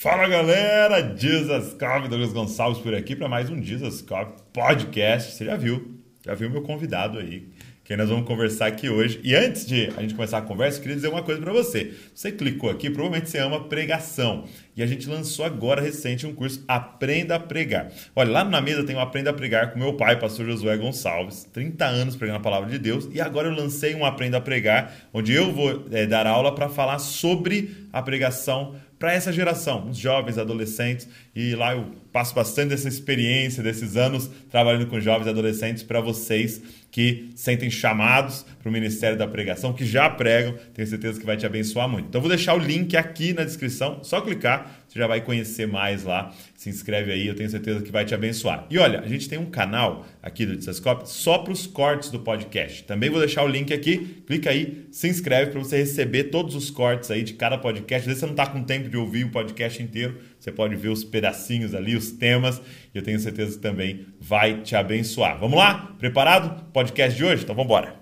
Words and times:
Fala 0.00 0.28
galera, 0.28 1.12
Jesus 1.16 1.74
Cop, 1.74 2.06
Douglas 2.08 2.32
Gonçalves 2.32 2.80
por 2.80 2.94
aqui 2.94 3.16
para 3.16 3.28
mais 3.28 3.50
um 3.50 3.60
Jesus 3.60 4.00
Cop 4.00 4.40
Podcast. 4.52 5.32
Você 5.32 5.44
já 5.44 5.56
viu, 5.56 5.98
já 6.24 6.36
viu 6.36 6.48
meu 6.48 6.62
convidado 6.62 7.18
aí, 7.18 7.48
que 7.82 7.96
nós 7.96 8.08
vamos 8.08 8.24
conversar 8.24 8.66
aqui 8.66 8.88
hoje. 8.88 9.18
E 9.24 9.34
antes 9.34 9.66
de 9.66 9.88
a 9.96 10.00
gente 10.00 10.14
começar 10.14 10.38
a 10.38 10.42
conversa, 10.42 10.78
eu 10.78 10.82
queria 10.82 10.94
dizer 10.94 11.08
uma 11.08 11.24
coisa 11.24 11.40
para 11.40 11.52
você. 11.52 11.94
Você 12.14 12.30
clicou 12.30 12.70
aqui, 12.70 12.88
provavelmente 12.90 13.28
você 13.28 13.38
ama 13.38 13.64
pregação. 13.64 14.44
E 14.76 14.84
a 14.84 14.86
gente 14.86 15.08
lançou 15.08 15.44
agora 15.44 15.82
recente 15.82 16.24
um 16.28 16.32
curso 16.32 16.64
Aprenda 16.68 17.34
a 17.34 17.40
Pregar. 17.40 17.90
Olha, 18.14 18.30
lá 18.30 18.44
na 18.44 18.60
mesa 18.60 18.84
tem 18.84 18.94
o 18.94 19.00
Aprenda 19.00 19.30
a 19.30 19.32
Pregar 19.32 19.72
com 19.72 19.80
meu 19.80 19.94
pai, 19.94 20.16
pastor 20.16 20.46
Josué 20.46 20.76
Gonçalves, 20.76 21.42
30 21.52 21.84
anos 21.84 22.14
pregando 22.14 22.38
a 22.38 22.42
palavra 22.42 22.70
de 22.70 22.78
Deus. 22.78 23.08
E 23.12 23.20
agora 23.20 23.48
eu 23.48 23.52
lancei 23.52 23.96
um 23.96 24.04
Aprenda 24.04 24.36
a 24.36 24.40
Pregar, 24.40 24.94
onde 25.12 25.32
eu 25.32 25.52
vou 25.52 25.86
é, 25.90 26.06
dar 26.06 26.24
aula 26.24 26.54
para 26.54 26.68
falar 26.68 27.00
sobre 27.00 27.88
a 27.92 28.00
pregação 28.00 28.76
para 28.98 29.12
essa 29.12 29.32
geração, 29.32 29.88
os 29.88 29.96
jovens, 29.96 30.38
adolescentes, 30.38 31.08
e 31.34 31.54
lá 31.54 31.74
eu 31.74 31.92
passo 32.12 32.34
bastante 32.34 32.70
dessa 32.70 32.88
experiência, 32.88 33.62
desses 33.62 33.96
anos 33.96 34.28
trabalhando 34.50 34.86
com 34.86 34.98
jovens 34.98 35.26
e 35.26 35.30
adolescentes 35.30 35.82
para 35.82 36.00
vocês 36.00 36.60
que 36.90 37.30
sentem 37.36 37.70
chamados 37.70 38.44
para 38.60 38.68
o 38.68 38.72
Ministério 38.72 39.16
da 39.16 39.28
Pregação, 39.28 39.72
que 39.72 39.84
já 39.84 40.08
pregam, 40.10 40.54
tenho 40.74 40.88
certeza 40.88 41.20
que 41.20 41.26
vai 41.26 41.36
te 41.36 41.46
abençoar 41.46 41.88
muito. 41.88 42.08
Então 42.08 42.20
vou 42.20 42.28
deixar 42.28 42.54
o 42.54 42.58
link 42.58 42.96
aqui 42.96 43.32
na 43.32 43.44
descrição, 43.44 44.02
só 44.02 44.20
clicar, 44.20 44.84
já 44.98 45.06
vai 45.06 45.20
conhecer 45.20 45.66
mais 45.66 46.04
lá. 46.04 46.34
Se 46.54 46.68
inscreve 46.68 47.12
aí, 47.12 47.26
eu 47.26 47.34
tenho 47.34 47.48
certeza 47.48 47.82
que 47.82 47.90
vai 47.90 48.04
te 48.04 48.14
abençoar. 48.14 48.66
E 48.68 48.78
olha, 48.78 49.00
a 49.00 49.06
gente 49.06 49.28
tem 49.28 49.38
um 49.38 49.46
canal 49.46 50.06
aqui 50.22 50.44
do 50.44 50.56
Dissascope 50.56 51.08
só 51.08 51.38
para 51.38 51.52
os 51.52 51.66
cortes 51.66 52.10
do 52.10 52.20
podcast. 52.20 52.84
Também 52.84 53.08
vou 53.08 53.20
deixar 53.20 53.44
o 53.44 53.48
link 53.48 53.72
aqui, 53.72 54.22
clica 54.26 54.50
aí, 54.50 54.86
se 54.90 55.08
inscreve 55.08 55.52
para 55.52 55.60
você 55.60 55.78
receber 55.78 56.24
todos 56.24 56.54
os 56.54 56.70
cortes 56.70 57.10
aí 57.10 57.22
de 57.22 57.34
cada 57.34 57.56
podcast. 57.56 58.02
Às 58.02 58.06
vezes 58.06 58.20
você 58.20 58.26
não 58.26 58.32
está 58.32 58.46
com 58.46 58.62
tempo 58.62 58.88
de 58.88 58.96
ouvir 58.96 59.24
o 59.24 59.30
podcast 59.30 59.82
inteiro, 59.82 60.18
você 60.38 60.52
pode 60.52 60.74
ver 60.76 60.88
os 60.88 61.04
pedacinhos 61.04 61.74
ali, 61.74 61.96
os 61.96 62.10
temas, 62.10 62.60
e 62.94 62.98
eu 62.98 63.02
tenho 63.02 63.18
certeza 63.18 63.56
que 63.56 63.62
também 63.62 64.06
vai 64.20 64.62
te 64.62 64.74
abençoar. 64.74 65.38
Vamos 65.38 65.56
lá? 65.56 65.94
Preparado? 65.98 66.64
Podcast 66.72 67.16
de 67.16 67.24
hoje? 67.24 67.44
Então 67.44 67.54
vamos 67.54 67.70
embora. 67.70 67.94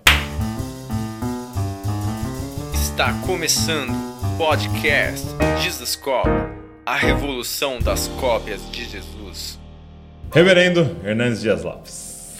Está 2.73 3.13
começando 3.25 3.91
o 3.91 4.37
podcast 4.37 5.27
Jesus 5.61 5.95
a 6.87 6.95
revolução 6.95 7.79
das 7.79 8.07
cópias 8.07 8.61
de 8.71 8.85
Jesus. 8.85 9.59
Reverendo 10.33 10.95
Hernandes 11.03 11.41
Dias 11.41 11.61
Lopes. 11.61 12.31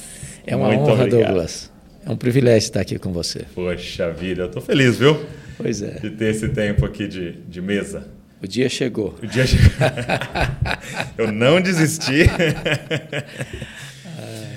É 0.45 0.55
uma 0.55 0.69
Muito 0.69 0.83
honra, 0.83 1.03
obrigado. 1.03 1.27
Douglas. 1.31 1.69
É 2.05 2.09
um 2.09 2.15
privilégio 2.15 2.67
estar 2.67 2.79
aqui 2.79 2.97
com 2.97 3.11
você. 3.11 3.45
Poxa 3.53 4.09
vida, 4.09 4.43
eu 4.43 4.49
tô 4.49 4.61
feliz, 4.61 4.97
viu? 4.97 5.21
Pois 5.57 5.81
é. 5.81 5.99
De 5.99 6.11
ter 6.11 6.33
esse 6.33 6.47
tempo 6.47 6.85
aqui 6.85 7.09
de, 7.09 7.33
de 7.33 7.61
mesa. 7.61 8.07
O 8.41 8.47
dia 8.47 8.69
chegou. 8.69 9.15
O 9.21 9.27
dia 9.27 9.45
che- 9.45 9.57
Eu 11.17 11.29
não 11.29 11.59
desisti. 11.59 12.23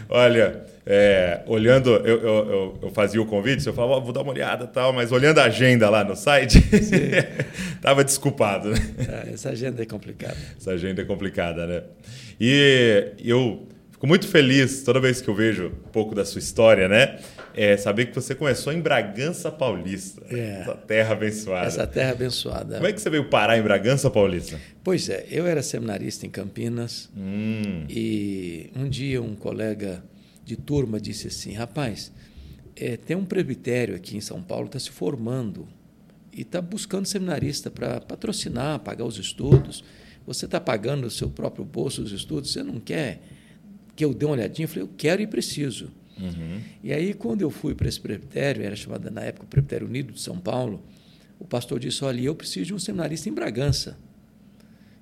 Olha, 0.09 0.61
é, 0.87 1.43
olhando, 1.47 1.91
eu, 1.91 2.21
eu, 2.21 2.79
eu, 2.83 2.91
fazia 2.91 3.21
o 3.21 3.27
convite, 3.27 3.67
eu 3.67 3.73
falava, 3.73 3.95
"Ó, 3.95 4.01
vou 4.01 4.13
dar 4.13 4.23
uma 4.23 4.33
olhada 4.33 4.65
e 4.65 4.69
tal, 4.69 4.93
mas 4.93 5.13
olhando 5.13 5.39
a 5.39 5.45
agenda 5.45 5.89
lá 5.91 6.03
no 6.03 6.17
site, 6.17 6.59
tava 7.81 8.03
desculpado, 8.05 8.71
né? 8.71 8.79
Ah, 9.09 9.29
Essa 9.33 9.51
agenda 9.51 9.83
é 9.83 9.87
complicada. 9.87 10.37
Essa 10.59 10.73
agenda 10.73 11.03
é 11.03 11.05
complicada, 11.05 11.67
né? 11.67 11.83
E 12.41 13.13
eu 13.23 13.67
fico 13.93 14.07
muito 14.07 14.27
feliz 14.27 14.83
toda 14.83 14.99
vez 15.01 15.21
que 15.21 15.29
eu 15.29 15.35
vejo 15.35 15.67
um 15.67 15.91
pouco 15.93 16.15
da 16.15 16.25
sua 16.25 16.39
história, 16.39 16.89
né? 16.89 17.19
É 17.55 17.77
saber 17.77 18.07
que 18.07 18.15
você 18.15 18.33
começou 18.35 18.73
em 18.73 18.81
Bragança 18.81 19.51
Paulista, 19.51 20.23
É. 20.31 20.61
essa 20.63 20.75
terra 20.77 21.13
abençoada. 21.13 21.67
Essa 21.67 21.87
terra 21.87 22.13
abençoada. 22.13 22.77
Como 22.77 22.87
é 22.87 22.93
que 22.93 23.01
você 23.01 23.11
veio 23.11 23.25
parar 23.25 23.59
em 23.59 23.63
Bragança 23.63 24.09
Paulista? 24.09 24.59
Pois 24.85 25.09
é, 25.09 25.27
eu 25.31 25.47
era 25.47 25.61
seminarista 25.63 26.25
em 26.25 26.31
Campinas 26.31 27.11
Hum, 27.17 27.85
e 27.91 28.71
um 28.77 28.89
dia 28.89 29.21
um 29.21 29.35
colega 29.35 30.03
de 30.51 30.57
turma 30.57 31.01
disse 31.01 31.29
assim: 31.29 31.53
rapaz, 31.53 32.13
é, 32.75 32.97
tem 32.97 33.17
um 33.17 33.25
presbitério 33.25 33.95
aqui 33.95 34.17
em 34.17 34.21
São 34.21 34.43
Paulo, 34.43 34.67
está 34.67 34.79
se 34.79 34.91
formando 34.91 35.69
e 36.33 36.43
está 36.43 36.61
buscando 36.61 37.07
seminarista 37.07 37.71
para 37.71 38.01
patrocinar, 38.01 38.81
pagar 38.81 39.05
os 39.05 39.19
estudos. 39.19 39.85
Você 40.27 40.47
está 40.47 40.61
pagando 40.61 41.07
o 41.07 41.11
seu 41.11 41.31
próprio 41.31 41.65
bolso 41.65 42.03
os 42.03 42.13
estudos, 42.13 42.53
você 42.53 42.63
não 42.63 42.81
quer 42.81 43.21
que 43.95 44.05
eu 44.05 44.13
dê 44.13 44.25
uma 44.25 44.35
olhadinha? 44.35 44.65
Eu 44.65 44.69
falei: 44.69 44.83
eu 44.85 44.91
quero 44.97 45.23
e 45.23 45.27
preciso. 45.27 45.91
uhum. 46.19 46.61
E 46.83 46.93
aí, 46.93 47.15
quando 47.15 47.43
eu 47.43 47.51
fui 47.51 47.75
para 47.75 47.89
esse 47.89 48.01
presbitério, 48.01 48.63
era 48.63 48.75
chamado 48.75 49.09
na 49.11 49.23
época 49.23 49.45
o 49.45 49.49
Presbitério 49.49 49.87
Unido 49.87 50.13
de 50.13 50.21
São 50.21 50.39
Paulo, 50.39 50.83
o 51.39 51.45
pastor 51.45 51.79
disse: 51.79 52.05
Olha, 52.05 52.21
eu 52.21 52.35
preciso 52.35 52.67
de 52.67 52.75
um 52.75 52.79
seminarista 52.79 53.29
em 53.29 53.33
Bragança. 53.33 53.97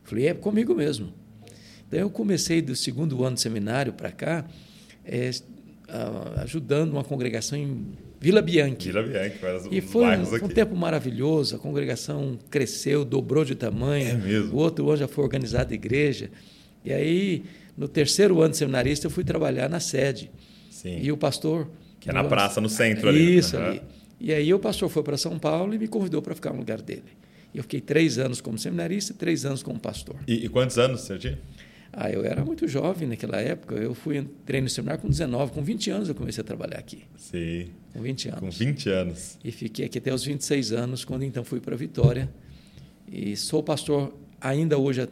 Eu 0.03 0.10
falei: 0.10 0.26
É 0.26 0.34
comigo 0.34 0.75
mesmo. 0.75 1.12
Então, 1.87 1.98
eu 1.98 2.10
comecei 2.10 2.60
do 2.60 2.76
segundo 2.76 3.25
ano 3.25 3.37
de 3.37 3.41
seminário 3.41 3.94
para 3.94 4.12
cá, 4.12 4.44
é, 5.08 5.30
ajudando 6.42 6.92
uma 6.92 7.02
congregação 7.02 7.58
em 7.58 7.86
Vila 8.20 8.42
Bianchi. 8.42 8.88
Vila 8.92 9.02
Bianchi, 9.02 9.38
E 9.70 9.80
foi 9.80 10.04
um, 10.16 10.44
um 10.44 10.48
tempo 10.48 10.76
maravilhoso, 10.76 11.56
a 11.56 11.58
congregação 11.58 12.38
cresceu, 12.50 13.04
dobrou 13.04 13.44
de 13.44 13.54
tamanho. 13.54 14.08
É 14.08 14.14
mesmo? 14.14 14.54
O 14.54 14.56
outro 14.58 14.88
ano 14.88 14.98
já 14.98 15.08
foi 15.08 15.24
organizada 15.24 15.72
a 15.72 15.74
igreja. 15.74 16.30
E 16.84 16.92
aí, 16.92 17.44
no 17.76 17.88
terceiro 17.88 18.41
ano 18.42 18.50
de 18.50 18.58
seminarista, 18.58 19.06
eu 19.06 19.10
fui 19.10 19.24
trabalhar 19.24 19.69
na 19.69 19.80
sede. 19.80 20.30
Sim. 20.70 20.98
E 21.00 21.10
o 21.10 21.16
pastor. 21.16 21.69
Que 22.00 22.10
é 22.10 22.12
na 22.12 22.25
praça, 22.25 22.60
no 22.60 22.69
centro 22.69 23.08
ali. 23.08 23.38
Isso, 23.38 23.56
Aham. 23.56 23.66
ali. 23.69 23.82
E 24.20 24.32
aí 24.32 24.52
o 24.52 24.58
pastor 24.58 24.88
foi 24.88 25.02
para 25.02 25.16
São 25.16 25.38
Paulo 25.38 25.75
e 25.75 25.78
me 25.78 25.86
convidou 25.86 26.20
para 26.20 26.34
ficar 26.34 26.52
no 26.52 26.58
lugar 26.58 26.82
dele. 26.82 27.04
E 27.54 27.58
eu 27.58 27.62
fiquei 27.62 27.80
três 27.80 28.19
anos 28.19 28.40
como 28.40 28.58
seminarista 28.58 29.12
e 29.12 29.16
três 29.16 29.44
anos 29.44 29.62
como 29.62 29.78
pastor. 29.78 30.16
E, 30.26 30.44
e 30.44 30.48
quantos 30.48 30.76
anos 30.76 31.08
tinha? 31.20 31.38
Ah, 32.00 32.09
eu 32.12 32.25
era 32.25 32.44
muito 32.44 32.69
jovem 32.69 33.09
naquela 33.09 33.41
época. 33.41 33.75
Eu 33.75 33.92
fui 33.92 34.19
entrei 34.19 34.60
no 34.60 34.69
seminário 34.69 35.03
com 35.03 35.09
19, 35.09 35.50
com 35.53 35.62
20 35.64 35.91
anos 35.91 36.09
eu 36.09 36.14
comecei 36.14 36.41
a 36.41 36.44
trabalhar 36.44 36.78
aqui. 36.78 37.03
Sim, 37.16 37.70
Com 37.92 38.00
20 38.00 38.28
anos. 38.28 38.41
com 38.41 38.50
20 38.50 38.88
anos. 38.88 39.38
E 39.42 39.50
fiquei 39.50 39.84
aqui 39.86 39.98
até 39.98 40.14
os 40.14 40.22
26 40.25 40.70
anos, 40.72 41.04
quando 41.04 41.25
então 41.25 41.42
fui 41.42 41.58
para 41.60 41.75
Vitória. 41.75 42.31
E 43.10 43.37
sou 43.37 43.64
pastor 43.64 44.14
ainda 44.41 44.78
hoje 44.78 45.08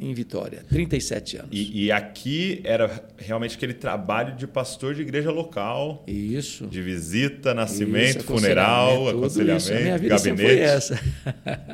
em 0.00 0.12
Vitória, 0.14 0.64
37 0.68 1.36
anos. 1.38 1.48
E, 1.52 1.84
e 1.84 1.92
aqui 1.92 2.60
era 2.64 3.04
realmente 3.16 3.56
aquele 3.56 3.74
trabalho 3.74 4.34
de 4.36 4.46
pastor 4.46 4.94
de 4.94 5.02
igreja 5.02 5.30
local, 5.30 6.04
Isso. 6.06 6.66
de 6.66 6.82
visita, 6.82 7.52
nascimento, 7.54 8.18
Isso, 8.18 8.26
funeral, 8.26 9.08
aconselhamento, 9.08 9.62
isso. 9.64 9.72
A 9.72 9.80
minha 9.80 9.98
vida 9.98 10.16
gabinete. 10.16 10.42
foi 10.46 10.58
essa. 10.58 11.00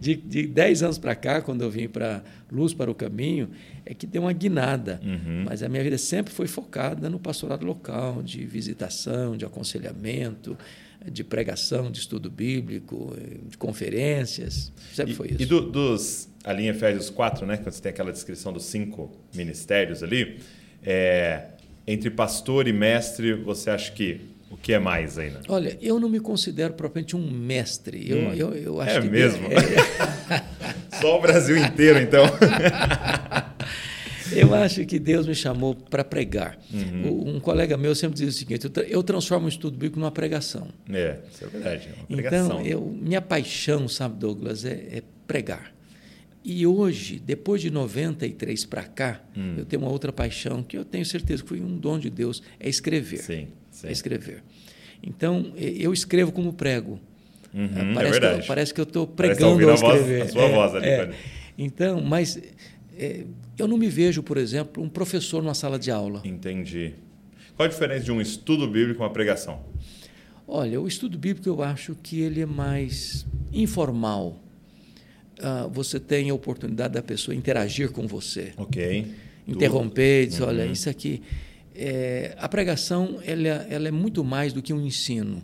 De, 0.00 0.14
de 0.16 0.46
10 0.46 0.82
anos 0.82 0.98
para 0.98 1.14
cá, 1.14 1.40
quando 1.40 1.62
eu 1.62 1.70
vim 1.70 1.88
para 1.88 2.22
Luz 2.50 2.74
para 2.74 2.90
o 2.90 2.94
Caminho, 2.94 3.50
é 3.84 3.94
que 3.94 4.06
deu 4.06 4.22
uma 4.22 4.32
guinada. 4.32 5.00
Uhum. 5.02 5.44
Mas 5.46 5.62
a 5.62 5.68
minha 5.68 5.82
vida 5.82 5.98
sempre 5.98 6.32
foi 6.32 6.46
focada 6.46 7.08
no 7.08 7.18
pastorado 7.18 7.64
local, 7.64 8.22
de 8.22 8.44
visitação, 8.44 9.36
de 9.36 9.44
aconselhamento, 9.44 10.56
de 11.10 11.22
pregação, 11.24 11.90
de 11.90 11.98
estudo 11.98 12.30
bíblico, 12.30 13.14
de 13.48 13.56
conferências. 13.58 14.72
Sempre 14.92 15.12
E, 15.12 15.16
foi 15.16 15.26
isso. 15.28 15.42
e 15.42 15.46
do- 15.46 15.70
dos, 15.70 16.28
ali 16.44 16.64
em 16.64 16.68
Efésios 16.68 17.08
4, 17.10 17.46
né, 17.46 17.56
quando 17.56 17.72
você 17.72 17.80
tem 17.82 17.90
aquela 17.90 18.12
descrição 18.12 18.52
dos 18.52 18.64
cinco 18.66 19.10
ministérios 19.34 20.02
ali, 20.02 20.40
é, 20.84 21.46
entre 21.86 22.10
pastor 22.10 22.68
e 22.68 22.72
mestre, 22.72 23.32
você 23.32 23.70
acha 23.70 23.90
que 23.92 24.20
o 24.50 24.56
que 24.56 24.72
é 24.72 24.78
mais 24.78 25.18
ainda? 25.18 25.40
Olha, 25.48 25.76
eu 25.82 25.98
não 25.98 26.08
me 26.08 26.20
considero 26.20 26.74
propriamente 26.74 27.16
um 27.16 27.28
mestre. 27.30 28.08
Eu, 28.08 28.18
Hum. 28.18 28.34
eu, 28.34 28.54
eu 28.54 28.80
acho 28.80 28.98
É 28.98 29.00
que 29.00 29.08
mesmo? 29.08 29.48
é- 29.48 30.44
Só 31.00 31.18
o 31.18 31.20
Brasil 31.20 31.56
inteiro, 31.56 31.98
então. 31.98 32.24
Eu 34.32 34.54
acho 34.54 34.84
que 34.86 34.98
Deus 34.98 35.26
me 35.26 35.34
chamou 35.34 35.74
para 35.74 36.02
pregar. 36.02 36.58
Uhum. 36.72 37.36
Um 37.36 37.40
colega 37.40 37.76
meu 37.76 37.94
sempre 37.94 38.16
diz 38.16 38.34
o 38.34 38.38
seguinte: 38.38 38.64
eu 38.64 38.70
tra- 38.70 38.82
eu 38.84 39.02
transformo 39.02 39.46
o 39.46 39.48
estudo 39.48 39.74
bíblico 39.74 39.98
numa 40.00 40.10
pregação. 40.10 40.68
é, 40.90 41.18
isso 41.30 41.44
é 41.44 41.46
verdade. 41.48 41.88
É. 41.88 41.94
Então, 42.08 42.60
eu, 42.62 42.80
minha 43.00 43.20
paixão, 43.20 43.86
sabe, 43.86 44.16
Douglas, 44.18 44.64
é, 44.64 44.72
é 44.90 45.02
pregar. 45.26 45.73
E 46.44 46.66
hoje, 46.66 47.18
depois 47.18 47.62
de 47.62 47.70
93 47.70 48.66
para 48.66 48.82
cá, 48.84 49.20
Hum. 49.36 49.54
eu 49.56 49.64
tenho 49.64 49.80
uma 49.82 49.90
outra 49.90 50.12
paixão 50.12 50.62
que 50.62 50.76
eu 50.76 50.84
tenho 50.84 51.04
certeza 51.06 51.42
que 51.42 51.48
foi 51.48 51.60
um 51.60 51.76
dom 51.76 51.98
de 51.98 52.10
Deus: 52.10 52.42
é 52.60 52.68
escrever. 52.68 53.18
Sim, 53.18 53.48
sim. 53.70 53.86
É 53.88 53.92
escrever. 53.92 54.42
Então, 55.02 55.52
eu 55.56 55.92
escrevo 55.92 56.32
como 56.32 56.52
prego. 56.52 57.00
Uhum, 57.52 57.68
Ah, 57.74 57.80
é 57.90 57.94
parece, 57.94 58.20
que 58.20 58.26
eu, 58.26 58.46
parece 58.46 58.74
que 58.74 58.80
eu 58.80 58.84
estou 58.84 59.06
Parece 59.06 59.36
pregando 59.38 59.40
tá 59.46 59.52
ouvindo 59.52 59.70
ao 59.70 59.76
a 59.76 59.80
voz- 59.80 60.00
escrever. 60.00 60.22
a 60.22 60.28
sua 60.28 60.48
voz 60.48 60.74
ali, 60.74 60.86
é. 60.86 61.14
Então, 61.56 62.00
mas 62.02 62.38
é, 62.98 63.24
eu 63.56 63.68
não 63.68 63.78
me 63.78 63.88
vejo, 63.88 64.22
por 64.22 64.36
exemplo, 64.36 64.82
um 64.82 64.88
professor 64.88 65.42
numa 65.42 65.54
sala 65.54 65.78
de 65.78 65.90
aula. 65.90 66.20
Entendi. 66.24 66.94
Qual 67.56 67.66
a 67.66 67.70
diferença 67.70 68.04
de 68.04 68.10
um 68.12 68.20
estudo 68.20 68.66
bíblico 68.68 69.00
e 69.00 69.02
uma 69.02 69.10
pregação? 69.10 69.60
Olha, 70.48 70.80
o 70.80 70.86
estudo 70.88 71.16
bíblico 71.16 71.48
eu 71.48 71.62
acho 71.62 71.94
que 72.02 72.20
ele 72.20 72.40
é 72.40 72.46
mais 72.46 73.24
informal. 73.52 74.42
Ah, 75.40 75.68
você 75.70 75.98
tem 75.98 76.30
a 76.30 76.34
oportunidade 76.34 76.94
da 76.94 77.02
pessoa 77.02 77.34
interagir 77.34 77.90
com 77.90 78.06
você, 78.06 78.52
Ok. 78.56 79.06
interromper, 79.48 80.26
dizer, 80.26 80.42
Uhum. 80.42 80.48
olha, 80.48 80.66
isso 80.66 80.88
aqui. 80.88 81.22
É, 81.74 82.34
a 82.38 82.48
pregação 82.48 83.18
ela, 83.24 83.48
ela 83.68 83.88
é 83.88 83.90
muito 83.90 84.22
mais 84.22 84.52
do 84.52 84.62
que 84.62 84.72
um 84.72 84.80
ensino. 84.86 85.42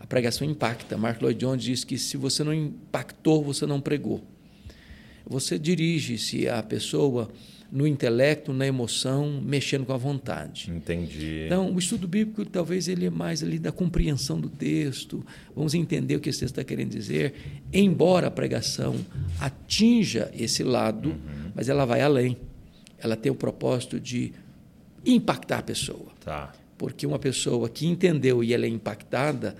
A 0.00 0.06
pregação 0.06 0.48
impacta. 0.48 0.96
Mark 0.96 1.20
Lloyd 1.20 1.38
Jones 1.38 1.62
diz 1.62 1.84
que 1.84 1.98
se 1.98 2.16
você 2.16 2.42
não 2.42 2.54
impactou, 2.54 3.44
você 3.44 3.66
não 3.66 3.80
pregou. 3.80 4.24
Você 5.26 5.58
dirige-se 5.58 6.48
à 6.48 6.62
pessoa 6.62 7.30
no 7.70 7.86
intelecto, 7.86 8.52
na 8.52 8.66
emoção, 8.66 9.42
mexendo 9.44 9.84
com 9.84 9.92
a 9.92 9.96
vontade. 9.96 10.70
Entendi. 10.70 11.44
Então, 11.46 11.72
o 11.72 11.78
estudo 11.78 12.08
bíblico 12.08 12.44
talvez 12.46 12.88
ele 12.88 13.06
é 13.06 13.10
mais 13.10 13.42
ali 13.42 13.58
da 13.58 13.70
compreensão 13.70 14.40
do 14.40 14.48
texto. 14.48 15.24
Vamos 15.54 15.74
entender 15.74 16.16
o 16.16 16.20
que 16.20 16.30
esse 16.30 16.40
texto 16.40 16.52
está 16.52 16.64
querendo 16.64 16.90
dizer, 16.90 17.34
embora 17.72 18.28
a 18.28 18.30
pregação 18.30 18.96
atinja 19.38 20.30
esse 20.34 20.64
lado, 20.64 21.10
uhum. 21.10 21.52
mas 21.54 21.68
ela 21.68 21.84
vai 21.84 22.00
além. 22.00 22.38
Ela 22.98 23.16
tem 23.16 23.30
o 23.30 23.34
propósito 23.34 24.00
de 24.00 24.32
impactar 25.04 25.58
a 25.58 25.62
pessoa. 25.62 26.08
Tá. 26.24 26.52
Porque 26.78 27.06
uma 27.06 27.18
pessoa 27.18 27.68
que 27.68 27.86
entendeu 27.86 28.42
e 28.42 28.54
ela 28.54 28.64
é 28.64 28.68
impactada, 28.68 29.54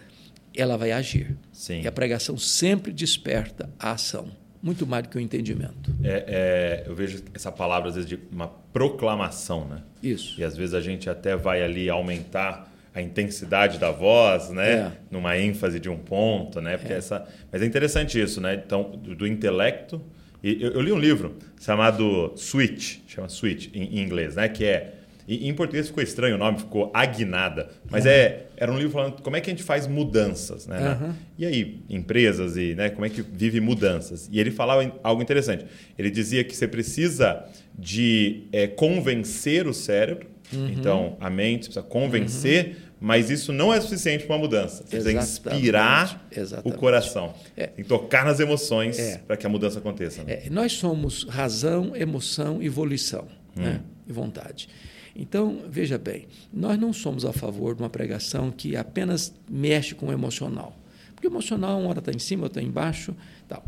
ela 0.57 0.79
vai 0.79 0.93
agir. 0.93 1.37
Sim. 1.53 1.83
E 1.83 1.87
a 1.87 1.93
pregação 1.93 2.39
sempre 2.39 2.91
desperta 2.91 3.69
a 3.79 3.93
ação 3.93 4.31
muito 4.63 4.87
mais 4.87 5.05
do 5.05 5.09
que 5.09 5.17
o 5.17 5.21
entendimento. 5.21 5.95
É, 6.03 6.25
é, 6.27 6.85
eu 6.87 6.95
vejo 6.95 7.23
essa 7.35 7.51
palavra 7.53 7.89
às 7.89 7.95
vezes 7.95 8.09
de 8.09 8.19
uma 8.33 8.49
proclamação, 8.73 9.67
né? 9.67 9.83
Isso. 10.03 10.41
E 10.41 10.45
às 10.45 10.57
vezes 10.57 10.75
a 10.75 10.81
gente 10.81 11.09
até 11.09 11.37
vai 11.37 11.63
ali 11.63 11.89
aumentar 11.89 12.73
a 12.95 13.01
intensidade 13.01 13.79
da 13.79 13.91
voz, 13.91 14.51
né? 14.51 14.73
É. 14.73 14.93
Numa 15.11 15.39
ênfase 15.39 15.79
de 15.79 15.89
um 15.89 15.97
ponto, 15.97 16.61
né? 16.61 16.77
Porque 16.77 16.93
é. 16.93 16.97
essa, 16.97 17.27
mas 17.53 17.63
é 17.63 17.67
interessante 17.67 18.21
isso, 18.21 18.41
né? 18.41 18.55
Então, 18.55 18.91
do, 18.91 19.15
do 19.15 19.27
intelecto. 19.27 20.03
E 20.43 20.63
eu, 20.63 20.73
eu, 20.73 20.81
li 20.81 20.93
um 20.93 20.99
livro 20.99 21.37
chamado 21.61 22.33
Switch, 22.37 22.99
chama 23.07 23.29
Switch 23.29 23.69
em, 23.75 23.99
em 23.99 24.01
inglês, 24.01 24.37
né? 24.37 24.49
Que 24.49 24.65
é 24.65 24.95
e, 25.29 25.47
em 25.47 25.53
português 25.53 25.89
ficou 25.89 26.03
estranho 26.03 26.37
o 26.37 26.39
nome, 26.39 26.59
ficou 26.59 26.91
Agnada. 26.95 27.69
Mas 27.91 28.07
uhum. 28.07 28.11
é, 28.11 28.45
era 28.57 28.73
um 28.73 28.79
livro 28.79 28.93
falando 28.93 29.21
como 29.21 29.37
é 29.37 29.43
que 29.43 29.51
a 29.51 29.53
gente 29.53 29.63
faz 29.63 29.87
mudanças, 29.87 30.67
né? 30.67 30.99
Uhum. 30.99 31.13
E 31.37 31.45
aí, 31.45 31.83
empresas 31.91 32.57
e 32.57 32.75
né, 32.75 32.89
como 32.89 33.05
é 33.05 33.11
que 33.11 33.21
vive 33.21 33.61
mudanças. 33.61 34.27
E 34.33 34.41
ele 34.41 34.51
falava 34.51 34.91
algo 35.03 35.21
interessante. 35.21 35.67
Ele 35.99 36.11
dizia 36.11 36.43
que 36.43 36.57
você 36.57 36.67
precisa 36.67 37.45
de 37.79 38.45
é, 38.51 38.67
convencer 38.67 39.67
o 39.67 39.75
cérebro, 39.75 40.27
uhum. 40.51 40.71
então 40.71 41.17
a 41.21 41.29
mente 41.29 41.65
precisa 41.65 41.83
convencer, 41.83 42.69
uhum. 42.69 42.75
mas 42.99 43.29
isso 43.29 43.53
não 43.53 43.71
é 43.73 43.79
suficiente 43.83 44.25
para 44.25 44.35
uma 44.35 44.41
mudança. 44.41 44.83
Você 44.83 44.97
precisa 44.97 45.13
inspirar 45.13 46.27
Exatamente. 46.35 46.75
o 46.75 46.79
coração. 46.79 47.35
É. 47.55 47.67
Tem 47.67 47.85
que 47.85 47.89
tocar 47.89 48.25
nas 48.25 48.41
emoções 48.41 48.99
é. 48.99 49.19
para 49.19 49.37
que 49.37 49.45
a 49.45 49.51
mudança 49.51 49.79
aconteça. 49.79 50.25
Né? 50.25 50.45
É. 50.47 50.51
Nós 50.51 50.73
somos 50.73 51.25
razão, 51.25 51.95
emoção 51.95 52.63
e 52.63 52.69
volição 52.71 53.29
hum. 53.55 53.63
né? 53.63 53.81
e 54.07 54.13
vontade. 54.13 54.71
Então, 55.19 55.63
veja 55.69 55.99
bem, 55.99 56.29
nós 56.53 56.79
não 56.79 56.93
somos 56.93 57.25
a 57.25 57.33
favor 57.33 57.75
de 57.75 57.83
uma 57.83 57.91
pregação 57.91 58.53
que 58.53 58.77
apenas 58.77 59.35
mexe 59.51 59.93
com 59.93 60.07
o 60.07 60.13
emocional. 60.13 60.79
Porque 61.13 61.27
o 61.27 61.31
emocional, 61.31 61.81
uma 61.81 61.91
hora 61.91 61.99
está 61.99 62.13
em 62.13 62.21
cima, 62.21 62.45
outra 62.45 62.63
está 62.63 62.71
embaixo. 62.71 63.13
Tal. 63.49 63.67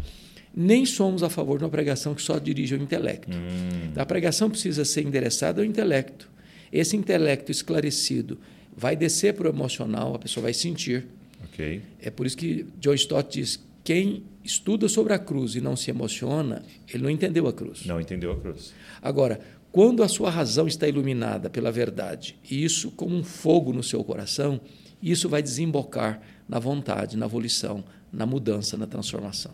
Nem 0.54 0.86
somos 0.86 1.24
a 1.24 1.28
favor 1.28 1.58
de 1.58 1.64
uma 1.64 1.70
pregação 1.70 2.14
que 2.14 2.22
só 2.22 2.38
dirige 2.38 2.74
ao 2.74 2.80
intelecto. 2.80 3.36
Hum. 3.36 3.92
A 3.96 4.06
pregação 4.06 4.48
precisa 4.48 4.84
ser 4.84 5.02
endereçada 5.02 5.60
ao 5.60 5.64
intelecto. 5.64 6.30
Esse 6.72 6.96
intelecto 6.96 7.50
esclarecido 7.50 8.38
vai 8.76 8.94
descer 8.94 9.34
para 9.34 9.48
o 9.48 9.50
emocional, 9.50 10.14
a 10.14 10.18
pessoa 10.20 10.44
vai 10.44 10.54
sentir. 10.54 11.06
Okay. 11.52 11.82
É 12.00 12.10
por 12.10 12.26
isso 12.26 12.36
que 12.36 12.66
John 12.78 12.94
Stott 12.94 13.40
diz: 13.40 13.60
quem 13.82 14.22
estuda 14.44 14.88
sobre 14.88 15.12
a 15.12 15.18
cruz 15.18 15.56
e 15.56 15.60
não 15.60 15.74
se 15.74 15.90
emociona, 15.90 16.62
ele 16.92 17.02
não 17.02 17.10
entendeu 17.10 17.48
a 17.48 17.52
cruz. 17.52 17.84
Não 17.86 18.00
entendeu 18.00 18.30
a 18.30 18.36
cruz. 18.36 18.72
Agora, 19.02 19.40
quando 19.72 20.02
a 20.02 20.08
sua 20.08 20.30
razão 20.30 20.66
está 20.66 20.88
iluminada 20.88 21.48
pela 21.48 21.70
verdade, 21.70 22.36
e 22.50 22.64
isso 22.64 22.90
como 22.90 23.16
um 23.16 23.22
fogo 23.22 23.72
no 23.72 23.82
seu 23.82 24.02
coração, 24.02 24.60
isso 25.02 25.28
vai 25.28 25.42
desembocar 25.42 26.20
na 26.48 26.58
vontade, 26.58 27.16
na 27.16 27.26
volição, 27.26 27.84
na 28.12 28.26
mudança, 28.26 28.76
na 28.76 28.86
transformação. 28.86 29.52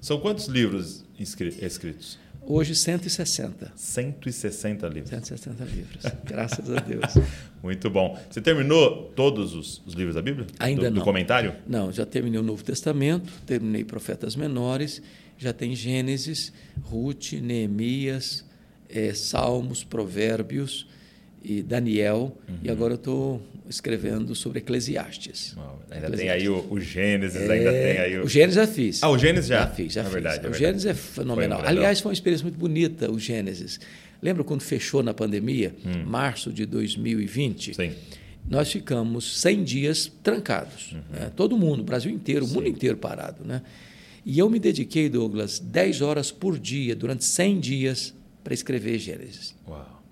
São 0.00 0.20
quantos 0.20 0.46
livros 0.46 1.04
escritos? 1.18 2.18
Hoje, 2.50 2.74
160. 2.74 3.72
160 3.74 4.88
livros. 4.88 5.10
160 5.10 5.64
livros, 5.64 6.04
graças 6.24 6.70
a 6.70 6.80
Deus. 6.80 7.14
Muito 7.62 7.90
bom. 7.90 8.18
Você 8.30 8.40
terminou 8.40 9.12
todos 9.14 9.54
os, 9.54 9.82
os 9.84 9.92
livros 9.92 10.14
da 10.14 10.22
Bíblia? 10.22 10.46
Ainda 10.58 10.82
do, 10.82 10.90
não. 10.90 10.92
Do 11.00 11.02
comentário? 11.02 11.54
Não, 11.66 11.92
já 11.92 12.06
terminei 12.06 12.40
o 12.40 12.42
Novo 12.42 12.64
Testamento, 12.64 13.30
terminei 13.44 13.84
Profetas 13.84 14.34
Menores, 14.34 15.02
já 15.36 15.52
tem 15.52 15.74
Gênesis, 15.74 16.50
Ruth, 16.84 17.32
Neemias, 17.34 18.47
é, 18.88 19.12
Salmos, 19.14 19.84
Provérbios 19.84 20.86
e 21.42 21.62
Daniel, 21.62 22.36
uhum. 22.48 22.56
e 22.62 22.70
agora 22.70 22.94
eu 22.94 22.96
estou 22.96 23.42
escrevendo 23.68 24.34
sobre 24.34 24.58
Eclesiastes. 24.58 25.56
ainda 25.90 26.06
Eclesiastes. 26.06 26.20
tem 26.20 26.30
aí 26.30 26.48
o, 26.48 26.66
o 26.70 26.80
Gênesis, 26.80 27.40
é, 27.40 27.52
ainda 27.52 27.70
tem 27.70 27.98
aí 27.98 28.18
o... 28.18 28.24
O 28.24 28.28
Gênesis 28.28 28.54
já 28.56 28.66
fiz. 28.66 29.02
Ah, 29.02 29.10
o 29.10 29.18
Gênesis 29.18 29.48
já? 29.48 29.60
Já 29.60 29.66
fiz, 29.68 29.92
já 29.92 30.00
é 30.00 30.04
fiz. 30.04 30.12
Verdade, 30.12 30.46
é 30.46 30.50
o. 30.50 30.54
Gênesis 30.54 30.86
é 30.86 30.94
fenomenal. 30.94 31.60
Foi 31.60 31.66
um 31.66 31.70
Aliás, 31.70 32.00
foi 32.00 32.10
uma 32.10 32.14
experiência 32.14 32.44
muito 32.44 32.58
bonita, 32.58 33.10
o 33.10 33.18
Gênesis. 33.18 33.78
Lembra 34.20 34.42
quando 34.42 34.62
fechou 34.62 35.02
na 35.02 35.14
pandemia, 35.14 35.74
hum. 35.86 36.04
março 36.04 36.52
de 36.52 36.66
2020? 36.66 37.74
Sim. 37.74 37.92
Nós 38.48 38.72
ficamos 38.72 39.40
100 39.40 39.64
dias 39.64 40.12
trancados. 40.22 40.92
Uhum. 40.92 41.00
Né? 41.10 41.32
Todo 41.36 41.56
mundo, 41.56 41.80
o 41.80 41.84
Brasil 41.84 42.10
inteiro, 42.10 42.46
o 42.46 42.48
mundo 42.48 42.66
inteiro 42.66 42.96
parado. 42.96 43.44
Né? 43.44 43.62
E 44.24 44.38
eu 44.38 44.48
me 44.48 44.58
dediquei, 44.58 45.08
Douglas, 45.08 45.58
10 45.58 46.00
horas 46.00 46.30
por 46.32 46.58
dia, 46.58 46.96
durante 46.96 47.24
100 47.24 47.60
dias, 47.60 48.14
para 48.48 48.54
escrever 48.54 48.98
Gênesis. 48.98 49.54
Uau. 49.68 50.02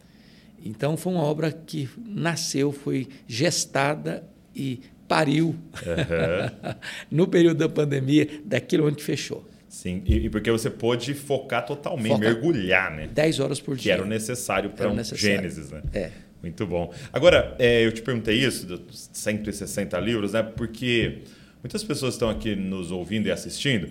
Então 0.62 0.94
foi 0.94 1.14
uma 1.14 1.22
obra 1.22 1.50
que 1.50 1.88
nasceu, 2.04 2.70
foi 2.70 3.08
gestada 3.26 4.22
e 4.54 4.80
pariu 5.08 5.46
uhum. 5.46 6.74
no 7.10 7.26
período 7.26 7.56
da 7.56 7.68
pandemia, 7.68 8.28
daquilo 8.44 8.86
onde 8.86 9.02
fechou. 9.02 9.42
Sim, 9.70 10.02
e, 10.04 10.26
e 10.26 10.28
porque 10.28 10.50
você 10.50 10.68
pôde 10.68 11.14
focar 11.14 11.64
totalmente, 11.64 12.20
mergulhar, 12.20 12.94
né? 12.94 13.06
10 13.06 13.40
horas 13.40 13.58
por 13.58 13.74
dia. 13.74 13.94
Que 13.94 14.00
era 14.00 14.06
necessário 14.06 14.68
para 14.68 14.90
um 14.90 14.94
necessário. 14.94 15.36
Gênesis, 15.36 15.70
né? 15.70 15.82
É. 15.94 16.10
Muito 16.42 16.66
bom. 16.66 16.92
Agora, 17.10 17.56
é, 17.58 17.86
eu 17.86 17.90
te 17.90 18.02
perguntei 18.02 18.36
isso, 18.36 18.66
dos 18.66 19.08
160 19.14 19.98
livros, 19.98 20.34
né? 20.34 20.42
Porque 20.42 21.22
muitas 21.62 21.82
pessoas 21.82 22.12
estão 22.12 22.28
aqui 22.28 22.54
nos 22.54 22.90
ouvindo 22.90 23.28
e 23.28 23.30
assistindo 23.30 23.88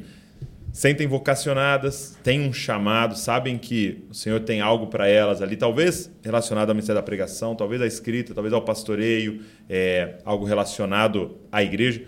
sentem 0.76 1.08
vocacionadas, 1.08 2.18
têm 2.22 2.42
um 2.42 2.52
chamado, 2.52 3.18
sabem 3.18 3.58
que 3.58 4.04
o 4.10 4.14
Senhor 4.14 4.42
tem 4.42 4.60
algo 4.60 4.88
para 4.88 5.08
elas 5.08 5.42
ali, 5.42 5.56
talvez 5.56 6.12
relacionado 6.22 6.68
ao 6.68 6.76
ministério 6.76 7.00
da 7.00 7.06
pregação, 7.06 7.56
talvez 7.56 7.82
à 7.82 7.88
escrita, 7.88 8.34
talvez 8.34 8.54
ao 8.54 8.62
pastoreio, 8.62 9.40
é, 9.70 10.18
algo 10.26 10.44
relacionado 10.44 11.38
à 11.50 11.64
igreja. 11.64 12.04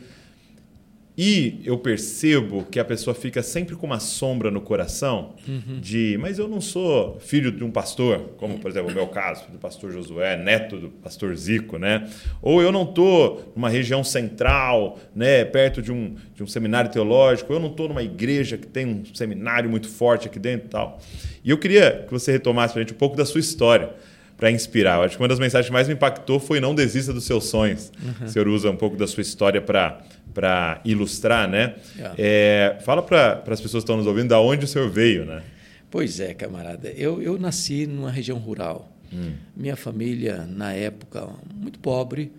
E 1.18 1.62
eu 1.66 1.80
percebo 1.80 2.64
que 2.70 2.80
a 2.80 2.86
pessoa 2.86 3.16
fica 3.16 3.42
sempre 3.42 3.76
com 3.76 3.88
uma 3.88 4.00
sombra 4.00 4.52
no 4.52 4.62
coração 4.62 5.34
uhum. 5.48 5.80
de, 5.80 6.16
mas 6.22 6.38
eu 6.38 6.48
não 6.48 6.62
sou 6.62 7.20
filho 7.20 7.52
de 7.52 7.64
um 7.64 7.72
pastor, 7.72 8.20
como 8.38 8.60
por 8.60 8.70
exemplo 8.70 8.92
o 8.92 8.94
meu 8.94 9.08
caso, 9.08 9.50
do 9.52 9.58
pastor 9.58 9.92
Josué, 9.92 10.38
neto 10.38 10.78
do 10.78 10.90
pastor 10.90 11.36
Zico, 11.36 11.80
né? 11.80 12.08
Ou 12.40 12.62
eu 12.62 12.72
não 12.72 12.84
estou 12.84 13.52
numa 13.56 13.68
região 13.68 14.04
central, 14.04 15.00
né, 15.16 15.44
perto 15.44 15.82
de 15.82 15.92
um, 15.92 16.16
de 16.36 16.44
um 16.44 16.48
seminário 16.48 16.92
teológico, 16.92 17.52
eu 17.52 17.60
não 17.60 17.72
estou 17.72 17.88
numa 17.88 18.04
igreja 18.04 18.56
que 18.56 18.68
tem 18.68 18.86
um 18.86 19.04
seminário 19.16 19.68
muito 19.68 19.90
forte 19.90 20.28
aqui 20.28 20.38
dentro 20.38 20.68
e 20.68 20.70
tal. 20.70 21.02
E 21.44 21.50
eu 21.50 21.58
queria 21.58 22.04
que 22.06 22.12
você 22.12 22.32
retomasse 22.32 22.74
para 22.74 22.82
a 22.82 22.86
gente 22.86 22.94
um 22.94 22.98
pouco 22.98 23.18
da 23.18 23.26
sua 23.26 23.40
história 23.40 23.90
para 24.38 24.52
inspirar. 24.52 24.98
Eu 24.98 25.04
acho 25.04 25.18
que 25.18 25.22
uma 25.22 25.28
das 25.28 25.40
mensagens 25.40 25.68
que 25.68 25.74
mais 25.74 25.88
me 25.88 25.96
impactou 25.96 26.40
foi 26.40 26.60
não 26.60 26.76
desista 26.76 27.12
dos 27.12 27.26
seus 27.26 27.46
sonhos. 27.46 27.92
Uhum. 28.02 28.28
O 28.28 28.30
senhor 28.30 28.48
usa 28.48 28.70
um 28.70 28.78
pouco 28.78 28.96
da 28.96 29.08
sua 29.08 29.22
história 29.22 29.60
para 29.60 30.82
ilustrar, 30.86 31.50
né? 31.50 31.76
Yeah. 31.96 32.16
É, 32.18 32.78
fala 32.86 33.02
para 33.02 33.42
as 33.48 33.60
pessoas 33.60 33.84
que 33.84 33.86
estão 33.86 33.98
nos 33.98 34.06
ouvindo 34.06 34.30
da 34.30 34.40
onde 34.40 34.64
o 34.64 34.68
senhor 34.68 34.90
veio, 34.90 35.26
né? 35.26 35.42
Pois 35.90 36.20
é, 36.20 36.34
camarada. 36.34 36.90
Eu, 36.90 37.22
eu 37.22 37.40
nasci 37.40 37.88
numa 37.88 38.12
região 38.12 38.38
rural. 38.38 38.92
Hum. 39.12 39.34
Minha 39.56 39.76
família, 39.76 40.46
na 40.46 40.74
época, 40.74 41.28
muito 41.56 41.80
pobre, 41.80 42.32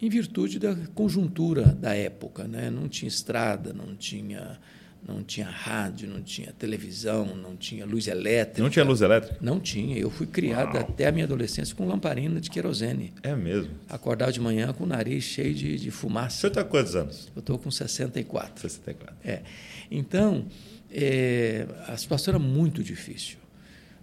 em 0.00 0.08
virtude 0.08 0.58
da 0.58 0.74
conjuntura 0.94 1.62
da 1.62 1.94
época. 1.94 2.44
Né? 2.44 2.70
Não 2.70 2.88
tinha 2.88 3.08
estrada, 3.08 3.72
não 3.72 3.94
tinha 3.94 4.58
não 5.06 5.22
tinha 5.22 5.48
rádio, 5.48 6.08
não 6.08 6.20
tinha 6.20 6.52
televisão, 6.52 7.36
não 7.36 7.56
tinha 7.56 7.86
luz 7.86 8.08
elétrica. 8.08 8.60
Não 8.60 8.68
tinha 8.68 8.84
luz 8.84 9.00
elétrica? 9.00 9.36
Não 9.40 9.60
tinha. 9.60 9.96
Eu 9.96 10.10
fui 10.10 10.26
criado 10.26 10.74
Uau. 10.74 10.82
até 10.82 11.06
a 11.06 11.12
minha 11.12 11.24
adolescência 11.24 11.76
com 11.76 11.86
lamparina 11.86 12.40
de 12.40 12.50
querosene. 12.50 13.14
É 13.22 13.34
mesmo? 13.36 13.70
Acordava 13.88 14.32
de 14.32 14.40
manhã 14.40 14.72
com 14.72 14.82
o 14.82 14.86
nariz 14.86 15.22
cheio 15.22 15.54
de, 15.54 15.78
de 15.78 15.90
fumaça. 15.92 16.40
Senhor 16.40 16.50
está 16.50 16.64
quantos 16.64 16.96
anos? 16.96 17.28
Eu 17.36 17.40
estou 17.40 17.56
com 17.56 17.70
64. 17.70 18.62
64. 18.62 19.16
É. 19.24 19.42
Então, 19.90 20.46
é, 20.90 21.66
a 21.86 21.96
situação 21.96 22.32
era 22.32 22.38
muito 22.40 22.82
difícil. 22.82 23.38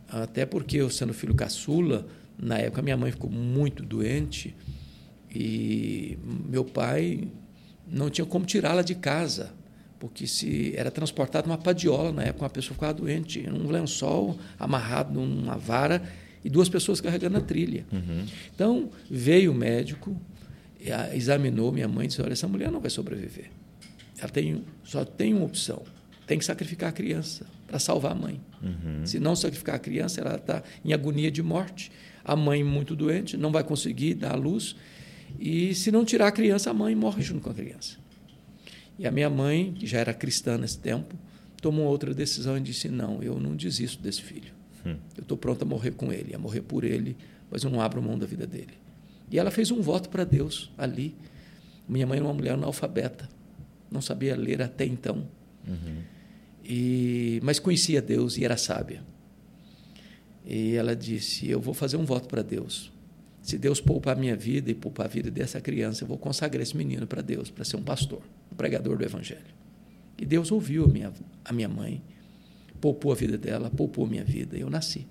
Até 0.07 0.45
porque 0.45 0.77
eu, 0.77 0.89
sendo 0.89 1.13
filho 1.13 1.35
caçula, 1.35 2.07
na 2.39 2.59
época 2.59 2.81
minha 2.81 2.95
mãe 2.95 3.11
ficou 3.11 3.29
muito 3.29 3.83
doente 3.83 4.55
e 5.29 6.17
meu 6.23 6.63
pai 6.63 7.27
não 7.85 8.09
tinha 8.09 8.25
como 8.25 8.45
tirá-la 8.45 8.83
de 8.83 8.95
casa 8.95 9.51
porque 10.03 10.27
se 10.27 10.73
era 10.75 10.91
transportado 10.91 11.49
uma 11.49 11.57
padiola 11.57 12.11
na 12.11 12.23
época, 12.23 12.43
uma 12.43 12.49
pessoa 12.49 12.73
ficava 12.73 12.93
doente, 12.93 13.39
um 13.49 13.71
lençol 13.71 14.37
amarrado 14.59 15.13
numa 15.13 15.55
vara 15.55 16.03
e 16.43 16.49
duas 16.49 16.67
pessoas 16.67 16.99
carregando 16.99 17.37
a 17.37 17.39
trilha. 17.39 17.85
Uhum. 17.89 18.25
Então 18.53 18.89
veio 19.09 19.53
o 19.53 19.55
médico, 19.55 20.19
examinou 21.13 21.71
minha 21.71 21.87
mãe 21.87 22.03
e 22.03 22.07
disse: 22.09 22.21
olha, 22.21 22.33
essa 22.33 22.49
mulher 22.49 22.69
não 22.69 22.81
vai 22.81 22.89
sobreviver. 22.89 23.49
Ela 24.19 24.27
tem, 24.27 24.65
só 24.83 25.05
tem 25.05 25.33
uma 25.33 25.45
opção: 25.45 25.81
tem 26.27 26.37
que 26.37 26.43
sacrificar 26.43 26.89
a 26.89 26.91
criança 26.91 27.45
para 27.65 27.79
salvar 27.79 28.11
a 28.11 28.15
mãe. 28.15 28.41
Uhum. 28.61 29.05
Se 29.05 29.21
não 29.21 29.37
sacrificar 29.37 29.75
a 29.75 29.79
criança, 29.79 30.19
ela 30.19 30.35
está 30.35 30.63
em 30.83 30.91
agonia 30.91 31.31
de 31.31 31.41
morte. 31.41 31.89
A 32.25 32.35
mãe 32.35 32.61
muito 32.61 32.93
doente, 32.93 33.37
não 33.37 33.53
vai 33.53 33.63
conseguir 33.63 34.15
dar 34.15 34.33
a 34.33 34.35
luz. 34.35 34.75
E 35.39 35.73
se 35.73 35.93
não 35.93 36.03
tirar 36.03 36.27
a 36.27 36.31
criança, 36.33 36.71
a 36.71 36.73
mãe 36.73 36.93
morre 36.93 37.23
junto 37.23 37.39
com 37.39 37.51
a 37.51 37.53
criança. 37.53 38.02
E 38.97 39.07
a 39.07 39.11
minha 39.11 39.29
mãe, 39.29 39.73
que 39.73 39.87
já 39.87 39.99
era 39.99 40.13
cristã 40.13 40.57
nesse 40.57 40.77
tempo, 40.77 41.15
tomou 41.61 41.85
outra 41.85 42.13
decisão 42.13 42.57
e 42.57 42.61
disse: 42.61 42.89
Não, 42.89 43.21
eu 43.23 43.39
não 43.39 43.55
desisto 43.55 44.01
desse 44.01 44.21
filho. 44.21 44.53
Hum. 44.85 44.97
Eu 45.15 45.21
estou 45.23 45.37
pronta 45.37 45.63
a 45.63 45.67
morrer 45.67 45.91
com 45.91 46.11
ele, 46.11 46.35
a 46.35 46.37
morrer 46.37 46.61
por 46.61 46.83
ele, 46.83 47.15
mas 47.49 47.63
eu 47.63 47.69
não 47.69 47.81
abro 47.81 48.01
mão 48.01 48.17
da 48.17 48.25
vida 48.25 48.45
dele. 48.45 48.73
E 49.31 49.39
ela 49.39 49.49
fez 49.49 49.71
um 49.71 49.81
voto 49.81 50.09
para 50.09 50.23
Deus 50.23 50.71
ali. 50.77 51.15
Minha 51.87 52.05
mãe 52.05 52.17
era 52.17 52.25
uma 52.25 52.33
mulher 52.33 52.53
analfabeta, 52.53 53.27
não 53.91 54.01
sabia 54.01 54.35
ler 54.35 54.61
até 54.61 54.85
então. 54.85 55.27
Uhum. 55.67 56.01
E, 56.63 57.39
mas 57.43 57.59
conhecia 57.59 58.01
Deus 58.01 58.37
e 58.37 58.45
era 58.45 58.55
sábia. 58.57 59.03
E 60.45 60.75
ela 60.75 60.95
disse: 60.95 61.49
Eu 61.49 61.59
vou 61.59 61.73
fazer 61.73 61.97
um 61.97 62.05
voto 62.05 62.27
para 62.27 62.41
Deus. 62.41 62.91
Se 63.41 63.57
Deus 63.57 63.81
poupar 63.81 64.15
a 64.15 64.19
minha 64.19 64.35
vida 64.35 64.71
e 64.71 64.73
poupar 64.73 65.05
a 65.05 65.09
vida 65.09 65.29
dessa 65.29 65.59
criança, 65.59 66.03
eu 66.03 66.07
vou 66.07 66.17
consagrar 66.17 66.61
esse 66.61 66.77
menino 66.77 67.05
para 67.05 67.21
Deus, 67.21 67.49
para 67.49 67.65
ser 67.65 67.75
um 67.75 67.83
pastor, 67.83 68.21
pregador 68.53 68.97
do 68.97 69.03
Evangelho. 69.03 69.53
E 70.19 70.25
Deus 70.25 70.51
ouviu 70.51 70.85
a 70.85 70.87
minha, 70.87 71.11
a 71.43 71.51
minha 71.53 71.67
mãe, 71.69 72.01
poupou 72.79 73.11
a 73.11 73.15
vida 73.15 73.37
dela, 73.37 73.69
poupou 73.69 74.05
a 74.05 74.07
minha 74.09 74.23
vida, 74.23 74.57
e 74.57 74.61
eu 74.61 74.69
nasci. 74.69 75.07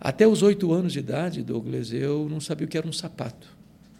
Até 0.00 0.26
os 0.26 0.42
oito 0.42 0.72
anos 0.72 0.92
de 0.92 0.98
idade, 0.98 1.42
Douglas, 1.42 1.92
eu 1.92 2.28
não 2.28 2.40
sabia 2.40 2.66
o 2.66 2.68
que 2.68 2.76
era 2.76 2.86
um 2.88 2.92
sapato. 2.92 3.56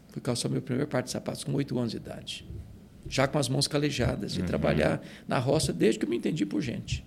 Fui 0.08 0.20
calçar 0.20 0.48
meu 0.48 0.60
primeiro 0.60 0.88
par 0.90 1.02
de 1.02 1.10
sapatos 1.10 1.44
com 1.44 1.52
oito 1.54 1.78
anos 1.78 1.92
de 1.92 1.96
idade. 1.96 2.44
Já 3.08 3.26
com 3.28 3.38
as 3.38 3.48
mãos 3.48 3.68
calejadas, 3.68 4.32
de 4.32 4.40
Uhum. 4.40 4.46
trabalhar 4.46 5.00
na 5.28 5.38
roça 5.38 5.72
desde 5.72 5.98
que 6.00 6.04
eu 6.04 6.10
me 6.10 6.16
entendi 6.16 6.44
por 6.44 6.60
gente. 6.60 7.04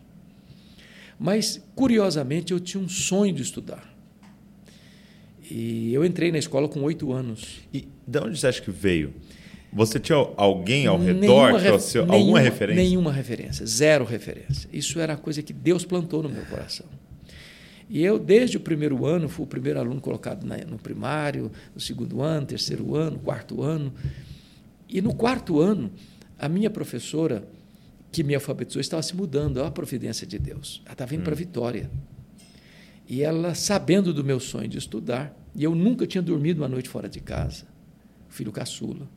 Mas, 1.20 1.62
curiosamente, 1.76 2.52
eu 2.52 2.60
tinha 2.60 2.82
um 2.82 2.90
sonho 2.90 3.34
de 3.34 3.42
estudar. 3.42 3.94
E 5.50 5.94
eu 5.94 6.04
entrei 6.04 6.32
na 6.32 6.38
escola 6.38 6.68
com 6.68 6.82
oito 6.84 7.12
anos. 7.14 7.60
E 7.74 7.88
de 8.08 8.20
onde 8.20 8.38
você 8.40 8.48
acha 8.48 8.62
que 8.62 8.72
veio? 8.72 9.14
Você 9.76 10.00
tinha 10.00 10.18
alguém 10.38 10.88
ao 10.88 10.98
redor 10.98 11.20
Nenhuma 11.20 11.52
ref- 11.60 11.66
trouxe 11.68 11.98
alguma 11.98 12.18
nenhuma- 12.18 12.40
referência? 12.40 12.84
Nenhuma 12.84 13.12
referência, 13.12 13.66
zero 13.66 14.06
referência. 14.06 14.70
Isso 14.72 15.02
era 15.02 15.14
a 15.14 15.18
coisa 15.18 15.44
que 15.44 15.52
Deus 15.52 15.84
plantou 15.84 16.24
no 16.24 16.30
meu 16.30 16.46
coração. 16.46 16.86
E 17.90 18.02
eu, 18.02 18.18
desde 18.18 18.56
o 18.56 18.60
primeiro 18.62 19.06
ano, 19.06 19.28
fui 19.28 19.44
o 19.44 19.48
primeiro 19.48 19.78
aluno 19.78 20.00
colocado 20.00 20.46
na- 20.46 20.58
no 20.60 20.78
primário, 20.80 21.52
no 21.74 21.82
segundo 21.82 22.22
ano, 22.22 22.46
terceiro 22.48 22.96
ano, 22.96 23.20
quarto 23.20 23.62
ano. 23.62 23.94
E 24.88 25.02
no 25.02 25.14
quarto 25.14 25.60
ano, 25.60 25.92
a 26.40 26.48
minha 26.48 26.70
professora, 26.70 27.46
que 28.14 28.24
me 28.24 28.34
alfabetizou, 28.34 28.80
estava 28.80 29.04
se 29.04 29.14
mudando, 29.14 29.58
olha 29.58 29.68
a 29.68 29.72
providência 29.72 30.26
de 30.26 30.40
Deus. 30.40 30.82
Ela 30.86 30.94
estava 30.94 31.14
indo 31.14 31.24
para 31.26 31.36
Vitória. 31.36 31.92
E 33.10 33.22
ela, 33.22 33.54
sabendo 33.54 34.14
do 34.14 34.24
meu 34.24 34.40
sonho 34.40 34.70
de 34.70 34.78
estudar, 34.78 35.38
e 35.54 35.66
eu 35.66 35.76
nunca 35.76 36.08
tinha 36.08 36.22
dormido 36.22 36.62
uma 36.62 36.70
noite 36.70 36.88
fora 36.88 37.10
de 37.10 37.20
casa, 37.20 37.66
filho 38.30 38.54
caçula, 38.54 39.08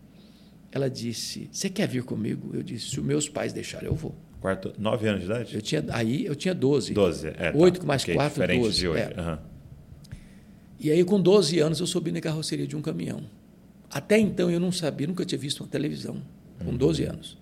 ela 0.79 0.89
disse: 0.91 1.49
Você 1.53 1.69
quer 1.69 1.87
vir 1.89 2.03
comigo? 2.05 2.51
Eu 2.55 2.63
disse: 2.63 2.91
Se 2.91 3.01
os 3.01 3.05
meus 3.05 3.29
pais 3.29 3.53
deixarem, 3.53 3.87
eu 3.89 3.95
vou. 3.95 4.15
Quarto, 4.41 4.73
nove 4.79 5.09
anos 5.09 5.21
de 5.21 5.27
idade? 5.27 5.55
Eu 5.55 5.61
tinha, 5.63 5.85
aí 5.91 6.25
eu 6.25 6.37
tinha 6.37 6.55
12. 6.55 6.95
Doze, 6.95 7.29
é. 7.29 7.33
tá. 7.53 7.59
Oito 7.59 7.81
com 7.81 7.87
mais 7.87 8.03
Ok, 8.03 8.15
quatro, 8.15 8.35
diferente 8.35 8.63
12. 8.63 8.79
de 8.79 8.89
hoje. 8.89 9.03
é. 9.03 9.15
Aham. 9.21 9.39
E 10.81 10.91
aí, 10.93 11.05
com 11.05 11.21
12 11.21 11.59
anos, 11.59 11.81
eu 11.81 11.87
subi 11.89 12.13
na 12.13 12.21
carroceria 12.21 12.65
de 12.67 12.77
um 12.77 12.81
caminhão. 12.81 13.25
Até 13.91 14.17
então, 14.17 14.49
eu 14.49 14.61
não 14.61 14.71
sabia, 14.71 15.09
nunca 15.09 15.25
tinha 15.25 15.39
visto 15.39 15.61
uma 15.61 15.69
televisão, 15.69 16.23
com 16.65 16.77
12 16.77 17.03
anos. 17.05 17.37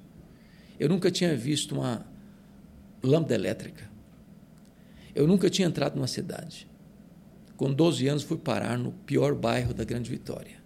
Eu 0.81 0.89
nunca 0.89 1.11
tinha 1.11 1.37
visto 1.37 1.75
uma 1.75 2.07
lâmpada 3.03 3.35
elétrica. 3.35 3.91
Eu 5.15 5.27
nunca 5.27 5.51
tinha 5.51 5.69
entrado 5.69 5.97
numa 5.97 6.07
cidade. 6.07 6.67
Com 7.59 7.71
12 7.73 8.09
anos, 8.09 8.23
fui 8.23 8.39
parar 8.39 8.79
no 8.79 8.93
pior 8.93 9.35
bairro 9.35 9.75
da 9.75 9.85
Grande 9.85 10.11
Vitória, 10.11 10.57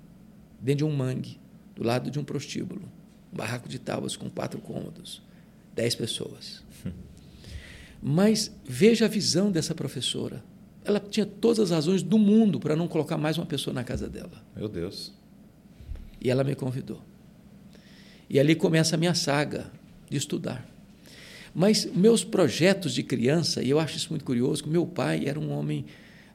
dentro 0.61 0.79
de 0.87 0.93
um 0.93 0.97
mangue, 0.97 1.41
do 1.81 1.87
lado 1.87 2.11
de 2.11 2.19
um 2.19 2.25
prostíbulo. 2.25 2.83
Um 3.33 3.37
barraco 3.39 3.67
de 3.67 3.79
tábuas 3.79 4.15
com 4.15 4.29
quatro 4.29 4.61
cômodos, 4.61 5.23
dez 5.75 5.95
pessoas. 5.95 6.63
Mas 8.03 8.55
veja 8.65 9.07
a 9.07 9.09
visão 9.09 9.51
dessa 9.51 9.75
professora. 9.75 10.45
Ela 10.85 11.01
tinha 11.01 11.25
todas 11.25 11.59
as 11.59 11.71
razões 11.71 12.03
do 12.03 12.19
mundo 12.19 12.61
para 12.61 12.77
não 12.77 12.87
colocar 12.87 13.17
mais 13.17 13.39
uma 13.39 13.47
pessoa 13.47 13.73
na 13.73 13.83
casa 13.83 14.09
dela. 14.09 14.45
Meu 14.55 14.69
Deus. 14.69 15.15
E 16.21 16.29
ela 16.29 16.45
me 16.45 16.55
convidou. 16.55 17.01
E 18.29 18.39
ali 18.39 18.55
começa 18.55 18.97
a 18.97 18.99
minha 18.99 19.15
saga 19.15 19.71
de 20.09 20.19
estudar. 20.19 20.69
Mas 21.55 21.87
meus 21.87 22.23
projetos 22.23 22.93
de 22.93 23.03
criança, 23.03 23.63
e 23.63 23.71
eu 23.71 23.79
acho 23.79 23.97
isso 23.97 24.11
muito 24.11 24.25
curioso, 24.25 24.65
que 24.65 24.69
meu 24.69 24.87
pai 24.87 25.27
era 25.27 25.41
um 25.41 25.51
homem 25.51 25.87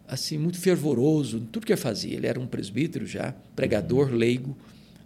assim 0.08 0.38
muito 0.38 0.58
fervoroso 0.58 1.40
tudo 1.52 1.66
que 1.68 1.72
ele 1.72 1.82
fazia. 1.82 2.16
Ele 2.16 2.28
era 2.28 2.40
um 2.40 2.48
presbítero 2.48 3.06
já, 3.06 3.34
pregador, 3.56 4.12
leigo, 4.12 4.58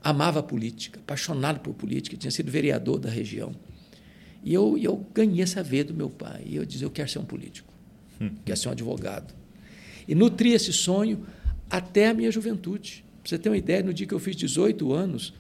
amava 0.03 0.39
a 0.39 0.44
política, 0.44 1.00
apaixonado 1.00 1.60
por 1.60 1.74
política, 1.74 2.15
tinha 2.18 2.32
sido 2.32 2.51
vereador 2.51 3.00
da 3.00 3.10
região. 3.10 3.53
E 4.44 4.53
eu, 4.53 4.77
eu 4.77 5.06
ganhei 5.13 5.41
essa 5.44 5.62
veia 5.62 5.84
do 5.84 5.94
meu 5.94 6.10
pai. 6.10 6.44
E 6.46 6.56
eu 6.56 6.65
dizia, 6.65 6.86
eu 6.88 6.91
quero 6.91 7.10
ser 7.10 7.20
um 7.20 7.25
político, 7.25 7.74
quero 8.46 8.58
ser 8.58 8.70
um 8.70 8.72
advogado. 8.72 9.34
E 10.08 10.15
nutri 10.15 10.53
esse 10.53 10.72
sonho 10.72 11.25
até 11.70 12.08
a 12.08 12.13
minha 12.13 12.32
juventude. 12.32 13.03
Para 13.22 13.29
você 13.29 13.38
ter 13.38 13.50
uma 13.50 13.58
ideia, 13.58 13.84
no 13.84 13.94
dia 13.94 14.08
que 14.08 14.13
eu 14.13 14.20
fiz 14.20 14.36
18 14.36 14.94
anos, 14.94 15.34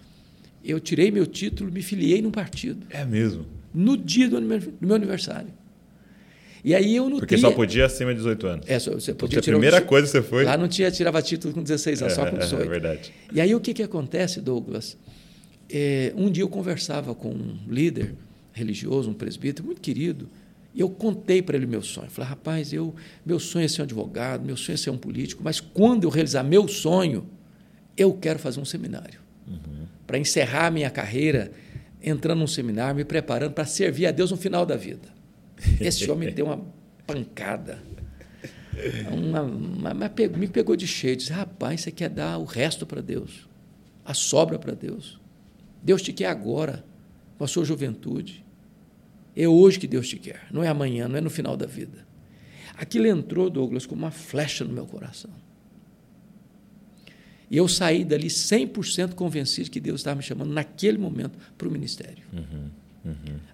eu 0.63 0.79
tirei 0.79 1.09
meu 1.11 1.25
título, 1.25 1.71
me 1.71 1.81
filiei 1.81 2.21
num 2.21 2.29
partido, 2.31 2.85
É 2.89 3.05
mesmo. 3.05 3.45
no 3.73 3.95
dia 3.95 4.27
do 4.29 4.39
meu 4.41 4.95
aniversário. 4.95 5.53
E 6.63 6.75
aí 6.75 6.95
eu 6.95 7.03
nutria... 7.05 7.19
Porque 7.19 7.37
só 7.37 7.51
podia 7.51 7.85
acima 7.85 8.11
de 8.11 8.17
18 8.17 8.47
anos. 8.47 8.65
É, 8.69 8.77
você 8.79 8.89
Porque 8.89 9.13
podia 9.13 9.39
a 9.39 9.41
tirar 9.41 9.57
o 9.57 9.59
primeira 9.59 9.81
ti- 9.81 9.87
coisa 9.87 10.05
que 10.07 10.11
você 10.11 10.21
foi. 10.21 10.43
Lá 10.43 10.57
não 10.57 10.67
tinha, 10.67 10.91
tirava 10.91 11.21
título 11.21 11.53
com 11.53 11.63
16 11.63 12.01
anos, 12.01 12.13
só 12.13 12.25
com 12.25 12.35
É, 12.37 12.39
18. 12.39 12.63
É 12.63 12.67
verdade. 12.67 13.13
E 13.31 13.39
aí 13.39 13.55
o 13.55 13.59
que, 13.59 13.73
que 13.73 13.83
acontece, 13.83 14.41
Douglas? 14.41 14.97
É, 15.69 16.11
um 16.15 16.29
dia 16.29 16.43
eu 16.43 16.49
conversava 16.49 17.13
com 17.15 17.29
um 17.29 17.57
líder 17.67 18.15
religioso, 18.51 19.09
um 19.09 19.13
presbítero 19.13 19.65
muito 19.65 19.79
querido, 19.81 20.27
e 20.73 20.81
eu 20.81 20.89
contei 20.89 21.41
para 21.41 21.55
ele 21.55 21.65
meu 21.65 21.81
sonho. 21.81 22.09
Falei, 22.09 22.29
rapaz, 22.29 22.73
eu, 22.73 22.93
meu 23.25 23.39
sonho 23.39 23.65
é 23.65 23.67
ser 23.67 23.81
um 23.81 23.85
advogado, 23.85 24.43
meu 24.45 24.57
sonho 24.57 24.73
é 24.73 24.77
ser 24.77 24.89
um 24.89 24.97
político, 24.97 25.41
mas 25.43 25.59
quando 25.59 26.03
eu 26.03 26.09
realizar 26.09 26.43
meu 26.43 26.67
sonho, 26.67 27.25
eu 27.95 28.13
quero 28.13 28.37
fazer 28.39 28.59
um 28.59 28.65
seminário. 28.65 29.19
Para 30.05 30.17
encerrar 30.17 30.67
a 30.67 30.71
minha 30.71 30.89
carreira, 30.89 31.51
entrando 32.01 32.39
num 32.39 32.47
seminário, 32.47 32.95
me 32.95 33.03
preparando 33.05 33.53
para 33.53 33.65
servir 33.65 34.05
a 34.07 34.11
Deus 34.11 34.31
no 34.31 34.37
final 34.37 34.65
da 34.65 34.75
vida. 34.75 35.07
Esse 35.79 36.09
homem 36.09 36.31
deu 36.33 36.45
uma 36.45 36.61
pancada. 37.05 37.79
Uma, 39.11 39.41
uma- 39.41 39.91
uma 39.93 40.11
me 40.37 40.47
pegou 40.47 40.75
de 40.75 40.87
cheio. 40.87 41.15
Disse, 41.17 41.31
rapaz, 41.33 41.81
você 41.81 41.91
quer 41.91 42.09
dar 42.09 42.37
o 42.37 42.45
resto 42.45 42.85
para 42.85 43.01
Deus, 43.01 43.47
a 44.05 44.13
sobra 44.13 44.57
para 44.57 44.73
Deus. 44.73 45.19
Deus 45.83 46.01
te 46.01 46.13
quer 46.13 46.27
agora, 46.27 46.83
com 47.37 47.43
a 47.43 47.47
sua 47.47 47.65
juventude. 47.65 48.45
É 49.35 49.47
hoje 49.47 49.79
que 49.79 49.87
Deus 49.87 50.07
te 50.07 50.17
quer, 50.17 50.47
não 50.51 50.63
é 50.63 50.67
amanhã, 50.67 51.07
não 51.07 51.15
é 51.17 51.21
no 51.21 51.29
final 51.29 51.55
da 51.55 51.65
vida. 51.65 52.07
Aquilo 52.77 53.07
entrou, 53.07 53.49
Douglas, 53.49 53.85
como 53.85 54.03
uma 54.03 54.11
flecha 54.11 54.63
no 54.63 54.73
meu 54.73 54.85
coração. 54.85 55.31
E 57.51 57.57
eu 57.57 57.67
saí 57.67 58.05
dali 58.05 58.27
100% 58.27 59.13
convencido 59.15 59.65
de 59.65 59.71
que 59.71 59.79
Deus 59.79 60.01
estava 60.01 60.17
me 60.17 60.23
chamando 60.23 60.51
naquele 60.53 60.97
momento 60.97 61.37
para 61.57 61.67
o 61.67 61.71
ministério. 61.71 62.23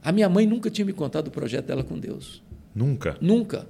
A 0.04 0.12
minha 0.12 0.28
mãe 0.30 0.46
nunca 0.46 0.70
tinha 0.70 0.86
me 0.86 0.94
contado 0.94 1.28
o 1.28 1.32
projeto 1.32 1.66
dela 1.66 1.84
com 1.84 1.98
Deus. 1.98 2.42
Nunca. 2.74 3.18
Nunca. 3.22 3.68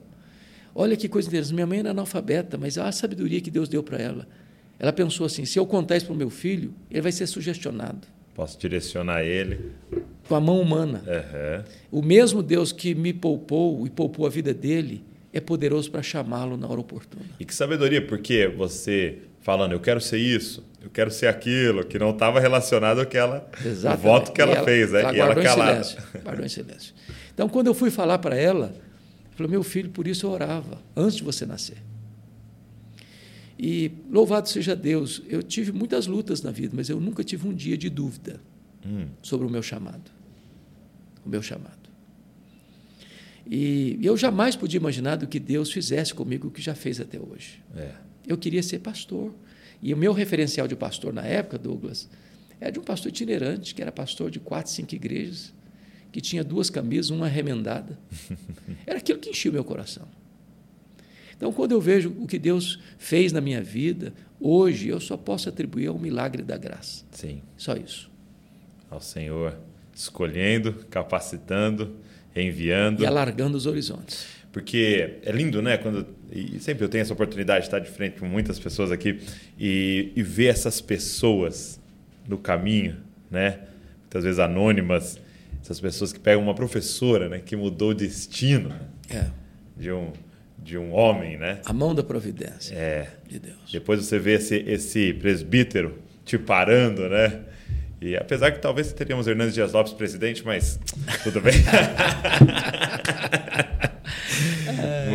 Olha 0.74 0.98
que 0.98 1.08
coisa 1.08 1.28
interessante. 1.28 1.54
Minha 1.56 1.68
mãe 1.68 1.80
era 1.80 1.92
analfabeta, 1.92 2.58
mas 2.58 2.78
a 2.78 2.92
sabedoria 2.92 3.40
que 3.40 3.52
Deus 3.52 3.70
deu 3.70 3.82
para 3.84 3.98
ela. 3.98 4.28
Ela 4.80 4.92
pensou 4.92 5.26
assim: 5.26 5.46
se 5.46 5.58
eu 5.58 5.66
contar 5.66 5.96
isso 5.98 6.06
para 6.08 6.16
o 6.16 6.18
meu 6.18 6.30
filho, 6.30 6.74
ele 6.92 7.02
vai 7.02 7.12
ser 7.12 7.28
sugestionado 7.28 8.08
Posso 8.34 8.60
direcionar 8.60 9.24
ele. 9.24 9.72
com 10.28 10.36
a 10.36 10.42
mão 10.42 10.60
humana. 10.60 11.02
Aham. 11.08 11.64
O 11.92 12.02
mesmo 12.02 12.44
Deus 12.44 12.72
que 12.74 12.94
me 12.94 13.14
poupou 13.14 13.86
e 13.88 13.90
poupou 13.90 14.26
a 14.26 14.30
vida 14.30 14.54
dele 14.54 15.04
é 15.32 15.40
poderoso 15.40 15.90
para 15.92 16.02
chamá-lo 16.04 16.58
na 16.58 16.68
hora 16.68 16.82
oportuna. 16.82 17.24
E 17.40 17.46
que 17.46 17.56
sabedoria, 17.56 18.06
porque 18.06 18.48
você 18.48 19.20
falando, 19.46 19.74
eu 19.74 19.80
quero 19.80 20.02
ser 20.02 20.18
isso, 20.18 20.66
eu 20.82 20.90
quero 20.90 21.12
ser 21.12 21.28
aquilo, 21.28 21.86
que 21.86 22.00
não 22.00 22.10
estava 22.10 22.40
relacionado 22.40 23.00
àquela 23.00 23.48
o 23.64 23.68
Exatamente. 23.68 24.02
voto 24.04 24.32
que 24.34 24.42
ela, 24.42 24.60
E 24.60 24.66
fez, 24.66 24.92
né? 24.92 25.02
e 25.02 25.04
ela 25.04 25.14
guardou 25.14 25.44
em 25.44 25.46
calada. 25.46 25.84
silêncio. 25.84 26.22
Guardou 26.24 26.46
em 26.46 26.50
silêncio. 26.50 26.94
Então, 27.32 27.48
quando 27.48 27.68
eu 27.68 27.76
fui 27.76 27.92
falar 27.92 28.18
para 28.18 28.36
ela, 28.36 28.66
ela 28.66 28.82
falou: 29.36 29.52
Meu 29.52 29.62
filho, 29.62 29.92
por 29.92 30.08
isso 30.08 30.26
eu 30.26 30.32
orava, 30.32 30.82
antes 30.96 31.18
de 31.18 31.24
você 31.24 31.46
nascer. 31.46 31.78
E 33.58 33.92
louvado 34.12 34.50
seja 34.50 34.76
Deus, 34.76 35.22
eu 35.30 35.44
tive 35.44 35.72
muitas 35.72 36.08
lutas 36.08 36.42
na 36.42 36.50
vida, 36.52 36.74
mas 36.76 36.90
eu 36.90 37.00
nunca 37.00 37.24
tive 37.24 37.48
um 37.48 37.54
dia 37.54 37.78
de 37.78 37.90
dúvida 37.90 38.42
Hum, 38.84 39.08
sobre 39.22 39.46
o 39.48 39.50
meu 39.50 39.62
chamado. 39.64 40.12
O 41.26 41.30
meu 41.30 41.42
chamado. 41.44 41.86
E 43.48 44.00
eu 44.02 44.18
jamais 44.18 44.56
podia 44.56 44.80
imaginar 44.80 45.16
do 45.18 45.28
que 45.28 45.40
Deus 45.40 45.72
fizesse 45.72 46.14
comigo 46.14 46.48
o 46.48 46.52
que 46.52 46.62
já 46.62 46.74
fez 46.76 47.00
até 47.00 47.20
hoje. 47.20 47.62
é. 47.78 47.92
Eu 48.28 48.38
queria 48.38 48.64
ser 48.64 48.80
pastor. 48.80 49.34
E 49.82 49.94
o 49.94 49.98
meu 49.98 50.14
referencial 50.14 50.68
de 50.68 50.76
pastor 50.76 51.14
na 51.14 51.24
época, 51.24 51.58
Douglas, 51.58 52.10
era 52.60 52.72
de 52.72 52.80
um 52.80 52.84
pastor 52.84 53.10
itinerante, 53.10 53.76
que 53.76 53.82
era 53.82 53.92
pastor 53.92 54.32
de 54.32 54.40
quatro, 54.40 54.72
cinco 54.72 54.96
igrejas, 54.96 55.54
que 56.12 56.22
tinha 56.22 56.44
duas 56.44 56.70
camisas, 56.70 57.10
uma 57.12 57.28
remendada. 57.28 58.00
Era 58.88 59.00
aquilo 59.00 59.20
que 59.20 59.30
enchia 59.30 59.52
o 59.52 59.54
meu 59.54 59.66
coração. 59.66 60.08
Então, 61.36 61.52
quando 61.52 61.74
eu 61.74 61.82
vejo 61.82 62.16
o 62.18 62.26
que 62.26 62.40
Deus 62.40 62.80
fez 62.98 63.34
na 63.34 63.42
minha 63.42 63.62
vida, 63.62 64.14
hoje 64.40 64.88
eu 64.88 65.02
só 65.02 65.18
posso 65.18 65.50
atribuir 65.50 65.88
ao 65.88 66.00
milagre 66.00 66.42
da 66.42 66.58
graça. 66.58 67.04
Sim. 67.12 67.42
Só 67.58 67.76
isso. 67.76 68.10
Ao 68.90 69.02
Senhor 69.02 69.58
escolhendo, 69.94 70.86
capacitando, 70.90 71.96
enviando. 72.36 73.02
E 73.02 73.06
alargando 73.06 73.58
os 73.58 73.66
horizontes. 73.66 74.26
Porque 74.56 75.16
é 75.26 75.34
lindo, 75.34 75.62
né? 75.62 75.76
Quando, 75.78 76.08
e 76.32 76.62
sempre 76.62 76.86
eu 76.86 76.88
tenho 76.88 77.02
essa 77.02 77.12
oportunidade 77.12 77.60
de 77.64 77.68
estar 77.68 77.80
de 77.80 77.90
frente 77.90 78.18
com 78.22 78.26
muitas 78.26 78.58
pessoas 78.58 78.90
aqui 78.90 79.20
e, 79.60 80.14
e 80.16 80.24
ver 80.24 80.46
essas 80.48 80.80
pessoas 80.80 81.78
no 82.26 82.38
caminho, 82.38 82.96
né? 83.30 83.60
Muitas 84.04 84.24
vezes 84.24 84.40
anônimas, 84.40 85.20
essas 85.62 85.78
pessoas 85.82 86.14
que 86.14 86.22
pegam 86.22 86.42
uma 86.42 86.56
professora, 86.56 87.28
né? 87.28 87.42
Que 87.46 87.54
mudou 87.58 87.90
o 87.90 87.94
destino 87.94 88.74
É. 89.10 89.26
de 89.76 89.92
um, 89.92 90.14
de 90.58 90.78
um 90.78 90.94
homem, 90.94 91.38
né? 91.38 91.60
A 91.66 91.74
mão 91.74 91.94
da 91.94 92.02
providência 92.02 92.74
É. 92.76 93.10
de 93.28 93.40
Deus. 93.40 93.58
Depois 93.70 94.00
você 94.06 94.18
vê 94.18 94.36
esse, 94.36 94.56
esse 94.56 95.14
presbítero 95.16 96.00
te 96.24 96.38
parando, 96.38 97.10
né? 97.10 97.42
E 98.02 98.16
apesar 98.16 98.54
que 98.54 98.60
talvez 98.62 98.94
teríamos 98.94 99.28
Hernandes 99.28 99.54
Dias 99.54 99.74
Lopes 99.74 99.92
presidente, 99.92 100.46
mas 100.46 100.80
tudo 101.26 101.42
bem. 101.42 101.56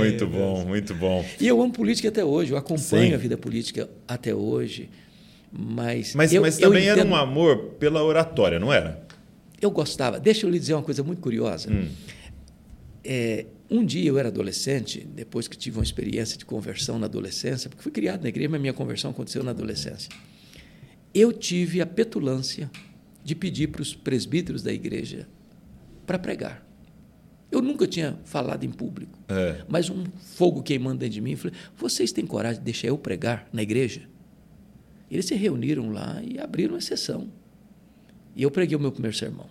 muito 0.04 0.26
bom, 0.26 0.64
muito 0.66 0.94
bom. 0.94 1.24
E 1.40 1.46
eu 1.46 1.60
amo 1.62 1.72
política 1.72 2.08
até 2.08 2.24
hoje, 2.24 2.52
eu 2.52 2.56
acompanho 2.56 3.08
Sim. 3.08 3.14
a 3.14 3.16
vida 3.18 3.36
política 3.36 3.88
até 4.06 4.34
hoje, 4.34 4.88
mas. 5.52 6.14
Mas, 6.14 6.32
eu, 6.32 6.42
mas 6.42 6.58
também 6.58 6.86
era 6.86 7.00
entendo- 7.00 7.12
um 7.12 7.16
amor 7.16 7.74
pela 7.78 8.02
oratória, 8.02 8.58
não 8.58 8.72
era? 8.72 9.06
Eu 9.60 9.70
gostava. 9.70 10.18
Deixa 10.18 10.46
eu 10.46 10.50
lhe 10.50 10.58
dizer 10.58 10.74
uma 10.74 10.82
coisa 10.82 11.02
muito 11.02 11.20
curiosa. 11.20 11.70
Hum. 11.70 11.88
É, 13.04 13.46
um 13.70 13.84
dia 13.84 14.08
eu 14.08 14.18
era 14.18 14.28
adolescente, 14.28 15.06
depois 15.14 15.46
que 15.48 15.56
tive 15.56 15.78
uma 15.78 15.84
experiência 15.84 16.36
de 16.36 16.44
conversão 16.44 16.98
na 16.98 17.06
adolescência, 17.06 17.68
porque 17.68 17.82
fui 17.82 17.92
criado 17.92 18.22
na 18.22 18.28
igreja, 18.28 18.48
mas 18.48 18.60
minha 18.60 18.72
conversão 18.72 19.10
aconteceu 19.10 19.42
na 19.42 19.50
adolescência. 19.52 20.10
Eu 21.14 21.32
tive 21.32 21.80
a 21.80 21.86
petulância 21.86 22.70
de 23.24 23.34
pedir 23.34 23.68
para 23.68 23.82
os 23.82 23.94
presbíteros 23.94 24.62
da 24.62 24.72
igreja 24.72 25.26
para 26.06 26.18
pregar. 26.18 26.66
Eu 27.50 27.60
nunca 27.60 27.86
tinha 27.86 28.18
falado 28.24 28.64
em 28.64 28.70
público, 28.70 29.18
É. 29.28 29.62
mas 29.68 29.90
um 29.90 30.04
fogo 30.36 30.62
queimando 30.62 30.98
dentro 30.98 31.14
de 31.14 31.20
mim. 31.20 31.32
Eu 31.32 31.36
falei: 31.38 31.56
vocês 31.76 32.12
têm 32.12 32.24
coragem 32.26 32.58
de 32.60 32.64
deixar 32.64 32.88
eu 32.88 32.96
pregar 32.98 33.48
na 33.52 33.62
igreja? 33.62 34.02
Eles 35.10 35.24
se 35.26 35.34
reuniram 35.34 35.90
lá 35.90 36.22
e 36.22 36.38
abriram 36.38 36.74
uma 36.74 36.80
sessão. 36.80 37.28
E 38.36 38.42
eu 38.42 38.50
preguei 38.50 38.76
o 38.76 38.80
meu 38.80 38.92
primeiro 38.92 39.16
sermão. 39.16 39.46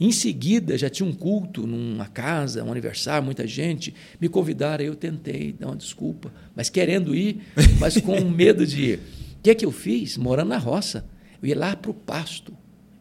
Em 0.00 0.10
seguida, 0.10 0.76
já 0.76 0.90
tinha 0.90 1.08
um 1.08 1.12
culto 1.12 1.64
numa 1.64 2.08
casa, 2.08 2.64
um 2.64 2.72
aniversário, 2.72 3.24
muita 3.24 3.46
gente. 3.46 3.94
Me 4.20 4.28
convidaram, 4.28 4.84
eu 4.84 4.96
tentei 4.96 5.52
dar 5.52 5.68
uma 5.68 5.76
desculpa, 5.76 6.32
mas 6.56 6.68
querendo 6.68 7.14
ir, 7.14 7.40
mas 7.78 7.96
com 8.00 8.20
medo 8.28 8.66
de 8.66 8.82
ir. 8.82 8.98
O 9.38 9.42
que 9.42 9.50
é 9.50 9.54
que 9.54 9.64
eu 9.64 9.70
fiz? 9.70 10.16
Morando 10.16 10.48
na 10.48 10.58
roça. 10.58 11.04
Eu 11.40 11.48
ia 11.48 11.56
lá 11.56 11.76
para 11.76 11.90
o 11.92 11.94
pasto 11.94 12.52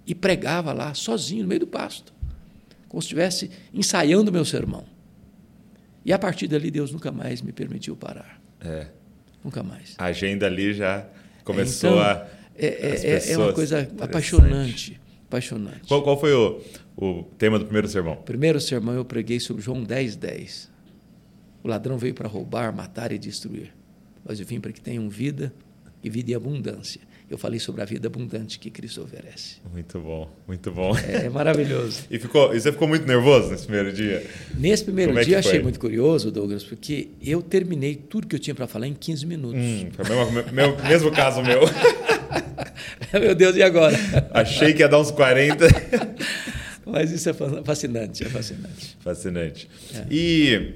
e 0.05 0.13
pregava 0.13 0.71
lá, 0.73 0.93
sozinho, 0.93 1.41
no 1.41 1.47
meio 1.47 1.61
do 1.61 1.67
pasto, 1.67 2.13
como 2.91 3.01
se 3.01 3.05
estivesse 3.05 3.49
ensaiando 3.73 4.33
meu 4.33 4.43
sermão. 4.43 4.83
E 6.03 6.11
a 6.11 6.19
partir 6.19 6.45
dali, 6.49 6.69
Deus 6.69 6.91
nunca 6.91 7.09
mais 7.09 7.41
me 7.41 7.53
permitiu 7.53 7.95
parar. 7.95 8.41
É. 8.59 8.87
Nunca 9.41 9.63
mais. 9.63 9.95
A 9.97 10.05
agenda 10.07 10.45
ali 10.45 10.73
já 10.73 11.07
começou 11.45 11.91
Então, 11.91 12.01
a. 12.01 12.27
É, 12.53 12.67
é- 12.67 13.11
é- 13.13 13.31
é 13.31 13.37
uma 13.37 13.53
coisa 13.53 13.89
apaixonante. 13.97 14.99
Apaixonante. 15.25 15.87
Qual, 15.87 16.03
qual 16.03 16.19
foi 16.19 16.33
o, 16.33 16.59
o 16.97 17.23
tema 17.37 17.57
do 17.57 17.63
primeiro 17.63 17.87
sermão? 17.87 18.17
Primeiro 18.17 18.59
sermão 18.59 18.93
eu 18.93 19.05
preguei 19.05 19.39
sobre 19.39 19.63
João 19.63 19.81
10, 19.85 20.17
10. 20.17 20.69
O 21.63 21.69
ladrão 21.69 21.97
veio 21.97 22.13
para 22.13 22.27
roubar, 22.27 22.75
matar 22.75 23.13
e 23.13 23.17
destruir. 23.17 23.73
Mas 24.25 24.37
eu 24.41 24.45
vim 24.45 24.59
para 24.59 24.73
que 24.73 24.81
tenham 24.81 25.07
vida 25.09 25.53
e 26.03 26.09
vida 26.09 26.31
em 26.31 26.35
abundância. 26.35 26.99
Eu 27.31 27.37
falei 27.37 27.61
sobre 27.61 27.81
a 27.81 27.85
vida 27.85 28.07
abundante 28.07 28.59
que 28.59 28.69
Cristo 28.69 29.01
oferece. 29.03 29.55
Muito 29.71 29.97
bom, 30.01 30.29
muito 30.45 30.69
bom. 30.69 30.93
É, 30.97 31.27
é 31.27 31.29
maravilhoso. 31.29 32.01
E, 32.11 32.19
ficou, 32.19 32.53
e 32.53 32.59
você 32.59 32.73
ficou 32.73 32.89
muito 32.89 33.07
nervoso 33.07 33.49
nesse 33.51 33.63
primeiro 33.63 33.93
dia? 33.93 34.29
Nesse 34.53 34.83
primeiro 34.83 35.11
Como 35.11 35.19
é 35.21 35.23
dia 35.23 35.35
eu 35.35 35.39
achei 35.39 35.61
muito 35.61 35.79
curioso, 35.79 36.29
Douglas, 36.29 36.61
porque 36.61 37.07
eu 37.21 37.41
terminei 37.41 37.95
tudo 37.95 38.27
que 38.27 38.35
eu 38.35 38.39
tinha 38.39 38.53
para 38.53 38.67
falar 38.67 38.85
em 38.85 38.93
15 38.93 39.25
minutos. 39.25 39.61
Hum, 39.61 39.89
foi 39.93 40.05
o 40.05 40.09
mesmo, 40.31 40.51
meu- 40.51 40.77
mesmo 40.83 41.09
caso 41.11 41.41
meu. 41.41 41.61
Meu 43.13 43.35
Deus, 43.35 43.55
e 43.55 43.63
agora? 43.63 43.95
Achei 44.31 44.73
que 44.73 44.79
ia 44.81 44.87
dar 44.89 44.99
uns 44.99 45.11
40. 45.11 45.65
Mas 46.85 47.11
isso 47.11 47.29
é 47.29 47.33
fa- 47.33 47.61
fascinante, 47.63 48.23
é 48.25 48.29
fascinante. 48.29 48.97
Fascinante. 48.99 49.69
É. 49.93 50.05
E, 50.09 50.73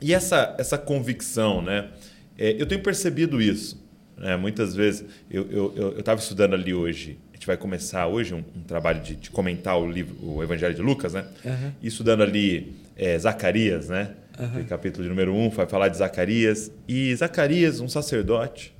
e 0.00 0.12
essa, 0.14 0.54
essa 0.58 0.76
convicção, 0.76 1.62
né? 1.62 1.88
É, 2.36 2.56
eu 2.60 2.66
tenho 2.66 2.82
percebido 2.82 3.40
isso. 3.40 3.78
Né? 4.18 4.36
Muitas 4.36 4.74
vezes, 4.74 5.04
eu 5.30 5.94
estava 5.98 6.20
estudando 6.20 6.54
ali 6.54 6.74
hoje, 6.74 7.18
a 7.32 7.36
gente 7.36 7.46
vai 7.46 7.56
começar 7.56 8.06
hoje 8.06 8.34
um, 8.34 8.38
um 8.56 8.62
trabalho 8.66 9.00
de, 9.00 9.16
de 9.16 9.30
comentar 9.30 9.78
o 9.78 9.90
livro, 9.90 10.16
o 10.22 10.42
Evangelho 10.42 10.74
de 10.74 10.82
Lucas, 10.82 11.14
né? 11.14 11.26
Aham. 11.44 11.74
E 11.80 11.86
estudando 11.86 12.22
ali 12.22 12.74
é, 12.96 13.18
Zacarias, 13.18 13.88
né? 13.88 14.14
Aquele 14.36 14.64
capítulo 14.64 15.02
de 15.02 15.08
número 15.08 15.32
1 15.32 15.46
um, 15.46 15.50
vai 15.50 15.66
falar 15.66 15.88
de 15.88 15.96
Zacarias. 15.96 16.70
E 16.86 17.14
Zacarias, 17.14 17.80
um 17.80 17.88
sacerdote, 17.88 18.74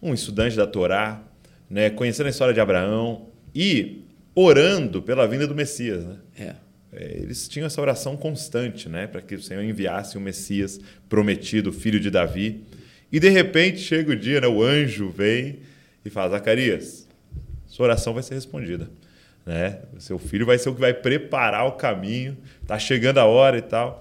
um 0.00 0.14
estudante 0.14 0.56
da 0.56 0.66
Torá, 0.66 1.22
né? 1.68 1.90
conhecendo 1.90 2.26
a 2.26 2.30
história 2.30 2.54
de 2.54 2.60
Abraão 2.60 3.28
e 3.54 4.04
orando 4.34 5.02
pela 5.02 5.26
vinda 5.26 5.46
do 5.46 5.54
Messias, 5.54 6.04
né? 6.04 6.16
É. 6.38 6.54
É, 6.92 7.18
eles 7.18 7.48
tinham 7.48 7.66
essa 7.66 7.80
oração 7.80 8.16
constante, 8.16 8.88
né, 8.88 9.06
para 9.06 9.20
que 9.20 9.34
o 9.34 9.42
Senhor 9.42 9.62
enviasse 9.62 10.18
o 10.18 10.20
Messias 10.20 10.80
prometido, 11.08 11.72
filho 11.72 12.00
de 12.00 12.10
Davi. 12.10 12.64
E 13.12 13.18
de 13.18 13.28
repente 13.28 13.78
chega 13.80 14.12
o 14.12 14.16
dia, 14.16 14.40
né, 14.40 14.46
o 14.46 14.62
anjo 14.62 15.10
vem 15.10 15.58
e 16.04 16.10
fala: 16.10 16.30
Zacarias, 16.30 17.06
sua 17.66 17.84
oração 17.86 18.14
vai 18.14 18.22
ser 18.22 18.34
respondida, 18.34 18.90
né? 19.44 19.80
O 19.96 20.00
seu 20.00 20.18
filho 20.18 20.46
vai 20.46 20.58
ser 20.58 20.68
o 20.68 20.74
que 20.74 20.80
vai 20.80 20.94
preparar 20.94 21.66
o 21.66 21.72
caminho. 21.72 22.36
Tá 22.66 22.78
chegando 22.78 23.18
a 23.18 23.24
hora 23.24 23.58
e 23.58 23.62
tal. 23.62 24.00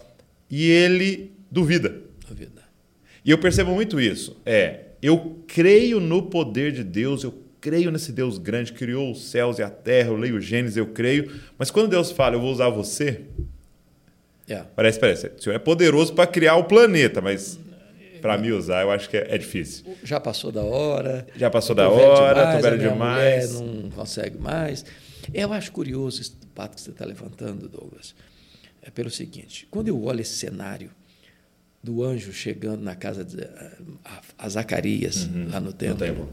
E 0.49 0.69
ele 0.69 1.31
duvida. 1.49 1.95
Duvida. 2.27 2.61
E 3.25 3.31
eu 3.31 3.37
percebo 3.37 3.71
muito 3.71 3.99
isso. 3.99 4.37
É, 4.45 4.81
eu 5.01 5.43
creio 5.47 5.99
no 5.99 6.23
poder 6.23 6.71
de 6.71 6.83
Deus, 6.83 7.23
eu 7.23 7.33
creio 7.61 7.91
nesse 7.91 8.11
Deus 8.11 8.37
grande, 8.37 8.71
que 8.71 8.79
criou 8.79 9.11
os 9.11 9.29
céus 9.29 9.59
e 9.59 9.63
a 9.63 9.69
terra, 9.69 10.09
eu 10.09 10.15
leio 10.15 10.39
Gênesis, 10.39 10.77
eu 10.77 10.87
creio. 10.87 11.29
Mas 11.57 11.69
quando 11.69 11.89
Deus 11.89 12.11
fala, 12.11 12.35
eu 12.35 12.39
vou 12.41 12.51
usar 12.51 12.69
você, 12.69 13.21
É. 14.47 14.63
parece, 14.75 14.99
parece, 14.99 15.27
o 15.27 15.41
Senhor 15.41 15.55
é 15.55 15.59
poderoso 15.59 16.13
para 16.13 16.25
criar 16.25 16.55
o 16.55 16.63
planeta, 16.63 17.21
mas 17.21 17.59
para 18.21 18.37
me 18.37 18.51
usar, 18.51 18.81
eu 18.81 18.91
acho 18.91 19.09
que 19.09 19.17
é, 19.17 19.35
é 19.35 19.37
difícil. 19.37 19.85
Já 20.03 20.19
passou 20.19 20.51
da 20.51 20.61
hora. 20.63 21.27
Já 21.35 21.49
passou 21.49 21.75
da 21.75 21.89
hora, 21.89 22.41
demais, 22.41 22.55
tô 22.55 22.61
velho 22.61 22.79
demais. 22.79 23.59
não 23.59 23.89
consegue 23.91 24.37
mais. 24.37 24.85
Eu 25.33 25.53
acho 25.53 25.71
curioso 25.71 26.21
esse 26.21 26.31
pato 26.53 26.75
que 26.75 26.81
você 26.81 26.91
está 26.91 27.05
levantando, 27.05 27.67
Douglas. 27.67 28.15
É 28.81 28.89
pelo 28.89 29.09
seguinte: 29.09 29.67
quando 29.69 29.87
eu 29.87 30.03
olho 30.03 30.21
esse 30.21 30.35
cenário 30.35 30.89
do 31.81 32.03
anjo 32.03 32.33
chegando 32.33 32.81
na 32.81 32.95
casa 32.95 33.23
de 33.23 33.41
a, 34.03 34.21
a 34.37 34.49
Zacarias, 34.49 35.29
lá 35.51 35.59
no 35.59 35.71
templo, 35.71 36.05
templo. 36.05 36.29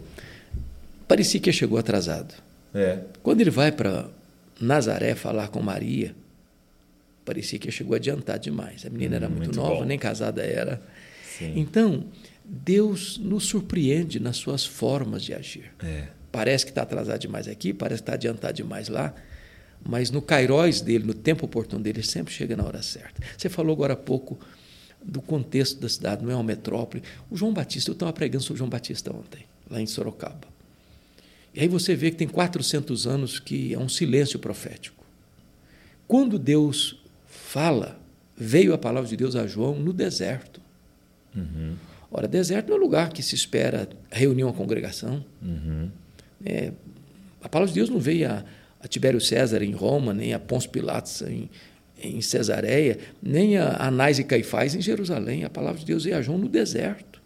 parecia 1.06 1.40
que 1.40 1.52
chegou 1.52 1.78
atrasado. 1.78 2.34
É. 2.74 2.98
Quando 3.22 3.40
ele 3.40 3.50
vai 3.50 3.70
para 3.70 4.08
Nazaré 4.60 5.14
falar 5.14 5.48
com 5.48 5.62
Maria, 5.62 6.14
parecia 7.24 7.58
que 7.58 7.70
chegou 7.70 7.94
adiantado 7.94 8.40
demais. 8.40 8.84
A 8.84 8.90
menina 8.90 9.16
era 9.16 9.28
muito, 9.28 9.44
muito 9.44 9.56
nova, 9.56 9.80
bom. 9.80 9.84
nem 9.84 9.98
casada 9.98 10.42
era. 10.42 10.80
Sim. 11.38 11.52
Então, 11.56 12.04
Deus 12.44 13.18
nos 13.18 13.44
surpreende 13.44 14.20
nas 14.20 14.36
suas 14.36 14.64
formas 14.64 15.22
de 15.22 15.34
agir. 15.34 15.72
É. 15.82 16.08
Parece 16.30 16.64
que 16.64 16.70
está 16.70 16.82
atrasado 16.82 17.20
demais 17.20 17.48
aqui, 17.48 17.72
parece 17.72 18.02
que 18.02 18.08
está 18.08 18.14
adiantado 18.14 18.54
demais 18.54 18.88
lá, 18.88 19.14
mas 19.84 20.10
no 20.10 20.20
Cairóis 20.20 20.80
dele, 20.80 21.04
no 21.04 21.14
tempo 21.14 21.46
oportuno 21.46 21.82
dele, 21.82 22.00
ele 22.00 22.06
sempre 22.06 22.32
chega 22.32 22.56
na 22.56 22.64
hora 22.64 22.82
certa. 22.82 23.22
Você 23.36 23.48
falou 23.48 23.72
agora 23.72 23.94
há 23.94 23.96
pouco 23.96 24.38
do 25.02 25.20
contexto 25.20 25.80
da 25.80 25.88
cidade, 25.88 26.24
não 26.24 26.30
é 26.30 26.34
uma 26.34 26.42
metrópole. 26.42 27.02
O 27.30 27.36
João 27.36 27.52
Batista, 27.52 27.90
eu 27.90 27.94
estava 27.94 28.12
pregando 28.12 28.42
sobre 28.42 28.54
o 28.54 28.58
João 28.58 28.70
Batista 28.70 29.14
ontem, 29.14 29.44
lá 29.70 29.80
em 29.80 29.86
Sorocaba. 29.86 30.48
E 31.54 31.60
aí 31.60 31.68
você 31.68 31.94
vê 31.94 32.10
que 32.10 32.16
tem 32.16 32.28
400 32.28 33.06
anos 33.06 33.38
que 33.38 33.72
é 33.72 33.78
um 33.78 33.88
silêncio 33.88 34.38
profético. 34.38 35.04
Quando 36.06 36.38
Deus 36.38 37.02
fala, 37.26 37.98
veio 38.36 38.74
a 38.74 38.78
palavra 38.78 39.08
de 39.08 39.16
Deus 39.16 39.34
a 39.34 39.46
João 39.46 39.78
no 39.78 39.92
deserto. 39.92 40.60
Ora, 42.10 42.26
deserto 42.28 42.68
não 42.68 42.76
é 42.76 42.78
lugar 42.80 43.12
que 43.12 43.22
se 43.22 43.34
espera 43.34 43.88
reunir 44.10 44.44
uma 44.44 44.52
congregação. 44.52 45.24
É, 46.44 46.72
a 47.42 47.48
palavra 47.48 47.72
de 47.72 47.78
Deus 47.78 47.90
não 47.90 47.98
veio 47.98 48.30
a, 48.30 48.44
a 48.80 48.88
Tibério 48.88 49.20
César 49.20 49.62
em 49.62 49.72
Roma, 49.72 50.14
nem 50.14 50.32
a 50.32 50.38
Pôncio 50.38 50.70
Pilatos 50.70 51.22
em, 51.22 51.50
em 52.02 52.20
Cesareia, 52.20 52.98
nem 53.22 53.56
a 53.58 53.76
Anás 53.86 54.18
e 54.18 54.24
Caifás 54.24 54.74
em 54.74 54.80
Jerusalém. 54.80 55.44
A 55.44 55.50
palavra 55.50 55.80
de 55.80 55.86
Deus 55.86 56.04
veio 56.04 56.16
a 56.16 56.22
João 56.22 56.38
no 56.38 56.48
deserto. 56.48 57.20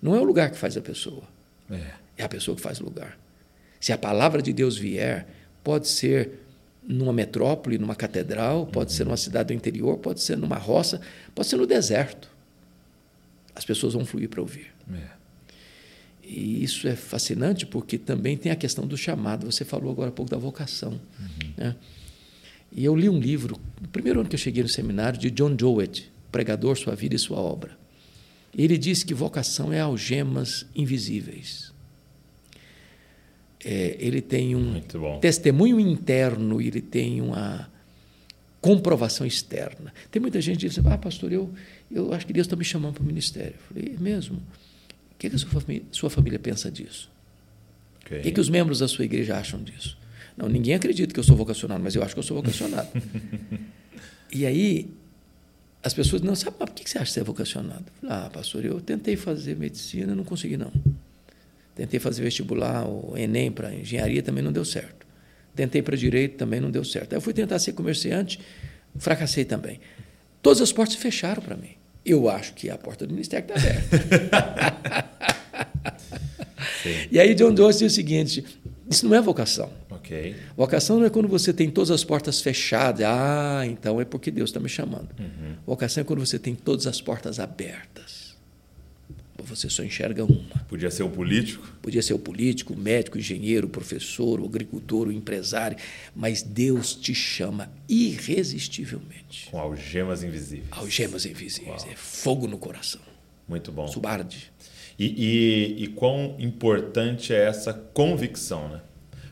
Não 0.00 0.14
é 0.14 0.20
o 0.20 0.24
lugar 0.24 0.50
que 0.50 0.56
faz 0.56 0.76
a 0.76 0.80
pessoa, 0.80 1.24
É. 1.70 1.80
é 2.18 2.24
a 2.24 2.28
pessoa 2.28 2.54
que 2.56 2.62
faz 2.62 2.80
o 2.80 2.84
lugar. 2.84 3.18
Se 3.80 3.92
a 3.92 3.98
palavra 3.98 4.40
de 4.40 4.52
Deus 4.52 4.76
vier, 4.78 5.26
pode 5.62 5.88
ser 5.88 6.30
numa 6.86 7.12
metrópole, 7.12 7.78
numa 7.78 7.94
catedral, 7.94 8.66
pode 8.66 8.92
ser 8.92 9.04
numa 9.04 9.16
cidade 9.16 9.48
do 9.48 9.52
interior, 9.52 9.98
pode 9.98 10.20
ser 10.20 10.36
numa 10.36 10.56
roça, 10.56 11.00
pode 11.34 11.48
ser 11.48 11.56
no 11.56 11.66
deserto. 11.66 12.30
As 13.58 13.64
pessoas 13.64 13.94
vão 13.94 14.06
fluir 14.06 14.28
para 14.28 14.40
ouvir. 14.40 14.68
É. 14.94 15.18
E 16.22 16.62
isso 16.62 16.86
é 16.86 16.94
fascinante 16.94 17.66
porque 17.66 17.98
também 17.98 18.36
tem 18.36 18.52
a 18.52 18.56
questão 18.56 18.86
do 18.86 18.96
chamado. 18.96 19.50
Você 19.50 19.64
falou 19.64 19.90
agora 19.90 20.10
há 20.10 20.12
pouco 20.12 20.30
da 20.30 20.36
vocação. 20.36 21.00
Né? 21.56 21.74
E 22.70 22.84
eu 22.84 22.94
li 22.94 23.08
um 23.08 23.18
livro, 23.18 23.58
no 23.82 23.88
primeiro 23.88 24.20
ano 24.20 24.28
que 24.28 24.36
eu 24.36 24.38
cheguei 24.38 24.62
no 24.62 24.68
seminário, 24.68 25.18
de 25.18 25.28
John 25.28 25.56
Jowett, 25.58 26.08
Pregador, 26.30 26.76
Sua 26.76 26.94
Vida 26.94 27.16
e 27.16 27.18
Sua 27.18 27.38
Obra. 27.38 27.76
Ele 28.56 28.78
diz 28.78 29.02
que 29.02 29.12
vocação 29.12 29.72
é 29.72 29.80
algemas 29.80 30.64
invisíveis. 30.72 31.72
É, 33.64 33.96
ele 33.98 34.20
tem 34.20 34.54
um 34.54 34.80
testemunho 35.20 35.80
interno, 35.80 36.60
ele 36.60 36.80
tem 36.80 37.20
uma 37.20 37.68
comprovação 38.60 39.26
externa. 39.26 39.92
Tem 40.10 40.20
muita 40.20 40.40
gente 40.40 40.60
que 40.60 40.68
diz, 40.68 40.78
ah, 40.84 40.98
pastor, 40.98 41.32
eu, 41.32 41.52
eu 41.90 42.12
acho 42.12 42.26
que 42.26 42.32
Deus 42.32 42.46
está 42.46 42.56
me 42.56 42.64
chamando 42.64 42.94
para 42.94 43.02
o 43.02 43.06
ministério. 43.06 43.54
Eu 43.54 43.74
falei, 43.74 43.94
é 43.96 44.00
mesmo? 44.00 44.36
O 44.36 45.18
que, 45.18 45.30
que 45.30 45.36
a 45.36 45.38
sua 45.38 45.60
família, 45.60 45.82
sua 45.90 46.10
família 46.10 46.38
pensa 46.38 46.70
disso? 46.70 47.10
Ok. 48.02 48.18
O 48.18 48.22
que, 48.22 48.32
que 48.32 48.40
os 48.40 48.48
membros 48.48 48.78
da 48.78 48.88
sua 48.88 49.04
igreja 49.04 49.36
acham 49.36 49.62
disso? 49.62 49.96
Não, 50.36 50.48
ninguém 50.48 50.74
acredita 50.74 51.12
que 51.12 51.18
eu 51.18 51.24
sou 51.24 51.36
vocacionado, 51.36 51.82
mas 51.82 51.94
eu 51.94 52.02
acho 52.02 52.14
que 52.14 52.18
eu 52.20 52.22
sou 52.22 52.36
vocacionado. 52.36 52.88
e 54.32 54.46
aí, 54.46 54.88
as 55.82 55.92
pessoas 55.92 56.22
não 56.22 56.34
sabem, 56.36 56.56
mas 56.60 56.70
por 56.70 56.76
que 56.76 56.88
você 56.88 56.98
acha 56.98 57.06
que 57.06 57.12
você 57.12 57.20
é 57.20 57.24
vocacionado? 57.24 57.84
Eu 58.02 58.08
falei, 58.08 58.26
ah, 58.26 58.30
pastor, 58.30 58.64
eu 58.64 58.80
tentei 58.80 59.16
fazer 59.16 59.56
medicina, 59.56 60.14
não 60.14 60.24
consegui 60.24 60.56
não. 60.56 60.72
Tentei 61.74 61.98
fazer 61.98 62.22
vestibular, 62.22 62.86
o 62.86 63.16
Enem 63.16 63.50
para 63.50 63.74
engenharia 63.74 64.22
também 64.22 64.42
não 64.42 64.52
deu 64.52 64.64
certo. 64.64 65.06
Tentei 65.54 65.82
para 65.82 65.96
direito, 65.96 66.36
também 66.36 66.60
não 66.60 66.70
deu 66.70 66.84
certo. 66.84 67.12
Aí 67.12 67.16
eu 67.16 67.20
fui 67.20 67.32
tentar 67.32 67.58
ser 67.58 67.72
comerciante, 67.72 68.38
fracassei 68.96 69.44
também. 69.44 69.80
Todas 70.42 70.60
as 70.60 70.72
portas 70.72 70.96
fecharam 70.96 71.42
para 71.42 71.56
mim. 71.56 71.77
Eu 72.04 72.28
acho 72.28 72.54
que 72.54 72.70
a 72.70 72.78
porta 72.78 73.06
do 73.06 73.12
ministério 73.12 73.46
está 73.46 73.54
aberta. 73.54 75.08
E 77.10 77.18
aí 77.18 77.34
John 77.34 77.52
Doce 77.52 77.80
diz 77.80 77.92
o 77.92 77.94
seguinte: 77.94 78.44
isso 78.90 79.06
não 79.06 79.14
é 79.14 79.20
vocação. 79.20 79.70
Ok. 79.90 80.34
Vocação 80.56 80.98
não 80.98 81.06
é 81.06 81.10
quando 81.10 81.28
você 81.28 81.52
tem 81.52 81.70
todas 81.70 81.90
as 81.90 82.04
portas 82.04 82.40
fechadas. 82.40 83.04
Ah, 83.06 83.62
então 83.66 84.00
é 84.00 84.04
porque 84.04 84.30
Deus 84.30 84.50
está 84.50 84.60
me 84.60 84.68
chamando. 84.68 85.08
Vocação 85.66 86.00
é 86.00 86.04
quando 86.04 86.24
você 86.24 86.38
tem 86.38 86.54
todas 86.54 86.86
as 86.86 87.00
portas 87.00 87.38
abertas. 87.38 88.17
Você 89.48 89.70
só 89.70 89.82
enxerga 89.82 90.24
uma. 90.24 90.64
Podia 90.68 90.90
ser 90.90 91.02
o 91.02 91.08
político. 91.08 91.66
Podia 91.80 92.02
ser 92.02 92.14
o 92.14 92.18
político, 92.18 92.74
o 92.74 92.76
médico, 92.76 93.16
o 93.16 93.20
engenheiro, 93.20 93.66
o 93.66 93.70
professor, 93.70 94.40
o 94.40 94.44
agricultor, 94.44 95.08
o 95.08 95.12
empresário, 95.12 95.76
mas 96.14 96.42
Deus 96.42 96.94
te 96.94 97.14
chama 97.14 97.70
irresistivelmente. 97.88 99.48
Com 99.50 99.58
algemas 99.58 100.22
invisíveis. 100.22 100.68
Algemas 100.70 101.24
invisíveis, 101.24 101.86
é 101.90 101.96
fogo 101.96 102.46
no 102.46 102.58
coração. 102.58 103.00
Muito 103.48 103.72
bom. 103.72 103.88
Subarde. 103.88 104.52
E, 104.98 105.06
e, 105.06 105.84
e 105.84 105.86
quão 105.88 106.36
importante 106.38 107.32
é 107.32 107.44
essa 107.46 107.72
convicção, 107.72 108.68
né? 108.68 108.80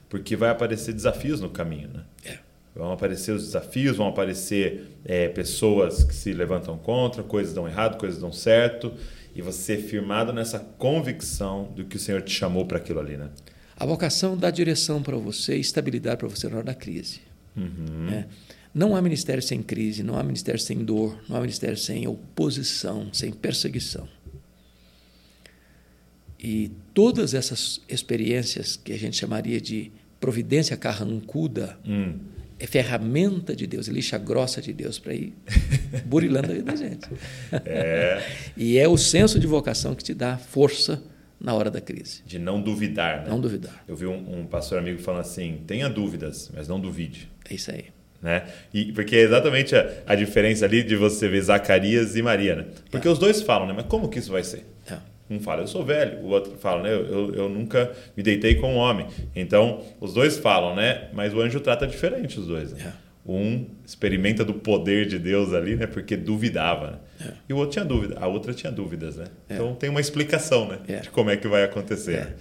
Porque 0.08 0.36
vai 0.36 0.50
aparecer 0.50 0.94
desafios 0.94 1.40
no 1.40 1.50
caminho, 1.50 1.88
né? 1.88 2.04
É. 2.24 2.38
Vão 2.74 2.92
aparecer 2.92 3.32
os 3.32 3.44
desafios, 3.46 3.96
vão 3.96 4.08
aparecer 4.08 4.86
é, 5.04 5.28
pessoas 5.28 6.04
que 6.04 6.14
se 6.14 6.32
levantam 6.32 6.76
contra, 6.78 7.22
coisas 7.22 7.54
dão 7.54 7.66
errado, 7.66 7.98
coisas 7.98 8.20
dão 8.20 8.30
certo, 8.30 8.92
e 9.36 9.42
você 9.42 9.76
firmado 9.76 10.32
nessa 10.32 10.58
convicção 10.58 11.72
do 11.76 11.84
que 11.84 11.96
o 11.96 12.00
Senhor 12.00 12.22
te 12.22 12.32
chamou 12.32 12.64
para 12.64 12.78
aquilo 12.78 12.98
ali, 13.00 13.16
né? 13.16 13.28
A 13.76 13.84
vocação 13.84 14.36
dá 14.36 14.50
direção 14.50 15.02
para 15.02 15.16
você, 15.16 15.56
estabilidade 15.56 16.16
para 16.18 16.28
você 16.28 16.48
na 16.48 16.56
hora 16.56 16.64
da 16.64 16.74
crise. 16.74 17.20
né? 17.54 18.26
Não 18.74 18.94
há 18.96 19.00
ministério 19.02 19.42
sem 19.42 19.62
crise, 19.62 20.02
não 20.02 20.18
há 20.18 20.22
ministério 20.22 20.60
sem 20.60 20.84
dor, 20.84 21.18
não 21.28 21.36
há 21.36 21.40
ministério 21.40 21.76
sem 21.76 22.06
oposição, 22.08 23.08
sem 23.12 23.30
perseguição. 23.32 24.08
E 26.38 26.70
todas 26.92 27.32
essas 27.34 27.80
experiências 27.88 28.76
que 28.76 28.92
a 28.92 28.98
gente 28.98 29.16
chamaria 29.16 29.60
de 29.60 29.90
providência 30.20 30.76
carrancuda 30.76 31.78
Hum. 31.86 32.18
é 32.58 32.66
ferramenta 32.66 33.54
de 33.56 33.66
Deus, 33.66 33.88
é 33.88 33.92
lixa 33.92 34.18
grossa 34.18 34.60
de 34.60 34.72
Deus 34.72 34.98
para 34.98 35.14
ir 35.14 35.32
burilando 36.04 36.50
a 36.50 36.54
vida 36.54 36.72
da 36.72 36.76
gente. 36.76 37.08
É, 37.64 38.22
E 38.56 38.78
é 38.78 38.88
o 38.88 38.96
senso 38.96 39.38
de 39.38 39.46
vocação 39.46 39.94
que 39.94 40.02
te 40.04 40.14
dá 40.14 40.36
força 40.36 41.02
na 41.40 41.54
hora 41.54 41.70
da 41.70 41.80
crise. 41.80 42.22
de 42.26 42.38
não 42.38 42.60
duvidar, 42.60 43.22
né? 43.22 43.28
Não 43.28 43.40
duvidar. 43.40 43.84
Eu 43.86 43.94
vi 43.94 44.06
um, 44.06 44.40
um 44.40 44.46
pastor 44.46 44.78
amigo 44.78 44.98
falando 45.00 45.20
assim: 45.20 45.60
tenha 45.66 45.88
dúvidas, 45.88 46.50
mas 46.54 46.66
não 46.68 46.80
duvide. 46.80 47.28
É 47.48 47.54
isso 47.54 47.70
aí. 47.70 47.86
Né? 48.22 48.44
E, 48.72 48.92
porque 48.92 49.14
é 49.14 49.20
exatamente 49.20 49.76
a, 49.76 49.88
a 50.06 50.14
diferença 50.14 50.64
ali 50.64 50.82
de 50.82 50.96
você 50.96 51.28
ver 51.28 51.42
Zacarias 51.42 52.16
e 52.16 52.22
Maria, 52.22 52.56
né? 52.56 52.64
Porque 52.90 53.08
os 53.08 53.18
dois 53.18 53.42
falam, 53.42 53.66
né? 53.68 53.74
Mas 53.76 53.86
como 53.86 54.08
que 54.08 54.18
isso 54.18 54.32
vai 54.32 54.42
ser? 54.42 54.64
É. 54.90 54.96
Um 55.28 55.38
fala, 55.40 55.62
eu 55.62 55.66
sou 55.66 55.84
velho, 55.84 56.20
o 56.20 56.28
outro 56.28 56.56
fala, 56.56 56.82
né? 56.84 56.92
Eu, 56.92 57.04
eu, 57.06 57.34
eu 57.34 57.48
nunca 57.48 57.92
me 58.16 58.22
deitei 58.22 58.54
com 58.54 58.72
um 58.74 58.76
homem. 58.76 59.06
Então, 59.34 59.84
os 60.00 60.14
dois 60.14 60.38
falam, 60.38 60.74
né? 60.74 61.08
Mas 61.12 61.34
o 61.34 61.40
anjo 61.40 61.60
trata 61.60 61.86
diferente 61.86 62.40
os 62.40 62.46
dois. 62.46 62.72
Né? 62.72 62.92
Um 63.28 63.66
experimenta 63.84 64.44
do 64.44 64.54
poder 64.54 65.06
de 65.06 65.18
Deus 65.18 65.52
ali, 65.52 65.74
né? 65.74 65.86
Porque 65.86 66.16
duvidava. 66.16 67.00
Né? 67.18 67.32
E 67.48 67.52
o 67.52 67.56
outro 67.56 67.72
tinha 67.72 67.84
dúvida, 67.84 68.16
a 68.20 68.26
outra 68.28 68.54
tinha 68.54 68.70
dúvidas, 68.70 69.16
né? 69.16 69.26
Então 69.50 69.74
tem 69.74 69.90
uma 69.90 70.00
explicação, 70.00 70.68
né? 70.68 70.78
É. 70.86 71.00
De 71.00 71.10
como 71.10 71.30
é 71.30 71.36
que 71.36 71.48
vai 71.48 71.64
acontecer. 71.64 72.24
né? 72.24 72.34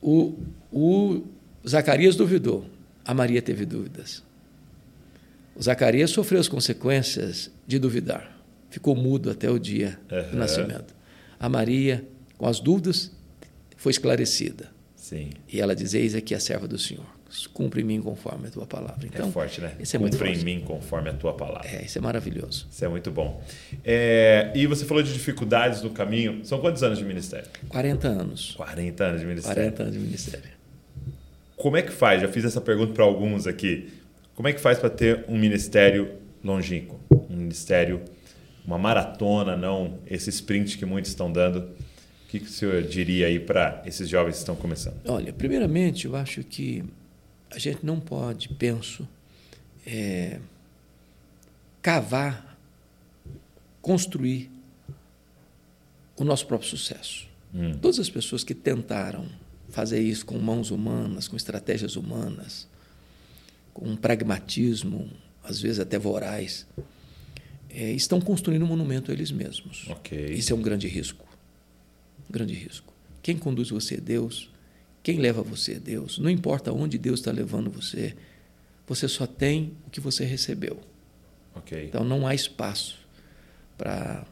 O, 0.00 0.36
o 0.72 1.24
Zacarias 1.66 2.16
duvidou, 2.16 2.66
a 3.04 3.14
Maria 3.14 3.40
teve 3.40 3.64
dúvidas. 3.64 4.22
O 5.54 5.62
Zacarias 5.62 6.10
sofreu 6.10 6.40
as 6.40 6.48
consequências 6.48 7.50
de 7.66 7.78
duvidar. 7.78 8.36
Ficou 8.70 8.96
mudo 8.96 9.30
até 9.30 9.50
o 9.50 9.58
dia 9.58 9.98
Aham. 10.10 10.30
do 10.30 10.36
nascimento. 10.36 10.94
A 11.38 11.48
Maria, 11.48 12.04
com 12.38 12.46
as 12.46 12.58
dúvidas, 12.58 13.12
foi 13.76 13.90
esclarecida. 13.92 14.70
Sim. 14.96 15.30
E 15.52 15.60
ela 15.60 15.76
diz: 15.76 15.92
Eis 15.94 16.14
aqui 16.14 16.34
a 16.34 16.40
serva 16.40 16.66
do 16.66 16.78
Senhor. 16.78 17.06
Cumpre 17.52 17.80
em 17.80 17.84
mim 17.84 18.02
conforme 18.02 18.48
a 18.48 18.50
tua 18.50 18.66
palavra. 18.66 19.06
Então, 19.06 19.28
é 19.28 19.32
forte, 19.32 19.60
né? 19.60 19.72
Isso 19.80 19.96
é 19.96 19.98
muito 19.98 20.14
Cumpre 20.14 20.30
em 20.30 20.34
forte. 20.34 20.44
mim 20.44 20.60
conforme 20.60 21.08
a 21.10 21.12
tua 21.14 21.32
palavra. 21.34 21.68
É, 21.68 21.84
isso 21.84 21.96
é 21.96 22.00
maravilhoso. 22.00 22.66
Isso 22.70 22.84
é 22.84 22.88
muito 22.88 23.10
bom. 23.10 23.42
É, 23.84 24.52
e 24.54 24.66
você 24.66 24.84
falou 24.84 25.02
de 25.02 25.12
dificuldades 25.12 25.82
no 25.82 25.90
caminho. 25.90 26.44
São 26.44 26.60
quantos 26.60 26.82
anos 26.82 26.98
de 26.98 27.04
ministério? 27.04 27.48
40 27.68 28.08
anos. 28.08 28.52
40 28.56 29.04
anos 29.04 29.20
de 29.20 29.26
ministério. 29.26 29.56
40 29.62 29.82
anos 29.82 29.94
de 29.94 30.00
ministério. 30.00 30.50
Como 31.56 31.76
é 31.76 31.82
que 31.82 31.92
faz? 31.92 32.20
Já 32.20 32.28
fiz 32.28 32.44
essa 32.44 32.60
pergunta 32.60 32.92
para 32.92 33.04
alguns 33.04 33.46
aqui. 33.46 33.92
Como 34.34 34.48
é 34.48 34.52
que 34.52 34.60
faz 34.60 34.78
para 34.78 34.90
ter 34.90 35.24
um 35.28 35.38
ministério 35.38 36.14
longínquo? 36.42 36.98
Um 37.30 37.36
ministério, 37.36 38.02
uma 38.66 38.76
maratona, 38.78 39.56
não 39.56 39.98
esse 40.06 40.28
sprint 40.30 40.76
que 40.76 40.84
muitos 40.84 41.10
estão 41.10 41.30
dando. 41.30 41.60
O 41.60 42.28
que, 42.28 42.40
que 42.40 42.46
o 42.46 42.50
senhor 42.50 42.82
diria 42.82 43.26
aí 43.26 43.38
para 43.38 43.82
esses 43.86 44.08
jovens 44.08 44.32
que 44.32 44.38
estão 44.38 44.56
começando? 44.56 44.96
Olha, 45.06 45.32
primeiramente, 45.32 46.06
eu 46.06 46.16
acho 46.16 46.42
que 46.42 46.82
a 47.54 47.58
gente 47.58 47.84
não 47.84 48.00
pode, 48.00 48.48
penso, 48.48 49.06
é, 49.86 50.40
cavar, 51.80 52.56
construir 53.80 54.50
o 56.16 56.24
nosso 56.24 56.46
próprio 56.46 56.68
sucesso. 56.68 57.28
Hum. 57.54 57.74
Todas 57.80 57.98
as 57.98 58.08
pessoas 58.08 58.42
que 58.42 58.54
tentaram 58.54 59.28
fazer 59.68 60.00
isso 60.00 60.24
com 60.24 60.38
mãos 60.38 60.70
humanas, 60.70 61.28
com 61.28 61.36
estratégias 61.36 61.96
humanas, 61.96 62.68
com 63.74 63.88
um 63.88 63.96
pragmatismo, 63.96 65.10
às 65.42 65.60
vezes 65.60 65.78
até 65.78 65.98
voraz, 65.98 66.66
é, 67.68 67.90
estão 67.92 68.20
construindo 68.20 68.62
um 68.62 68.68
monumento 68.68 69.10
a 69.10 69.14
eles 69.14 69.30
mesmos. 69.30 69.86
Ok. 69.88 70.32
Isso 70.32 70.52
é 70.52 70.56
um 70.56 70.62
grande 70.62 70.86
risco. 70.86 71.26
Um 72.28 72.32
grande 72.32 72.54
risco. 72.54 72.92
Quem 73.22 73.36
conduz 73.36 73.70
você 73.70 73.96
é 73.96 74.00
Deus. 74.00 74.51
Quem 75.02 75.18
leva 75.18 75.42
você 75.42 75.72
é 75.74 75.78
Deus. 75.80 76.18
Não 76.18 76.30
importa 76.30 76.72
onde 76.72 76.96
Deus 76.98 77.20
está 77.20 77.32
levando 77.32 77.70
você, 77.70 78.14
você 78.86 79.08
só 79.08 79.26
tem 79.26 79.72
o 79.86 79.90
que 79.90 80.00
você 80.00 80.24
recebeu. 80.24 80.78
Ok. 81.54 81.86
Então 81.86 82.04
não 82.04 82.26
há 82.26 82.34
espaço 82.34 82.98
para 83.76 84.24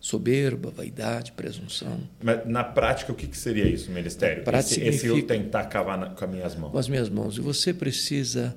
soberba, 0.00 0.70
vaidade, 0.70 1.32
presunção. 1.32 2.00
Mas 2.22 2.46
na 2.46 2.62
prática, 2.64 3.12
o 3.12 3.14
que, 3.14 3.26
que 3.26 3.36
seria 3.36 3.66
isso, 3.68 3.90
ministério? 3.90 4.42
Esse, 4.54 4.80
esse 4.80 5.06
eu 5.06 5.22
tentar 5.26 5.64
cavar 5.66 5.98
na- 5.98 6.10
com 6.10 6.24
as 6.24 6.30
minhas 6.30 6.54
mãos. 6.56 6.70
com 6.72 6.78
as 6.78 6.88
minhas 6.88 7.08
mãos. 7.08 7.36
E 7.36 7.40
você 7.40 7.72
precisa 7.74 8.56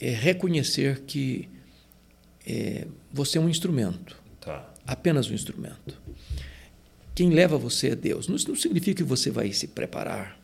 é, 0.00 0.10
reconhecer 0.10 1.00
que 1.06 1.48
é, 2.46 2.86
você 3.12 3.38
é 3.38 3.40
um 3.40 3.48
instrumento, 3.48 4.16
Tá. 4.40 4.72
apenas 4.86 5.30
um 5.30 5.34
instrumento. 5.34 6.00
Quem 7.14 7.30
leva 7.30 7.56
você 7.58 7.90
é 7.90 7.94
Deus. 7.94 8.26
Não, 8.26 8.34
isso 8.36 8.48
não 8.48 8.56
significa 8.56 8.96
que 8.96 9.08
você 9.08 9.30
vai 9.30 9.52
se 9.52 9.68
preparar, 9.68 10.40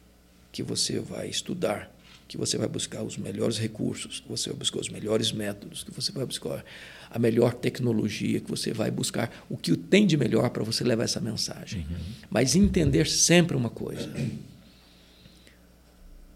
que 0.59 0.63
você 0.65 0.99
vai 0.99 1.29
estudar, 1.29 1.89
que 2.27 2.37
você 2.37 2.59
vai 2.59 2.67
buscar 2.67 3.05
os 3.05 3.17
melhores 3.17 3.59
recursos, 3.59 4.19
que 4.19 4.29
você 4.29 4.51
vai 4.51 4.59
buscar 4.59 4.81
os 4.81 4.89
melhores 4.89 5.31
métodos, 5.31 5.85
que 5.85 5.93
você 5.93 6.11
vai 6.11 6.27
buscar 6.27 6.65
a 7.09 7.17
melhor 7.17 7.55
tecnologia, 7.55 8.41
que 8.41 8.51
você 8.51 8.73
vai 8.73 8.91
buscar 8.91 9.31
o 9.49 9.57
que 9.57 9.77
tem 9.77 10.05
de 10.05 10.17
melhor 10.17 10.51
para 10.51 10.65
você 10.65 10.83
levar 10.83 11.05
essa 11.05 11.21
mensagem. 11.21 11.87
Mas 12.29 12.57
entender 12.57 13.07
sempre 13.07 13.57
uma 13.57 13.71
coisa: 13.71 14.13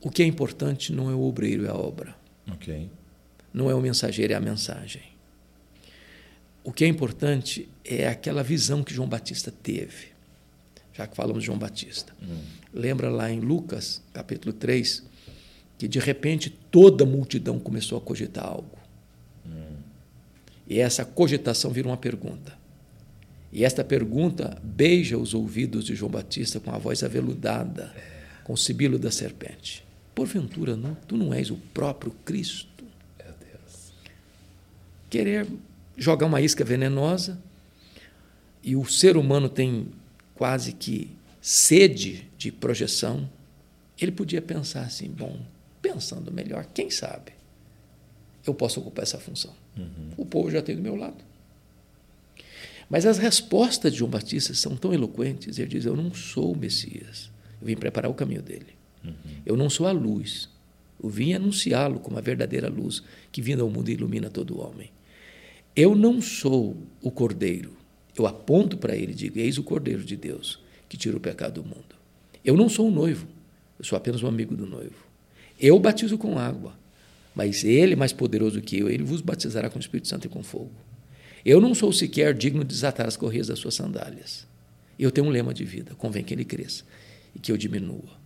o 0.00 0.08
que 0.08 0.22
é 0.22 0.26
importante 0.26 0.92
não 0.92 1.11
é 1.11 1.14
o 1.14 1.22
obreiro, 1.22 1.66
é 1.66 1.70
a 1.70 1.74
obra. 1.74 2.14
Não 3.52 3.68
é 3.68 3.74
o 3.74 3.80
mensageiro, 3.80 4.35
é 4.35 4.37
a 4.37 4.40
mensagem. 4.40 5.02
O 6.62 6.72
que 6.72 6.85
é 6.85 6.87
importante 6.87 7.68
é 7.85 8.06
aquela 8.06 8.44
visão 8.44 8.85
que 8.85 8.94
João 8.94 9.08
Batista 9.08 9.50
teve. 9.50 10.12
Já 10.92 11.07
que 11.07 11.16
falamos 11.16 11.42
de 11.42 11.46
João 11.46 11.59
Batista. 11.59 12.12
Hum. 12.22 12.42
Lembra 12.72 13.11
lá 13.11 13.31
em 13.31 13.40
Lucas, 13.40 14.02
capítulo 14.12 14.52
3, 14.52 15.02
que 15.78 15.88
de 15.88 15.98
repente 15.98 16.50
toda 16.70 17.05
a 17.05 17.07
multidão 17.07 17.59
começou 17.59 17.98
a 17.98 18.00
cogitar 18.00 18.46
algo. 18.46 18.78
Hum. 19.46 19.76
E 20.66 20.78
essa 20.78 21.05
cogitação 21.05 21.70
vira 21.70 21.88
uma 21.88 21.96
pergunta. 21.96 22.61
E 23.52 23.64
esta 23.64 23.85
pergunta 23.85 24.59
beija 24.62 25.18
os 25.18 25.35
ouvidos 25.35 25.85
de 25.85 25.94
João 25.94 26.11
Batista 26.11 26.59
com 26.59 26.70
a 26.70 26.78
voz 26.78 27.02
aveludada, 27.02 27.94
com 28.44 28.55
o 28.55 28.57
sibilo 28.57 28.98
da 28.98 29.11
serpente. 29.11 29.85
Porventura, 30.14 30.76
não, 30.76 30.94
tu 30.94 31.16
não 31.16 31.35
és 31.35 31.50
o 31.50 31.57
próprio 31.74 32.12
Cristo? 32.24 32.85
Meu 33.18 33.35
Deus. 33.35 33.92
Querer 35.11 35.46
jogar 35.96 36.26
uma 36.26 36.40
isca 36.40 36.64
venenosa 36.64 37.38
e 38.62 38.76
o 38.76 38.85
ser 38.87 39.16
humano 39.16 39.48
tem 39.48 39.88
quase 40.42 40.72
que 40.72 41.09
sede 41.40 42.28
de 42.37 42.50
projeção. 42.50 43.31
Ele 43.96 44.11
podia 44.11 44.42
pensar 44.42 44.81
assim: 44.81 45.09
bom, 45.09 45.38
pensando 45.81 46.33
melhor, 46.33 46.66
quem 46.74 46.90
sabe 46.90 47.31
eu 48.44 48.52
posso 48.52 48.81
ocupar 48.81 49.05
essa 49.05 49.20
função. 49.20 49.55
Uhum. 49.78 50.11
O 50.16 50.26
povo 50.26 50.50
já 50.50 50.61
tem 50.61 50.74
do 50.74 50.83
meu 50.83 50.96
lado. 50.96 51.22
Mas 52.90 53.07
as 53.07 53.18
respostas 53.18 53.92
de 53.92 53.98
João 53.98 54.11
Batista 54.11 54.52
são 54.52 54.76
tão 54.76 54.92
eloquentes. 54.92 55.61
Ele 55.61 55.68
diz: 55.68 55.85
Eu 55.85 55.94
não 55.94 56.12
sou 56.12 56.52
o 56.52 56.59
Messias. 56.59 57.31
Eu 57.61 57.68
vim 57.68 57.76
preparar 57.76 58.11
o 58.11 58.14
caminho 58.14 58.42
dele. 58.42 58.74
Uhum. 59.05 59.14
Eu 59.46 59.57
não 59.57 59.70
sou 59.70 59.87
a 59.87 59.92
luz. 59.92 60.48
Eu 61.00 61.09
vim 61.09 61.35
anunciá-lo 61.35 62.00
como 62.00 62.18
a 62.18 62.20
verdadeira 62.20 62.68
luz 62.68 63.00
que 63.31 63.40
vindo 63.40 63.62
ao 63.62 63.70
mundo 63.70 63.92
ilumina 63.92 64.28
todo 64.28 64.61
homem. 64.61 64.90
Eu 65.76 65.94
não 65.94 66.20
sou 66.20 66.76
o 67.00 67.12
cordeiro. 67.12 67.81
Eu 68.16 68.27
aponto 68.27 68.77
para 68.77 68.96
ele 68.96 69.12
e 69.12 69.14
digo: 69.14 69.38
Eis 69.38 69.59
o 69.59 69.62
cordeiro 69.62 70.05
de 70.05 70.16
Deus 70.16 70.59
que 70.88 70.96
tira 70.96 71.16
o 71.16 71.20
pecado 71.20 71.62
do 71.62 71.68
mundo. 71.68 71.96
Eu 72.44 72.57
não 72.57 72.68
sou 72.68 72.88
o 72.88 72.90
noivo. 72.90 73.27
Eu 73.79 73.85
sou 73.85 73.96
apenas 73.96 74.22
um 74.22 74.27
amigo 74.27 74.55
do 74.55 74.66
noivo. 74.66 75.07
Eu 75.59 75.79
batizo 75.79 76.18
com 76.18 76.38
água. 76.38 76.75
Mas 77.35 77.64
ele, 77.64 77.96
mais 77.96 78.12
poderoso 78.12 78.61
que 78.61 78.79
eu, 78.79 78.90
ele 78.90 79.03
vos 79.03 79.22
batizará 79.22 79.70
com 79.70 79.79
o 79.79 79.81
Espírito 79.81 80.09
Santo 80.09 80.27
e 80.27 80.29
com 80.29 80.42
fogo. 80.42 80.72
Eu 81.44 81.61
não 81.61 81.75
sou 81.75 81.92
sequer 81.92 82.35
digno 82.35 82.62
de 82.62 82.68
desatar 82.68 83.07
as 83.07 83.16
correias 83.16 83.46
das 83.46 83.59
suas 83.59 83.75
sandálias. 83.75 84.46
Eu 84.98 85.11
tenho 85.11 85.27
um 85.27 85.31
lema 85.31 85.55
de 85.55 85.64
vida: 85.64 85.94
convém 85.94 86.22
que 86.22 86.35
ele 86.35 86.44
cresça 86.44 86.85
e 87.35 87.38
que 87.38 87.51
eu 87.51 87.57
diminua. 87.57 88.20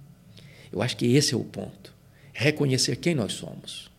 Eu 0.72 0.83
acho 0.83 0.96
que 0.96 1.07
esse 1.14 1.35
é 1.35 1.37
o 1.37 1.44
ponto. 1.44 1.94
Reconhecer 2.33 2.96
quem 2.96 3.14
nós 3.14 3.33
somos. 3.33 3.90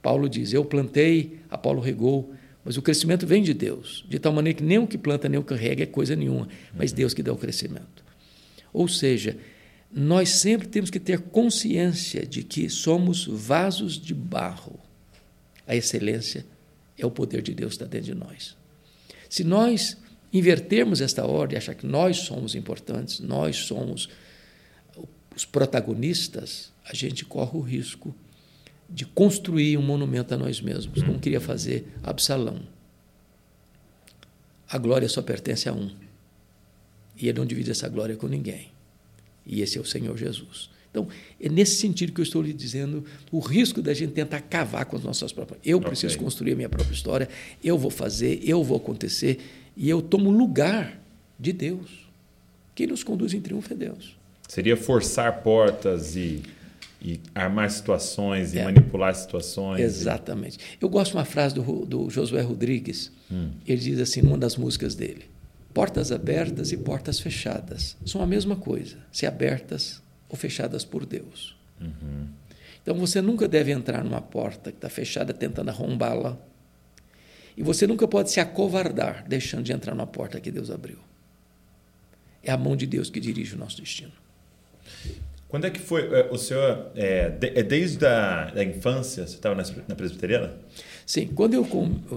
Paulo 0.00 0.28
diz: 0.28 0.52
Eu 0.52 0.64
plantei, 0.64 1.40
Apolo 1.50 1.80
regou, 1.80 2.32
mas 2.66 2.76
o 2.76 2.82
crescimento 2.82 3.24
vem 3.24 3.44
de 3.44 3.54
Deus, 3.54 4.04
de 4.08 4.18
tal 4.18 4.32
maneira 4.32 4.58
que 4.58 4.64
nem 4.64 4.76
o 4.76 4.88
que 4.88 4.98
planta 4.98 5.28
nem 5.28 5.38
o 5.38 5.44
que 5.44 5.54
rega 5.54 5.84
é 5.84 5.86
coisa 5.86 6.16
nenhuma, 6.16 6.48
mas 6.74 6.90
Deus 6.90 7.14
que 7.14 7.22
dá 7.22 7.32
o 7.32 7.36
crescimento. 7.36 8.04
Ou 8.72 8.88
seja, 8.88 9.36
nós 9.88 10.30
sempre 10.30 10.66
temos 10.66 10.90
que 10.90 10.98
ter 10.98 11.20
consciência 11.20 12.26
de 12.26 12.42
que 12.42 12.68
somos 12.68 13.24
vasos 13.24 13.96
de 13.96 14.12
barro. 14.12 14.80
A 15.64 15.76
excelência 15.76 16.44
é 16.98 17.06
o 17.06 17.10
poder 17.10 17.40
de 17.40 17.54
Deus 17.54 17.76
que 17.76 17.84
está 17.84 17.86
dentro 17.86 18.12
de 18.12 18.14
nós. 18.18 18.56
Se 19.30 19.44
nós 19.44 19.96
invertermos 20.32 21.00
esta 21.00 21.24
ordem, 21.24 21.56
achar 21.56 21.76
que 21.76 21.86
nós 21.86 22.16
somos 22.16 22.56
importantes, 22.56 23.20
nós 23.20 23.58
somos 23.58 24.08
os 25.36 25.44
protagonistas, 25.44 26.72
a 26.84 26.92
gente 26.92 27.24
corre 27.24 27.56
o 27.56 27.60
risco 27.60 28.12
de 28.88 29.04
construir 29.04 29.76
um 29.76 29.82
monumento 29.82 30.34
a 30.34 30.36
nós 30.36 30.60
mesmos, 30.60 31.02
como 31.02 31.18
queria 31.18 31.40
fazer 31.40 31.86
Absalão. 32.02 32.60
A 34.68 34.78
glória 34.78 35.08
só 35.08 35.22
pertence 35.22 35.68
a 35.68 35.72
um. 35.72 35.90
E 37.16 37.28
ele 37.28 37.38
não 37.38 37.46
divide 37.46 37.70
essa 37.70 37.88
glória 37.88 38.16
com 38.16 38.26
ninguém. 38.26 38.70
E 39.44 39.60
esse 39.60 39.78
é 39.78 39.80
o 39.80 39.84
Senhor 39.84 40.16
Jesus. 40.16 40.70
Então, 40.90 41.08
é 41.38 41.48
nesse 41.48 41.76
sentido 41.76 42.12
que 42.12 42.20
eu 42.20 42.24
estou 42.24 42.40
lhe 42.40 42.52
dizendo 42.52 43.04
o 43.30 43.38
risco 43.38 43.82
da 43.82 43.92
gente 43.92 44.12
tentar 44.12 44.40
cavar 44.40 44.86
com 44.86 44.96
as 44.96 45.02
nossas 45.02 45.30
próprias. 45.30 45.60
Eu 45.64 45.76
okay. 45.76 45.90
preciso 45.90 46.18
construir 46.18 46.52
a 46.52 46.56
minha 46.56 46.68
própria 46.68 46.94
história, 46.94 47.28
eu 47.62 47.76
vou 47.76 47.90
fazer, 47.90 48.40
eu 48.42 48.64
vou 48.64 48.78
acontecer, 48.78 49.38
e 49.76 49.90
eu 49.90 50.00
tomo 50.00 50.30
lugar 50.30 50.98
de 51.38 51.52
Deus. 51.52 52.06
Quem 52.74 52.86
nos 52.86 53.04
conduz 53.04 53.34
em 53.34 53.40
triunfo 53.40 53.72
é 53.72 53.76
Deus. 53.76 54.16
Seria 54.48 54.76
forçar 54.76 55.42
portas 55.42 56.16
e, 56.16 56.42
e 57.00 57.20
armar 57.34 57.70
situações 57.70 58.54
e 58.54 58.58
é. 58.58 58.64
manipular 58.64 59.14
situações. 59.14 59.80
Exatamente. 59.80 60.58
E... 60.58 60.78
Eu 60.80 60.88
gosto 60.88 61.12
de 61.12 61.18
uma 61.18 61.24
frase 61.24 61.54
do, 61.54 61.84
do 61.84 62.10
Josué 62.10 62.40
Rodrigues. 62.40 63.12
Hum. 63.30 63.50
Ele 63.66 63.80
diz 63.80 64.00
assim, 64.00 64.22
numa 64.22 64.38
das 64.38 64.56
músicas 64.56 64.94
dele: 64.94 65.26
Portas 65.72 66.10
abertas 66.10 66.72
e 66.72 66.76
portas 66.76 67.20
fechadas 67.20 67.96
são 68.06 68.22
a 68.22 68.26
mesma 68.26 68.56
coisa, 68.56 68.96
se 69.12 69.26
abertas 69.26 70.02
ou 70.28 70.36
fechadas 70.36 70.84
por 70.84 71.04
Deus. 71.04 71.56
Uhum. 71.80 72.28
Então 72.82 72.94
você 72.94 73.20
nunca 73.20 73.46
deve 73.46 73.72
entrar 73.72 74.02
numa 74.02 74.20
porta 74.20 74.70
que 74.70 74.78
está 74.78 74.88
fechada 74.88 75.34
tentando 75.34 75.68
arrombá-la. 75.68 76.38
E 77.56 77.62
você 77.62 77.86
nunca 77.86 78.06
pode 78.06 78.30
se 78.30 78.38
acovardar 78.38 79.24
deixando 79.26 79.64
de 79.64 79.72
entrar 79.72 79.94
na 79.94 80.06
porta 80.06 80.40
que 80.40 80.50
Deus 80.50 80.70
abriu. 80.70 80.98
É 82.42 82.52
a 82.52 82.56
mão 82.56 82.76
de 82.76 82.86
Deus 82.86 83.10
que 83.10 83.18
dirige 83.18 83.54
o 83.54 83.58
nosso 83.58 83.78
destino. 83.78 84.12
Quando 85.56 85.64
é 85.64 85.70
que 85.70 85.80
foi 85.80 86.02
é, 86.02 86.28
o 86.30 86.36
senhor? 86.36 86.90
É, 86.94 87.32
é 87.40 87.62
desde 87.62 88.04
a 88.04 88.50
da 88.50 88.62
infância 88.62 89.26
você 89.26 89.36
estava 89.36 89.54
na 89.88 89.94
presbiteriana? 89.94 90.52
Sim, 91.06 91.28
quando 91.28 91.54
eu, 91.54 91.66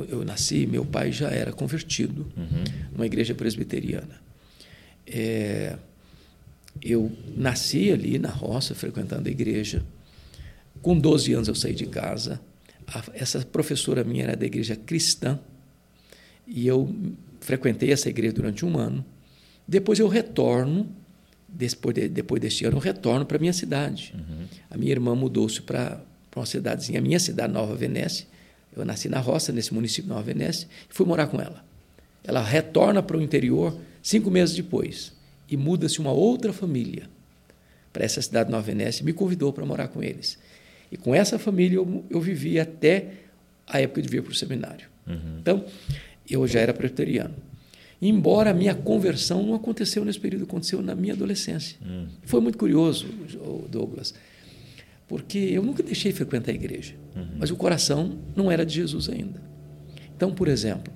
eu 0.10 0.26
nasci, 0.26 0.68
meu 0.68 0.84
pai 0.84 1.14
já 1.14 1.30
era 1.30 1.54
convertido 1.54 2.30
uhum. 2.36 2.64
numa 2.92 3.06
igreja 3.06 3.34
presbiteriana. 3.34 4.20
É, 5.08 5.78
eu 6.82 7.10
nasci 7.34 7.90
ali 7.94 8.20
na 8.20 8.28
roça, 8.28 8.76
frequentando 8.76 9.30
a 9.30 9.32
igreja. 9.32 9.86
Com 10.82 11.00
12 11.00 11.32
anos 11.32 11.48
eu 11.48 11.56
saí 11.56 11.74
de 11.74 11.86
casa. 11.86 12.42
Essa 13.14 13.40
professora 13.46 14.04
minha 14.04 14.26
era 14.26 14.36
da 14.36 14.46
igreja 14.46 14.76
cristã 14.76 15.40
e 16.46 16.68
eu 16.68 16.94
frequentei 17.40 17.94
essa 17.94 18.10
igreja 18.10 18.34
durante 18.34 18.66
um 18.66 18.78
ano. 18.78 19.06
Depois 19.66 19.98
eu 19.98 20.10
retorno, 20.10 20.94
depois, 21.52 21.96
de, 21.96 22.08
depois 22.08 22.42
deste 22.42 22.66
ano, 22.66 22.78
eu 22.78 22.82
retorno 22.82 23.26
para 23.26 23.38
a 23.38 23.40
minha 23.40 23.54
cidade. 23.54 24.14
Uhum. 24.16 24.46
A 24.70 24.78
minha 24.78 24.92
irmã 24.92 25.16
mudou-se 25.16 25.62
para 25.62 26.02
uma 26.36 26.46
cidadezinha, 26.46 27.00
a 27.00 27.02
minha 27.02 27.20
cidade, 27.20 27.52
Nova 27.52 27.76
Venécia. 27.76 28.26
Eu 28.76 28.86
nasci 28.86 29.10
na 29.10 29.20
roça, 29.20 29.52
nesse 29.52 29.74
município 29.74 30.04
de 30.04 30.10
Nova 30.10 30.22
Venécia, 30.22 30.68
e 30.90 30.94
fui 30.94 31.06
morar 31.06 31.28
com 31.28 31.42
ela. 31.42 31.64
Ela 32.24 32.42
retorna 32.42 33.02
para 33.02 33.18
o 33.18 33.22
interior 33.22 33.78
cinco 34.02 34.30
meses 34.30 34.56
depois 34.56 35.14
e 35.50 35.58
muda-se 35.58 36.00
uma 36.00 36.12
outra 36.12 36.54
família 36.54 37.10
para 37.92 38.06
essa 38.06 38.22
cidade 38.22 38.48
de 38.48 38.52
Nova 38.52 38.64
Venécia 38.64 39.02
e 39.02 39.06
me 39.06 39.14
convidou 39.14 39.52
para 39.52 39.66
morar 39.66 39.88
com 39.88 40.04
eles. 40.04 40.38
E 40.92 40.98
com 40.98 41.14
essa 41.14 41.40
família 41.40 41.78
eu, 41.78 42.06
eu 42.10 42.22
vivi 42.22 42.60
até 42.60 43.14
a 43.68 43.82
época 43.82 44.02
de 44.02 44.08
vir 44.08 44.22
para 44.22 44.32
o 44.32 44.36
seminário. 44.36 44.88
Uhum. 45.08 45.38
Então, 45.40 45.66
eu 46.30 46.48
já 46.48 46.60
era 46.60 46.74
presbiteriano. 46.74 47.36
Embora 48.02 48.52
a 48.52 48.54
minha 48.54 48.74
conversão 48.74 49.46
não 49.46 49.54
aconteceu 49.54 50.06
nesse 50.06 50.20
período, 50.20 50.46
aconteceu 50.46 50.82
na 50.82 50.96
minha 50.96 51.14
adolescência. 51.14 51.78
Uhum. 51.86 52.08
Foi 52.24 52.40
muito 52.40 52.58
curioso, 52.58 53.08
Douglas, 53.70 54.14
porque 55.08 55.38
eu 55.38 55.62
nunca 55.62 55.84
deixei 55.84 56.12
de 56.12 56.18
frequentar 56.18 56.52
a 56.52 56.56
igreja, 56.56 56.96
uhum. 57.16 57.28
mas 57.38 57.52
o 57.52 57.58
coração 57.58 58.18
não 58.36 58.50
era 58.50 58.66
de 58.66 58.76
Jesus 58.76 59.10
ainda. 59.10 59.42
Então, 60.16 60.32
por 60.32 60.48
exemplo, 60.48 60.94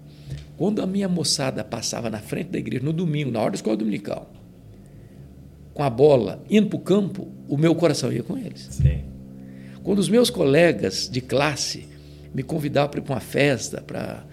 quando 0.55 0.81
a 0.81 0.87
minha 0.87 1.09
moçada 1.09 1.63
passava 1.63 2.09
na 2.09 2.19
frente 2.19 2.51
da 2.51 2.59
igreja 2.59 2.83
no 2.83 2.93
domingo, 2.93 3.31
na 3.31 3.41
hora 3.41 3.51
da 3.51 3.55
escola 3.55 3.75
dominical, 3.75 4.31
com 5.73 5.83
a 5.83 5.89
bola, 5.89 6.43
indo 6.49 6.67
para 6.67 6.77
o 6.77 6.81
campo, 6.81 7.27
o 7.49 7.57
meu 7.57 7.75
coração 7.75 8.13
ia 8.13 8.23
com 8.23 8.37
eles. 8.37 8.67
Sim. 8.71 9.03
Quando 9.83 9.99
os 9.99 10.07
meus 10.07 10.29
colegas 10.29 11.09
de 11.11 11.19
classe 11.19 11.87
me 12.33 12.43
convidavam 12.43 12.89
para 12.89 12.99
ir 12.99 13.03
para 13.03 13.13
uma 13.15 13.19
festa, 13.19 13.81
para 13.81 14.25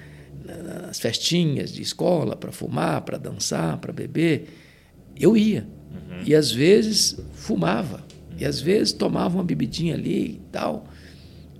nas 0.56 0.98
festinhas 0.98 1.72
de 1.72 1.82
escola, 1.82 2.36
para 2.36 2.52
fumar, 2.52 3.02
para 3.02 3.18
dançar, 3.18 3.78
para 3.78 3.92
beber, 3.92 4.48
eu 5.18 5.36
ia. 5.36 5.66
Uhum. 5.90 6.22
E 6.26 6.34
às 6.34 6.50
vezes 6.50 7.18
fumava, 7.32 7.96
uhum. 8.30 8.38
e 8.38 8.44
às 8.44 8.60
vezes 8.60 8.92
tomava 8.92 9.36
uma 9.36 9.44
bebidinha 9.44 9.94
ali 9.94 10.24
e 10.24 10.40
tal, 10.52 10.84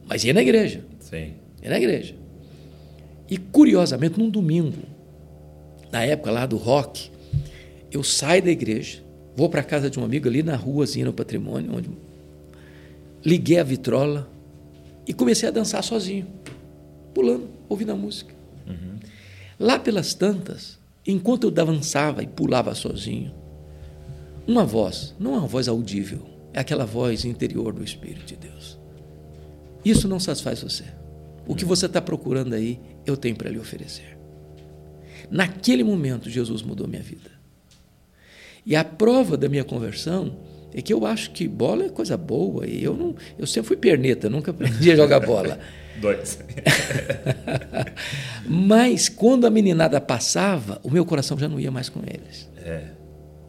mas 0.07 0.24
ia 0.24 0.33
na 0.33 0.42
igreja. 0.42 0.85
Sim. 1.00 1.35
Ia 1.62 1.70
na 1.70 1.76
igreja. 1.76 2.14
E 3.29 3.37
curiosamente, 3.37 4.18
num 4.18 4.29
domingo, 4.29 4.83
na 5.92 6.03
época 6.05 6.31
lá 6.31 6.46
do 6.46 6.57
rock, 6.57 7.11
eu 7.92 8.03
saio 8.03 8.42
da 8.42 8.50
igreja, 8.50 9.03
Vou 9.37 9.48
para 9.48 9.61
a 9.61 9.64
casa 9.64 9.88
de 9.88 9.98
um 9.98 10.05
amigo 10.05 10.29
ali 10.29 10.42
na 10.42 10.57
ruazinha 10.57 11.07
no 11.07 11.12
patrimônio, 11.12 11.74
onde 11.74 11.90
liguei 13.24 13.59
a 13.59 13.62
vitrola 13.62 14.31
e 15.07 15.12
comecei 15.12 15.48
a 15.48 15.53
dançar 15.53 15.83
sozinho, 15.83 16.26
pulando, 17.14 17.48
ouvindo 17.68 17.92
a 17.92 17.96
música. 17.96 18.35
Uhum. 18.66 18.99
Lá 19.59 19.79
pelas 19.79 20.14
tantas, 20.14 20.79
enquanto 21.07 21.44
eu 21.44 21.51
dançava 21.51 22.23
e 22.23 22.27
pulava 22.27 22.75
sozinho, 22.75 23.35
uma 24.46 24.64
voz, 24.64 25.14
não 25.18 25.35
é 25.35 25.38
uma 25.38 25.46
voz 25.46 25.68
audível, 25.68 26.27
é 26.53 26.61
aquela 26.61 26.85
voz 26.85 27.25
interior 27.25 27.73
do 27.73 27.85
Espírito 27.85 28.25
de 28.25 28.37
Deus. 28.37 28.79
Isso 29.85 30.09
não 30.09 30.18
satisfaz 30.18 30.62
você. 30.62 30.85
O 31.46 31.55
que 31.55 31.64
você 31.64 31.87
está 31.87 32.01
procurando 32.01 32.55
aí, 32.55 32.79
eu 33.07 33.16
tenho 33.16 33.37
para 33.37 33.51
lhe 33.51 33.59
oferecer. 33.59 34.18
Naquele 35.31 35.85
momento, 35.85 36.29
Jesus 36.29 36.62
mudou 36.62 36.88
minha 36.88 37.03
vida. 37.03 37.31
E 38.64 38.77
a 38.77 38.85
prova 38.85 39.37
da 39.37 39.49
minha 39.49 39.64
conversão 39.64 40.37
é 40.73 40.83
que 40.83 40.92
eu 40.92 41.07
acho 41.07 41.31
que 41.31 41.49
bola 41.49 41.87
é 41.87 41.88
coisa 41.88 42.16
boa 42.16 42.66
e 42.66 42.83
eu 42.83 42.94
não, 42.94 43.14
eu 43.38 43.46
sempre 43.46 43.68
fui 43.68 43.77
perneta, 43.77 44.29
nunca 44.29 44.51
aprendi 44.51 44.90
a 44.92 44.96
jogar 44.96 45.20
bola. 45.20 45.59
Dois. 46.00 46.38
Mas 48.46 49.09
quando 49.09 49.46
a 49.46 49.50
meninada 49.50 50.00
passava, 50.00 50.81
o 50.83 50.90
meu 50.90 51.05
coração 51.05 51.38
já 51.38 51.48
não 51.48 51.59
ia 51.59 51.70
mais 51.70 51.88
com 51.88 52.00
eles. 52.00 52.48
É. 52.57 52.92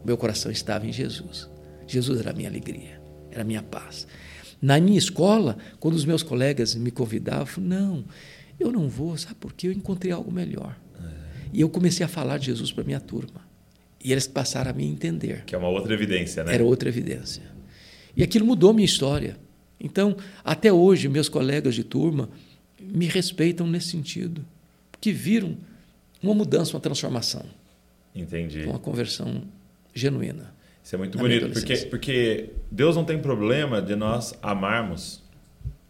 O 0.02 0.06
meu 0.06 0.16
coração 0.16 0.50
estava 0.50 0.86
em 0.86 0.92
Jesus. 0.92 1.48
Jesus 1.86 2.20
era 2.20 2.30
a 2.30 2.34
minha 2.34 2.48
alegria, 2.48 3.00
era 3.30 3.42
a 3.42 3.44
minha 3.44 3.62
paz. 3.62 4.06
Na 4.60 4.78
minha 4.80 4.98
escola, 4.98 5.56
quando 5.80 5.94
os 5.94 6.04
meus 6.04 6.22
colegas 6.22 6.74
me 6.74 6.90
convidavam, 6.90 7.42
eu 7.42 7.46
falei, 7.46 7.70
não, 7.70 8.04
eu 8.58 8.70
não 8.70 8.88
vou, 8.88 9.16
sabe 9.16 9.34
por 9.36 9.52
quê? 9.52 9.68
Eu 9.68 9.72
encontrei 9.72 10.12
algo 10.12 10.30
melhor. 10.30 10.76
É. 11.00 11.06
E 11.52 11.60
eu 11.60 11.68
comecei 11.68 12.04
a 12.04 12.08
falar 12.08 12.38
de 12.38 12.46
Jesus 12.46 12.70
para 12.70 12.84
minha 12.84 13.00
turma. 13.00 13.40
E 14.04 14.10
eles 14.12 14.26
passaram 14.26 14.70
a 14.70 14.74
me 14.74 14.84
entender. 14.84 15.44
Que 15.44 15.54
é 15.54 15.58
uma 15.58 15.68
outra 15.68 15.94
evidência, 15.94 16.42
né? 16.42 16.54
Era 16.54 16.64
outra 16.64 16.88
evidência. 16.88 17.42
E 18.16 18.22
aquilo 18.22 18.44
mudou 18.44 18.70
a 18.70 18.72
minha 18.72 18.84
história. 18.84 19.36
Então, 19.82 20.16
até 20.44 20.72
hoje, 20.72 21.08
meus 21.08 21.28
colegas 21.28 21.74
de 21.74 21.82
turma 21.82 22.28
me 22.80 23.06
respeitam 23.06 23.66
nesse 23.66 23.88
sentido, 23.88 24.44
porque 24.90 25.12
viram 25.12 25.56
uma 26.22 26.34
mudança, 26.34 26.74
uma 26.74 26.80
transformação. 26.80 27.44
Entendi. 28.14 28.64
Uma 28.64 28.78
conversão 28.78 29.42
genuína. 29.92 30.54
Isso 30.84 30.94
é 30.94 30.98
muito 30.98 31.18
bonito, 31.18 31.50
porque, 31.50 31.76
porque 31.86 32.50
Deus 32.70 32.96
não 32.96 33.04
tem 33.04 33.18
problema 33.18 33.80
de 33.82 33.94
nós 33.96 34.34
amarmos 34.42 35.22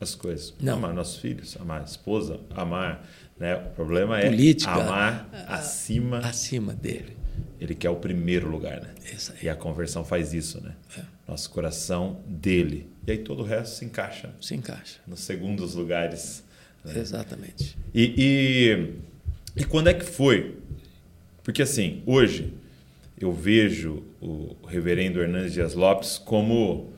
as 0.00 0.14
coisas. 0.14 0.54
Não. 0.60 0.74
Amar 0.74 0.94
nossos 0.94 1.16
filhos, 1.16 1.56
amar 1.60 1.80
a 1.80 1.84
esposa, 1.84 2.40
amar. 2.50 3.06
Né? 3.38 3.56
O 3.56 3.70
problema 3.70 4.20
é 4.20 4.28
Política, 4.28 4.72
amar 4.72 5.28
acima, 5.48 6.18
acima 6.18 6.74
dele. 6.74 7.16
Ele 7.60 7.74
quer 7.74 7.90
o 7.90 7.96
primeiro 7.96 8.50
lugar, 8.50 8.80
né? 8.80 8.94
E 9.40 9.48
a 9.48 9.54
conversão 9.54 10.04
faz 10.04 10.34
isso, 10.34 10.60
né? 10.62 10.74
É. 10.98 11.02
Nosso 11.32 11.48
coração 11.48 12.20
dele. 12.26 12.90
E 13.06 13.12
aí 13.12 13.16
todo 13.16 13.40
o 13.40 13.42
resto 13.42 13.76
se 13.76 13.86
encaixa. 13.86 14.34
Se 14.38 14.54
encaixa. 14.54 14.98
Nos 15.06 15.20
segundos 15.20 15.74
lugares. 15.74 16.44
Né? 16.84 16.98
Exatamente. 16.98 17.74
E, 17.94 18.12
e, 19.56 19.62
e 19.62 19.64
quando 19.64 19.88
é 19.88 19.94
que 19.94 20.04
foi? 20.04 20.58
Porque 21.42 21.62
assim, 21.62 22.02
hoje 22.04 22.52
eu 23.18 23.32
vejo 23.32 24.04
o 24.20 24.54
reverendo 24.68 25.22
Hernandes 25.22 25.54
Dias 25.54 25.72
Lopes 25.72 26.18
como 26.18 26.92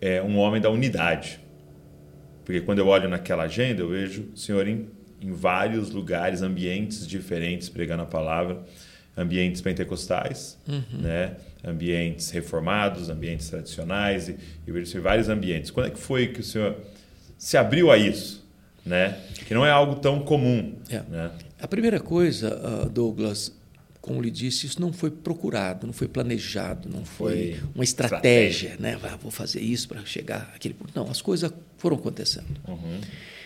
é, 0.00 0.20
um 0.20 0.36
homem 0.36 0.60
da 0.60 0.68
unidade. 0.68 1.38
Porque 2.44 2.60
quando 2.60 2.80
eu 2.80 2.88
olho 2.88 3.08
naquela 3.08 3.44
agenda, 3.44 3.82
eu 3.82 3.88
vejo 3.90 4.30
o 4.34 4.36
senhor 4.36 4.66
em, 4.66 4.88
em 5.22 5.30
vários 5.30 5.90
lugares, 5.90 6.42
ambientes 6.42 7.06
diferentes, 7.06 7.68
pregando 7.68 8.02
a 8.02 8.06
palavra 8.06 8.64
ambientes 9.16 9.60
pentecostais, 9.60 10.58
uhum. 10.66 11.02
né? 11.02 11.36
Ambientes 11.68 12.30
reformados, 12.30 13.08
ambientes 13.08 13.48
tradicionais, 13.48 14.28
e, 14.28 14.36
e 14.66 14.72
vejo 14.72 15.00
vários 15.00 15.28
ambientes. 15.28 15.70
Quando 15.70 15.86
é 15.86 15.90
que 15.90 15.98
foi 15.98 16.28
que 16.28 16.40
o 16.40 16.44
senhor 16.44 16.76
se 17.36 17.56
abriu 17.56 17.90
a 17.90 17.98
isso? 17.98 18.46
Né? 18.84 19.18
Que 19.46 19.54
não 19.54 19.64
é 19.64 19.70
algo 19.70 19.96
tão 19.96 20.20
comum. 20.20 20.74
É. 20.88 21.02
Né? 21.08 21.30
A 21.60 21.68
primeira 21.68 22.00
coisa, 22.00 22.56
uh, 22.56 22.88
Douglas, 22.88 23.52
como 24.00 24.22
lhe 24.22 24.30
disse, 24.30 24.66
isso 24.66 24.80
não 24.80 24.92
foi 24.92 25.10
procurado, 25.10 25.86
não 25.86 25.92
foi 25.92 26.08
planejado, 26.08 26.88
não 26.88 27.04
foi, 27.04 27.56
foi 27.56 27.70
uma 27.74 27.84
estratégia, 27.84 28.70
estratégia. 28.70 28.98
né? 28.98 28.98
Ah, 29.12 29.16
vou 29.16 29.30
fazer 29.30 29.60
isso 29.60 29.88
para 29.88 30.04
chegar 30.06 30.50
aquele 30.54 30.72
ponto. 30.72 30.90
Não, 30.94 31.10
as 31.10 31.20
coisas 31.20 31.52
foram 31.76 31.96
acontecendo. 31.96 32.46
Uhum. 32.66 33.00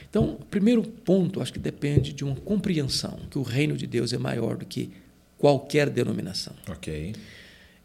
Então, 0.09 0.25
o 0.41 0.45
primeiro 0.45 0.83
ponto, 0.83 1.41
acho 1.41 1.53
que 1.53 1.59
depende 1.59 2.13
de 2.13 2.23
uma 2.23 2.37
compreensão 2.37 3.19
que 3.31 3.39
o 3.39 3.43
reino 3.43 3.77
de 3.77 3.87
Deus 3.87 4.13
é 4.13 4.19
maior 4.19 4.57
do 4.57 4.67
que 4.67 4.91
qualquer 5.39 5.91
denominação. 5.91 6.55
Ok. 6.69 7.15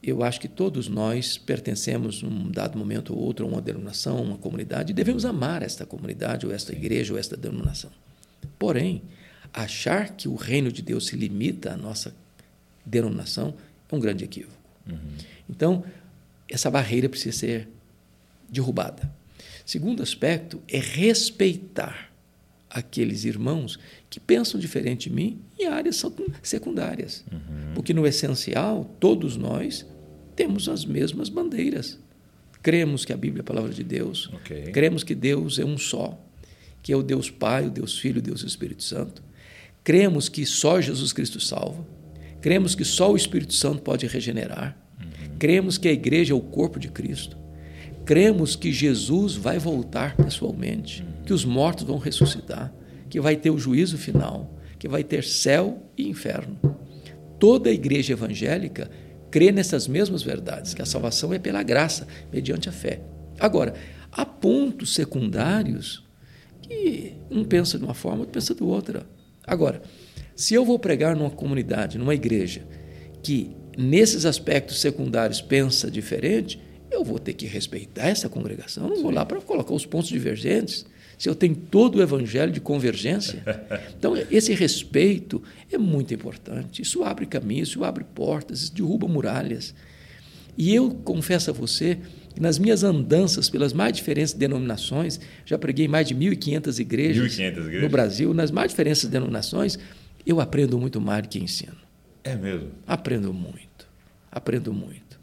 Eu 0.01 0.23
acho 0.23 0.39
que 0.39 0.47
todos 0.47 0.87
nós 0.87 1.37
pertencemos, 1.37 2.21
num 2.21 2.49
dado 2.51 2.77
momento 2.77 3.13
ou 3.13 3.19
outro, 3.19 3.45
a 3.45 3.49
uma 3.49 3.61
denominação, 3.61 4.17
a 4.17 4.21
uma 4.21 4.37
comunidade, 4.37 4.91
e 4.91 4.93
devemos 4.93 5.25
amar 5.25 5.63
esta 5.63 5.85
comunidade, 5.85 6.45
ou 6.45 6.51
esta 6.53 6.71
igreja, 6.71 7.13
ou 7.13 7.19
esta 7.19 7.35
denominação. 7.35 7.91
Porém, 8.59 9.01
achar 9.53 10.11
que 10.15 10.27
o 10.27 10.35
reino 10.35 10.71
de 10.71 10.81
Deus 10.81 11.07
se 11.07 11.15
limita 11.15 11.73
à 11.73 11.77
nossa 11.77 12.15
denominação 12.85 13.53
é 13.91 13.95
um 13.95 13.99
grande 13.99 14.23
equívoco. 14.23 14.57
Uhum. 14.87 14.97
Então, 15.49 15.83
essa 16.49 16.69
barreira 16.69 17.09
precisa 17.09 17.37
ser 17.37 17.67
derrubada. 18.49 19.11
Segundo 19.65 20.01
aspecto 20.01 20.61
é 20.67 20.79
respeitar 20.79 22.11
aqueles 22.69 23.25
irmãos 23.25 23.79
que 24.09 24.19
pensam 24.19 24.59
diferente 24.59 25.09
de 25.09 25.15
mim 25.15 25.41
em 25.59 25.67
áreas 25.67 26.03
secundárias. 26.41 27.25
Uhum. 27.31 27.73
Porque 27.75 27.93
no 27.93 28.07
essencial, 28.07 28.89
todos 28.99 29.35
nós 29.35 29.85
temos 30.35 30.69
as 30.69 30.85
mesmas 30.85 31.29
bandeiras. 31.29 31.99
Cremos 32.61 33.05
que 33.05 33.13
a 33.13 33.17
Bíblia 33.17 33.41
é 33.41 33.43
a 33.43 33.45
palavra 33.45 33.73
de 33.73 33.83
Deus. 33.83 34.29
Okay. 34.41 34.71
Cremos 34.71 35.03
que 35.03 35.15
Deus 35.15 35.59
é 35.59 35.65
um 35.65 35.77
só, 35.77 36.17
que 36.81 36.91
é 36.91 36.95
o 36.95 37.03
Deus 37.03 37.29
Pai, 37.29 37.67
o 37.67 37.71
Deus 37.71 37.97
Filho, 37.97 38.19
o 38.19 38.21
Deus 38.21 38.43
Espírito 38.43 38.83
Santo. 38.83 39.23
Cremos 39.83 40.29
que 40.29 40.45
só 40.45 40.81
Jesus 40.81 41.13
Cristo 41.13 41.39
salva. 41.39 41.85
Cremos 42.41 42.75
que 42.75 42.85
só 42.85 43.11
o 43.11 43.15
Espírito 43.15 43.53
Santo 43.53 43.81
pode 43.81 44.05
regenerar. 44.05 44.77
Uhum. 44.99 45.37
Cremos 45.37 45.77
que 45.77 45.87
a 45.87 45.91
igreja 45.91 46.33
é 46.33 46.35
o 46.35 46.41
corpo 46.41 46.79
de 46.79 46.89
Cristo. 46.89 47.37
Cremos 48.05 48.55
que 48.55 48.71
Jesus 48.71 49.35
vai 49.35 49.59
voltar 49.59 50.15
pessoalmente, 50.15 51.01
uhum. 51.01 51.23
que 51.25 51.33
os 51.33 51.43
mortos 51.43 51.85
vão 51.85 51.97
ressuscitar 51.97 52.73
que 53.09 53.19
vai 53.19 53.35
ter 53.35 53.49
o 53.49 53.57
juízo 53.57 53.97
final, 53.97 54.57
que 54.77 54.87
vai 54.87 55.03
ter 55.03 55.23
céu 55.23 55.81
e 55.97 56.07
inferno. 56.07 56.57
Toda 57.39 57.69
a 57.69 57.73
igreja 57.73 58.13
evangélica 58.13 58.89
crê 59.29 59.51
nessas 59.51 59.87
mesmas 59.87 60.23
verdades, 60.23 60.73
que 60.73 60.81
a 60.81 60.85
salvação 60.85 61.33
é 61.33 61.39
pela 61.39 61.63
graça, 61.63 62.07
mediante 62.31 62.69
a 62.69 62.71
fé. 62.71 63.01
Agora, 63.39 63.73
há 64.11 64.25
pontos 64.25 64.93
secundários 64.93 66.03
que 66.61 67.13
um 67.29 67.43
pensa 67.43 67.77
de 67.77 67.83
uma 67.83 67.93
forma, 67.93 68.19
outro 68.19 68.33
pensa 68.33 68.55
de 68.55 68.63
outra. 68.63 69.05
Agora, 69.45 69.81
se 70.35 70.53
eu 70.53 70.65
vou 70.65 70.77
pregar 70.77 71.15
numa 71.15 71.29
comunidade, 71.29 71.97
numa 71.97 72.15
igreja, 72.15 72.65
que 73.23 73.55
nesses 73.77 74.25
aspectos 74.25 74.79
secundários 74.79 75.41
pensa 75.41 75.89
diferente, 75.89 76.59
eu 76.91 77.03
vou 77.03 77.19
ter 77.19 77.33
que 77.33 77.45
respeitar 77.45 78.07
essa 78.07 78.29
congregação. 78.29 78.83
Eu 78.83 78.95
não 78.95 79.01
vou 79.01 79.11
lá 79.11 79.25
para 79.25 79.41
colocar 79.41 79.73
os 79.73 79.85
pontos 79.85 80.09
divergentes 80.09 80.85
se 81.17 81.27
eu 81.27 81.35
tenho 81.35 81.55
todo 81.55 81.95
o 81.95 82.01
evangelho 82.01 82.51
de 82.51 82.59
convergência. 82.59 83.43
Então, 83.97 84.15
esse 84.29 84.53
respeito 84.53 85.41
é 85.71 85.77
muito 85.77 86.13
importante. 86.13 86.83
Isso 86.83 87.03
abre 87.03 87.25
caminhos, 87.25 87.69
isso 87.69 87.83
abre 87.83 88.03
portas, 88.03 88.61
isso 88.61 88.73
derruba 88.73 89.07
muralhas. 89.07 89.73
E 90.55 90.73
eu 90.73 90.91
confesso 90.91 91.49
a 91.49 91.53
você 91.53 91.97
que 92.33 92.39
nas 92.39 92.59
minhas 92.59 92.83
andanças 92.83 93.49
pelas 93.49 93.73
mais 93.73 93.93
diferentes 93.93 94.33
denominações, 94.33 95.19
já 95.43 95.57
preguei 95.57 95.87
mais 95.87 96.07
de 96.07 96.13
1.500 96.13 96.79
igrejas, 96.79 97.33
1.500 97.33 97.49
igrejas 97.49 97.81
no 97.81 97.89
Brasil, 97.89 98.33
nas 98.33 98.51
mais 98.51 98.69
diferentes 98.69 99.03
denominações, 99.05 99.79
eu 100.25 100.39
aprendo 100.39 100.77
muito 100.77 101.01
mais 101.01 101.23
do 101.23 101.29
que 101.29 101.39
ensino. 101.39 101.77
É 102.23 102.35
mesmo? 102.35 102.69
Aprendo 102.85 103.33
muito, 103.33 103.87
aprendo 104.31 104.71
muito. 104.71 105.19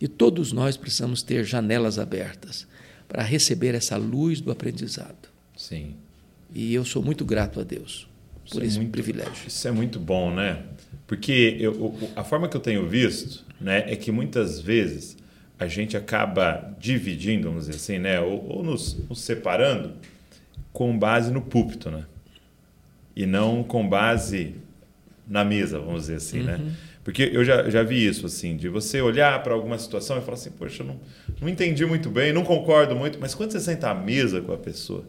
E 0.00 0.08
todos 0.08 0.52
nós 0.52 0.76
precisamos 0.76 1.22
ter 1.22 1.44
janelas 1.44 1.98
abertas 1.98 2.66
para 3.08 3.22
receber 3.22 3.74
essa 3.74 3.96
luz 3.96 4.40
do 4.40 4.50
aprendizado. 4.50 5.25
Sim. 5.56 5.94
E 6.54 6.72
eu 6.74 6.84
sou 6.84 7.02
muito 7.02 7.24
grato 7.24 7.60
a 7.60 7.64
Deus 7.64 8.06
por 8.50 8.62
isso 8.62 8.62
é 8.62 8.66
esse 8.66 8.76
é 8.76 8.80
muito, 8.80 8.92
privilégio. 8.92 9.48
Isso 9.48 9.68
é 9.68 9.70
muito 9.72 9.98
bom, 9.98 10.32
né? 10.32 10.62
Porque 11.06 11.56
eu, 11.58 11.94
a 12.14 12.24
forma 12.24 12.48
que 12.48 12.56
eu 12.56 12.60
tenho 12.60 12.86
visto 12.88 13.44
né, 13.60 13.84
é 13.86 13.96
que 13.96 14.10
muitas 14.10 14.60
vezes 14.60 15.16
a 15.58 15.66
gente 15.66 15.96
acaba 15.96 16.74
dividindo, 16.78 17.48
vamos 17.48 17.66
dizer 17.66 17.76
assim, 17.76 17.98
né, 17.98 18.20
ou, 18.20 18.46
ou 18.48 18.62
nos, 18.62 18.96
nos, 19.08 19.20
separando 19.20 19.94
com 20.72 20.96
base 20.98 21.30
no 21.30 21.40
púlpito, 21.40 21.90
né? 21.90 22.04
E 23.14 23.24
não 23.24 23.62
com 23.64 23.88
base 23.88 24.54
na 25.26 25.44
mesa, 25.44 25.78
vamos 25.78 26.02
dizer 26.02 26.16
assim, 26.16 26.42
né? 26.42 26.56
uhum. 26.56 26.64
né? 26.64 26.72
Porque 27.02 27.30
eu 27.32 27.44
já, 27.44 27.70
já 27.70 27.84
vi 27.84 28.04
isso, 28.04 28.26
assim, 28.26 28.56
de 28.56 28.68
você 28.68 29.00
olhar 29.00 29.40
para 29.42 29.54
alguma 29.54 29.78
situação 29.78 30.18
e 30.18 30.20
falar 30.20 30.34
assim, 30.34 30.50
poxa, 30.50 30.82
eu 30.82 30.86
não, 30.88 31.00
não 31.40 31.48
entendi 31.48 31.86
muito 31.86 32.10
bem, 32.10 32.32
não 32.32 32.42
concordo 32.42 32.96
muito, 32.96 33.18
mas 33.20 33.32
quando 33.32 33.52
você 33.52 33.60
senta 33.60 33.90
à 33.90 33.94
mesa 33.94 34.40
com 34.40 34.52
a 34.52 34.56
pessoa, 34.58 35.04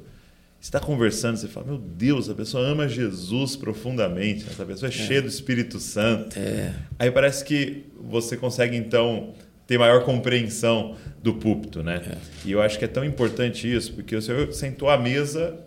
está 0.59 0.79
conversando, 0.79 1.37
você 1.37 1.47
fala, 1.47 1.67
meu 1.67 1.77
Deus, 1.77 2.29
a 2.29 2.33
pessoa 2.33 2.65
ama 2.65 2.87
Jesus 2.87 3.55
profundamente, 3.55 4.45
essa 4.49 4.65
pessoa 4.65 4.89
é, 4.89 4.93
é. 4.93 4.95
cheia 4.95 5.21
do 5.21 5.27
Espírito 5.27 5.79
Santo. 5.79 6.37
É. 6.37 6.73
Aí 6.97 7.11
parece 7.11 7.45
que 7.45 7.85
você 7.99 8.35
consegue, 8.35 8.75
então, 8.75 9.33
ter 9.65 9.77
maior 9.77 10.03
compreensão 10.03 10.95
do 11.21 11.35
púlpito, 11.35 11.83
né? 11.83 12.01
É. 12.09 12.17
E 12.45 12.51
eu 12.51 12.61
acho 12.61 12.79
que 12.79 12.85
é 12.85 12.87
tão 12.87 13.05
importante 13.05 13.71
isso, 13.71 13.93
porque 13.93 14.15
o 14.15 14.21
Senhor 14.21 14.51
sentou 14.53 14.89
à 14.89 14.97
mesa 14.97 15.59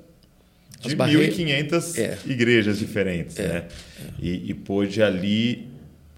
de 0.81 0.97
1.500 0.97 1.99
é. 1.99 2.19
igrejas 2.27 2.79
diferentes, 2.79 3.39
é. 3.39 3.49
né? 3.49 3.65
É. 4.01 4.05
E, 4.19 4.51
e 4.51 4.55
pôde 4.55 5.03
ali 5.03 5.70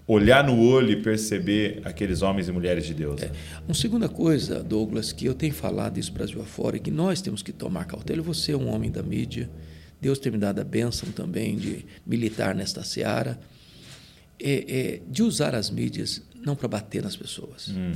olhar 0.05 0.43
no 0.43 0.59
olho 0.59 0.91
e 0.91 1.01
perceber 1.01 1.81
aqueles 1.85 2.21
homens 2.21 2.47
e 2.47 2.51
mulheres 2.51 2.85
de 2.85 2.93
Deus. 2.93 3.21
É. 3.21 3.31
Uma 3.65 3.73
segunda 3.73 4.09
coisa, 4.09 4.61
Douglas, 4.61 5.11
que 5.11 5.25
eu 5.25 5.33
tenho 5.33 5.53
falado 5.53 5.97
isso 5.97 6.11
Brasil 6.11 6.41
afora, 6.41 6.75
é 6.75 6.79
que 6.79 6.91
nós 6.91 7.21
temos 7.21 7.41
que 7.41 7.51
tomar 7.51 7.85
cautela. 7.85 8.21
Você 8.21 8.51
é 8.51 8.57
um 8.57 8.67
homem 8.67 8.91
da 8.91 9.01
mídia, 9.01 9.49
Deus 10.01 10.19
ter 10.19 10.31
me 10.31 10.37
dado 10.37 10.59
a 10.59 10.63
bênção 10.63 11.11
também 11.11 11.55
de 11.55 11.85
militar 12.05 12.53
nesta 12.53 12.83
seara, 12.83 13.39
é, 14.39 14.51
é 14.67 15.01
de 15.09 15.23
usar 15.23 15.55
as 15.55 15.69
mídias 15.69 16.21
não 16.35 16.55
para 16.55 16.67
bater 16.67 17.01
nas 17.01 17.15
pessoas, 17.15 17.69
hum. 17.69 17.93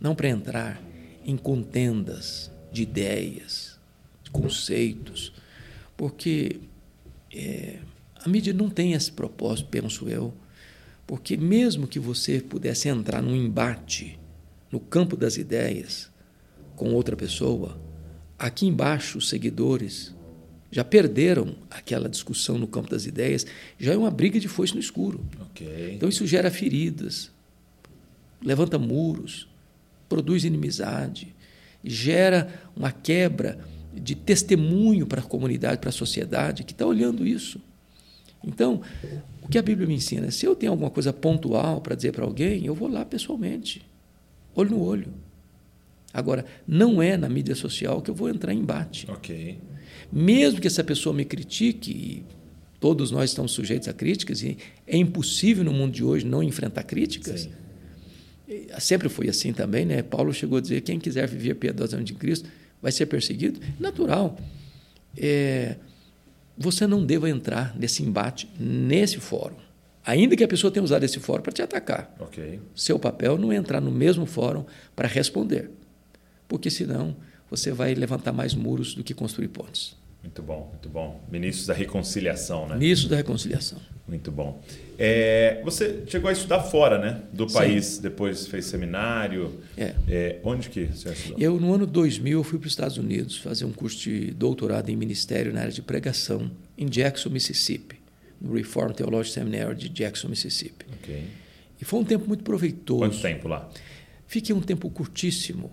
não 0.00 0.14
para 0.14 0.28
entrar 0.28 0.82
em 1.24 1.36
contendas 1.36 2.50
de 2.72 2.82
ideias, 2.82 3.78
de 4.24 4.30
conceitos, 4.30 5.32
porque 5.96 6.58
é, 7.32 7.78
a 8.16 8.28
mídia 8.28 8.52
não 8.52 8.68
tem 8.68 8.94
esse 8.94 9.12
propósito, 9.12 9.68
penso 9.68 10.08
eu, 10.08 10.34
porque 11.10 11.36
mesmo 11.36 11.88
que 11.88 11.98
você 11.98 12.40
pudesse 12.40 12.88
entrar 12.88 13.20
num 13.20 13.34
embate 13.34 14.16
no 14.70 14.78
campo 14.78 15.16
das 15.16 15.36
ideias 15.36 16.08
com 16.76 16.94
outra 16.94 17.16
pessoa, 17.16 17.82
aqui 18.38 18.64
embaixo 18.64 19.18
os 19.18 19.28
seguidores 19.28 20.14
já 20.70 20.84
perderam 20.84 21.56
aquela 21.68 22.08
discussão 22.08 22.58
no 22.58 22.68
campo 22.68 22.88
das 22.88 23.06
ideias, 23.06 23.44
já 23.76 23.92
é 23.92 23.96
uma 23.96 24.08
briga 24.08 24.38
de 24.38 24.46
foice 24.46 24.72
no 24.72 24.78
escuro. 24.78 25.26
Okay. 25.50 25.94
Então 25.96 26.08
isso 26.08 26.24
gera 26.28 26.48
feridas, 26.48 27.32
levanta 28.40 28.78
muros, 28.78 29.48
produz 30.08 30.44
inimizade, 30.44 31.34
gera 31.82 32.70
uma 32.76 32.92
quebra 32.92 33.58
de 33.92 34.14
testemunho 34.14 35.08
para 35.08 35.20
a 35.20 35.24
comunidade, 35.24 35.80
para 35.80 35.90
a 35.90 35.92
sociedade 35.92 36.62
que 36.62 36.70
está 36.70 36.86
olhando 36.86 37.26
isso. 37.26 37.60
Então, 38.44 38.80
o 39.42 39.48
que 39.48 39.58
a 39.58 39.62
Bíblia 39.62 39.86
me 39.86 39.94
ensina? 39.94 40.30
Se 40.30 40.46
eu 40.46 40.54
tenho 40.56 40.72
alguma 40.72 40.90
coisa 40.90 41.12
pontual 41.12 41.80
para 41.80 41.94
dizer 41.94 42.12
para 42.12 42.24
alguém, 42.24 42.64
eu 42.66 42.74
vou 42.74 42.88
lá 42.88 43.04
pessoalmente, 43.04 43.82
olho 44.54 44.70
no 44.70 44.82
olho. 44.82 45.08
Agora, 46.12 46.44
não 46.66 47.02
é 47.02 47.16
na 47.16 47.28
mídia 47.28 47.54
social 47.54 48.02
que 48.02 48.10
eu 48.10 48.14
vou 48.14 48.28
entrar 48.28 48.52
em 48.52 48.58
embate. 48.58 49.06
Ok. 49.08 49.58
Mesmo 50.12 50.60
que 50.60 50.66
essa 50.66 50.82
pessoa 50.82 51.14
me 51.14 51.24
critique, 51.24 51.90
e 51.90 52.24
todos 52.80 53.10
nós 53.10 53.30
estamos 53.30 53.52
sujeitos 53.52 53.86
a 53.86 53.92
críticas, 53.92 54.42
e 54.42 54.58
é 54.86 54.96
impossível 54.96 55.62
no 55.62 55.72
mundo 55.72 55.92
de 55.92 56.02
hoje 56.02 56.26
não 56.26 56.42
enfrentar 56.42 56.82
críticas. 56.82 57.42
Sim. 57.42 57.50
Sempre 58.80 59.08
foi 59.08 59.28
assim 59.28 59.52
também, 59.52 59.84
né? 59.84 60.02
Paulo 60.02 60.32
chegou 60.32 60.58
a 60.58 60.60
dizer: 60.60 60.80
quem 60.80 60.98
quiser 60.98 61.28
viver 61.28 61.54
piedosamente 61.54 62.12
de 62.12 62.18
Cristo 62.18 62.48
vai 62.82 62.90
ser 62.90 63.06
perseguido. 63.06 63.60
Natural. 63.78 64.36
É, 65.16 65.76
você 66.56 66.86
não 66.86 67.04
deva 67.04 67.28
entrar 67.28 67.76
nesse 67.76 68.02
embate, 68.02 68.48
nesse 68.58 69.18
fórum. 69.18 69.56
Ainda 70.04 70.36
que 70.36 70.44
a 70.44 70.48
pessoa 70.48 70.70
tenha 70.70 70.82
usado 70.82 71.04
esse 71.04 71.20
fórum 71.20 71.42
para 71.42 71.52
te 71.52 71.62
atacar. 71.62 72.14
Okay. 72.18 72.60
Seu 72.74 72.98
papel 72.98 73.36
não 73.38 73.52
é 73.52 73.56
entrar 73.56 73.80
no 73.80 73.90
mesmo 73.90 74.26
fórum 74.26 74.64
para 74.96 75.06
responder. 75.06 75.70
Porque 76.48 76.70
senão 76.70 77.16
você 77.50 77.72
vai 77.72 77.94
levantar 77.94 78.32
mais 78.32 78.54
muros 78.54 78.94
do 78.94 79.04
que 79.04 79.12
construir 79.12 79.48
pontes. 79.48 79.96
Muito 80.22 80.42
bom, 80.42 80.68
muito 80.70 80.88
bom. 80.88 81.20
Ministros 81.30 81.66
da 81.66 81.74
Reconciliação, 81.74 82.68
né? 82.68 82.76
Ministros 82.76 83.08
da 83.08 83.16
Reconciliação. 83.16 83.78
Muito 84.06 84.32
bom. 84.32 84.60
É, 84.98 85.60
você 85.64 86.02
chegou 86.08 86.28
a 86.28 86.32
estudar 86.32 86.62
fora, 86.64 86.98
né? 86.98 87.22
Do 87.32 87.48
Sim. 87.48 87.54
país, 87.54 87.98
depois 87.98 88.46
fez 88.46 88.66
seminário. 88.66 89.60
É. 89.76 89.94
é. 90.08 90.40
Onde 90.42 90.68
que 90.68 90.86
você 90.86 91.10
estudou? 91.10 91.38
Eu, 91.38 91.60
no 91.60 91.72
ano 91.72 91.86
2000, 91.86 92.38
eu 92.38 92.44
fui 92.44 92.58
para 92.58 92.66
os 92.66 92.72
Estados 92.72 92.98
Unidos 92.98 93.38
fazer 93.38 93.64
um 93.64 93.72
curso 93.72 93.98
de 93.98 94.32
doutorado 94.32 94.90
em 94.90 94.96
ministério 94.96 95.52
na 95.52 95.60
área 95.60 95.72
de 95.72 95.80
pregação 95.80 96.50
em 96.76 96.86
Jackson, 96.86 97.30
Mississippi, 97.30 98.00
no 98.40 98.52
Reformed 98.54 98.96
Theological 98.96 99.44
Seminary 99.44 99.76
de 99.76 99.88
Jackson, 99.88 100.28
Mississippi. 100.28 100.86
Okay. 101.02 101.24
E 101.80 101.84
foi 101.84 102.00
um 102.00 102.04
tempo 102.04 102.26
muito 102.26 102.42
proveitoso. 102.42 103.00
Quanto 103.00 103.22
tempo 103.22 103.48
lá? 103.48 103.70
Fiquei 104.26 104.54
um 104.54 104.60
tempo 104.60 104.90
curtíssimo. 104.90 105.70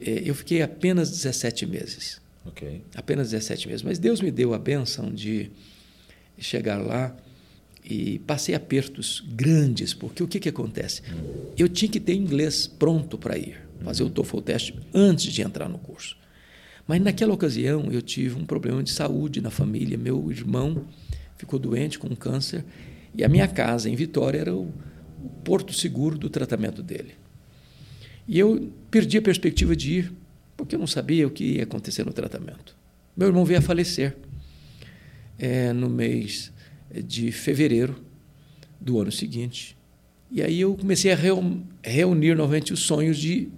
É, 0.00 0.22
eu 0.24 0.34
fiquei 0.34 0.62
apenas 0.62 1.10
17 1.10 1.66
meses. 1.66 2.20
Okay. 2.46 2.82
Apenas 2.94 3.30
17 3.30 3.68
meses. 3.68 3.82
Mas 3.82 3.98
Deus 3.98 4.20
me 4.20 4.30
deu 4.30 4.54
a 4.54 4.58
benção 4.58 5.12
de 5.12 5.50
chegar 6.38 6.78
lá 6.78 7.16
e 7.84 8.18
passei 8.20 8.54
apertos 8.54 9.22
grandes, 9.26 9.92
porque 9.92 10.22
o 10.22 10.28
que, 10.28 10.40
que 10.40 10.48
acontece? 10.48 11.02
Hum. 11.02 11.52
Eu 11.56 11.68
tinha 11.68 11.90
que 11.90 12.00
ter 12.00 12.14
inglês 12.14 12.66
pronto 12.66 13.18
para 13.18 13.36
ir, 13.36 13.60
fazer 13.82 14.02
o 14.02 14.10
TOEFL 14.10 14.40
teste 14.40 14.74
antes 14.92 15.32
de 15.32 15.42
entrar 15.42 15.68
no 15.68 15.78
curso. 15.78 16.16
Mas 16.86 17.00
naquela 17.00 17.32
ocasião 17.32 17.88
eu 17.90 18.02
tive 18.02 18.38
um 18.38 18.44
problema 18.44 18.82
de 18.82 18.90
saúde 18.90 19.40
na 19.40 19.50
família. 19.50 19.96
Meu 19.96 20.30
irmão 20.30 20.86
ficou 21.36 21.58
doente 21.58 21.98
com 21.98 22.14
câncer 22.14 22.64
e 23.14 23.24
a 23.24 23.28
minha 23.28 23.48
casa 23.48 23.88
em 23.88 23.94
Vitória 23.94 24.38
era 24.38 24.54
o, 24.54 24.72
o 25.22 25.28
porto 25.42 25.72
seguro 25.72 26.18
do 26.18 26.28
tratamento 26.28 26.82
dele. 26.82 27.14
E 28.26 28.38
eu 28.38 28.72
perdi 28.90 29.18
a 29.18 29.22
perspectiva 29.22 29.76
de 29.76 29.92
ir 29.92 30.12
porque 30.56 30.74
eu 30.74 30.78
não 30.78 30.86
sabia 30.86 31.26
o 31.26 31.30
que 31.30 31.56
ia 31.56 31.64
acontecer 31.64 32.04
no 32.04 32.12
tratamento. 32.12 32.76
Meu 33.16 33.28
irmão 33.28 33.44
veio 33.44 33.58
a 33.58 33.62
falecer 33.62 34.16
é, 35.38 35.72
no 35.72 35.88
mês 35.88 36.52
de 36.92 37.32
fevereiro 37.32 37.96
do 38.80 39.00
ano 39.00 39.10
seguinte. 39.10 39.76
E 40.30 40.42
aí 40.42 40.60
eu 40.60 40.76
comecei 40.76 41.12
a 41.12 41.16
reunir 41.82 42.34
novamente 42.34 42.72
os 42.72 42.80
sonhos 42.80 43.18
de 43.18 43.48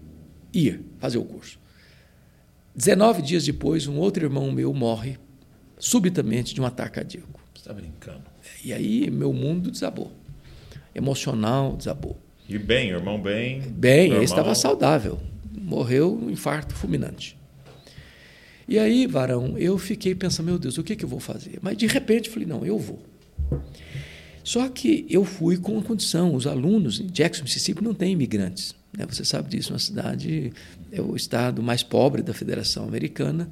ir 0.53 0.81
fazer 0.99 1.19
o 1.19 1.25
curso. 1.25 1.59
19 2.75 3.23
dias 3.23 3.45
depois, 3.45 3.87
um 3.87 3.97
outro 3.97 4.25
irmão 4.25 4.51
meu 4.53 4.73
morre 4.75 5.19
subitamente 5.79 6.55
de 6.55 6.61
um 6.61 6.67
ataque 6.67 6.97
cardíaco. 6.97 7.41
Você 7.55 7.61
está 7.61 7.73
brincando. 7.73 8.25
E 8.63 8.73
aí 8.73 9.11
meu 9.11 9.33
mundo 9.33 9.71
desabou. 9.71 10.13
Emocional 10.95 11.77
desabou. 11.77 12.19
E 12.49 12.59
bem, 12.59 12.91
irmão 12.91 13.21
bem? 13.21 13.61
Bem, 13.61 14.13
ele 14.13 14.25
estava 14.25 14.55
saudável 14.55 15.21
morreu 15.57 16.17
um 16.17 16.31
infarto 16.31 16.75
fulminante. 16.75 17.37
E 18.69 18.79
aí, 18.79 19.07
varão, 19.07 19.57
eu 19.57 19.79
fiquei 19.79 20.15
pensando, 20.15 20.47
meu 20.47 20.59
Deus, 20.59 20.77
o 20.77 20.83
que, 20.83 20.97
que 20.97 21.05
eu 21.05 21.09
vou 21.09 21.21
fazer? 21.21 21.59
Mas 21.63 21.77
de 21.77 21.87
repente 21.87 22.29
falei, 22.29 22.47
não, 22.47 22.67
eu 22.67 22.79
vou. 22.79 23.01
Só 24.43 24.69
que 24.69 25.07
eu 25.09 25.25
fui 25.25 25.57
com 25.57 25.73
uma 25.73 25.83
condição, 25.83 26.35
os 26.35 26.47
alunos 26.47 27.01
em 27.01 27.07
Jackson, 27.07 27.45
Mississippi, 27.45 27.83
não 27.83 27.95
tem 27.95 28.13
imigrantes. 28.13 28.75
Né? 28.97 29.07
Você 29.09 29.25
sabe 29.25 29.49
disso, 29.51 29.73
uma 29.73 29.79
cidade, 29.79 30.53
é 30.91 31.01
o 31.01 31.15
estado 31.15 31.63
mais 31.63 31.83
pobre 31.83 32.23
da 32.23 32.35
Federação 32.35 32.87
Americana. 32.87 33.49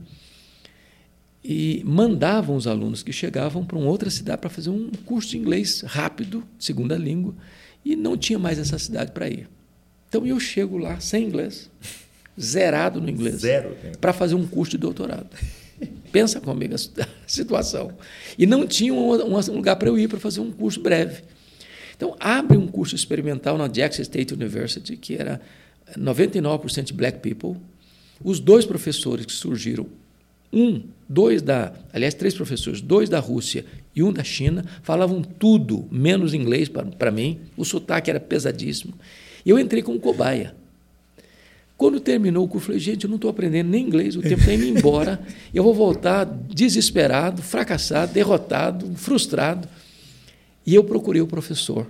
E 1.44 1.82
mandavam 1.84 2.56
os 2.56 2.66
alunos 2.66 3.02
que 3.02 3.12
chegavam 3.12 3.64
para 3.64 3.76
uma 3.76 3.88
outra 3.88 4.08
cidade 4.08 4.40
para 4.40 4.50
fazer 4.50 4.70
um 4.70 4.90
curso 5.04 5.30
de 5.30 5.38
inglês 5.38 5.82
rápido, 5.82 6.42
segunda 6.58 6.96
língua, 6.96 7.34
e 7.84 7.94
não 7.94 8.16
tinha 8.16 8.38
mais 8.38 8.58
essa 8.58 8.78
cidade 8.78 9.12
para 9.12 9.28
ir. 9.28 9.48
Então 10.08 10.26
eu 10.26 10.38
chego 10.38 10.78
lá 10.78 11.00
sem 11.00 11.24
inglês 11.24 11.70
zerado 12.40 13.00
no 13.00 13.08
inglês. 13.08 13.36
Zero. 13.36 13.76
Para 14.00 14.12
fazer 14.12 14.34
um 14.34 14.46
curso 14.46 14.72
de 14.72 14.78
doutorado. 14.78 15.26
Pensa 16.12 16.40
comigo 16.40 16.74
a 16.74 16.78
situação. 17.26 17.92
E 18.38 18.46
não 18.46 18.66
tinha 18.66 18.92
um, 18.92 19.12
um 19.12 19.54
lugar 19.54 19.76
para 19.76 19.88
eu 19.88 19.98
ir 19.98 20.08
para 20.08 20.18
fazer 20.20 20.40
um 20.40 20.50
curso 20.50 20.80
breve. 20.80 21.22
Então, 21.96 22.16
abre 22.18 22.56
um 22.56 22.66
curso 22.66 22.94
experimental 22.94 23.56
na 23.56 23.68
Jackson 23.68 24.02
State 24.02 24.34
University, 24.34 24.96
que 24.96 25.14
era 25.14 25.40
99% 25.96 26.92
black 26.92 27.20
people. 27.20 27.60
Os 28.22 28.40
dois 28.40 28.64
professores 28.64 29.26
que 29.26 29.32
surgiram, 29.32 29.86
um, 30.52 30.82
dois 31.08 31.40
da, 31.40 31.72
aliás, 31.92 32.14
três 32.14 32.34
professores, 32.34 32.80
dois 32.80 33.08
da 33.08 33.20
Rússia 33.20 33.64
e 33.94 34.02
um 34.02 34.12
da 34.12 34.24
China, 34.24 34.64
falavam 34.82 35.22
tudo 35.22 35.86
menos 35.90 36.34
inglês 36.34 36.68
para 36.68 37.10
mim. 37.10 37.40
O 37.56 37.64
sotaque 37.64 38.10
era 38.10 38.20
pesadíssimo. 38.20 38.94
E 39.44 39.50
eu 39.50 39.58
entrei 39.58 39.82
como 39.82 40.00
cobaia. 40.00 40.54
Quando 41.76 41.98
terminou 42.00 42.44
o 42.44 42.48
curso, 42.48 42.66
eu 42.66 42.66
falei, 42.66 42.80
gente, 42.80 43.04
eu 43.04 43.10
não 43.10 43.16
estou 43.16 43.30
aprendendo 43.30 43.68
nem 43.68 43.84
inglês, 43.84 44.16
o 44.16 44.22
tempo 44.22 44.40
está 44.40 44.54
indo 44.54 44.64
embora, 44.64 45.20
eu 45.52 45.62
vou 45.62 45.74
voltar 45.74 46.24
desesperado, 46.24 47.42
fracassado, 47.42 48.12
derrotado, 48.12 48.94
frustrado. 48.94 49.68
E 50.64 50.74
eu 50.74 50.84
procurei 50.84 51.20
o 51.20 51.26
professor, 51.26 51.86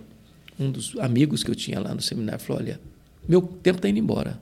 um 0.59 0.71
dos 0.71 0.97
amigos 0.99 1.45
que 1.45 1.51
eu 1.51 1.55
tinha 1.55 1.79
lá 1.79 1.95
no 1.95 2.01
seminário, 2.01 2.41
falou, 2.41 2.63
olha, 2.63 2.81
meu 3.29 3.43
tempo 3.43 3.79
está 3.79 3.89
indo 3.89 3.99
embora 3.99 4.41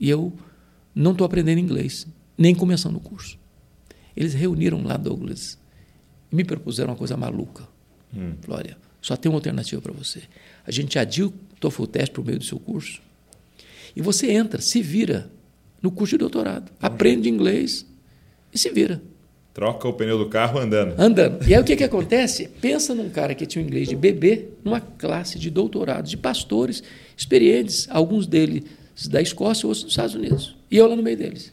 e 0.00 0.08
eu 0.08 0.32
não 0.94 1.12
estou 1.12 1.24
aprendendo 1.26 1.58
inglês, 1.58 2.06
nem 2.36 2.54
começando 2.54 2.96
o 2.96 3.00
curso. 3.00 3.38
Eles 4.16 4.32
reuniram 4.32 4.82
lá, 4.82 4.96
Douglas, 4.96 5.58
e 6.32 6.36
me 6.36 6.44
propuseram 6.44 6.92
uma 6.92 6.96
coisa 6.96 7.16
maluca. 7.16 7.66
Hum. 8.16 8.34
Falou, 8.42 8.58
olha, 8.60 8.76
só 9.00 9.16
tem 9.16 9.30
uma 9.30 9.38
alternativa 9.38 9.80
para 9.82 9.92
você. 9.92 10.22
A 10.66 10.70
gente 10.70 10.98
adia 10.98 11.26
o 11.26 11.32
TOEFL 11.64 11.86
teste 11.86 12.20
o 12.20 12.24
meio 12.24 12.38
do 12.38 12.44
seu 12.44 12.58
curso, 12.58 13.00
e 13.96 14.02
você 14.02 14.30
entra, 14.30 14.60
se 14.60 14.82
vira 14.82 15.30
no 15.80 15.90
curso 15.90 16.12
de 16.12 16.18
doutorado, 16.18 16.70
aprende 16.80 17.28
inglês 17.28 17.86
e 18.52 18.58
se 18.58 18.70
vira. 18.70 19.00
Troca 19.52 19.86
o 19.86 19.92
pneu 19.92 20.18
do 20.18 20.28
carro 20.28 20.58
andando. 20.58 20.98
Andando. 20.98 21.48
E 21.48 21.54
aí 21.54 21.60
o 21.60 21.64
que, 21.64 21.76
que 21.76 21.84
acontece? 21.84 22.48
Pensa 22.60 22.92
num 22.92 23.08
cara 23.08 23.34
que 23.34 23.46
tinha 23.46 23.62
um 23.62 23.66
inglês 23.66 23.88
de 23.88 23.94
bebê, 23.94 24.48
numa 24.64 24.80
classe 24.80 25.38
de 25.38 25.48
doutorados, 25.48 26.10
de 26.10 26.16
pastores 26.16 26.82
experientes, 27.16 27.86
alguns 27.88 28.26
deles 28.26 28.64
da 29.08 29.22
Escócia, 29.22 29.66
outros 29.66 29.84
dos 29.84 29.92
Estados 29.92 30.14
Unidos. 30.14 30.56
E 30.70 30.76
eu 30.76 30.88
lá 30.88 30.96
no 30.96 31.02
meio 31.02 31.16
deles. 31.16 31.52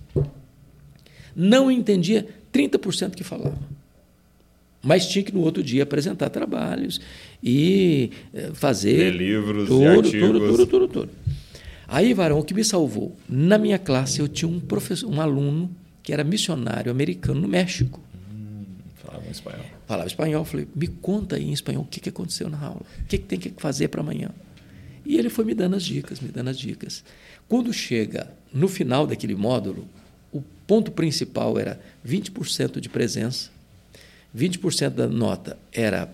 Não 1.35 1.69
entendia 1.69 2.27
30% 2.51 3.13
que 3.13 3.23
falava. 3.23 3.57
Mas 4.81 5.07
tinha 5.07 5.23
que 5.23 5.33
no 5.33 5.41
outro 5.41 5.61
dia 5.61 5.83
apresentar 5.83 6.29
trabalhos 6.29 6.99
e 7.43 8.11
eh, 8.33 8.51
fazer. 8.53 8.97
Ler 8.97 9.15
livros, 9.15 9.67
tudo, 9.67 9.87
artigos. 9.87 10.27
tudo, 10.27 10.39
tudo, 10.39 10.67
tudo, 10.67 10.87
tudo. 10.87 11.09
Aí, 11.87 12.13
Varão, 12.13 12.39
o 12.39 12.43
que 12.43 12.53
me 12.53 12.63
salvou? 12.63 13.17
Na 13.27 13.57
minha 13.57 13.77
classe 13.77 14.19
eu 14.19 14.27
tinha 14.27 14.47
um 14.47 14.59
professor, 14.59 15.09
um 15.09 15.19
aluno 15.19 15.69
que 16.01 16.13
era 16.13 16.23
missionário 16.23 16.91
americano 16.91 17.41
no 17.41 17.47
México. 17.47 17.99
Hum, 18.33 18.63
Falava 18.95 19.27
em 19.27 19.31
espanhol. 19.31 19.65
Falava 19.87 20.07
espanhol. 20.07 20.45
Falei, 20.45 20.67
me 20.73 20.87
conta 20.87 21.35
aí 21.35 21.49
em 21.49 21.53
espanhol 21.53 21.83
o 21.83 21.85
que, 21.85 21.99
que 21.99 22.09
aconteceu 22.09 22.49
na 22.49 22.59
aula. 22.59 22.81
O 23.03 23.07
que, 23.07 23.17
que 23.17 23.25
tem 23.25 23.39
que 23.39 23.53
fazer 23.57 23.89
para 23.89 24.01
amanhã. 24.01 24.29
E 25.05 25.17
ele 25.17 25.29
foi 25.29 25.43
me 25.43 25.53
dando 25.53 25.75
as 25.75 25.83
dicas, 25.83 26.19
me 26.19 26.29
dando 26.29 26.49
as 26.49 26.57
dicas. 26.57 27.03
Quando 27.47 27.73
chega 27.73 28.31
no 28.53 28.67
final 28.67 29.05
daquele 29.05 29.35
módulo, 29.35 29.85
o 30.31 30.41
ponto 30.65 30.91
principal 30.91 31.59
era 31.59 31.77
20% 32.07 32.79
de 32.79 32.87
presença, 32.87 33.49
20% 34.33 34.91
da 34.91 35.07
nota 35.07 35.57
era 35.73 36.09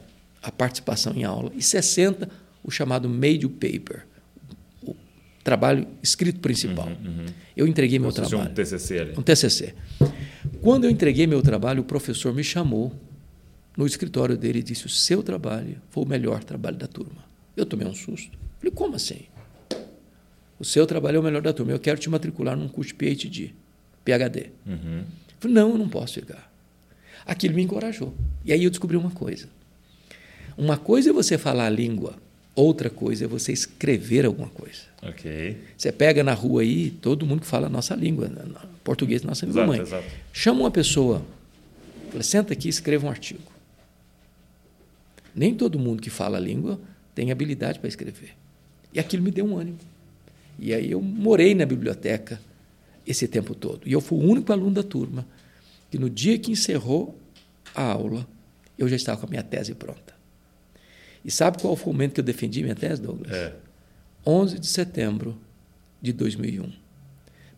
a 0.47 0.51
participação 0.51 1.13
em 1.13 1.25
aula 1.25 1.51
e 1.53 1.59
60% 1.59 2.29
o 2.63 2.71
chamado 2.71 3.09
made 3.09 3.47
paper, 3.47 4.05
o 4.81 4.95
trabalho 5.43 5.87
escrito 6.01 6.39
principal. 6.39 6.87
Uhum, 6.87 7.19
uhum. 7.19 7.25
Eu 7.55 7.67
entreguei 7.67 7.99
meu 7.99 8.11
trabalho. 8.11 8.49
um 8.49 8.53
TCC 8.53 8.99
ali. 8.99 9.13
Um 9.17 9.21
TCC. 9.21 9.73
Quando 10.61 10.85
eu 10.85 10.89
entreguei 10.89 11.27
meu 11.27 11.41
trabalho, 11.41 11.81
o 11.81 11.85
professor 11.85 12.33
me 12.33 12.43
chamou 12.43 12.93
no 13.75 13.85
escritório 13.85 14.37
dele 14.37 14.59
e 14.59 14.63
disse: 14.63 14.85
O 14.85 14.89
seu 14.89 15.21
trabalho 15.21 15.81
foi 15.89 16.03
o 16.03 16.07
melhor 16.07 16.43
trabalho 16.43 16.77
da 16.77 16.87
turma. 16.87 17.23
Eu 17.55 17.65
tomei 17.65 17.87
um 17.87 17.93
susto. 17.93 18.37
Falei: 18.57 18.71
Como 18.73 18.95
assim? 18.95 19.21
O 20.59 20.65
seu 20.65 20.85
trabalho 20.87 21.17
é 21.17 21.19
o 21.19 21.23
melhor 21.23 21.41
da 21.41 21.53
turma. 21.53 21.71
Eu 21.71 21.79
quero 21.79 21.99
te 21.99 22.09
matricular 22.09 22.57
num 22.57 22.67
curso 22.67 22.89
de 22.89 22.95
PhD, 22.95 23.53
PhD. 24.03 24.51
Uhum. 24.65 25.03
Falei: 25.39 25.55
Não, 25.55 25.69
eu 25.71 25.77
não 25.77 25.89
posso 25.89 26.15
ficar. 26.15 26.51
Aquilo 27.25 27.55
me 27.55 27.63
encorajou. 27.63 28.13
E 28.43 28.51
aí 28.51 28.63
eu 28.63 28.69
descobri 28.69 28.95
uma 28.95 29.11
coisa. 29.11 29.56
Uma 30.57 30.77
coisa 30.77 31.11
é 31.11 31.13
você 31.13 31.37
falar 31.37 31.67
a 31.67 31.69
língua, 31.69 32.15
outra 32.55 32.89
coisa 32.89 33.25
é 33.25 33.27
você 33.27 33.51
escrever 33.51 34.25
alguma 34.25 34.49
coisa. 34.49 34.81
Ok. 35.03 35.57
Você 35.77 35.91
pega 35.91 36.23
na 36.23 36.33
rua 36.33 36.63
aí, 36.63 36.89
todo 36.89 37.25
mundo 37.25 37.41
que 37.41 37.47
fala 37.47 37.67
a 37.67 37.69
nossa 37.69 37.95
língua, 37.95 38.31
português, 38.83 39.21
nossa 39.21 39.45
língua 39.45 39.61
exato, 39.61 39.77
mãe. 39.77 39.81
Exato. 39.81 40.05
Chama 40.33 40.61
uma 40.61 40.71
pessoa, 40.71 41.21
fala, 42.09 42.23
senta 42.23 42.53
aqui 42.53 42.67
e 42.67 42.69
escreva 42.69 43.05
um 43.05 43.09
artigo. 43.09 43.41
Nem 45.35 45.53
todo 45.53 45.77
mundo 45.77 46.01
que 46.01 46.09
fala 46.09 46.37
a 46.37 46.41
língua 46.41 46.79
tem 47.13 47.31
habilidade 47.31 47.77
para 47.77 47.87
escrever. 47.87 48.31
E 48.91 48.99
aquilo 48.99 49.21
me 49.21 49.29
deu 49.29 49.45
um 49.45 49.55
ânimo. 49.55 49.77
E 50.57 50.73
aí 50.73 50.89
eu 50.89 50.99
morei 50.99 51.53
na 51.53 51.67
biblioteca 51.67 52.41
esse 53.05 53.27
tempo 53.27 53.53
todo. 53.53 53.81
E 53.85 53.93
eu 53.93 54.01
fui 54.01 54.17
o 54.17 54.21
único 54.27 54.51
aluno 54.51 54.71
da 54.71 54.83
turma 54.83 55.27
que 55.91 55.99
no 55.99 56.09
dia 56.09 56.39
que 56.39 56.51
encerrou 56.51 57.15
a 57.75 57.83
aula, 57.83 58.27
eu 58.77 58.87
já 58.87 58.95
estava 58.95 59.19
com 59.19 59.27
a 59.27 59.29
minha 59.29 59.43
tese 59.43 59.75
pronta. 59.75 60.16
E 61.27 61.31
sabe 61.31 61.57
qual 61.61 61.75
foi 61.75 61.91
o 61.91 61.93
momento 61.93 62.13
que 62.13 62.21
eu 62.21 62.23
defendi 62.23 62.63
minha 62.63 62.73
tese, 62.73 63.01
Douglas? 63.01 63.33
É. 63.33 63.53
11 64.25 64.59
de 64.59 64.67
setembro 64.67 65.37
de 66.01 66.13
2001. 66.13 66.71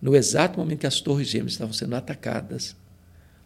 No 0.01 0.15
exato 0.15 0.57
momento 0.57 0.80
que 0.80 0.88
as 0.88 0.99
Torres 0.99 1.28
Gêmeas 1.28 1.51
estavam 1.51 1.72
sendo 1.72 1.95
atacadas, 1.95 2.76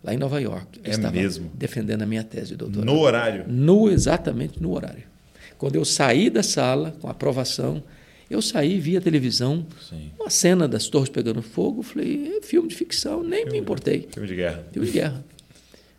lá 0.01 0.13
em 0.13 0.17
Nova 0.17 0.39
York. 0.39 0.79
Eu 0.81 0.91
é 0.91 0.95
estava 0.95 1.13
mesmo? 1.13 1.51
defendendo 1.53 2.03
a 2.03 2.05
minha 2.05 2.23
tese 2.23 2.51
de 2.51 2.55
doutorado. 2.55 2.85
No 2.85 2.99
horário? 2.99 3.45
No, 3.49 3.89
exatamente 3.89 4.61
no 4.61 4.71
horário. 4.71 5.03
Quando 5.57 5.75
eu 5.75 5.83
saí 5.83 6.29
da 6.29 6.41
sala, 6.41 6.95
com 7.01 7.09
aprovação, 7.09 7.83
eu 8.29 8.41
saí, 8.41 8.79
vi 8.79 8.95
a 8.95 9.01
televisão, 9.01 9.65
Sim. 9.89 10.09
uma 10.17 10.29
cena 10.29 10.69
das 10.69 10.87
torres 10.87 11.09
pegando 11.09 11.41
fogo, 11.41 11.83
falei, 11.83 12.37
é 12.37 12.41
filme 12.41 12.69
de 12.69 12.75
ficção, 12.75 13.21
nem 13.23 13.39
filme, 13.39 13.51
me 13.51 13.57
importei. 13.59 14.07
Filme 14.09 14.27
de 14.27 14.35
guerra. 14.35 14.63
Filme 14.71 14.87
de 14.87 14.93
guerra. 14.93 15.23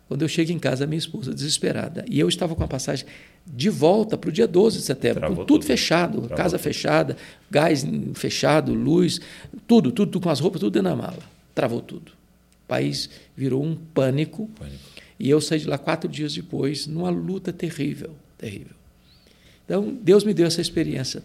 Quando 0.07 0.21
eu 0.23 0.27
chego 0.27 0.51
em 0.51 0.59
casa, 0.59 0.85
minha 0.85 0.99
esposa 0.99 1.33
desesperada. 1.33 2.05
E 2.07 2.19
eu 2.19 2.27
estava 2.27 2.55
com 2.55 2.63
a 2.63 2.67
passagem 2.67 3.05
de 3.45 3.69
volta 3.69 4.17
para 4.17 4.29
o 4.29 4.33
dia 4.33 4.47
12 4.47 4.77
de 4.79 4.83
setembro, 4.83 5.19
Travou 5.19 5.37
com 5.37 5.45
tudo, 5.45 5.59
tudo. 5.59 5.67
fechado, 5.67 6.17
Travou 6.21 6.37
casa 6.37 6.57
tudo. 6.57 6.63
fechada, 6.63 7.17
gás 7.49 7.85
fechado, 8.15 8.73
luz, 8.73 9.19
tudo, 9.67 9.91
tudo, 9.91 10.11
tudo, 10.11 10.23
com 10.23 10.29
as 10.29 10.39
roupas, 10.39 10.59
tudo 10.59 10.73
dentro 10.73 10.89
da 10.89 10.95
mala. 10.95 11.19
Travou 11.53 11.81
tudo. 11.81 12.11
O 12.11 12.67
país 12.67 13.09
virou 13.37 13.63
um 13.63 13.75
pânico. 13.75 14.47
Pânico. 14.57 14.79
E 15.19 15.29
eu 15.29 15.39
saí 15.39 15.59
de 15.59 15.67
lá 15.67 15.77
quatro 15.77 16.09
dias 16.09 16.33
depois, 16.33 16.87
numa 16.87 17.09
luta 17.09 17.53
terrível, 17.53 18.15
terrível. 18.37 18.73
Então, 19.63 19.97
Deus 20.01 20.23
me 20.23 20.33
deu 20.33 20.45
essa 20.47 20.59
experiência 20.61 21.23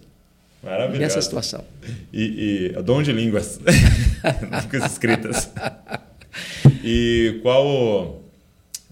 Maravilhoso. 0.62 1.00
nessa 1.00 1.20
situação. 1.22 1.64
E, 2.12 2.72
e 2.76 2.82
dom 2.82 3.02
de 3.02 3.12
línguas. 3.12 3.58
línguas 4.62 4.92
escritas. 4.92 5.50
E 6.84 7.40
qual, 7.42 8.22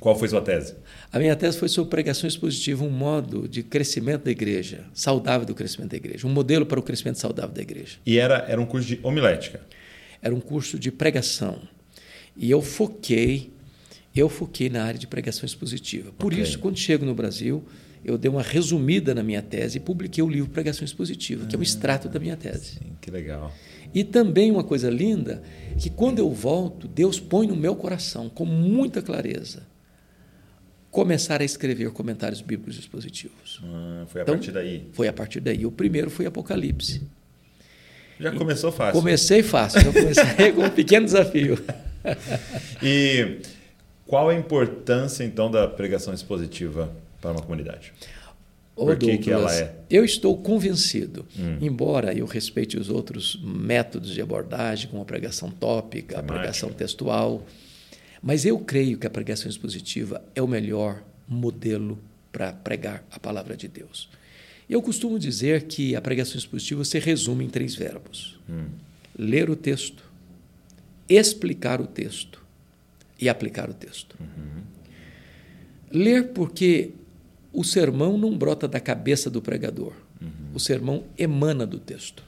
qual 0.00 0.18
foi 0.18 0.28
sua 0.28 0.40
tese? 0.40 0.74
A 1.10 1.18
minha 1.18 1.34
tese 1.34 1.58
foi 1.58 1.68
sobre 1.68 1.90
pregação 1.90 2.28
expositiva, 2.28 2.84
um 2.84 2.90
modo 2.90 3.48
de 3.48 3.62
crescimento 3.62 4.24
da 4.24 4.30
igreja, 4.30 4.84
saudável 4.92 5.46
do 5.46 5.54
crescimento 5.54 5.92
da 5.92 5.96
igreja, 5.96 6.26
um 6.26 6.30
modelo 6.30 6.66
para 6.66 6.78
o 6.78 6.82
crescimento 6.82 7.18
saudável 7.18 7.54
da 7.54 7.62
igreja. 7.62 7.96
E 8.04 8.18
era, 8.18 8.44
era 8.48 8.60
um 8.60 8.66
curso 8.66 8.86
de 8.88 9.00
homilética. 9.02 9.60
Era 10.20 10.34
um 10.34 10.40
curso 10.40 10.78
de 10.78 10.90
pregação. 10.92 11.60
E 12.36 12.50
eu 12.50 12.60
foquei, 12.60 13.50
eu 14.14 14.28
foquei 14.28 14.68
na 14.68 14.84
área 14.84 14.98
de 15.00 15.06
pregação 15.06 15.46
expositiva. 15.46 16.12
Por 16.18 16.32
Ok. 16.32 16.42
isso, 16.42 16.58
quando 16.58 16.76
chego 16.76 17.06
no 17.06 17.14
Brasil, 17.14 17.64
eu 18.04 18.18
dei 18.18 18.30
uma 18.30 18.42
resumida 18.42 19.14
na 19.14 19.22
minha 19.22 19.40
tese 19.40 19.78
e 19.78 19.80
publiquei 19.80 20.22
o 20.22 20.28
livro 20.28 20.50
Pregação 20.50 20.84
Expositiva, 20.84 21.46
que 21.46 21.56
é 21.56 21.58
um 21.58 21.62
extrato 21.62 22.08
da 22.08 22.20
minha 22.20 22.36
tese. 22.36 22.74
Sim, 22.78 22.92
que 23.00 23.10
legal. 23.10 23.52
E 23.94 24.04
também 24.04 24.50
uma 24.50 24.62
coisa 24.62 24.90
linda, 24.90 25.42
que 25.78 25.88
quando 25.88 26.18
eu 26.18 26.30
volto, 26.30 26.86
Deus 26.86 27.18
põe 27.18 27.46
no 27.46 27.56
meu 27.56 27.74
coração, 27.74 28.28
com 28.28 28.44
muita 28.44 29.00
clareza, 29.02 29.66
começar 30.90 31.40
a 31.40 31.44
escrever 31.44 31.90
comentários 31.90 32.40
bíblicos 32.40 32.78
expositivos. 32.78 33.60
Ah, 33.64 34.04
foi 34.08 34.20
a 34.20 34.22
Então, 34.22 34.34
partir 34.36 34.52
daí. 34.52 34.88
Foi 34.92 35.08
a 35.08 35.12
partir 35.12 35.40
daí. 35.40 35.66
O 35.66 35.70
primeiro 35.70 36.10
foi 36.10 36.26
Apocalipse. 36.26 37.02
Já 38.18 38.32
começou 38.32 38.72
fácil. 38.72 38.94
Comecei 39.00 39.42
fácil, 39.42 39.80
eu 39.80 39.92
comecei 39.92 40.52
com 40.52 40.62
um 40.64 40.70
pequeno 40.70 41.04
desafio. 41.06 41.56
E 42.82 43.38
qual 44.06 44.28
a 44.28 44.34
importância, 44.34 45.22
então, 45.24 45.50
da 45.50 45.68
pregação 45.68 46.12
expositiva 46.12 46.90
para 47.20 47.32
uma 47.32 47.42
comunidade? 47.42 47.92
Ô, 48.74 48.86
Por 48.86 48.96
que 48.96 49.18
que 49.18 49.30
ela 49.30 49.42
Douglas, 49.48 49.60
é? 49.60 49.74
Eu 49.90 50.04
estou 50.04 50.36
convencido, 50.36 51.26
Hum. 51.36 51.58
embora 51.60 52.12
eu 52.14 52.24
respeite 52.26 52.76
os 52.78 52.88
outros 52.88 53.38
métodos 53.42 54.10
de 54.10 54.20
abordagem, 54.22 54.88
como 54.88 55.02
a 55.02 55.04
pregação 55.04 55.50
tópica, 55.50 56.20
a 56.20 56.22
pregação 56.22 56.70
textual, 56.70 57.44
mas 58.22 58.44
eu 58.44 58.58
creio 58.58 58.98
que 58.98 59.06
a 59.06 59.10
pregação 59.10 59.48
expositiva 59.48 60.22
é 60.34 60.42
o 60.42 60.48
melhor 60.48 61.02
modelo 61.26 61.98
para 62.32 62.52
pregar 62.52 63.04
a 63.10 63.18
palavra 63.18 63.56
de 63.56 63.68
Deus. 63.68 64.08
Eu 64.68 64.82
costumo 64.82 65.18
dizer 65.18 65.62
que 65.62 65.96
a 65.96 66.00
pregação 66.00 66.36
expositiva 66.36 66.84
se 66.84 66.98
resume 66.98 67.44
em 67.44 67.48
três 67.48 67.74
verbos: 67.74 68.38
Hum. 68.48 68.66
ler 69.18 69.48
o 69.48 69.56
texto, 69.56 70.04
explicar 71.08 71.80
o 71.80 71.86
texto 71.86 72.44
e 73.20 73.28
aplicar 73.28 73.70
o 73.70 73.74
texto. 73.74 74.16
Ler 75.90 76.28
porque 76.28 76.90
o 77.52 77.64
sermão 77.64 78.18
não 78.18 78.36
brota 78.36 78.68
da 78.68 78.78
cabeça 78.78 79.30
do 79.30 79.40
pregador. 79.40 79.92
O 80.54 80.60
sermão 80.60 81.04
emana 81.16 81.66
do 81.66 81.78
texto. 81.78 82.22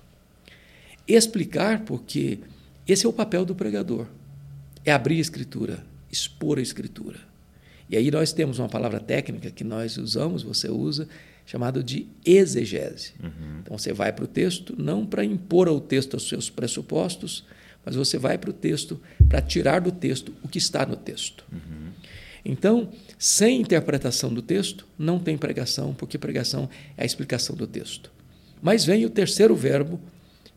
Explicar 1.06 1.84
porque 1.84 2.38
esse 2.86 3.04
é 3.04 3.08
o 3.08 3.12
papel 3.12 3.44
do 3.44 3.54
pregador. 3.54 4.06
É 4.84 4.92
abrir 4.92 5.18
a 5.18 5.20
escritura, 5.20 5.84
expor 6.10 6.58
a 6.58 6.62
escritura. 6.62 7.18
E 7.88 7.96
aí 7.96 8.10
nós 8.10 8.32
temos 8.32 8.58
uma 8.58 8.68
palavra 8.68 9.00
técnica 9.00 9.50
que 9.50 9.64
nós 9.64 9.96
usamos, 9.96 10.42
você 10.42 10.68
usa, 10.68 11.08
chamado 11.44 11.82
de 11.82 12.06
exegese. 12.24 13.12
Então 13.60 13.76
você 13.76 13.92
vai 13.92 14.12
para 14.12 14.24
o 14.24 14.28
texto 14.28 14.74
não 14.78 15.04
para 15.04 15.24
impor 15.24 15.66
ao 15.66 15.80
texto 15.80 16.14
os 16.14 16.28
seus 16.28 16.48
pressupostos, 16.48 17.44
mas 17.84 17.96
você 17.96 18.18
vai 18.18 18.38
para 18.38 18.50
o 18.50 18.52
texto 18.52 19.00
para 19.28 19.42
tirar 19.42 19.80
do 19.80 19.90
texto 19.90 20.32
o 20.42 20.48
que 20.48 20.58
está 20.58 20.86
no 20.86 20.96
texto. 20.96 21.44
Então, 22.44 22.90
sem 23.18 23.60
interpretação 23.60 24.32
do 24.32 24.40
texto, 24.40 24.86
não 24.98 25.18
tem 25.18 25.36
pregação, 25.36 25.92
porque 25.92 26.16
pregação 26.16 26.68
é 26.96 27.02
a 27.02 27.06
explicação 27.06 27.56
do 27.56 27.66
texto. 27.66 28.10
Mas 28.62 28.84
vem 28.84 29.04
o 29.04 29.10
terceiro 29.10 29.54
verbo, 29.54 30.00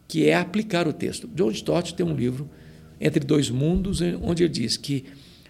que 0.07 0.27
é 0.27 0.35
aplicar 0.35 0.87
o 0.87 0.93
texto. 0.93 1.27
John 1.29 1.51
Stott 1.51 1.93
tem 1.93 2.05
um 2.05 2.15
livro, 2.15 2.49
Entre 3.05 3.19
Dois 3.19 3.49
Mundos, 3.49 3.99
onde 4.21 4.43
ele 4.43 4.53
diz 4.53 4.77
que 4.77 5.03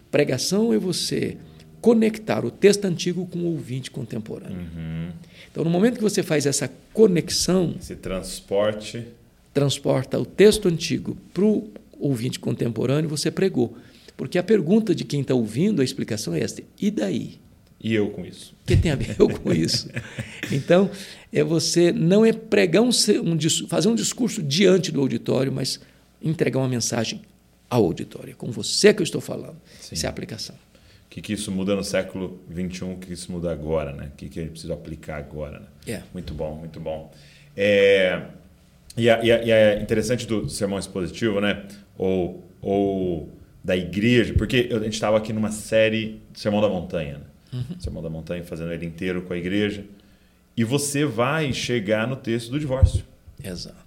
pregação 0.10 0.74
é 0.74 0.78
você 0.80 1.38
conectar 1.80 2.44
o 2.44 2.50
texto 2.50 2.86
antigo 2.86 3.28
com 3.28 3.40
o 3.40 3.46
ouvinte 3.46 3.92
contemporâneo. 3.92 4.58
Então, 5.52 5.64
no 5.64 5.70
momento 5.70 5.98
que 5.98 6.02
você 6.02 6.24
faz 6.24 6.48
essa 6.48 6.72
conexão, 6.92 7.76
Esse 7.80 7.96
transporte. 7.96 9.06
transporta 9.54 10.20
o 10.20 10.26
texto 10.26 10.68
antigo 10.68 11.16
para 11.32 11.44
o 11.44 11.70
ouvinte 12.00 12.40
contemporâneo, 12.40 13.08
você 13.08 13.30
pregou. 13.30 13.78
Porque 14.18 14.40
a 14.40 14.44
pergunta 14.44 14.96
de 14.96 15.04
quem 15.04 15.22
está 15.22 15.36
ouvindo 15.36 15.82
a 15.82 15.86
explicação 15.86 16.34
é 16.34 16.40
esta: 16.40 16.64
e 16.82 16.90
daí? 16.90 17.40
E 17.80 17.94
eu 17.94 18.10
com 18.10 18.26
isso. 18.26 18.56
O 18.64 18.66
que 18.66 18.78
tem 18.78 18.92
a 18.92 18.96
ver 18.96 19.16
eu 19.20 19.30
com 19.30 19.54
isso? 19.54 19.90
Então, 20.52 20.90
é 21.32 21.44
você 21.44 21.92
não 21.92 22.24
é 22.26 22.32
pregar 22.32 22.84
um, 22.84 22.90
um 22.90 23.68
fazer 23.68 23.88
um 23.88 23.96
discurso 23.96 24.42
diante 24.44 24.92
do 24.92 25.00
auditório, 25.00 25.52
mas 25.52 25.80
entregar 26.22 26.60
uma 26.60 26.68
mensagem 26.68 27.22
ao 27.76 27.86
auditório. 27.86 28.32
É 28.32 28.34
com 28.36 28.52
você 28.52 28.94
que 28.94 29.02
eu 29.02 29.04
estou 29.04 29.22
falando. 29.22 29.56
Sim. 29.80 29.96
Essa 29.96 30.06
é 30.06 30.08
a 30.08 30.10
aplicação. 30.12 30.56
O 30.56 31.10
que, 31.10 31.22
que 31.22 31.34
isso 31.34 31.52
muda 31.52 31.76
no 31.76 31.84
século 31.84 32.40
XXI? 32.52 32.84
O 32.86 32.98
que 32.98 33.14
isso 33.14 33.32
muda 33.32 33.52
agora? 33.52 33.92
Né? 33.94 34.10
O 34.14 34.18
que, 34.18 34.30
que 34.30 34.40
a 34.40 34.42
gente 34.44 34.52
precisa 34.52 34.74
aplicar 34.74 35.18
agora? 35.18 35.60
Né? 35.60 35.66
É. 35.96 36.02
Muito 36.14 36.34
bom, 36.34 36.56
muito 36.56 36.80
bom. 36.80 37.12
É, 37.56 38.22
e, 38.98 39.10
a- 39.10 39.24
e 39.24 39.32
a- 39.32 39.56
é 39.56 39.82
interessante 39.82 40.26
do 40.26 40.50
sermão 40.50 40.80
expositivo, 40.80 41.40
né? 41.40 41.66
Ou, 41.98 42.44
ou 42.62 43.30
da 43.64 43.78
igreja, 43.78 44.34
porque 44.34 44.70
a 44.72 44.80
gente 44.80 44.94
estava 44.94 45.18
aqui 45.18 45.32
numa 45.32 45.52
série 45.52 46.20
de 46.32 46.40
Sermão 46.40 46.62
da 46.62 46.68
Montanha. 46.70 47.20
né? 47.20 47.24
uhum. 47.70 47.80
Sermão 47.80 48.02
da 48.04 48.10
Montanha, 48.10 48.44
fazendo 48.44 48.74
ele 48.74 48.86
inteiro 48.86 49.22
com 49.22 49.34
a 49.34 49.38
igreja. 49.38 49.86
E 50.58 50.64
você 50.64 51.06
vai 51.06 51.54
chegar 51.54 52.08
no 52.08 52.16
texto 52.16 52.50
do 52.50 52.60
divórcio. 52.60 53.04
Exato. 53.44 53.78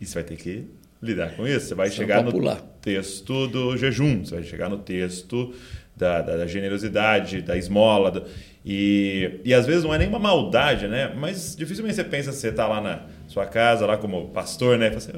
E 0.00 0.06
você 0.06 0.14
vai 0.14 0.24
ter 0.24 0.36
que 0.36 0.64
lidar 1.02 1.34
com 1.34 1.46
isso. 1.46 1.66
Você 1.66 1.74
vai 1.74 1.90
você 1.90 1.96
chegar 1.96 2.22
no 2.22 2.30
pular. 2.30 2.60
texto 2.80 3.48
do 3.48 3.76
jejum, 3.76 4.24
você 4.24 4.36
vai 4.36 4.44
chegar 4.44 4.68
no 4.68 4.78
texto 4.78 5.52
da, 5.96 6.22
da, 6.22 6.36
da 6.38 6.46
generosidade, 6.46 7.42
da 7.42 7.56
esmola. 7.56 8.10
Do, 8.10 8.24
e, 8.64 9.40
e 9.44 9.52
às 9.52 9.66
vezes 9.66 9.82
não 9.82 9.92
é 9.92 9.98
nenhuma 9.98 10.20
maldade, 10.20 10.86
né? 10.86 11.12
Mas 11.16 11.56
dificilmente 11.56 11.96
você 11.96 12.04
pensa, 12.04 12.30
você 12.32 12.48
está 12.48 12.68
lá 12.68 12.80
na 12.80 13.06
sua 13.26 13.44
casa, 13.46 13.84
lá 13.84 13.96
como 13.96 14.28
pastor, 14.28 14.78
né? 14.78 14.86
E 14.86 14.90
fala 14.90 14.98
assim, 14.98 15.12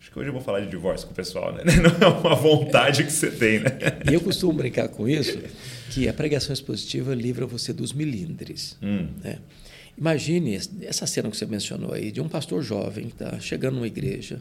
acho 0.00 0.10
que 0.10 0.18
hoje 0.18 0.28
eu 0.30 0.32
vou 0.32 0.40
falar 0.40 0.60
de 0.60 0.68
divórcio 0.68 1.06
com 1.06 1.12
o 1.12 1.16
pessoal, 1.16 1.52
né? 1.52 1.62
Não 2.00 2.08
é 2.08 2.10
uma 2.10 2.34
vontade 2.34 3.04
que 3.04 3.12
você 3.12 3.30
tem, 3.30 3.60
né? 3.60 3.70
E 4.10 4.14
eu 4.14 4.20
costumo 4.22 4.54
brincar 4.54 4.88
com 4.88 5.06
isso, 5.06 5.38
que 5.90 6.08
a 6.08 6.14
pregação 6.14 6.54
expositiva 6.54 7.14
livra 7.14 7.44
você 7.44 7.74
dos 7.74 7.92
milindres. 7.92 8.78
Hum. 8.82 9.08
Né? 9.22 9.38
Imagine 9.98 10.58
essa 10.82 11.06
cena 11.06 11.28
que 11.28 11.36
você 11.36 11.44
mencionou 11.44 11.92
aí, 11.92 12.10
de 12.10 12.22
um 12.22 12.28
pastor 12.28 12.62
jovem 12.62 13.06
que 13.06 13.22
está 13.22 13.38
chegando 13.38 13.74
numa 13.74 13.86
igreja 13.86 14.40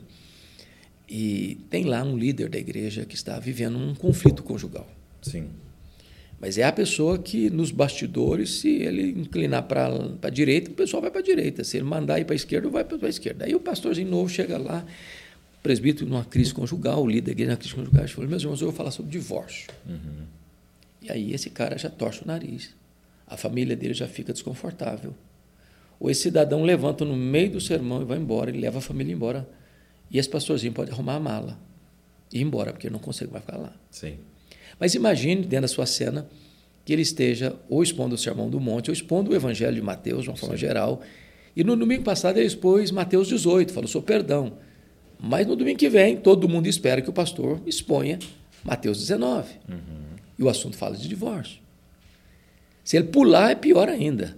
e 1.07 1.59
tem 1.69 1.85
lá 1.85 2.03
um 2.03 2.17
líder 2.17 2.49
da 2.49 2.57
igreja 2.57 3.05
que 3.05 3.15
está 3.15 3.39
vivendo 3.39 3.77
um 3.77 3.95
conflito 3.95 4.43
conjugal. 4.43 4.87
Sim. 5.21 5.47
Mas 6.39 6.57
é 6.57 6.63
a 6.63 6.71
pessoa 6.71 7.17
que, 7.17 7.49
nos 7.49 7.71
bastidores, 7.71 8.59
se 8.59 8.69
ele 8.69 9.09
inclinar 9.09 9.63
para 9.63 9.89
a 10.21 10.29
direita, 10.29 10.69
o 10.69 10.73
pessoal 10.73 11.01
vai 11.01 11.09
para 11.09 11.21
a 11.21 11.23
direita. 11.23 11.63
Se 11.63 11.77
ele 11.77 11.85
mandar 11.85 12.19
ir 12.19 12.25
para 12.25 12.33
a 12.33 12.35
esquerda, 12.35 12.69
vai 12.69 12.83
para 12.83 13.07
a 13.07 13.09
esquerda. 13.09 13.45
Aí 13.45 13.55
o 13.55 13.59
pastorzinho 13.59 14.09
novo 14.09 14.29
chega 14.29 14.57
lá, 14.57 14.85
presbítero 15.63 16.07
numa 16.07 16.23
crise 16.23 16.53
conjugal, 16.53 17.01
o 17.01 17.07
líder 17.07 17.21
da 17.21 17.31
igreja 17.31 17.51
na 17.51 17.57
crise 17.57 17.73
conjugal, 17.73 18.05
e 18.05 18.07
fala, 18.07 18.27
meus 18.27 18.43
irmãos, 18.43 18.61
eu 18.61 18.67
vou 18.67 18.75
falar 18.75 18.91
sobre 18.91 19.11
divórcio. 19.11 19.67
Uhum. 19.87 20.25
E 21.01 21.11
aí 21.11 21.33
esse 21.33 21.49
cara 21.49 21.77
já 21.77 21.89
torce 21.89 22.23
o 22.23 22.27
nariz. 22.27 22.75
A 23.25 23.35
família 23.35 23.75
dele 23.75 23.93
já 23.93 24.07
fica 24.07 24.31
desconfortável. 24.31 25.15
Ou 25.99 26.11
esse 26.11 26.21
cidadão 26.21 26.63
levanta 26.63 27.03
no 27.03 27.15
meio 27.15 27.51
do 27.51 27.61
sermão 27.61 28.01
e 28.03 28.05
vai 28.05 28.19
embora, 28.19 28.51
ele 28.51 28.59
leva 28.59 28.77
a 28.77 28.81
família 28.81 29.11
embora. 29.11 29.47
E 30.09 30.17
esse 30.17 30.29
pastorzinho 30.29 30.73
pode 30.73 30.91
arrumar 30.91 31.15
a 31.15 31.19
mala 31.19 31.59
e 32.31 32.39
ir 32.39 32.41
embora, 32.41 32.71
porque 32.71 32.87
ele 32.87 32.93
não 32.93 32.99
consegue 32.99 33.31
mais 33.31 33.43
ficar 33.43 33.57
lá. 33.57 33.73
Sim. 33.91 34.17
Mas 34.79 34.95
imagine, 34.95 35.41
dentro 35.41 35.61
da 35.61 35.67
sua 35.67 35.85
cena, 35.85 36.27
que 36.85 36.93
ele 36.93 37.01
esteja 37.01 37.55
ou 37.69 37.83
expondo 37.83 38.15
o 38.15 38.17
Sermão 38.17 38.49
do 38.49 38.59
Monte, 38.59 38.89
ou 38.89 38.93
expondo 38.93 39.31
o 39.31 39.35
Evangelho 39.35 39.75
de 39.75 39.81
Mateus, 39.81 40.23
de 40.23 40.29
uma 40.29 40.37
forma 40.37 40.55
Sim. 40.55 40.61
geral. 40.61 41.01
E 41.55 41.63
no 41.63 41.75
domingo 41.75 42.03
passado 42.03 42.37
ele 42.37 42.47
expôs 42.47 42.91
Mateus 42.91 43.27
18, 43.27 43.73
falou 43.73 43.87
sobre 43.87 44.07
perdão. 44.07 44.53
Mas 45.19 45.47
no 45.47 45.55
domingo 45.55 45.79
que 45.79 45.89
vem, 45.89 46.15
todo 46.15 46.47
mundo 46.47 46.67
espera 46.67 47.01
que 47.01 47.09
o 47.09 47.13
pastor 47.13 47.59
exponha 47.65 48.19
Mateus 48.63 48.99
19. 48.99 49.53
Uhum. 49.67 49.77
E 50.37 50.43
o 50.43 50.49
assunto 50.49 50.77
fala 50.77 50.95
de 50.95 51.07
divórcio. 51.07 51.59
Se 52.83 52.95
ele 52.95 53.07
pular, 53.07 53.51
é 53.51 53.55
pior 53.55 53.89
ainda. 53.89 54.37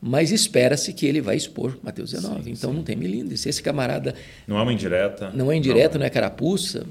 Mas 0.00 0.32
espera-se 0.32 0.92
que 0.94 1.04
ele 1.04 1.20
vai 1.20 1.36
expor 1.36 1.78
Mateus 1.82 2.12
19. 2.12 2.44
Sim, 2.44 2.50
então 2.52 2.70
sim. 2.70 2.76
não 2.76 2.82
tem 2.82 2.96
milindre. 2.96 3.36
Se 3.36 3.48
esse 3.48 3.62
camarada. 3.62 4.14
Não 4.46 4.58
é 4.58 4.62
uma 4.62 4.72
indireta. 4.72 5.30
Não 5.30 5.52
é 5.52 5.56
indireta, 5.56 5.94
não, 5.94 6.00
não 6.00 6.06
é 6.06 6.10
carapuça. 6.10 6.86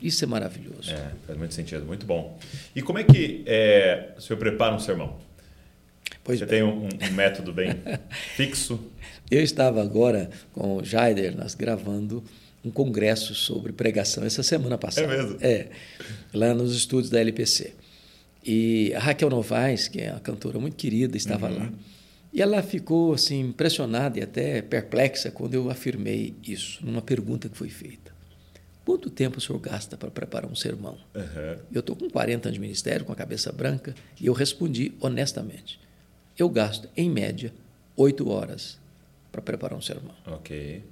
Isso 0.00 0.24
é 0.24 0.26
maravilhoso. 0.26 0.90
É, 0.90 1.12
faz 1.26 1.38
muito 1.38 1.54
sentido, 1.54 1.84
muito 1.84 2.06
bom. 2.06 2.38
E 2.74 2.82
como 2.82 2.98
é 2.98 3.04
que 3.04 3.42
é, 3.46 4.10
o 4.16 4.20
senhor 4.20 4.38
prepara 4.38 4.74
um 4.74 4.78
sermão? 4.78 5.18
Pois 6.22 6.38
Você 6.38 6.46
bem. 6.46 6.60
tem 6.60 6.62
um, 6.62 6.88
um, 6.88 7.12
método 7.12 7.52
bem 7.52 7.70
fixo? 8.34 8.80
Eu 9.30 9.42
estava 9.42 9.82
agora 9.82 10.30
com 10.52 10.76
o 10.76 10.84
Jaider, 10.84 11.36
nós 11.36 11.54
gravando 11.54 12.24
um 12.64 12.70
congresso 12.70 13.34
sobre 13.34 13.72
pregação 13.72 14.24
essa 14.24 14.42
semana 14.42 14.78
passada. 14.78 15.12
É 15.12 15.16
mesmo? 15.16 15.38
É, 15.40 15.68
lá 16.32 16.54
nos 16.54 16.74
estúdios 16.74 17.10
da 17.10 17.20
LPC. 17.20 17.74
E 18.44 18.92
a 18.94 18.98
Raquel 18.98 19.30
Novaes, 19.30 19.88
que 19.88 20.00
é 20.00 20.10
uma 20.10 20.20
cantora 20.20 20.58
muito 20.58 20.76
querida, 20.76 21.16
estava 21.16 21.48
uhum. 21.48 21.58
lá. 21.58 21.72
E 22.34 22.42
ela 22.42 22.60
ficou 22.64 23.14
assim 23.14 23.38
impressionada 23.38 24.18
e 24.18 24.22
até 24.22 24.60
perplexa 24.60 25.30
quando 25.30 25.54
eu 25.54 25.70
afirmei 25.70 26.34
isso 26.42 26.84
numa 26.84 27.00
pergunta 27.00 27.48
que 27.48 27.56
foi 27.56 27.68
feita. 27.68 28.12
Quanto 28.84 29.08
tempo 29.08 29.38
o 29.38 29.40
senhor 29.40 29.60
gasta 29.60 29.96
para 29.96 30.10
preparar 30.10 30.50
um 30.50 30.54
sermão? 30.56 30.98
Uhum. 31.14 31.56
Eu 31.72 31.78
estou 31.78 31.94
com 31.94 32.10
40 32.10 32.48
anos 32.48 32.54
de 32.54 32.60
ministério, 32.60 33.06
com 33.06 33.12
a 33.12 33.16
cabeça 33.16 33.52
branca, 33.52 33.94
e 34.20 34.26
eu 34.26 34.32
respondi 34.32 34.92
honestamente. 35.00 35.78
Eu 36.36 36.48
gasto, 36.48 36.88
em 36.96 37.08
média, 37.08 37.54
oito 37.96 38.28
horas 38.28 38.80
para 39.30 39.40
preparar 39.40 39.78
um 39.78 39.80
sermão. 39.80 40.16
Ok. 40.26 40.82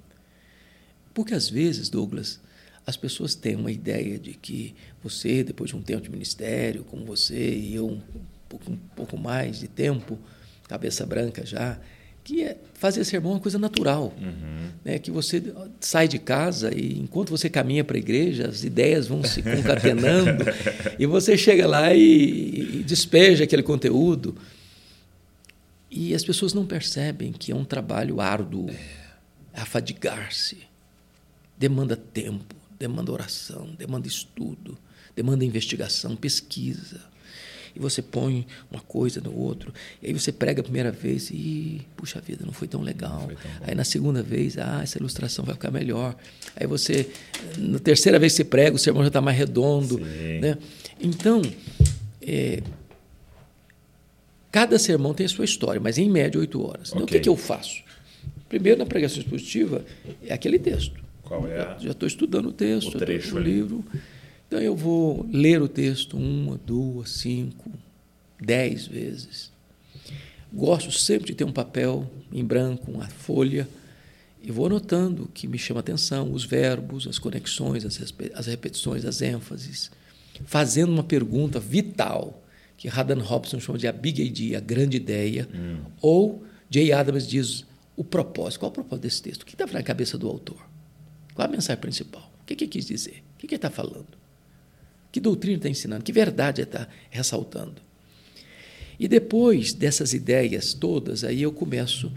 Porque 1.13 1.33
às 1.33 1.49
vezes, 1.49 1.89
Douglas, 1.89 2.39
as 2.87 2.95
pessoas 2.95 3.35
têm 3.35 3.57
uma 3.57 3.71
ideia 3.71 4.17
de 4.17 4.33
que 4.33 4.73
você, 5.03 5.43
depois 5.43 5.71
de 5.71 5.75
um 5.75 5.81
tempo 5.81 6.03
de 6.03 6.09
ministério, 6.09 6.85
como 6.85 7.03
você 7.03 7.53
e 7.53 7.75
eu, 7.75 7.89
um 7.89 8.01
pouco, 8.47 8.71
um 8.71 8.77
pouco 8.95 9.17
mais 9.17 9.59
de 9.59 9.67
tempo, 9.67 10.17
cabeça 10.67 11.05
branca 11.05 11.45
já, 11.45 11.77
que 12.23 12.43
é 12.43 12.57
fazer 12.73 13.03
sermão 13.03 13.33
é 13.33 13.35
uma 13.35 13.41
coisa 13.41 13.59
natural. 13.59 14.13
Uhum. 14.19 14.69
Né? 14.83 14.97
Que 14.97 15.11
você 15.11 15.43
sai 15.79 16.07
de 16.07 16.17
casa 16.17 16.73
e 16.73 16.99
enquanto 16.99 17.29
você 17.29 17.49
caminha 17.49 17.83
para 17.83 17.97
a 17.97 17.99
igreja, 17.99 18.47
as 18.47 18.63
ideias 18.63 19.07
vão 19.07 19.23
se 19.23 19.41
concatenando 19.41 20.45
e 20.97 21.05
você 21.05 21.37
chega 21.37 21.67
lá 21.67 21.93
e, 21.93 22.79
e 22.79 22.83
despeja 22.83 23.43
aquele 23.43 23.63
conteúdo. 23.63 24.35
E 25.91 26.15
as 26.15 26.23
pessoas 26.23 26.53
não 26.53 26.65
percebem 26.65 27.31
que 27.31 27.51
é 27.51 27.55
um 27.55 27.65
trabalho 27.65 28.19
árduo, 28.19 28.69
é 28.69 29.61
afadigar-se. 29.61 30.59
Demanda 31.57 31.95
tempo, 31.95 32.55
demanda 32.79 33.11
oração, 33.11 33.69
demanda 33.77 34.07
estudo, 34.07 34.77
demanda 35.15 35.45
investigação, 35.45 36.15
pesquisa 36.15 37.12
e 37.75 37.79
você 37.79 38.01
põe 38.01 38.45
uma 38.71 38.81
coisa 38.81 39.19
no 39.19 39.35
outro. 39.35 39.73
E 40.01 40.07
aí 40.07 40.13
você 40.13 40.31
prega 40.31 40.61
a 40.61 40.63
primeira 40.63 40.91
vez 40.91 41.29
e, 41.31 41.81
puxa 41.95 42.21
vida, 42.21 42.45
não 42.45 42.53
foi 42.53 42.67
tão 42.67 42.81
legal. 42.81 43.25
Foi 43.25 43.35
tão 43.35 43.51
aí 43.61 43.75
na 43.75 43.83
segunda 43.83 44.21
vez, 44.21 44.57
ah, 44.57 44.81
essa 44.83 44.97
ilustração 44.97 45.43
vai 45.43 45.55
ficar 45.55 45.71
melhor. 45.71 46.15
Aí 46.55 46.67
você, 46.67 47.09
na 47.57 47.79
terceira 47.79 48.19
vez 48.19 48.33
que 48.33 48.37
você 48.37 48.43
prega, 48.43 48.75
o 48.75 48.79
sermão 48.79 49.03
já 49.03 49.07
está 49.07 49.21
mais 49.21 49.37
redondo. 49.37 49.99
Né? 49.99 50.57
Então, 50.99 51.41
é, 52.21 52.61
cada 54.51 54.77
sermão 54.77 55.13
tem 55.13 55.25
a 55.25 55.29
sua 55.29 55.45
história, 55.45 55.81
mas 55.81 55.97
em 55.97 56.09
média 56.09 56.39
oito 56.39 56.61
horas. 56.63 56.89
Okay. 56.89 56.95
Então, 56.95 57.03
o 57.03 57.07
que, 57.07 57.19
que 57.19 57.29
eu 57.29 57.35
faço? 57.35 57.81
Primeiro, 58.47 58.77
na 58.77 58.85
pregação 58.85 59.17
expositiva, 59.17 59.83
é 60.23 60.33
aquele 60.33 60.59
texto. 60.59 61.01
Qual 61.23 61.47
é? 61.47 61.59
A... 61.59 61.77
Já 61.79 61.91
estou 61.91 62.07
estudando 62.07 62.49
o 62.49 62.51
texto, 62.51 62.95
o 62.95 62.99
trecho 62.99 63.35
o 63.35 63.39
livro. 63.39 63.83
Então 64.53 64.61
eu 64.61 64.75
vou 64.75 65.27
ler 65.33 65.59
o 65.63 65.67
texto 65.67 66.15
uma, 66.15 66.59
duas, 66.63 67.09
cinco, 67.09 67.71
dez 68.39 68.85
vezes. 68.85 69.51
Gosto 70.53 70.91
sempre 70.91 71.25
de 71.25 71.33
ter 71.33 71.43
um 71.43 71.51
papel 71.51 72.07
em 72.31 72.45
branco, 72.45 72.91
uma 72.91 73.07
folha, 73.07 73.67
e 74.43 74.51
vou 74.51 74.67
anotando 74.67 75.23
o 75.23 75.27
que 75.27 75.47
me 75.47 75.57
chama 75.57 75.79
atenção, 75.79 76.31
os 76.31 76.45
verbos, 76.45 77.07
as 77.07 77.17
conexões, 77.17 77.83
as 77.83 78.45
repetições, 78.45 79.05
as 79.05 79.23
ênfases, 79.23 79.89
fazendo 80.45 80.91
uma 80.91 81.03
pergunta 81.03 81.59
vital, 81.59 82.43
que 82.77 82.87
Haddon 82.87 83.21
Robson 83.23 83.59
chama 83.59 83.79
de 83.79 83.87
a 83.87 83.91
big 83.91 84.21
idea, 84.21 84.59
a 84.59 84.61
grande 84.61 84.97
ideia, 84.97 85.49
hum. 85.51 85.79
ou 85.99 86.43
Jay 86.69 86.91
Adams 86.91 87.27
diz 87.27 87.65
o 87.95 88.03
propósito. 88.03 88.59
Qual 88.59 88.69
é 88.69 88.71
o 88.71 88.73
propósito 88.75 89.01
desse 89.01 89.23
texto? 89.23 89.41
O 89.41 89.45
que 89.47 89.55
estava 89.55 89.73
na 89.73 89.81
cabeça 89.81 90.15
do 90.15 90.27
autor? 90.27 90.63
Qual 91.33 91.47
a 91.47 91.51
mensagem 91.51 91.81
principal? 91.81 92.31
O 92.39 92.45
que, 92.45 92.55
que 92.55 92.65
ele 92.65 92.71
quis 92.71 92.85
dizer? 92.85 93.23
O 93.33 93.39
que, 93.39 93.47
que 93.47 93.55
ele 93.55 93.57
está 93.57 93.71
falando? 93.71 94.21
Que 95.13 95.19
doutrina 95.19 95.57
está 95.57 95.69
ensinando? 95.69 96.03
Que 96.03 96.11
verdade 96.11 96.63
está 96.63 96.87
ressaltando? 97.11 97.75
E 98.99 99.07
depois 99.07 99.71
dessas 99.71 100.11
ideias 100.11 100.73
todas, 100.73 101.23
aí 101.23 101.43
eu 101.43 101.51
começo 101.51 102.11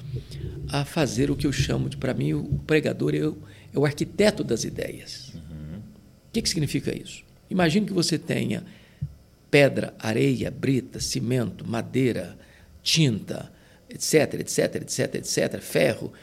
a 0.70 0.82
fazer 0.82 1.30
o 1.30 1.36
que 1.36 1.46
eu 1.46 1.52
chamo 1.52 1.90
de, 1.90 1.96
para 1.98 2.14
mim, 2.14 2.32
o 2.32 2.58
pregador 2.66 3.14
é 3.14 3.26
o, 3.26 3.36
é 3.74 3.78
o 3.78 3.84
arquiteto 3.84 4.42
das 4.42 4.64
ideias. 4.64 5.34
Uhum. 5.34 5.78
O 5.78 6.32
que, 6.32 6.40
que 6.40 6.48
significa 6.48 6.96
isso? 6.96 7.22
Imagine 7.50 7.84
que 7.84 7.92
você 7.92 8.18
tenha 8.18 8.64
pedra, 9.50 9.92
areia, 9.98 10.50
brita, 10.50 10.98
cimento, 10.98 11.68
madeira, 11.68 12.38
tinta, 12.82 13.52
etc, 13.90 14.40
etc, 14.40 14.76
etc, 14.76 15.14
etc, 15.16 15.60
ferro, 15.60 16.14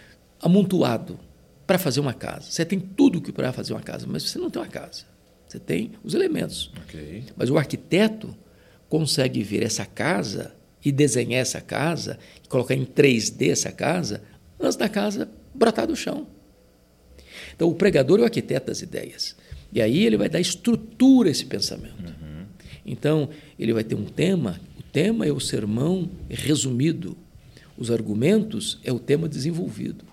amontoado 0.41 1.19
para 1.67 1.78
fazer 1.78 1.99
uma 1.99 2.15
casa. 2.15 2.49
Você 2.49 2.65
tem 2.65 2.80
tudo 2.80 3.21
que 3.21 3.32
para 3.32 3.53
fazer 3.53 3.74
uma 3.74 3.82
casa, 3.82 4.07
mas 4.09 4.24
você 4.24 4.39
não 4.39 4.49
tem 4.49 4.59
uma 4.59 4.67
casa. 4.67 5.12
Você 5.48 5.60
tem 5.60 5.91
os 6.04 6.14
elementos. 6.14 6.72
Okay. 6.86 7.24
Mas 7.36 7.50
o 7.50 7.58
arquiteto 7.58 8.36
consegue 8.89 9.44
ver 9.44 9.64
essa 9.64 9.86
casa 9.86 10.54
e 10.84 10.91
desenhar 10.91 11.41
essa 11.41 11.62
casa, 11.62 12.20
colocar 12.50 12.76
em 12.76 12.86
3D 12.86 13.52
essa 13.52 13.72
casa, 13.72 14.22
antes 14.60 14.76
da 14.76 14.89
casa 14.89 15.30
brotar 15.54 15.88
do 15.88 15.96
chão. 15.96 16.28
Então, 17.56 17.70
o 17.70 17.76
pregador 17.76 18.20
é 18.20 18.22
o 18.24 18.26
arquiteto 18.26 18.68
das 18.68 18.82
ideias. 18.82 19.36
E 19.72 19.82
aí 19.82 20.06
ele 20.06 20.18
vai 20.18 20.30
dar 20.30 20.39
estrutura 20.39 21.30
a 21.30 21.32
esse 21.32 21.46
pensamento. 21.46 22.04
Uhum. 22.04 22.46
Então, 22.86 23.30
ele 23.58 23.74
vai 23.74 23.84
ter 23.84 23.96
um 23.96 24.06
tema, 24.06 24.60
o 24.78 24.84
tema 24.84 25.26
é 25.26 25.32
o 25.32 25.39
sermão 25.39 26.10
resumido, 26.30 27.18
os 27.78 27.89
argumentos 27.89 28.80
é 28.84 28.91
o 28.91 29.00
tema 29.00 29.28
desenvolvido. 29.28 30.06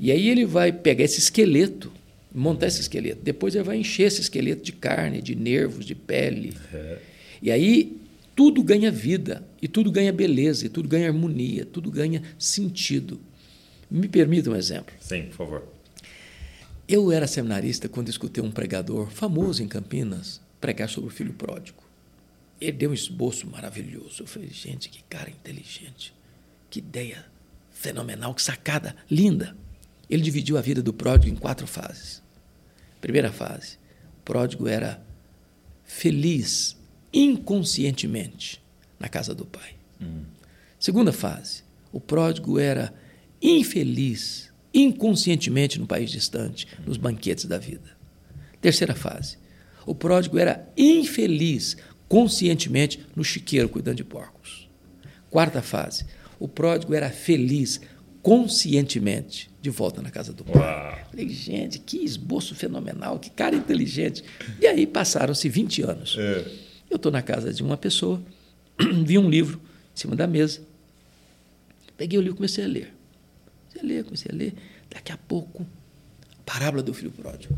E 0.00 0.10
aí 0.10 0.28
ele 0.28 0.44
vai 0.44 0.72
pegar 0.72 1.04
esse 1.04 1.18
esqueleto 1.18 1.92
montar 2.36 2.66
esse 2.66 2.82
esqueleto. 2.82 3.22
Depois 3.22 3.54
ele 3.54 3.64
vai 3.64 3.78
encher 3.78 4.04
esse 4.04 4.20
esqueleto 4.20 4.62
de 4.62 4.72
carne, 4.72 5.22
de 5.22 5.34
nervos, 5.34 5.84
de 5.84 5.94
pele. 5.94 6.54
É. 6.72 6.98
E 7.40 7.50
aí 7.50 7.96
tudo 8.36 8.62
ganha 8.62 8.90
vida, 8.90 9.42
e 9.62 9.66
tudo 9.66 9.90
ganha 9.90 10.12
beleza, 10.12 10.66
e 10.66 10.68
tudo 10.68 10.88
ganha 10.88 11.08
harmonia, 11.08 11.64
tudo 11.64 11.90
ganha 11.90 12.22
sentido. 12.38 13.18
Me 13.90 14.06
permita 14.08 14.50
um 14.50 14.56
exemplo. 14.56 14.94
Sim, 15.00 15.22
por 15.24 15.36
favor. 15.36 15.68
Eu 16.86 17.10
era 17.10 17.26
seminarista 17.26 17.88
quando 17.88 18.10
escutei 18.10 18.44
um 18.44 18.50
pregador 18.50 19.08
famoso 19.10 19.62
em 19.62 19.68
Campinas 19.68 20.40
pregar 20.60 20.88
sobre 20.88 21.08
o 21.08 21.12
filho 21.12 21.32
pródigo. 21.32 21.82
Ele 22.60 22.72
deu 22.72 22.90
um 22.90 22.94
esboço 22.94 23.46
maravilhoso. 23.46 24.22
Eu 24.22 24.26
falei, 24.26 24.50
gente, 24.50 24.88
que 24.88 25.02
cara 25.08 25.30
inteligente. 25.30 26.14
Que 26.68 26.78
ideia 26.78 27.24
fenomenal, 27.70 28.34
que 28.34 28.42
sacada 28.42 28.94
linda. 29.10 29.56
Ele 30.08 30.22
dividiu 30.22 30.58
a 30.58 30.60
vida 30.60 30.82
do 30.82 30.92
pródigo 30.92 31.34
em 31.34 31.36
quatro 31.36 31.66
fases. 31.66 32.22
Primeira 33.06 33.30
fase: 33.30 33.78
o 34.18 34.22
pródigo 34.24 34.66
era 34.66 35.00
feliz 35.84 36.76
inconscientemente 37.12 38.60
na 38.98 39.08
casa 39.08 39.32
do 39.32 39.46
pai. 39.46 39.76
Hum. 40.02 40.24
Segunda 40.76 41.12
fase: 41.12 41.62
o 41.92 42.00
pródigo 42.00 42.58
era 42.58 42.92
infeliz 43.40 44.52
inconscientemente 44.74 45.78
no 45.78 45.86
país 45.86 46.10
distante, 46.10 46.66
nos 46.84 46.96
banquetes 46.96 47.44
da 47.44 47.58
vida. 47.58 47.96
Terceira 48.60 48.96
fase: 48.96 49.38
o 49.86 49.94
pródigo 49.94 50.36
era 50.36 50.68
infeliz 50.76 51.76
conscientemente 52.08 53.06
no 53.14 53.22
chiqueiro 53.22 53.68
cuidando 53.68 53.98
de 53.98 54.04
porcos. 54.04 54.68
Quarta 55.30 55.62
fase: 55.62 56.06
o 56.40 56.48
pródigo 56.48 56.92
era 56.92 57.08
feliz 57.08 57.80
conscientemente 58.26 59.48
de 59.62 59.70
volta 59.70 60.02
na 60.02 60.10
casa 60.10 60.32
do 60.32 60.42
pai. 60.44 60.60
Uau. 60.60 60.98
Falei, 61.10 61.28
gente, 61.28 61.78
que 61.78 61.98
esboço 61.98 62.56
fenomenal, 62.56 63.20
que 63.20 63.30
cara 63.30 63.54
inteligente. 63.54 64.24
E 64.60 64.66
aí 64.66 64.84
passaram-se 64.84 65.48
20 65.48 65.82
anos. 65.82 66.16
É. 66.18 66.44
Eu 66.90 66.96
estou 66.96 67.12
na 67.12 67.22
casa 67.22 67.54
de 67.54 67.62
uma 67.62 67.76
pessoa, 67.76 68.20
vi 69.06 69.16
um 69.16 69.30
livro 69.30 69.60
em 69.94 69.96
cima 70.00 70.16
da 70.16 70.26
mesa, 70.26 70.60
peguei 71.96 72.18
o 72.18 72.20
livro 72.20 72.34
e 72.34 72.38
comecei 72.38 72.64
a 72.64 72.66
ler. 72.66 72.92
Comecei 73.68 73.80
a 73.80 73.84
ler, 73.94 74.04
comecei 74.04 74.32
a 74.32 74.34
ler. 74.34 74.54
Daqui 74.90 75.12
a 75.12 75.16
pouco, 75.16 75.64
a 76.32 76.42
parábola 76.44 76.82
do 76.82 76.92
filho 76.92 77.12
pródigo. 77.12 77.56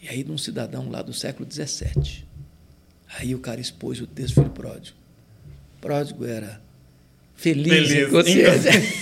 E 0.00 0.08
aí, 0.08 0.24
de 0.24 0.32
um 0.32 0.38
cidadão 0.38 0.88
lá 0.88 1.02
do 1.02 1.12
século 1.12 1.46
XVII. 1.46 2.24
Aí 3.18 3.34
o 3.34 3.38
cara 3.38 3.60
expôs 3.60 4.00
o 4.00 4.06
texto 4.06 4.36
do 4.36 4.40
filho 4.44 4.54
pródigo. 4.54 4.96
O 5.76 5.80
pródigo 5.82 6.24
era 6.24 6.64
feliz, 7.34 7.88
feliz 7.88 8.08
inconsciente. 8.08 8.94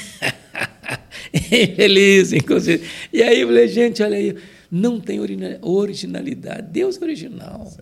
feliz, 1.76 2.32
inconsciente. 2.32 2.84
E 3.12 3.22
aí 3.22 3.40
eu 3.40 3.48
falei, 3.48 3.68
gente, 3.68 4.02
olha 4.02 4.16
aí, 4.16 4.36
não 4.70 4.98
tem 5.00 5.20
originalidade. 5.60 6.68
Deus 6.70 7.00
é 7.00 7.04
original. 7.04 7.72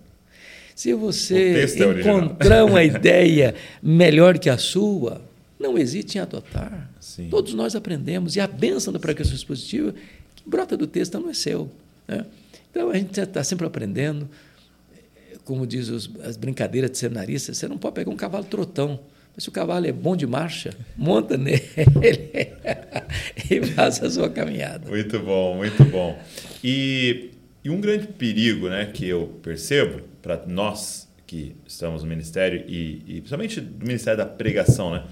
Se 0.74 0.94
você 0.94 1.66
é 1.78 2.00
encontrar 2.00 2.64
uma 2.64 2.82
ideia 2.82 3.54
melhor 3.82 4.38
que 4.38 4.48
a 4.48 4.56
sua, 4.56 5.20
não 5.58 5.76
hesite 5.76 6.16
em 6.16 6.22
adotar. 6.22 6.90
Sim. 6.98 7.28
Todos 7.28 7.52
nós 7.52 7.76
aprendemos. 7.76 8.34
E 8.34 8.40
a 8.40 8.46
bênção 8.46 8.90
da 8.90 8.98
pregação 8.98 9.34
expositiva, 9.34 9.94
que 10.34 10.42
brota 10.48 10.76
do 10.76 10.86
texto, 10.86 11.20
não 11.20 11.28
é 11.28 11.34
seu. 11.34 11.70
Né? 12.08 12.24
Então, 12.70 12.88
a 12.88 12.96
gente 12.96 13.20
está 13.20 13.44
sempre 13.44 13.66
aprendendo. 13.66 14.26
Como 15.44 15.66
diz 15.66 15.88
os, 15.90 16.10
as 16.24 16.38
brincadeiras 16.38 16.90
de 16.90 16.96
seminaristas, 16.96 17.58
você 17.58 17.68
não 17.68 17.76
pode 17.76 17.96
pegar 17.96 18.10
um 18.10 18.16
cavalo 18.16 18.44
trotão. 18.44 19.00
Mas 19.40 19.44
se 19.44 19.48
o 19.48 19.52
cavalo 19.52 19.86
é 19.86 19.92
bom 19.92 20.14
de 20.14 20.26
marcha, 20.26 20.68
monta 20.94 21.34
nele 21.38 21.62
e 23.50 23.66
faz 23.68 24.02
a 24.02 24.10
sua 24.10 24.28
caminhada. 24.28 24.86
Muito 24.86 25.18
bom, 25.18 25.56
muito 25.56 25.82
bom. 25.82 26.20
E, 26.62 27.30
e 27.64 27.70
um 27.70 27.80
grande 27.80 28.06
perigo 28.08 28.68
né, 28.68 28.90
que 28.92 29.08
eu 29.08 29.40
percebo 29.42 30.02
para 30.20 30.44
nós 30.46 31.08
que 31.26 31.56
estamos 31.66 32.02
no 32.02 32.08
ministério 32.10 32.62
e, 32.68 33.02
e 33.06 33.14
principalmente 33.20 33.62
do 33.62 33.86
ministério 33.86 34.18
da 34.18 34.26
pregação, 34.26 34.92
né, 34.92 35.04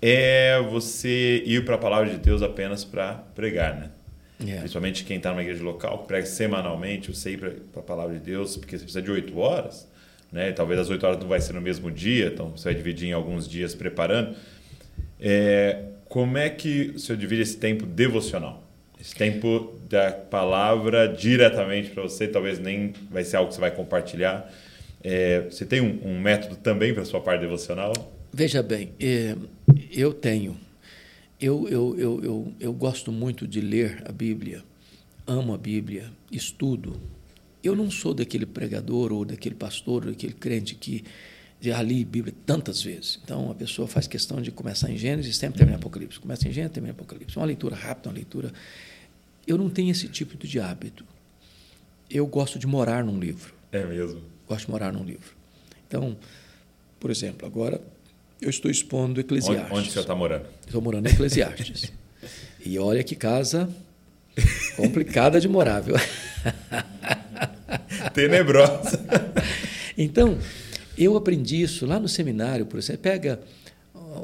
é 0.00 0.58
você 0.70 1.42
ir 1.44 1.62
para 1.66 1.74
a 1.74 1.78
palavra 1.78 2.08
de 2.08 2.16
Deus 2.16 2.40
apenas 2.40 2.82
para 2.82 3.12
pregar, 3.34 3.78
né? 3.78 3.90
Yeah. 4.40 4.60
Principalmente 4.60 5.04
quem 5.04 5.18
está 5.18 5.32
numa 5.32 5.42
igreja 5.42 5.62
local, 5.62 6.04
prega 6.04 6.24
semanalmente, 6.24 7.14
você 7.14 7.32
ir 7.32 7.38
para 7.38 7.80
a 7.80 7.84
palavra 7.84 8.14
de 8.14 8.20
Deus, 8.20 8.56
porque 8.56 8.78
você 8.78 8.84
precisa 8.84 9.02
de 9.02 9.10
oito 9.10 9.38
horas, 9.38 9.86
né? 10.32 10.52
Talvez 10.52 10.80
as 10.80 10.90
oito 10.90 11.06
horas 11.06 11.18
não 11.18 11.28
vai 11.28 11.40
ser 11.40 11.52
no 11.52 11.60
mesmo 11.60 11.90
dia, 11.90 12.26
então 12.26 12.50
você 12.50 12.64
vai 12.64 12.74
dividir 12.74 13.08
em 13.08 13.12
alguns 13.12 13.48
dias 13.48 13.74
preparando. 13.74 14.34
É, 15.18 15.84
como 16.08 16.38
é 16.38 16.48
que 16.48 16.92
o 16.94 16.98
senhor 16.98 17.18
divide 17.18 17.42
esse 17.42 17.56
tempo 17.56 17.86
devocional? 17.86 18.64
Esse 19.00 19.14
tempo 19.14 19.78
da 19.88 20.12
palavra 20.12 21.08
diretamente 21.08 21.90
para 21.90 22.02
você, 22.02 22.28
talvez 22.28 22.58
nem 22.58 22.92
vai 23.10 23.24
ser 23.24 23.36
algo 23.36 23.48
que 23.48 23.54
você 23.54 23.60
vai 23.60 23.70
compartilhar. 23.70 24.52
É, 25.02 25.42
você 25.42 25.64
tem 25.64 25.80
um, 25.80 26.00
um 26.04 26.20
método 26.20 26.56
também 26.56 26.92
para 26.92 27.04
sua 27.04 27.20
parte 27.20 27.40
devocional? 27.40 27.92
Veja 28.32 28.62
bem, 28.62 28.92
é, 29.00 29.34
eu 29.90 30.12
tenho. 30.12 30.56
Eu, 31.40 31.66
eu, 31.68 31.98
eu, 31.98 32.20
eu, 32.22 32.52
eu 32.60 32.72
gosto 32.72 33.10
muito 33.10 33.48
de 33.48 33.62
ler 33.62 34.02
a 34.04 34.12
Bíblia, 34.12 34.62
amo 35.26 35.54
a 35.54 35.58
Bíblia, 35.58 36.10
estudo, 36.30 37.00
eu 37.62 37.76
não 37.76 37.90
sou 37.90 38.14
daquele 38.14 38.46
pregador 38.46 39.12
ou 39.12 39.24
daquele 39.24 39.54
pastor, 39.54 40.04
ou 40.04 40.10
daquele 40.10 40.32
crente 40.32 40.74
que 40.74 41.04
já 41.60 41.80
li 41.82 42.04
Bíblia 42.04 42.34
tantas 42.46 42.82
vezes. 42.82 43.20
Então, 43.22 43.50
a 43.50 43.54
pessoa 43.54 43.86
faz 43.86 44.06
questão 44.06 44.40
de 44.40 44.50
começar 44.50 44.90
em 44.90 44.96
Gênesis 44.96 45.34
e 45.34 45.38
sempre 45.38 45.58
terminar 45.58 45.76
em 45.76 45.80
Apocalipse. 45.80 46.18
Começa 46.18 46.48
em 46.48 46.52
Gênesis 46.52 46.70
e 46.70 46.74
termina 46.74 46.92
em 46.92 46.96
Apocalipse. 46.96 47.36
Uma 47.36 47.46
leitura 47.46 47.76
rápida, 47.76 48.08
uma 48.08 48.14
leitura... 48.14 48.52
Eu 49.46 49.58
não 49.58 49.68
tenho 49.68 49.90
esse 49.90 50.08
tipo 50.08 50.36
de 50.38 50.58
hábito. 50.58 51.04
Eu 52.08 52.26
gosto 52.26 52.58
de 52.58 52.66
morar 52.66 53.04
num 53.04 53.18
livro. 53.18 53.52
É 53.72 53.84
mesmo? 53.84 54.22
Gosto 54.48 54.66
de 54.66 54.70
morar 54.70 54.92
num 54.92 55.04
livro. 55.04 55.34
Então, 55.86 56.16
por 56.98 57.10
exemplo, 57.10 57.46
agora 57.46 57.80
eu 58.40 58.48
estou 58.48 58.70
expondo 58.70 59.20
Eclesiastes. 59.20 59.66
Onde, 59.70 59.80
onde 59.80 59.90
senhor 59.90 60.02
está 60.02 60.14
morando? 60.14 60.46
Estou 60.66 60.80
morando 60.80 61.08
em 61.08 61.12
Eclesiastes. 61.12 61.92
e 62.64 62.78
olha 62.78 63.02
que 63.02 63.14
casa 63.14 63.68
complicada 64.76 65.40
de 65.40 65.48
morar, 65.48 65.80
viu? 65.80 65.96
Tenebrosa. 68.14 68.98
então, 69.96 70.38
eu 70.96 71.16
aprendi 71.16 71.62
isso 71.62 71.86
lá 71.86 71.98
no 71.98 72.08
seminário, 72.08 72.66
por 72.66 72.78
exemplo. 72.78 73.02
Pega, 73.02 73.40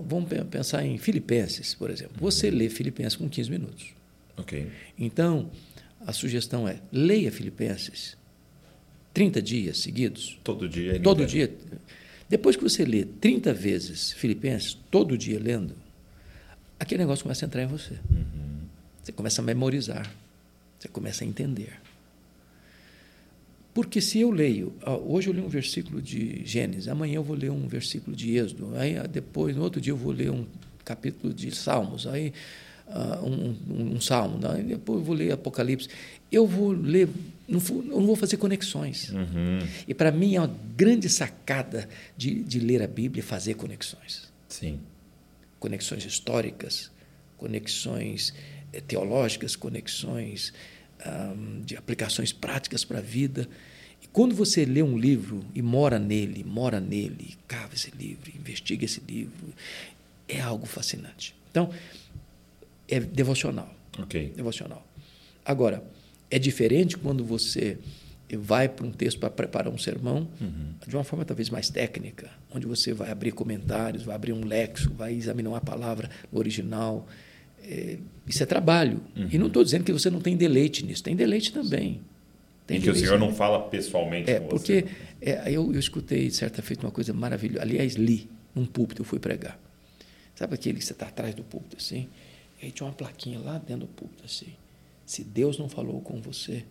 vamos 0.07 0.29
pensar 0.51 0.85
em 0.85 0.99
Filipenses, 0.99 1.75
por 1.75 1.91
exemplo. 1.91 2.15
Você 2.21 2.51
lê 2.51 2.69
Filipenses 2.69 3.17
com 3.17 3.29
15 3.29 3.51
minutos. 3.51 3.87
Ok. 4.37 4.71
Então, 4.99 5.51
a 6.07 6.13
sugestão 6.13 6.69
é: 6.69 6.81
leia 6.93 7.31
Filipenses 7.33 8.17
30 9.17 9.41
dias 9.41 9.79
seguidos. 9.79 10.39
Todo 10.45 10.69
dia. 10.69 11.01
Todo 11.01 11.25
dia. 11.25 11.51
Depois 12.29 12.57
que 12.57 12.63
você 12.63 12.85
lê 12.85 13.05
30 13.05 13.55
vezes 13.55 14.13
Filipenses, 14.13 14.77
todo 14.91 15.17
dia 15.17 15.39
lendo, 15.39 15.75
aquele 16.79 16.99
negócio 16.99 17.23
começa 17.23 17.45
a 17.45 17.47
entrar 17.47 17.63
em 17.63 17.67
você. 17.67 17.95
Uhum. 18.11 18.67
Você 19.03 19.13
começa 19.13 19.41
a 19.41 19.45
memorizar. 19.45 20.13
Você 20.79 20.89
começa 20.89 21.25
a 21.25 21.27
entender. 21.27 21.81
Porque 23.77 24.01
se 24.01 24.19
eu 24.21 24.31
leio, 24.31 24.73
hoje 25.05 25.29
eu 25.29 25.35
li 25.35 25.41
um 25.43 25.49
versículo 25.49 26.01
de 26.01 26.41
Gênesis, 26.47 26.89
amanhã 26.89 27.17
eu 27.17 27.23
vou 27.23 27.37
ler 27.37 27.51
um 27.51 27.69
versículo 27.69 28.17
de 28.17 28.35
Êxodo, 28.35 28.75
aí 28.75 28.97
depois, 29.07 29.55
no 29.55 29.63
outro 29.63 29.83
dia 29.83 29.93
eu 29.93 29.99
vou 29.99 30.13
ler 30.13 30.31
um 30.31 30.47
capítulo 30.83 31.31
de 31.35 31.55
Salmos, 31.55 32.07
aí 32.07 32.33
um, 33.23 33.55
um, 33.69 33.97
um, 33.97 34.01
salmo, 34.01 34.41
aí 34.49 34.63
depois 34.63 35.01
eu 35.01 35.05
vou 35.05 35.15
ler 35.15 35.31
Apocalipse. 35.31 35.91
Eu 36.33 36.47
vou 36.47 36.71
ler, 36.71 37.07
não 37.47 37.61
vou, 37.61 37.83
não 37.83 38.07
vou 38.07 38.17
fazer 38.17 38.39
conexões. 38.39 39.11
Uhum. 39.11 39.59
E 39.87 39.93
para 39.93 40.11
mim 40.11 40.37
é 40.37 40.41
uma 40.41 40.57
grande 40.75 41.11
sacada 41.11 41.87
de, 42.17 42.43
de 42.43 42.59
ler 42.59 42.81
a 42.81 42.87
Bíblia 42.87 43.23
fazer 43.23 43.57
conexões. 43.57 44.33
Sim. 44.49 44.81
Conexões 45.61 46.03
históricas, 46.07 46.91
conexões 47.37 48.33
eh, 48.73 48.81
teológicas, 48.81 49.55
conexões 49.55 50.55
um, 51.05 51.61
de 51.63 51.77
aplicações 51.77 52.33
práticas 52.33 52.85
para 52.85 52.99
a 52.99 53.03
vida. 53.03 53.49
E 54.03 54.07
quando 54.09 54.35
você 54.35 54.65
lê 54.65 54.83
um 54.83 54.99
livro 54.99 55.45
e 55.55 55.63
mora 55.63 55.99
nele, 55.99 56.45
mora 56.45 56.81
nele, 56.81 57.37
cava 57.47 57.75
esse 57.75 57.91
livro, 57.91 58.31
investiga 58.35 58.85
esse 58.85 59.03
livro, 59.07 59.53
é 60.29 60.41
algo 60.41 60.67
fascinante. 60.67 61.35
Então, 61.51 61.71
é 62.89 63.01
devocional. 63.01 63.75
Ok. 63.99 64.33
Devocional. 64.37 64.87
Agora, 65.45 65.83
é 66.31 66.39
diferente 66.39 66.97
quando 66.97 67.25
você 67.25 67.79
vai 68.37 68.69
para 68.69 68.85
um 68.85 68.91
texto 68.91 69.21
para 69.21 69.31
preparar 69.31 69.73
um 69.73 69.79
sermão 69.79 70.29
uhum. 70.41 70.75
de 70.87 70.97
uma 70.97 71.05
forma 71.05 71.25
talvez 71.25 71.49
mais 71.49 71.71
técnica, 71.71 72.29
onde 72.53 72.67
você 72.67 72.93
vai 72.93 73.13
abrir 73.13 73.31
comentários, 73.31 74.03
vai 74.03 74.17
abrir 74.17 74.33
um 74.33 74.45
lexo, 74.45 74.93
vai 74.93 75.15
examinar 75.15 75.51
uma 75.51 75.61
palavra 75.61 76.11
no 76.33 76.39
original, 76.39 77.07
é, 77.63 77.99
isso 78.27 78.43
é 78.43 78.47
trabalho. 78.47 79.01
Uhum. 79.17 79.29
E 79.31 79.39
não 79.39 79.47
estou 79.47 79.65
dizendo 79.65 79.85
que 79.85 79.93
você 79.93 80.11
não 80.11 80.21
tem 80.21 80.37
deleite 80.37 80.85
nisso, 80.85 81.03
tem 81.03 81.17
deleite 81.17 81.53
também. 81.53 82.01
Tem 82.67 82.79
e 82.79 82.81
que 82.81 82.91
o 82.91 82.97
senhor 82.97 83.19
não 83.19 83.33
fala 83.33 83.61
pessoalmente 83.69 84.31
é, 84.31 84.41
com 84.41 84.49
porque 84.49 84.83
você. 84.83 84.89
É, 85.21 85.51
eu, 85.51 85.73
eu 85.73 85.79
escutei, 85.79 86.31
certa 86.31 86.63
feita, 86.63 86.85
uma 86.85 86.93
coisa 86.93 87.13
maravilhosa. 87.13 87.63
Aliás, 87.63 87.95
li 87.95 88.29
num 88.55 88.67
púlpito, 88.67 89.03
eu 89.03 89.07
fui 89.07 89.19
pregar. 89.19 89.59
Sabe 90.35 90.55
aquele 90.55 90.79
que 90.79 90.85
você 90.85 90.93
está 90.93 91.07
atrás 91.07 91.35
do 91.35 91.45
púlpito 91.45 91.77
assim? 91.77 92.09
E 92.61 92.67
aí 92.67 92.73
tinha 92.73 92.87
uma 92.87 92.93
plaquinha 92.93 93.39
lá 93.39 93.59
dentro 93.59 93.87
do 93.87 93.87
púlpito 93.87 94.25
assim. 94.25 94.55
Se 95.05 95.23
Deus 95.23 95.59
não 95.59 95.69
falou 95.69 96.01
com 96.01 96.21
você, 96.21 96.65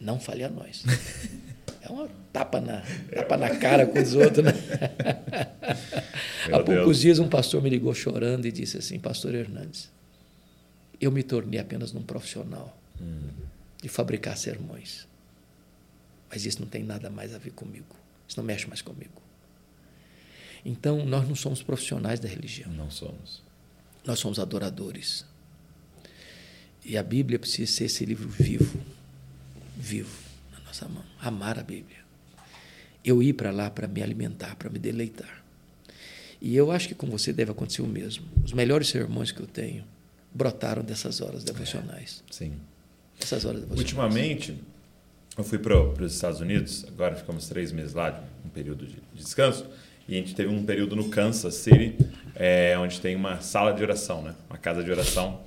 não 0.00 0.20
fale 0.20 0.44
a 0.44 0.48
nós. 0.48 0.84
É 1.82 1.88
uma 1.88 2.08
tapa 2.32 2.60
na, 2.60 2.82
tapa 3.14 3.36
na 3.36 3.56
cara 3.58 3.86
com 3.86 4.02
os 4.02 4.12
outros, 4.12 4.44
né? 4.44 4.50
Há 6.50 6.58
poucos 6.58 6.66
Deus. 6.66 7.00
dias 7.00 7.18
um 7.20 7.28
pastor 7.28 7.62
me 7.62 7.70
ligou 7.70 7.94
chorando 7.94 8.44
e 8.44 8.50
disse 8.50 8.76
assim, 8.76 8.98
pastor 8.98 9.36
Hernandes, 9.36 9.88
eu 11.00 11.10
me 11.10 11.22
tornei 11.22 11.60
apenas 11.60 11.94
um 11.94 12.02
profissional 12.02 12.76
de 13.82 13.88
fabricar 13.88 14.36
sermões. 14.36 15.06
Mas 16.30 16.44
isso 16.44 16.60
não 16.60 16.68
tem 16.68 16.82
nada 16.82 17.10
mais 17.10 17.34
a 17.34 17.38
ver 17.38 17.50
comigo. 17.50 17.94
Isso 18.26 18.38
não 18.38 18.44
mexe 18.44 18.66
mais 18.66 18.82
comigo. 18.82 19.22
Então, 20.64 21.04
nós 21.04 21.28
não 21.28 21.36
somos 21.36 21.62
profissionais 21.62 22.18
da 22.18 22.28
religião. 22.28 22.72
Não 22.72 22.90
somos. 22.90 23.42
Nós 24.04 24.18
somos 24.18 24.38
adoradores. 24.38 25.24
E 26.84 26.96
a 26.96 27.02
Bíblia 27.02 27.38
precisa 27.38 27.70
ser 27.70 27.84
esse 27.84 28.04
livro 28.04 28.28
vivo, 28.28 28.80
vivo 29.76 30.16
na 30.52 30.60
nossa 30.60 30.88
mão. 30.88 31.04
Amar 31.20 31.58
a 31.58 31.62
Bíblia. 31.62 31.98
Eu 33.04 33.22
ir 33.22 33.34
para 33.34 33.52
lá 33.52 33.70
para 33.70 33.86
me 33.86 34.02
alimentar, 34.02 34.56
para 34.56 34.68
me 34.68 34.78
deleitar. 34.78 35.44
E 36.40 36.56
eu 36.56 36.72
acho 36.72 36.88
que 36.88 36.94
com 36.94 37.08
você 37.08 37.32
deve 37.32 37.52
acontecer 37.52 37.82
o 37.82 37.86
mesmo. 37.86 38.26
Os 38.44 38.52
melhores 38.52 38.88
sermões 38.88 39.30
que 39.30 39.40
eu 39.40 39.46
tenho 39.46 39.84
brotaram 40.36 40.82
dessas 40.82 41.20
horas 41.20 41.42
devocionais. 41.42 42.22
Sim. 42.30 42.52
Essas 43.20 43.44
horas 43.46 43.60
devocionais. 43.60 43.80
Ultimamente, 43.80 44.54
eu 45.36 45.42
fui 45.42 45.58
para 45.58 45.78
os 45.78 46.14
Estados 46.14 46.40
Unidos, 46.40 46.84
agora 46.86 47.16
ficamos 47.16 47.48
três 47.48 47.72
meses 47.72 47.94
lá, 47.94 48.22
um 48.44 48.50
período 48.50 48.86
de 48.86 48.96
descanso, 49.14 49.66
e 50.06 50.14
a 50.14 50.18
gente 50.18 50.34
teve 50.34 50.52
um 50.52 50.64
período 50.64 50.94
no 50.94 51.08
Kansas 51.08 51.54
City, 51.54 51.96
é, 52.34 52.76
onde 52.78 53.00
tem 53.00 53.16
uma 53.16 53.40
sala 53.40 53.72
de 53.72 53.82
oração, 53.82 54.22
né? 54.22 54.34
uma 54.48 54.58
casa 54.58 54.84
de 54.84 54.90
oração, 54.90 55.40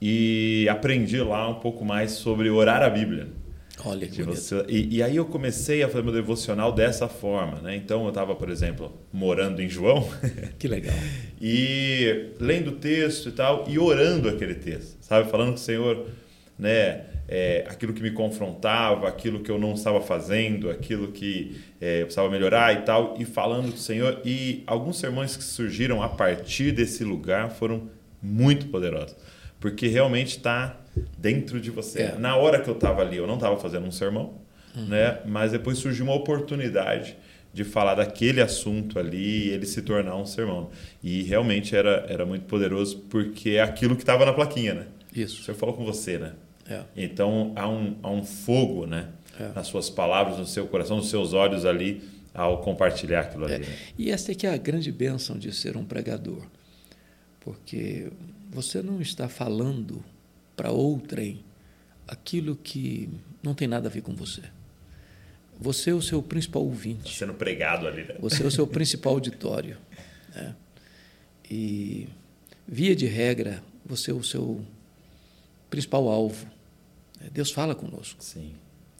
e 0.00 0.66
aprendi 0.70 1.20
lá 1.20 1.48
um 1.48 1.60
pouco 1.60 1.84
mais 1.84 2.12
sobre 2.12 2.48
orar 2.48 2.82
a 2.82 2.88
Bíblia. 2.88 3.28
Olha 3.84 4.06
que 4.06 4.22
você- 4.22 4.64
e, 4.68 4.96
e 4.96 5.02
aí 5.02 5.16
eu 5.16 5.24
comecei 5.24 5.82
a 5.82 5.88
fazer 5.88 6.02
meu 6.04 6.12
devocional 6.12 6.72
dessa 6.72 7.08
forma. 7.08 7.60
Né? 7.60 7.76
Então 7.76 8.02
eu 8.04 8.08
estava, 8.08 8.34
por 8.34 8.48
exemplo, 8.48 8.92
morando 9.12 9.60
em 9.60 9.68
João, 9.68 10.08
Que 10.58 10.68
legal. 10.68 10.94
e 11.40 12.30
lendo 12.40 12.68
o 12.68 12.76
texto 12.76 13.28
e 13.28 13.32
tal, 13.32 13.64
e 13.68 13.78
orando 13.78 14.28
aquele 14.28 14.54
texto, 14.54 14.96
sabe? 15.00 15.30
Falando 15.30 15.48
com 15.50 15.54
o 15.54 15.58
Senhor, 15.58 16.06
né? 16.58 17.06
é, 17.28 17.64
aquilo 17.68 17.92
que 17.92 18.02
me 18.02 18.10
confrontava, 18.10 19.08
aquilo 19.08 19.40
que 19.40 19.50
eu 19.50 19.58
não 19.58 19.74
estava 19.74 20.00
fazendo, 20.00 20.70
aquilo 20.70 21.08
que 21.10 21.56
é, 21.80 22.02
eu 22.02 22.04
precisava 22.06 22.30
melhorar 22.30 22.72
e 22.74 22.82
tal, 22.82 23.16
e 23.18 23.24
falando 23.24 23.70
com 23.70 23.76
o 23.76 23.80
Senhor. 23.80 24.20
E 24.24 24.62
alguns 24.66 24.98
sermões 24.98 25.36
que 25.36 25.44
surgiram 25.44 26.02
a 26.02 26.08
partir 26.08 26.72
desse 26.72 27.02
lugar 27.02 27.50
foram 27.50 27.88
muito 28.22 28.66
poderosos, 28.66 29.16
porque 29.58 29.86
realmente 29.88 30.36
está 30.36 30.80
dentro 31.18 31.60
de 31.60 31.70
você. 31.70 32.02
É. 32.02 32.18
Na 32.18 32.36
hora 32.36 32.60
que 32.60 32.68
eu 32.68 32.74
estava 32.74 33.02
ali, 33.02 33.16
eu 33.16 33.26
não 33.26 33.34
estava 33.34 33.56
fazendo 33.58 33.86
um 33.86 33.92
sermão, 33.92 34.34
né? 34.74 35.20
mas 35.24 35.52
depois 35.52 35.78
surgiu 35.78 36.04
uma 36.04 36.14
oportunidade 36.14 37.16
de 37.52 37.62
falar 37.62 37.94
daquele 37.94 38.40
assunto 38.40 38.98
ali 38.98 39.46
e 39.46 39.50
ele 39.50 39.64
se 39.64 39.80
tornar 39.82 40.16
um 40.16 40.26
sermão. 40.26 40.70
E 41.02 41.22
realmente 41.22 41.76
era, 41.76 42.04
era 42.08 42.26
muito 42.26 42.46
poderoso 42.46 42.98
porque 43.08 43.50
é 43.50 43.62
aquilo 43.62 43.94
que 43.94 44.02
estava 44.02 44.26
na 44.26 44.32
plaquinha, 44.32 44.74
né? 44.74 44.86
O 45.14 45.20
Isso. 45.20 45.44
Senhor 45.44 45.56
falou 45.56 45.76
com 45.76 45.84
você, 45.84 46.18
né? 46.18 46.32
É. 46.68 46.82
Então 46.96 47.52
há 47.54 47.68
um, 47.68 47.96
há 48.02 48.10
um 48.10 48.24
fogo, 48.24 48.86
né? 48.86 49.08
É. 49.38 49.50
Nas 49.54 49.68
suas 49.68 49.88
palavras, 49.88 50.38
no 50.38 50.46
seu 50.46 50.66
coração, 50.66 50.96
nos 50.96 51.10
seus 51.10 51.32
olhos 51.32 51.64
ali, 51.64 52.02
ao 52.34 52.60
compartilhar 52.60 53.20
aquilo 53.20 53.44
ali. 53.44 53.54
É. 53.54 53.58
né? 53.60 53.76
E 53.96 54.10
essa 54.10 54.32
é 54.32 54.34
que 54.34 54.48
é 54.48 54.52
a 54.52 54.56
grande 54.56 54.90
bênção 54.90 55.38
de 55.38 55.52
ser 55.52 55.76
um 55.76 55.84
pregador. 55.84 56.42
Porque 57.38 58.08
você 58.50 58.82
não 58.82 59.00
está 59.00 59.28
falando 59.28 60.02
para 60.56 60.70
outrem 60.70 61.44
aquilo 62.06 62.54
que 62.56 63.08
não 63.42 63.54
tem 63.54 63.66
nada 63.68 63.88
a 63.88 63.90
ver 63.90 64.02
com 64.02 64.14
você. 64.14 64.42
Você 65.60 65.90
é 65.90 65.94
o 65.94 66.02
seu 66.02 66.22
principal 66.22 66.62
Tá 66.62 66.68
ouvinte. 66.68 67.16
sendo 67.16 67.34
pregado 67.34 67.86
ali, 67.86 68.04
né? 68.04 68.16
Você 68.20 68.42
é 68.42 68.46
o 68.46 68.50
seu 68.50 68.66
principal 68.66 69.14
auditório. 69.14 69.76
né? 70.34 70.54
E, 71.50 72.08
via 72.66 72.94
de 72.96 73.06
regra, 73.06 73.62
você 73.84 74.10
é 74.10 74.14
o 74.14 74.22
seu 74.22 74.64
principal 75.70 76.08
alvo. 76.08 76.46
né? 77.20 77.28
Deus 77.32 77.50
fala 77.52 77.74
conosco. 77.74 78.22
Sim. 78.22 78.52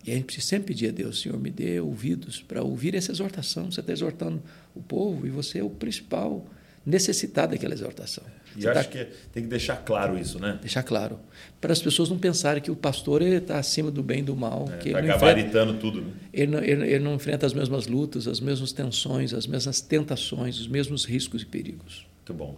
E 0.07 0.13
a 0.13 0.15
gente 0.15 0.41
sempre 0.41 0.69
pedir 0.69 0.89
a 0.91 0.93
Deus, 0.93 1.21
Senhor, 1.23 1.39
me 1.39 1.51
dê 1.51 1.81
ouvidos 1.81 2.43
para 2.43 2.63
ouvir 2.63 2.95
essa 2.95 3.11
exortação. 3.11 3.71
Você 3.73 3.81
está 3.81 3.93
exortando 3.93 4.43
o 4.75 4.83
povo 4.83 5.27
e 5.27 5.31
você 5.31 5.59
é 5.61 5.65
o 5.65 5.71
principal 5.71 6.47
necessitado 6.85 7.53
daquela 7.53 7.73
exortação. 7.75 8.23
E 8.57 8.63
Você 8.63 8.73
tá- 8.73 8.81
acho 8.81 8.89
que 8.89 9.07
tem 9.33 9.43
que 9.43 9.49
deixar 9.49 9.77
claro 9.79 10.19
isso, 10.19 10.39
né? 10.39 10.59
Deixar 10.61 10.83
claro. 10.83 11.19
Para 11.61 11.73
as 11.73 11.83
pessoas 11.83 12.09
não 12.09 12.19
pensarem 12.19 12.63
que 12.63 12.71
o 12.71 12.77
pastor 12.77 13.21
está 13.23 13.59
acima 13.59 13.91
do 13.91 14.03
bem 14.03 14.21
e 14.21 14.23
do 14.23 14.37
mal. 14.37 14.67
É, 14.73 14.77
tá 14.77 14.83
ele, 14.85 14.93
não 14.93 14.99
enfrenta, 15.01 15.19
gabaritando 15.19 15.75
tudo. 15.75 16.03
né? 16.03 16.09
ele, 16.33 16.47
não, 16.53 16.63
ele- 16.63 16.87
ele 16.93 17.05
não 17.05 17.15
enfrenta 17.15 17.47
as 17.47 17.53
mesmas 17.53 17.87
lutas, 17.87 18.29
as 18.29 18.39
mesmas 18.41 18.71
tensões, 18.73 19.35
as 19.35 19.47
mesmas 19.47 19.81
tentações, 19.81 20.59
os 20.61 20.69
mesmos 20.69 21.05
riscos 21.05 21.43
e 21.43 21.47
perigos. 21.47 22.07
Muito 22.19 22.35
bom. 22.35 22.57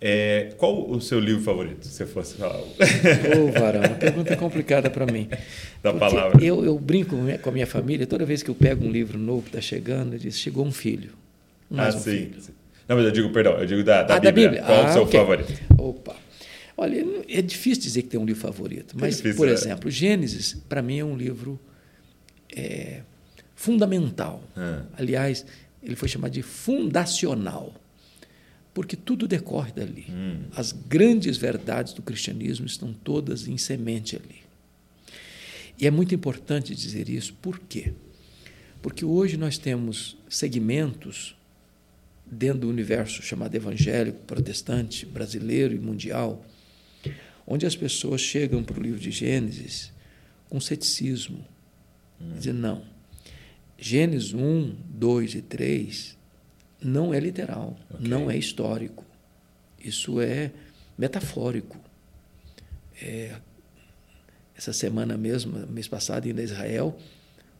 É, 0.00 0.52
qual 0.58 0.90
o 0.90 1.00
seu 1.00 1.18
livro 1.20 1.42
favorito, 1.42 1.86
se 1.86 2.04
fosse 2.04 2.34
falar? 2.36 2.58
Ô, 2.58 3.50
varão, 3.58 3.80
uma 3.80 3.94
pergunta 3.96 4.36
complicada 4.36 4.90
para 4.90 5.06
mim. 5.10 5.28
Da 5.82 5.92
Porque 5.92 5.98
palavra. 6.00 6.42
Eu, 6.44 6.64
eu 6.64 6.78
brinco 6.78 7.10
com 7.10 7.20
a 7.20 7.24
minha- 7.24 7.38
com 7.38 7.48
a 7.50 7.52
minha 7.52 7.66
família, 7.66 8.06
toda 8.06 8.24
vez 8.24 8.42
que 8.42 8.50
eu 8.50 8.54
pego 8.54 8.84
um 8.86 8.90
livro 8.90 9.18
novo 9.18 9.42
que 9.42 9.48
está 9.50 9.60
chegando, 9.60 10.14
eu 10.14 10.18
digo, 10.18 10.32
chegou 10.32 10.64
um 10.64 10.72
filho. 10.72 11.10
Mais 11.70 11.94
ah, 11.94 11.98
um 11.98 12.00
sim. 12.00 12.10
filho. 12.10 12.34
Não, 12.88 12.96
mas 12.96 13.04
eu 13.06 13.10
digo, 13.10 13.30
perdão, 13.30 13.58
eu 13.58 13.66
digo 13.66 13.82
da, 13.82 14.02
da, 14.02 14.16
Ah, 14.16 14.20
Bíblia. 14.20 14.62
Qual 14.62 14.84
Ah, 14.86 14.90
o 14.90 14.92
seu 14.92 15.02
ok. 15.02 15.18
favorito? 15.20 15.52
Opa. 15.78 16.16
Olha, 16.76 17.04
é 17.28 17.40
difícil 17.40 17.82
dizer 17.84 18.02
que 18.02 18.08
tem 18.08 18.20
um 18.20 18.24
livro 18.26 18.42
favorito, 18.42 18.96
mas, 18.98 19.16
difícil, 19.16 19.36
por 19.36 19.48
é. 19.48 19.52
exemplo, 19.52 19.90
Gênesis, 19.90 20.54
para 20.68 20.82
mim, 20.82 20.98
é 20.98 21.04
um 21.04 21.16
livro 21.16 21.58
é, 22.54 23.02
fundamental. 23.54 24.42
Ah. 24.56 24.82
Aliás, 24.98 25.46
ele 25.82 25.94
foi 25.96 26.08
chamado 26.08 26.32
de 26.32 26.42
fundacional, 26.42 27.72
porque 28.72 28.96
tudo 28.96 29.28
decorre 29.28 29.72
dali. 29.72 30.06
Hum. 30.10 30.44
As 30.56 30.72
grandes 30.72 31.36
verdades 31.36 31.92
do 31.92 32.02
cristianismo 32.02 32.66
estão 32.66 32.92
todas 32.92 33.46
em 33.46 33.56
semente 33.56 34.16
ali. 34.16 34.42
E 35.78 35.86
é 35.86 35.90
muito 35.90 36.14
importante 36.14 36.74
dizer 36.74 37.08
isso, 37.08 37.34
por 37.40 37.58
quê? 37.60 37.92
Porque 38.82 39.04
hoje 39.04 39.36
nós 39.36 39.58
temos 39.58 40.16
segmentos 40.28 41.36
dentro 42.26 42.60
do 42.60 42.68
universo 42.68 43.22
chamado 43.22 43.54
evangélico, 43.54 44.18
protestante, 44.26 45.04
brasileiro 45.06 45.74
e 45.74 45.78
mundial, 45.78 46.44
onde 47.46 47.66
as 47.66 47.76
pessoas 47.76 48.20
chegam 48.20 48.64
para 48.64 48.78
o 48.78 48.82
livro 48.82 48.98
de 48.98 49.10
Gênesis 49.10 49.92
com 50.48 50.60
ceticismo. 50.60 51.44
Dizendo, 52.36 52.60
não, 52.60 52.84
Gênesis 53.78 54.32
1, 54.32 54.74
2 54.88 55.34
e 55.34 55.42
3 55.42 56.16
não 56.80 57.12
é 57.12 57.20
literal, 57.20 57.78
Ok. 57.90 58.08
não 58.08 58.30
é 58.30 58.36
histórico. 58.36 59.04
Isso 59.82 60.20
é 60.20 60.50
metafórico. 60.96 61.78
É, 63.00 63.36
essa 64.56 64.72
semana 64.72 65.16
mesmo, 65.16 65.66
mês 65.66 65.88
passado, 65.88 66.28
indo 66.28 66.40
a 66.40 66.44
Israel, 66.44 66.96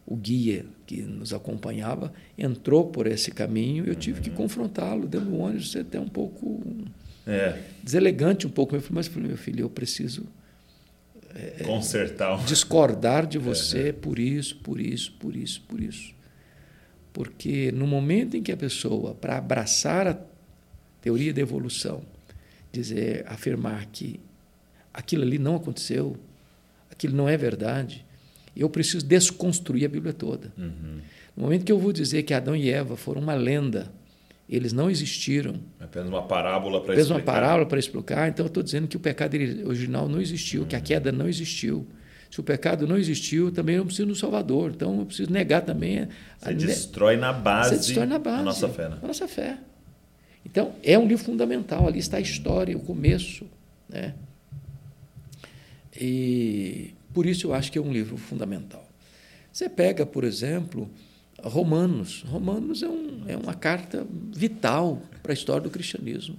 o 0.06 0.16
guia 0.16 0.64
que 0.86 1.02
nos 1.02 1.32
acompanhava 1.32 2.12
entrou 2.36 2.86
por 2.90 3.06
esse 3.06 3.30
caminho 3.30 3.84
e 3.86 3.88
eu 3.88 3.94
tive 3.94 4.20
que 4.20 4.30
confrontá-lo 4.30 5.06
dentro 5.06 5.30
do 5.30 5.36
ônibus, 5.38 5.74
até 5.76 5.98
um 5.98 6.08
pouco 6.08 6.62
É, 7.26 7.58
deselegante 7.82 8.46
um 8.46 8.50
pouco. 8.50 8.76
Eu 8.76 8.80
falei, 8.80 8.96
mas 8.96 9.06
eu 9.06 9.12
falei, 9.12 9.28
meu 9.28 9.36
filho, 9.38 9.60
eu 9.62 9.70
preciso 9.70 10.26
consertar. 11.64 12.40
o- 12.40 12.44
discordar 12.44 13.26
de 13.26 13.38
você 13.38 13.92
por 13.92 14.18
isso, 14.18 14.56
por 14.58 14.80
isso, 14.80 15.12
por 15.18 15.34
isso, 15.34 15.60
por 15.62 15.80
isso. 15.80 16.14
Porque 17.12 17.70
no 17.72 17.86
momento 17.86 18.36
em 18.36 18.42
que 18.42 18.52
a 18.52 18.56
pessoa, 18.56 19.14
para 19.14 19.38
abraçar 19.38 20.06
a 20.06 20.18
teoria 21.00 21.32
da 21.32 21.40
evolução, 21.40 22.02
dizer, 22.72 23.24
afirmar 23.28 23.86
que 23.86 24.18
aquilo 24.92 25.22
ali 25.22 25.38
não 25.38 25.56
aconteceu, 25.56 26.16
aquilo 26.90 27.16
não 27.16 27.28
é 27.28 27.36
verdade, 27.36 28.04
eu 28.60 28.68
preciso 28.70 29.04
desconstruir 29.04 29.84
a 29.84 29.88
Bíblia 29.88 30.12
toda. 30.12 30.52
Uhum. 30.56 31.00
No 31.36 31.42
momento 31.44 31.64
que 31.64 31.72
eu 31.72 31.78
vou 31.78 31.92
dizer 31.92 32.22
que 32.22 32.32
Adão 32.32 32.54
e 32.54 32.70
Eva 32.70 32.96
foram 32.96 33.20
uma 33.20 33.34
lenda, 33.34 33.90
eles 34.48 34.72
não 34.72 34.90
existiram, 34.90 35.54
Apenas 35.80 36.08
uma 36.08 36.22
parábola 36.22 36.80
para 36.82 36.94
fez 36.94 37.10
uma 37.10 37.18
explicar. 37.18 37.32
parábola 37.40 37.66
para 37.66 37.78
explicar, 37.78 38.28
então 38.28 38.44
eu 38.44 38.48
estou 38.48 38.62
dizendo 38.62 38.86
que 38.86 38.96
o 38.96 39.00
pecado 39.00 39.34
original 39.66 40.08
não 40.08 40.20
existiu, 40.20 40.64
que 40.66 40.76
a 40.76 40.80
queda 40.80 41.10
não 41.10 41.28
existiu. 41.28 41.86
Se 42.30 42.40
o 42.40 42.42
pecado 42.42 42.86
não 42.86 42.96
existiu, 42.98 43.50
também 43.52 43.76
não 43.76 43.86
preciso 43.86 44.08
do 44.08 44.14
Salvador. 44.16 44.72
Então 44.74 44.98
eu 44.98 45.06
preciso 45.06 45.30
negar 45.32 45.62
também 45.62 46.00
a, 46.00 46.08
a 46.42 46.46
Você 46.46 46.54
ne- 46.54 46.66
destrói 46.66 47.16
na 47.16 47.32
base, 47.32 47.70
você 47.70 47.76
destrói 47.76 48.06
na 48.06 48.18
base 48.18 48.40
a 48.40 48.42
nossa 48.42 48.68
fé. 48.68 48.88
Né? 48.88 48.98
a 49.02 49.06
nossa 49.06 49.28
fé. 49.28 49.58
Então 50.44 50.74
é 50.82 50.98
um 50.98 51.06
livro 51.06 51.24
fundamental. 51.24 51.86
Ali 51.86 52.00
está 52.00 52.16
a 52.16 52.20
história, 52.20 52.76
o 52.76 52.80
começo, 52.80 53.46
né? 53.88 54.14
E 55.98 56.92
por 57.14 57.24
isso 57.24 57.46
eu 57.46 57.54
acho 57.54 57.70
que 57.72 57.78
é 57.78 57.80
um 57.80 57.92
livro 57.92 58.16
fundamental. 58.16 58.86
Você 59.52 59.68
pega, 59.68 60.04
por 60.04 60.24
exemplo, 60.24 60.90
Romanos. 61.42 62.24
Romanos 62.26 62.82
é, 62.82 62.88
um, 62.88 63.22
é 63.28 63.36
uma 63.36 63.54
carta 63.54 64.04
vital 64.32 65.00
para 65.22 65.32
a 65.32 65.34
história 65.34 65.62
do 65.62 65.70
cristianismo. 65.70 66.36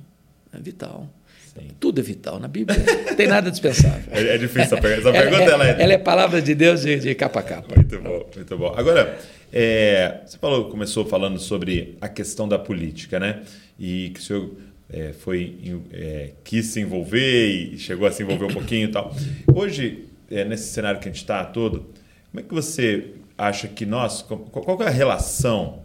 É 0.53 0.59
vital. 0.59 1.09
Sim. 1.53 1.69
Tudo 1.79 2.01
é 2.01 2.03
vital. 2.03 2.39
Na 2.39 2.49
Bíblia 2.49 2.77
não 3.07 3.15
tem 3.15 3.27
nada 3.27 3.49
dispensável. 3.49 4.11
É, 4.11 4.35
é 4.35 4.37
difícil 4.37 4.61
essa 4.63 4.77
pergunta. 4.77 5.09
Essa 5.09 5.17
Ela, 5.17 5.29
pergunta 5.29 5.51
ela 5.51 5.67
é, 5.67 5.71
é, 5.71 5.83
ela 5.83 5.93
é 5.93 5.97
palavra 5.97 6.41
de 6.41 6.53
Deus 6.53 6.81
de, 6.81 6.99
de 6.99 7.15
capa 7.15 7.39
a 7.39 7.43
capa. 7.43 7.73
Muito 7.73 7.97
bom, 7.99 8.29
muito 8.35 8.57
bom. 8.57 8.73
Agora, 8.75 9.17
É, 9.53 10.19
você 10.25 10.37
falou, 10.37 10.69
começou 10.69 11.05
falando 11.05 11.39
sobre 11.39 11.97
a 12.01 12.09
questão 12.09 12.45
da 12.45 12.59
política, 12.59 13.19
né? 13.19 13.43
E 13.79 14.09
que 14.09 14.19
o 14.19 14.23
senhor 14.23 14.51
é, 14.91 15.13
foi, 15.13 15.81
é, 15.93 16.31
quis 16.43 16.65
se 16.65 16.81
envolver 16.81 17.47
e 17.47 17.77
chegou 17.77 18.05
a 18.05 18.11
se 18.11 18.21
envolver 18.23 18.45
um 18.45 18.53
pouquinho 18.53 18.89
e 18.89 18.91
tal. 18.91 19.15
Hoje, 19.53 20.05
é, 20.29 20.45
nesse 20.45 20.71
cenário 20.71 20.99
que 20.99 21.07
a 21.07 21.11
gente 21.11 21.21
está 21.21 21.43
todo, 21.45 21.93
como 22.31 22.39
é 22.39 22.43
que 22.43 22.53
você 22.53 23.13
acha 23.37 23.67
que 23.67 23.85
nós, 23.85 24.21
qual 24.21 24.81
é 24.81 24.87
a 24.87 24.91
relação 24.91 25.83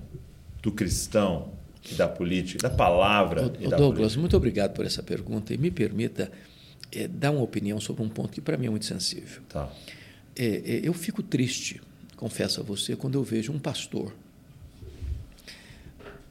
do 0.62 0.72
cristão 0.72 1.52
e 1.90 1.94
da 1.94 2.08
política, 2.08 2.68
da 2.68 2.74
palavra? 2.74 3.46
O, 3.46 3.46
e 3.60 3.68
da 3.68 3.76
Douglas, 3.76 3.96
política? 3.96 4.20
muito 4.20 4.36
obrigado 4.36 4.72
por 4.74 4.84
essa 4.84 5.02
pergunta 5.02 5.54
e 5.54 5.58
me 5.58 5.70
permita 5.70 6.30
é, 6.92 7.06
dar 7.08 7.30
uma 7.30 7.42
opinião 7.42 7.80
sobre 7.80 8.02
um 8.02 8.08
ponto 8.08 8.30
que 8.30 8.40
para 8.40 8.56
mim 8.56 8.66
é 8.66 8.70
muito 8.70 8.86
sensível. 8.86 9.42
Tá. 9.48 9.70
É, 10.36 10.44
é, 10.44 10.80
eu 10.82 10.92
fico 10.92 11.22
triste, 11.22 11.80
confesso 12.16 12.60
a 12.60 12.62
você, 12.62 12.96
quando 12.96 13.16
eu 13.16 13.22
vejo 13.22 13.52
um 13.52 13.58
pastor 13.58 14.12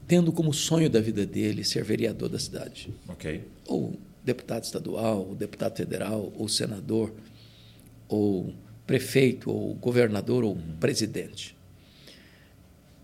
tendo 0.10 0.32
como 0.32 0.51
sonho 0.51 0.89
da 0.89 0.99
vida 0.99 1.24
dele 1.24 1.64
ser 1.64 1.84
vereador 1.84 2.30
da 2.30 2.39
cidade. 2.39 2.91
Ok. 3.07 3.43
Ou 3.68 3.95
deputado 4.24 4.64
estadual, 4.64 5.20
ou 5.20 5.36
deputado 5.36 5.78
federal, 5.78 6.34
ou 6.36 6.49
senador, 6.49 7.14
ou 8.10 8.53
prefeito, 8.86 9.51
ou 9.51 9.76
governador, 9.76 10.43
ou 10.43 10.53
uhum. 10.53 10.76
presidente. 10.80 11.55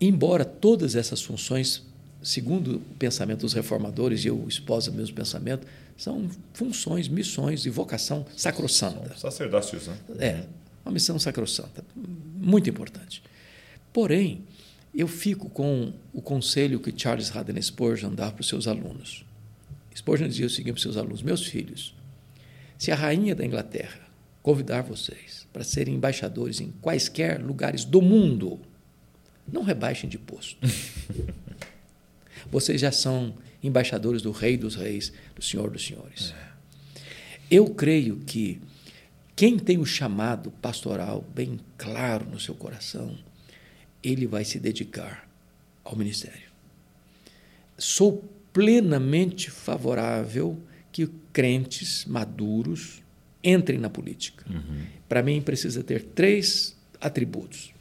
Embora 0.00 0.44
todas 0.44 0.94
essas 0.94 1.22
funções, 1.22 1.82
segundo 2.20 2.76
o 2.76 2.80
pensamento 2.98 3.40
dos 3.40 3.54
reformadores, 3.54 4.24
e 4.24 4.28
eu 4.28 4.44
esposo 4.48 4.90
o 4.90 4.94
mesmo 4.94 5.14
pensamento, 5.14 5.66
são 5.96 6.28
funções, 6.52 7.08
missões 7.08 7.64
e 7.64 7.70
vocação 7.70 8.26
sacrossanta. 8.36 9.16
São 9.16 9.30
sacerdócios, 9.30 9.86
né? 9.86 9.96
É, 10.18 10.44
uma 10.84 10.92
missão 10.92 11.18
sacrossanta, 11.18 11.84
muito 11.94 12.68
importante. 12.68 13.22
Porém, 13.92 14.42
eu 14.94 15.08
fico 15.08 15.48
com 15.48 15.92
o 16.12 16.20
conselho 16.20 16.80
que 16.80 16.92
Charles 16.94 17.34
Haddon 17.34 17.60
Spurgeon 17.62 18.14
dá 18.14 18.30
para 18.30 18.40
os 18.40 18.48
seus 18.48 18.66
alunos. 18.66 19.24
Spurgeon 19.94 20.28
dizia 20.28 20.46
o 20.46 20.50
seguinte 20.50 20.72
para 20.72 20.78
os 20.78 20.82
seus 20.82 20.96
alunos: 20.96 21.22
Meus 21.22 21.46
filhos, 21.46 21.94
se 22.76 22.92
a 22.92 22.94
rainha 22.94 23.34
da 23.34 23.44
Inglaterra 23.44 24.05
convidar 24.46 24.82
vocês 24.82 25.44
para 25.52 25.64
serem 25.64 25.96
embaixadores 25.96 26.60
em 26.60 26.70
quaisquer 26.80 27.42
lugares 27.42 27.84
do 27.84 28.00
mundo, 28.00 28.60
não 29.44 29.64
rebaixem 29.64 30.08
de 30.08 30.18
posto. 30.18 30.56
vocês 32.48 32.80
já 32.80 32.92
são 32.92 33.34
embaixadores 33.60 34.22
do 34.22 34.30
Rei 34.30 34.56
dos 34.56 34.76
Reis, 34.76 35.12
do 35.34 35.42
Senhor 35.42 35.68
dos 35.68 35.84
Senhores. 35.84 36.30
É. 36.30 37.02
Eu 37.50 37.74
creio 37.74 38.18
que 38.18 38.60
quem 39.34 39.58
tem 39.58 39.78
o 39.78 39.84
chamado 39.84 40.52
pastoral 40.52 41.24
bem 41.34 41.58
claro 41.76 42.24
no 42.26 42.38
seu 42.38 42.54
coração, 42.54 43.18
ele 44.00 44.28
vai 44.28 44.44
se 44.44 44.60
dedicar 44.60 45.28
ao 45.82 45.96
ministério. 45.96 46.52
Sou 47.76 48.22
plenamente 48.52 49.50
favorável 49.50 50.56
que 50.92 51.08
crentes 51.32 52.04
maduros 52.04 53.02
entrem 53.48 53.78
na 53.78 53.88
política. 53.88 54.44
Uhum. 54.50 54.84
Para 55.08 55.22
mim, 55.22 55.40
precisa 55.40 55.82
ter 55.82 56.02
três 56.02 56.76
atributos. 57.00 57.72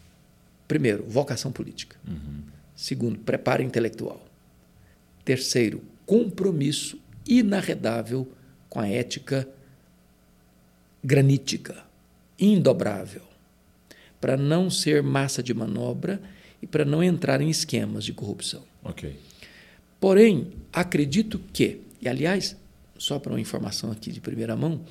Primeiro, 0.68 1.04
vocação 1.08 1.52
política. 1.52 1.98
Uhum. 2.08 2.42
Segundo, 2.76 3.20
preparo 3.20 3.64
intelectual. 3.64 4.24
Terceiro, 5.24 5.82
compromisso 6.06 7.00
inarredável 7.28 8.32
com 8.70 8.80
a 8.80 8.88
ética 8.88 9.48
granítica, 11.04 11.84
indobrável, 12.40 13.22
para 14.20 14.36
não 14.36 14.70
ser 14.70 15.02
massa 15.02 15.42
de 15.42 15.54
manobra 15.54 16.22
e 16.62 16.68
para 16.68 16.84
não 16.84 17.04
entrar 17.04 17.42
em 17.42 17.50
esquemas 17.50 18.04
de 18.04 18.14
corrupção. 18.14 18.64
Ok. 18.84 19.16
Porém, 20.00 20.52
acredito 20.74 21.40
que, 21.54 21.82
e 22.02 22.08
aliás, 22.08 22.56
só 22.98 23.20
para 23.20 23.34
uma 23.34 23.40
informação 23.40 23.92
aqui 23.92 24.12
de 24.12 24.20
primeira 24.20 24.56
mão, 24.56 24.82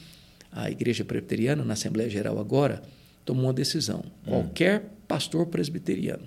a 0.54 0.70
Igreja 0.70 1.04
Presbiteriana, 1.04 1.64
na 1.64 1.74
Assembleia 1.74 2.08
Geral 2.08 2.38
agora, 2.38 2.82
tomou 3.24 3.46
uma 3.46 3.52
decisão. 3.52 4.04
Hum. 4.26 4.30
Qualquer 4.30 4.88
pastor 5.08 5.46
presbiteriano 5.46 6.26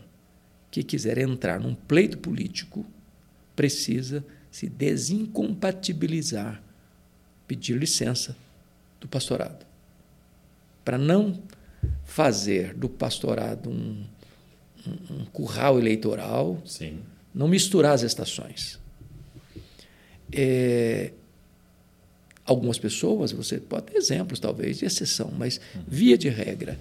que 0.69 0.83
quiser 0.83 1.17
entrar 1.17 1.59
num 1.59 1.73
pleito 1.73 2.17
político 2.17 2.85
precisa 3.55 4.23
se 4.51 4.67
desincompatibilizar, 4.67 6.61
pedir 7.47 7.77
licença 7.77 8.35
do 8.99 9.07
pastorado 9.07 9.65
para 10.83 10.97
não 10.97 11.37
fazer 12.05 12.73
do 12.73 12.87
pastorado 12.87 13.69
um, 13.69 14.05
um, 14.87 15.15
um 15.15 15.25
curral 15.25 15.77
eleitoral, 15.77 16.61
Sim. 16.65 16.99
não 17.35 17.47
misturar 17.47 17.93
as 17.93 18.03
estações. 18.03 18.79
É, 20.31 21.11
algumas 22.47 22.79
pessoas, 22.79 23.31
você 23.31 23.57
pode 23.57 23.87
ter 23.87 23.97
exemplos 23.97 24.39
talvez 24.39 24.79
de 24.79 24.85
exceção, 24.85 25.31
mas 25.37 25.59
via 25.85 26.17
de 26.17 26.29
regra, 26.29 26.79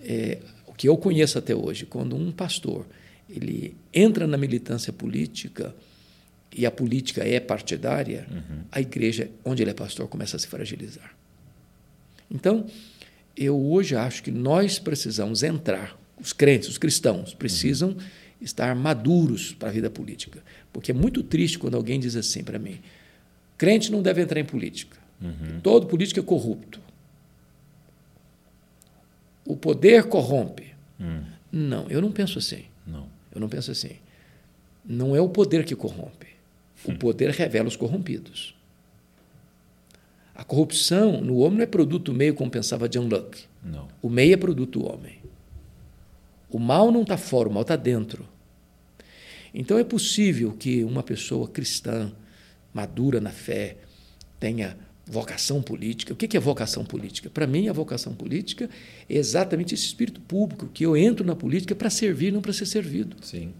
é, 0.00 0.38
o 0.66 0.72
que 0.72 0.88
eu 0.88 0.96
conheço 0.96 1.36
até 1.38 1.54
hoje, 1.54 1.84
quando 1.84 2.16
um 2.16 2.30
pastor 2.30 2.86
ele 3.28 3.76
entra 3.92 4.26
na 4.26 4.36
militância 4.36 4.92
política 4.92 5.74
e 6.54 6.64
a 6.64 6.70
política 6.70 7.26
é 7.26 7.40
partidária, 7.40 8.26
uhum. 8.30 8.62
a 8.70 8.80
igreja 8.80 9.30
onde 9.44 9.62
ele 9.62 9.70
é 9.70 9.74
pastor 9.74 10.06
começa 10.08 10.36
a 10.36 10.38
se 10.38 10.46
fragilizar. 10.46 11.14
Então, 12.30 12.66
eu 13.36 13.58
hoje 13.58 13.96
acho 13.96 14.22
que 14.22 14.30
nós 14.30 14.78
precisamos 14.78 15.42
entrar, 15.42 15.98
os 16.20 16.32
crentes, 16.32 16.68
os 16.68 16.78
cristãos, 16.78 17.34
precisam 17.34 17.90
uhum. 17.90 17.96
estar 18.40 18.74
maduros 18.76 19.52
para 19.52 19.70
a 19.70 19.72
vida 19.72 19.90
política. 19.90 20.42
Porque 20.72 20.90
é 20.90 20.94
muito 20.94 21.22
triste 21.22 21.58
quando 21.58 21.76
alguém 21.76 21.98
diz 21.98 22.16
assim 22.16 22.44
para 22.44 22.58
mim: 22.58 22.80
crente 23.56 23.90
não 23.90 24.02
deve 24.02 24.22
entrar 24.22 24.40
em 24.40 24.44
política. 24.44 24.96
Uhum. 25.20 25.60
Todo 25.62 25.86
político 25.86 26.20
é 26.20 26.22
corrupto. 26.22 26.80
O 29.44 29.56
poder 29.56 30.04
corrompe. 30.04 30.74
Uhum. 30.98 31.24
Não, 31.50 31.88
eu 31.88 32.00
não 32.00 32.10
penso 32.10 32.38
assim. 32.38 32.64
Não. 32.86 33.06
Eu 33.34 33.40
não 33.40 33.48
penso 33.48 33.70
assim. 33.70 33.96
Não 34.84 35.14
é 35.14 35.20
o 35.20 35.28
poder 35.28 35.64
que 35.64 35.76
corrompe. 35.76 36.28
O 36.84 36.90
hum. 36.90 36.96
poder 36.96 37.30
revela 37.30 37.68
os 37.68 37.76
corrompidos. 37.76 38.56
A 40.34 40.42
corrupção 40.42 41.20
no 41.20 41.36
homem 41.38 41.58
não 41.58 41.64
é 41.64 41.66
produto 41.66 42.10
do 42.10 42.14
meio, 42.14 42.34
como 42.34 42.50
pensava 42.50 42.88
John 42.88 43.06
Locke. 43.06 43.44
Não. 43.62 43.86
O 44.00 44.08
meio 44.08 44.34
é 44.34 44.36
produto 44.36 44.80
do 44.80 44.90
homem. 44.90 45.20
O 46.50 46.58
mal 46.58 46.90
não 46.90 47.02
está 47.02 47.16
fora, 47.16 47.48
o 47.48 47.52
mal 47.52 47.62
está 47.62 47.76
dentro. 47.76 48.28
Então 49.54 49.78
é 49.78 49.84
possível 49.84 50.52
que 50.52 50.82
uma 50.82 51.02
pessoa 51.02 51.46
cristã, 51.46 52.10
madura 52.72 53.20
na 53.20 53.30
fé, 53.30 53.76
tenha 54.38 54.76
vocação 55.06 55.60
política. 55.60 56.12
O 56.12 56.16
que 56.16 56.36
é 56.36 56.40
vocação 56.40 56.84
política? 56.84 57.28
Para 57.28 57.46
mim, 57.46 57.68
a 57.68 57.72
vocação 57.72 58.14
política 58.14 58.68
é 59.08 59.16
exatamente 59.16 59.74
esse 59.74 59.84
espírito 59.84 60.20
público, 60.20 60.68
que 60.72 60.84
eu 60.84 60.96
entro 60.96 61.24
na 61.24 61.34
política 61.34 61.74
para 61.74 61.90
servir, 61.90 62.32
não 62.32 62.40
para 62.40 62.52
ser 62.52 62.66
servido. 62.66 63.16
Sim. 63.22 63.52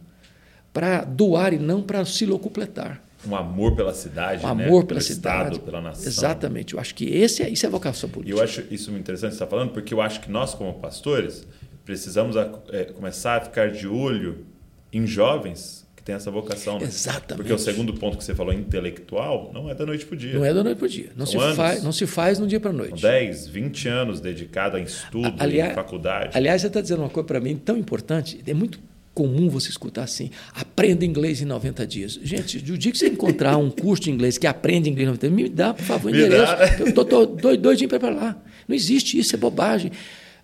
Para 0.72 1.04
doar 1.04 1.52
e 1.52 1.58
não 1.58 1.82
para 1.82 2.04
se 2.04 2.24
locupletar 2.24 3.02
um 3.26 3.36
amor 3.36 3.76
pela 3.76 3.94
cidade, 3.94 4.44
um 4.44 4.54
né? 4.54 4.66
amor 4.66 4.84
pela 4.84 5.00
cidade, 5.00 5.52
Estado, 5.52 5.64
pela 5.64 5.80
nação. 5.80 6.06
Exatamente. 6.06 6.74
Eu 6.74 6.80
acho 6.80 6.94
que 6.94 7.04
esse 7.04 7.42
é, 7.42 7.48
isso 7.48 7.64
é 7.64 7.68
a 7.68 7.70
vocação 7.70 8.08
política. 8.08 8.36
E 8.36 8.38
eu 8.38 8.42
acho 8.42 8.64
isso 8.70 8.90
interessante 8.90 9.30
que 9.30 9.36
você 9.36 9.44
está 9.44 9.46
falando, 9.46 9.70
porque 9.70 9.94
eu 9.94 10.00
acho 10.00 10.20
que 10.20 10.30
nós, 10.30 10.54
como 10.54 10.74
pastores, 10.74 11.46
precisamos 11.84 12.36
é, 12.36 12.84
começar 12.86 13.36
a 13.36 13.40
ficar 13.40 13.70
de 13.70 13.86
olho 13.86 14.44
em 14.92 15.06
jovens 15.06 15.86
que 16.02 16.06
têm 16.06 16.14
essa 16.16 16.30
vocação. 16.30 16.78
Né? 16.78 16.86
Exatamente. 16.86 17.36
Porque 17.36 17.52
o 17.52 17.58
segundo 17.58 17.94
ponto 17.94 18.18
que 18.18 18.24
você 18.24 18.34
falou, 18.34 18.52
intelectual, 18.52 19.50
não 19.54 19.70
é 19.70 19.74
da 19.74 19.86
noite 19.86 20.04
para 20.04 20.14
o 20.14 20.18
dia. 20.18 20.34
Não 20.34 20.44
é 20.44 20.52
da 20.52 20.64
noite 20.64 20.78
para 20.78 20.86
o 20.86 20.88
dia. 20.88 21.10
Não 21.16 21.24
se, 21.24 21.38
faz, 21.54 21.82
não 21.82 21.92
se 21.92 22.06
faz 22.06 22.38
no 22.38 22.46
dia 22.46 22.58
para 22.60 22.70
a 22.70 22.72
noite. 22.72 23.00
São 23.00 23.10
10, 23.10 23.46
20 23.48 23.88
anos 23.88 24.20
dedicado 24.20 24.76
a 24.76 24.80
estudo, 24.80 25.34
aliás, 25.38 25.72
em 25.72 25.74
faculdade. 25.74 26.36
Aliás, 26.36 26.60
você 26.60 26.66
está 26.66 26.80
dizendo 26.80 27.00
uma 27.00 27.08
coisa 27.08 27.26
para 27.26 27.40
mim 27.40 27.56
tão 27.56 27.76
importante, 27.76 28.40
é 28.46 28.52
muito 28.52 28.80
comum 29.14 29.48
você 29.48 29.68
escutar 29.68 30.04
assim, 30.04 30.30
aprenda 30.54 31.04
inglês 31.04 31.40
em 31.40 31.44
90 31.44 31.86
dias. 31.86 32.18
Gente, 32.22 32.58
o 32.58 32.78
dia 32.78 32.90
que 32.90 32.98
você 32.98 33.08
encontrar 33.08 33.56
um 33.58 33.70
curso 33.70 34.04
de 34.04 34.10
inglês 34.10 34.38
que 34.38 34.46
aprende 34.46 34.88
inglês 34.90 35.06
em 35.06 35.12
90 35.12 35.28
dias, 35.28 35.36
me 35.36 35.48
dá, 35.54 35.74
por 35.74 35.84
favor, 35.84 36.10
o 36.10 36.14
endereço. 36.14 36.52
Eu 36.80 36.88
estou 36.88 37.26
doidinho 37.26 37.88
para 37.88 38.10
lá. 38.10 38.42
Não 38.66 38.74
existe 38.74 39.18
isso, 39.18 39.34
é 39.34 39.38
bobagem. 39.38 39.92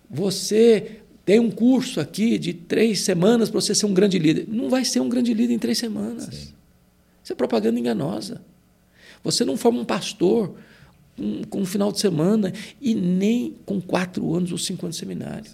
Você 0.09 0.98
tem 1.29 1.39
um 1.39 1.51
curso 1.51 1.99
aqui 1.99 2.39
de 2.39 2.55
três 2.55 3.01
semanas 3.01 3.51
para 3.51 3.61
você 3.61 3.75
ser 3.75 3.85
um 3.85 3.93
grande 3.93 4.17
líder. 4.17 4.47
Não 4.47 4.67
vai 4.67 4.83
ser 4.83 4.99
um 4.99 5.07
grande 5.07 5.31
líder 5.31 5.53
em 5.53 5.59
três 5.59 5.77
semanas. 5.77 6.23
Sim. 6.23 6.53
Isso 7.23 7.33
é 7.33 7.35
propaganda 7.35 7.79
enganosa. 7.79 8.41
Você 9.23 9.45
não 9.45 9.55
forma 9.55 9.79
um 9.79 9.85
pastor 9.85 10.55
um, 11.19 11.43
com 11.43 11.61
um 11.61 11.67
final 11.67 11.91
de 11.91 11.99
semana 11.99 12.51
e 12.81 12.95
nem 12.95 13.53
com 13.63 13.79
quatro 13.79 14.33
anos 14.33 14.51
ou 14.51 14.57
cinco 14.57 14.87
anos 14.87 14.95
de 14.95 15.01
seminário. 15.01 15.45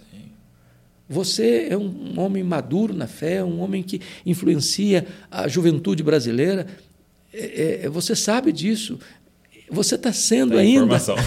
Você 1.09 1.67
é 1.69 1.77
um 1.77 2.17
homem 2.21 2.41
maduro 2.41 2.93
na 2.93 3.05
fé, 3.05 3.43
um 3.43 3.59
homem 3.59 3.83
que 3.83 3.99
influencia 4.25 5.05
a 5.29 5.45
juventude 5.49 6.01
brasileira. 6.01 6.67
É, 7.33 7.81
é, 7.83 7.89
você 7.89 8.15
sabe 8.15 8.53
disso. 8.53 8.97
Você 9.69 9.95
está 9.95 10.13
sendo 10.13 10.51
Tem 10.51 10.59
ainda. 10.59 10.95
informação. 10.95 11.17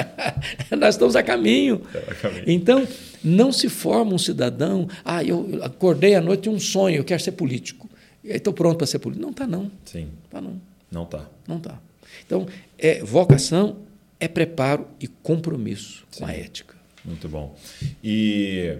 Nós 0.74 0.94
estamos 0.94 1.14
a 1.14 1.22
caminho. 1.22 1.82
a 2.08 2.14
caminho. 2.14 2.44
Então, 2.46 2.88
não 3.24 3.50
se 3.50 3.68
forma 3.68 4.12
um 4.14 4.18
cidadão. 4.18 4.86
Ah, 5.04 5.24
eu 5.24 5.60
acordei 5.62 6.14
à 6.14 6.20
noite 6.20 6.48
um 6.48 6.58
sonho, 6.60 6.96
eu 6.98 7.04
quero 7.04 7.22
ser 7.22 7.32
político. 7.32 7.88
Estou 8.22 8.52
pronto 8.52 8.78
para 8.78 8.86
ser 8.86 8.98
político. 8.98 9.22
Não 9.24 9.30
está, 9.32 9.46
não. 9.46 9.70
Sim, 9.84 10.08
Tá, 10.30 10.40
não. 10.40 10.60
não 10.90 11.04
tá. 11.06 11.28
Não 11.48 11.56
está. 11.58 11.78
Então, 12.26 12.46
é, 12.78 13.02
vocação 13.02 13.78
é 14.20 14.28
preparo 14.28 14.86
e 15.00 15.06
compromisso 15.06 16.06
com 16.16 16.24
a 16.26 16.32
ética. 16.32 16.74
Muito 17.04 17.28
bom. 17.28 17.54
E, 18.02 18.78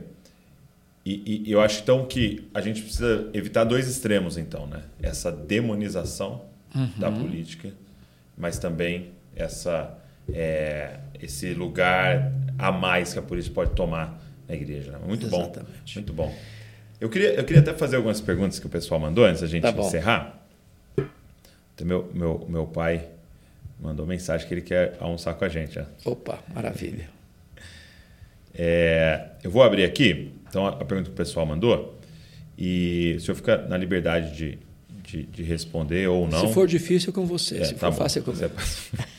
e, 1.05 1.43
e 1.47 1.53
eu 1.53 1.61
acho 1.61 1.83
então 1.83 2.07
que 2.07 2.49
a 2.55 2.61
gente 2.63 2.81
precisa 2.81 3.29
evitar 3.35 3.65
dois 3.65 3.87
extremos, 3.89 4.39
então, 4.39 4.67
né? 4.67 4.83
Essa 5.03 5.31
demonização 5.31 6.43
da 6.97 7.11
política, 7.13 7.73
mas 8.37 8.59
também 8.59 9.11
essa, 9.37 9.97
é, 10.33 10.99
esse 11.23 11.53
lugar 11.55 12.33
a 12.59 12.73
mais 12.73 13.13
que 13.13 13.19
a 13.19 13.23
política 13.23 13.55
pode 13.55 13.73
tomar 13.73 14.21
na 14.49 14.55
igreja. 14.55 14.93
né? 14.93 14.99
Muito 15.07 15.27
bom. 15.29 15.41
Exatamente. 15.43 15.95
Muito 15.97 16.13
bom. 16.13 16.35
Eu 17.01 17.09
queria, 17.09 17.35
eu 17.35 17.45
queria 17.45 17.61
até 17.61 17.75
fazer 17.75 17.97
algumas 17.97 18.21
perguntas 18.21 18.59
que 18.59 18.67
o 18.67 18.71
pessoal 18.71 18.99
mandou 19.01 19.25
antes 19.25 19.41
da 19.43 19.47
gente 19.47 19.63
Tá 19.63 19.73
bom. 19.73 19.87
encerrar. 19.87 20.47
Então, 21.75 21.87
meu, 21.87 22.11
meu, 22.15 22.47
meu 22.49 22.67
pai 22.67 23.09
mandou 23.81 24.07
mensagem 24.07 24.47
que 24.47 24.55
ele 24.55 24.63
quer 24.63 24.97
almoçar 25.01 25.35
com 25.35 25.45
a 25.45 25.49
gente. 25.49 25.79
Ó. 25.79 25.85
Opa, 26.13 26.39
maravilha. 26.55 27.09
É, 28.57 29.31
eu 29.43 29.51
vou 29.51 29.65
abrir 29.65 29.83
aqui, 29.83 30.33
então, 30.49 30.65
a 30.65 30.77
pergunta 30.85 31.05
que 31.11 31.15
o 31.15 31.17
pessoal 31.17 31.45
mandou, 31.45 31.99
e 32.57 33.15
o 33.17 33.21
senhor 33.21 33.35
fica 33.35 33.57
na 33.67 33.77
liberdade 33.77 34.33
de, 34.37 34.59
de, 35.03 35.25
de 35.25 35.43
responder 35.43 36.07
ou 36.09 36.29
não. 36.29 36.47
Se 36.47 36.55
for 36.55 36.65
difícil, 36.69 37.11
é 37.11 37.13
com 37.13 37.27
você. 37.27 37.59
É, 37.59 37.65
Se 37.65 37.75
tá 37.75 37.91
for 37.91 37.91
bom. 37.91 37.97
fácil, 38.05 38.21
é 38.21 38.23
comigo. 38.25 38.51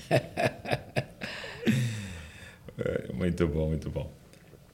É, 2.77 3.13
muito 3.13 3.47
bom, 3.47 3.67
muito 3.69 3.89
bom. 3.89 4.11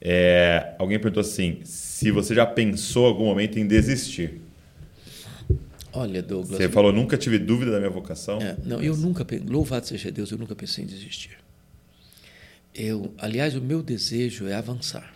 É, 0.02 0.74
alguém 0.80 1.00
perguntou 1.00 1.22
assim: 1.22 1.60
se 1.64 2.10
você 2.10 2.34
já 2.34 2.46
pensou 2.46 3.06
em 3.06 3.10
algum 3.10 3.26
momento 3.26 3.60
em 3.60 3.68
desistir? 3.68 4.42
Olha, 5.94 6.24
Douglas. 6.24 6.58
Você 6.58 6.70
falou, 6.70 6.92
nunca 6.92 7.18
tive 7.18 7.38
dúvida 7.38 7.72
da 7.72 7.78
minha 7.78 7.90
vocação. 7.90 8.42
É, 8.42 8.56
não, 8.64 8.82
eu 8.82 8.96
nunca, 8.96 9.28
louvado 9.46 9.86
seja 9.86 10.10
Deus, 10.10 10.32
eu 10.32 10.38
nunca 10.38 10.56
pensei 10.56 10.84
em 10.84 10.88
desistir. 10.88 11.38
Eu, 12.74 13.14
aliás, 13.18 13.56
o 13.56 13.62
meu 13.62 13.84
desejo 13.84 14.48
é 14.48 14.54
avançar. 14.54 15.14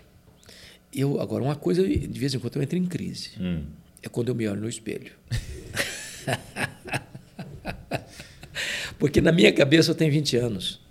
Eu, 0.94 1.22
agora, 1.22 1.44
uma 1.44 1.56
coisa, 1.56 1.88
de 1.88 2.20
vez 2.20 2.34
em 2.34 2.40
quando 2.40 2.58
eu 2.58 2.62
entro 2.62 2.78
em 2.78 2.86
crise. 2.86 3.32
Hum. 3.40 3.64
É 4.04 4.10
quando 4.10 4.30
eu 4.30 4.36
me 4.36 4.48
olho 4.48 4.62
no 4.62 4.70
espelho. 4.70 5.14
Porque 9.00 9.22
na 9.22 9.32
minha 9.32 9.52
cabeça 9.52 9.92
eu 9.92 9.96
tenho 9.96 10.12
20 10.12 10.38
anos. 10.38 10.85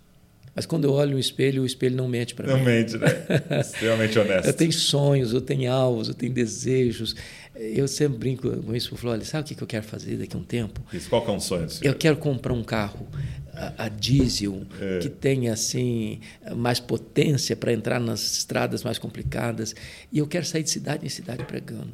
Mas 0.55 0.67
quando 0.67 0.85
eu 0.85 0.93
olho 0.93 1.13
no 1.13 1.19
espelho, 1.19 1.63
o 1.63 1.67
espelho 1.67 1.97
não 1.97 2.07
mente 2.07 2.35
para 2.35 2.47
Não 2.47 2.59
mim. 2.59 2.65
mente, 2.65 2.97
né? 2.97 3.09
Extremamente 3.61 4.19
honesto. 4.19 4.47
Eu 4.47 4.53
tenho 4.53 4.73
sonhos, 4.73 5.33
eu 5.33 5.41
tenho 5.41 5.71
alvos, 5.73 6.09
eu 6.09 6.15
tenho 6.15 6.33
desejos. 6.33 7.17
Eu 7.57 7.89
sempre 7.89 8.19
brinco 8.19 8.49
com 8.63 8.75
isso. 8.75 8.93
Eu 8.95 8.99
falo, 8.99 9.13
olha, 9.15 9.25
sabe 9.25 9.53
o 9.53 9.57
que 9.57 9.63
eu 9.63 9.67
quero 9.67 9.85
fazer 9.85 10.17
daqui 10.17 10.37
a 10.37 10.39
um 10.39 10.45
tempo? 10.45 10.81
Isso, 10.93 11.09
qual 11.09 11.25
que 11.25 11.31
é 11.31 11.35
um 11.35 11.41
sonho 11.41 11.69
senhor? 11.69 11.91
Eu 11.93 11.99
quero 11.99 12.17
comprar 12.17 12.53
um 12.53 12.63
carro 12.63 13.07
a, 13.53 13.85
a 13.87 13.89
diesel 13.89 14.63
É. 14.81 14.99
que 15.01 15.09
tenha 15.09 15.53
assim 15.53 16.21
mais 16.57 16.79
potência 16.79 17.57
para 17.57 17.73
entrar 17.73 17.99
nas 18.01 18.37
estradas 18.39 18.85
mais 18.85 18.99
complicadas 18.99 19.75
e 20.13 20.19
eu 20.19 20.27
quero 20.27 20.45
sair 20.45 20.63
de 20.63 20.71
cidade 20.71 21.05
em 21.05 21.09
cidade 21.09 21.45
pregando. 21.45 21.93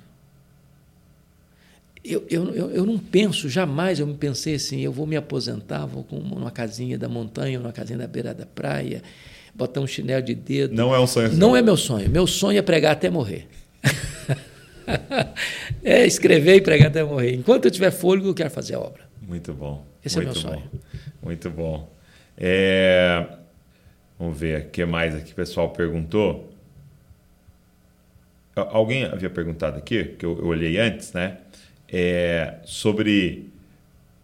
Eu, 2.04 2.24
eu, 2.30 2.70
eu, 2.70 2.86
não 2.86 2.98
penso, 2.98 3.48
jamais 3.48 4.00
eu 4.00 4.06
me 4.06 4.14
pensei 4.14 4.54
assim, 4.54 4.80
eu 4.80 4.90
vou 4.90 5.06
me 5.06 5.16
aposentar, 5.16 5.84
vou 5.84 6.02
com 6.02 6.16
uma 6.16 6.50
casinha 6.50 6.98
da 6.98 7.08
montanha, 7.08 7.60
uma 7.60 7.72
casinha 7.72 7.98
da 7.98 8.06
beira 8.06 8.32
da 8.32 8.46
praia, 8.46 9.02
botar 9.54 9.80
um 9.82 9.86
chinelo 9.86 10.22
de 10.22 10.34
dedo. 10.34 10.74
Não 10.74 10.94
é 10.94 11.00
um 11.00 11.06
sonho 11.06 11.30
Não 11.34 11.54
é 11.54 11.60
meu 11.60 11.76
sonho. 11.76 12.08
Meu 12.08 12.26
sonho 12.26 12.58
é 12.58 12.62
pregar 12.62 12.92
até 12.92 13.10
morrer. 13.10 13.46
é 15.84 16.06
escrever 16.06 16.56
e 16.56 16.60
pregar 16.60 16.88
até 16.88 17.02
morrer. 17.04 17.34
Enquanto 17.34 17.66
eu 17.66 17.70
tiver 17.70 17.90
fôlego, 17.90 18.28
eu 18.28 18.34
quero 18.34 18.50
fazer 18.50 18.74
a 18.74 18.80
obra. 18.80 19.02
Muito 19.20 19.52
bom. 19.52 19.84
Esse 20.04 20.18
é 20.18 20.22
Muito 20.22 20.34
meu 20.34 20.42
sonho. 20.42 20.62
bom. 20.72 20.78
Muito 21.22 21.50
bom. 21.50 21.92
É, 22.36 23.26
Vamos 24.18 24.38
ver 24.38 24.66
o 24.66 24.70
que 24.70 24.84
mais 24.84 25.14
aqui 25.14 25.32
o 25.32 25.34
pessoal 25.34 25.70
perguntou. 25.70 26.52
Al- 28.56 28.68
Alguém 28.76 29.04
havia 29.04 29.30
perguntado 29.30 29.76
aqui, 29.78 30.04
que 30.18 30.24
eu, 30.24 30.38
eu 30.38 30.46
olhei 30.46 30.78
antes, 30.78 31.12
né? 31.12 31.38
É, 31.92 32.54
sobre 32.64 33.50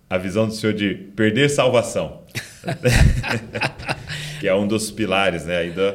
a 0.08 0.18
visão 0.18 0.46
do 0.46 0.54
senhor 0.54 0.72
de 0.72 0.94
perder 0.94 1.50
salvação. 1.50 2.22
que 4.40 4.46
é 4.46 4.54
um 4.54 4.66
dos 4.66 4.90
pilares 4.90 5.44
né, 5.46 5.56
aí 5.58 5.70
do, 5.70 5.94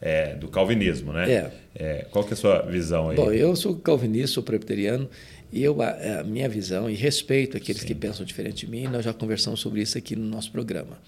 é, 0.00 0.34
do 0.34 0.48
calvinismo, 0.48 1.12
né? 1.12 1.30
É. 1.30 1.50
É, 1.76 2.06
qual 2.10 2.24
que 2.24 2.30
é 2.30 2.34
a 2.34 2.36
sua 2.36 2.62
visão 2.62 3.10
aí? 3.10 3.16
Bom, 3.16 3.32
eu 3.32 3.54
sou 3.56 3.76
calvinista, 3.76 4.34
sou 4.34 4.42
presbiteriano, 4.42 5.08
e 5.52 5.62
eu, 5.62 5.80
a, 5.82 6.20
a 6.20 6.24
minha 6.24 6.48
visão, 6.48 6.88
e 6.88 6.94
respeito 6.94 7.56
aqueles 7.56 7.82
que 7.82 7.94
pensam 7.94 8.24
diferente 8.24 8.66
de 8.66 8.70
mim, 8.70 8.84
nós 8.84 9.04
já 9.04 9.12
conversamos 9.12 9.60
sobre 9.60 9.82
isso 9.82 9.98
aqui 9.98 10.14
no 10.14 10.24
nosso 10.24 10.52
programa. 10.52 10.98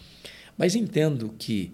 Mas 0.59 0.75
entendo 0.75 1.35
que 1.39 1.73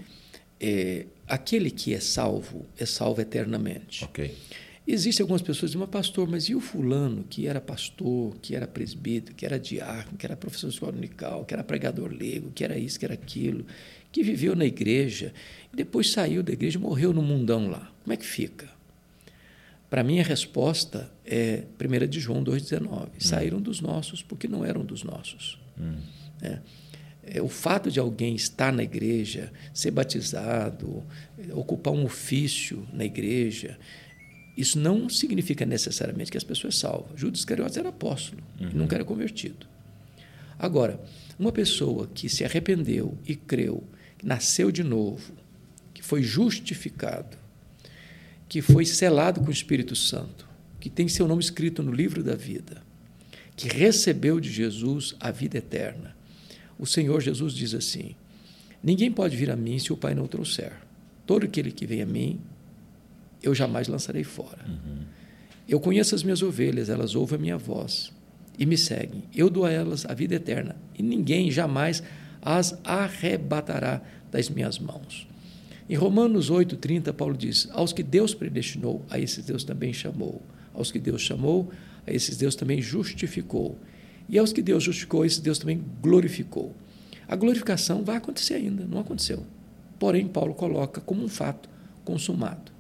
eh, 0.61 1.07
aquele 1.27 1.71
que 1.71 1.95
é 1.95 2.01
salvo, 2.01 2.67
é 2.79 2.85
salvo 2.85 3.21
eternamente. 3.21 4.05
Ok. 4.05 4.35
Existem 4.87 5.23
algumas 5.23 5.43
pessoas 5.43 5.61
que 5.61 5.67
dizem, 5.67 5.81
mas 5.81 5.91
pastor, 5.91 6.29
mas 6.29 6.49
e 6.49 6.55
o 6.55 6.61
fulano 6.61 7.25
que 7.31 7.47
era 7.47 7.61
pastor, 7.61 8.37
que 8.43 8.55
era 8.57 8.67
presbítero, 8.67 9.35
que 9.35 9.47
era 9.47 9.59
diácono, 9.59 10.19
que 10.19 10.27
era 10.27 10.37
professor 10.37 10.69
de 10.69 10.75
escola 10.75 10.93
unical, 10.93 11.45
que 11.45 11.55
era 11.55 11.63
pregador 11.63 12.11
leigo, 12.11 12.51
que 12.51 12.65
era 12.65 12.77
isso, 12.77 12.99
que 12.99 13.05
era 13.05 13.15
aquilo, 13.15 13.65
que 14.11 14.25
viveu 14.25 14.57
na 14.57 14.65
igreja, 14.65 15.33
e 15.73 15.77
depois 15.77 16.11
saiu 16.11 16.43
da 16.43 16.53
igreja 16.53 16.79
e 16.79 16.83
morreu 16.83 17.13
no 17.13 17.23
mundão 17.23 17.69
lá. 17.69 17.93
Como 18.03 18.13
é 18.13 18.17
que 18.17 18.27
fica? 18.27 18.69
Para 19.89 20.03
mim, 20.03 20.19
a 20.19 20.25
resposta 20.25 21.13
é 21.25 21.65
1 21.79 22.09
de 22.09 22.19
João 22.19 22.43
2,19. 22.43 23.09
Saíram 23.21 23.61
dos 23.61 23.81
nossos 23.81 24.23
porque 24.23 24.49
não 24.49 24.65
eram 24.65 24.85
dos 24.85 25.05
nossos. 25.05 25.61
É. 26.41 26.59
É, 27.25 27.41
o 27.41 27.49
fato 27.49 27.91
de 27.91 28.01
alguém 28.01 28.35
estar 28.35 28.73
na 28.73 28.83
igreja, 28.83 29.53
ser 29.73 29.93
batizado, 29.93 31.05
ocupar 31.53 31.93
um 31.93 32.05
ofício 32.05 32.85
na 32.93 33.05
igreja, 33.05 33.79
isso 34.57 34.79
não 34.79 35.09
significa 35.09 35.65
necessariamente 35.65 36.31
que 36.31 36.37
as 36.37 36.45
pessoas 36.45 36.77
salvas. 36.77 37.19
Judas 37.19 37.41
Iscariotes 37.41 37.77
era 37.77 37.89
apóstolo 37.89 38.43
e 38.61 38.75
nunca 38.75 38.97
era 38.97 39.05
convertido. 39.05 39.67
Agora, 40.59 41.01
uma 41.39 41.51
pessoa 41.51 42.09
que 42.15 42.29
se 42.29 42.45
arrependeu 42.45 43.17
e 43.27 43.35
creu, 43.35 43.83
que 44.19 44.27
nasceu 44.27 44.71
de 44.71 44.85
novo, 44.85 45.33
que 45.95 46.03
foi 46.03 46.23
justificado, 46.23 47.37
que 48.49 48.61
foi 48.61 48.85
selado 48.85 49.41
com 49.41 49.49
o 49.49 49.53
Espírito 49.53 49.97
Santo, 49.97 50.47
que 50.79 50.91
tem 50.91 51.09
seu 51.09 51.27
nome 51.27 51.43
escrito 51.43 51.83
no 51.83 51.93
livro 51.93 52.23
da 52.23 52.35
vida, 52.35 52.83
que 53.57 53.69
recebeu 53.69 54.39
de 54.39 54.53
Jesus 54.53 55.15
a 55.19 55.31
vida 55.31 55.59
eterna. 55.59 56.15
O 56.79 56.87
Senhor 56.87 57.21
Jesus 57.21 57.55
diz 57.55 57.75
assim: 57.75 58.15
Ninguém 58.83 59.11
pode 59.11 59.37
vir 59.37 59.51
a 59.51 59.57
mim 59.57 59.79
se 59.79 59.93
o 59.93 59.97
Pai 59.97 60.15
não 60.15 60.25
o 60.25 60.29
trouxer. 60.29 60.73
Todo 61.27 61.45
aquele 61.45 61.71
que 61.71 61.87
vem 61.87 62.03
a 62.03 62.07
mim, 62.07 62.41
eu 63.43 63.55
jamais 63.55 63.89
lançarei 63.89 64.25
fora. 64.25 64.65
Eu 65.69 65.81
conheço 65.81 66.15
as 66.15 66.23
minhas 66.23 66.43
ovelhas, 66.43 66.89
elas 66.89 67.15
ouvem 67.15 67.39
a 67.39 67.41
minha 67.41 67.59
voz 67.59 68.13
e 68.59 68.67
me 68.67 68.77
seguem. 68.77 69.25
Eu 69.35 69.49
dou 69.49 69.65
a 69.65 69.71
elas 69.71 70.05
a 70.07 70.15
vida 70.15 70.35
eterna 70.35 70.77
e 70.99 71.03
ninguém 71.03 71.51
jamais 71.51 72.03
as 72.41 72.79
arrebatará 72.85 74.03
das 74.31 74.49
minhas 74.49 74.79
mãos. 74.79 75.27
Em 75.89 75.95
Romanos 75.95 76.51
8:30, 76.51 77.13
Paulo 77.13 77.37
diz: 77.37 77.69
Aos 77.73 77.93
que 77.93 78.03
Deus 78.03 78.35
predestinou, 78.35 79.05
a 79.11 79.19
esses 79.19 79.45
Deus 79.45 79.65
também 79.65 79.93
chamou. 79.93 80.43
Aos 80.75 80.91
que 80.91 80.99
Deus 80.99 81.21
chamou, 81.21 81.71
a 82.07 82.13
esses 82.13 82.37
Deus 82.37 82.55
também 82.55 82.81
justificou. 82.81 83.79
E 84.29 84.39
aos 84.39 84.53
que 84.53 84.63
Deus 84.63 84.83
justificou, 84.83 85.23
a 85.23 85.27
esses 85.27 85.41
Deus 85.41 85.59
também 85.59 85.83
glorificou. 86.01 86.75
A 87.29 87.37
glorificação 87.37 88.03
vai 88.03 88.17
acontecer 88.17 88.55
ainda, 88.55 88.85
não 88.85 89.01
aconteceu. 89.01 89.45
Porém, 89.99 90.27
Paulo 90.27 90.55
coloca 90.55 91.01
como 91.01 91.23
um 91.23 91.29
fato 91.29 91.69
consumado. 92.05 92.72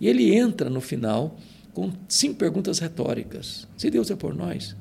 E 0.00 0.08
ele 0.08 0.34
entra 0.34 0.70
no 0.70 0.80
final 0.80 1.36
com 1.72 1.92
cinco 2.08 2.36
perguntas 2.36 2.78
retóricas. 2.78 3.66
Se 3.76 3.90
Deus 3.90 4.10
é 4.10 4.16
por 4.16 4.34
nós, 4.34 4.76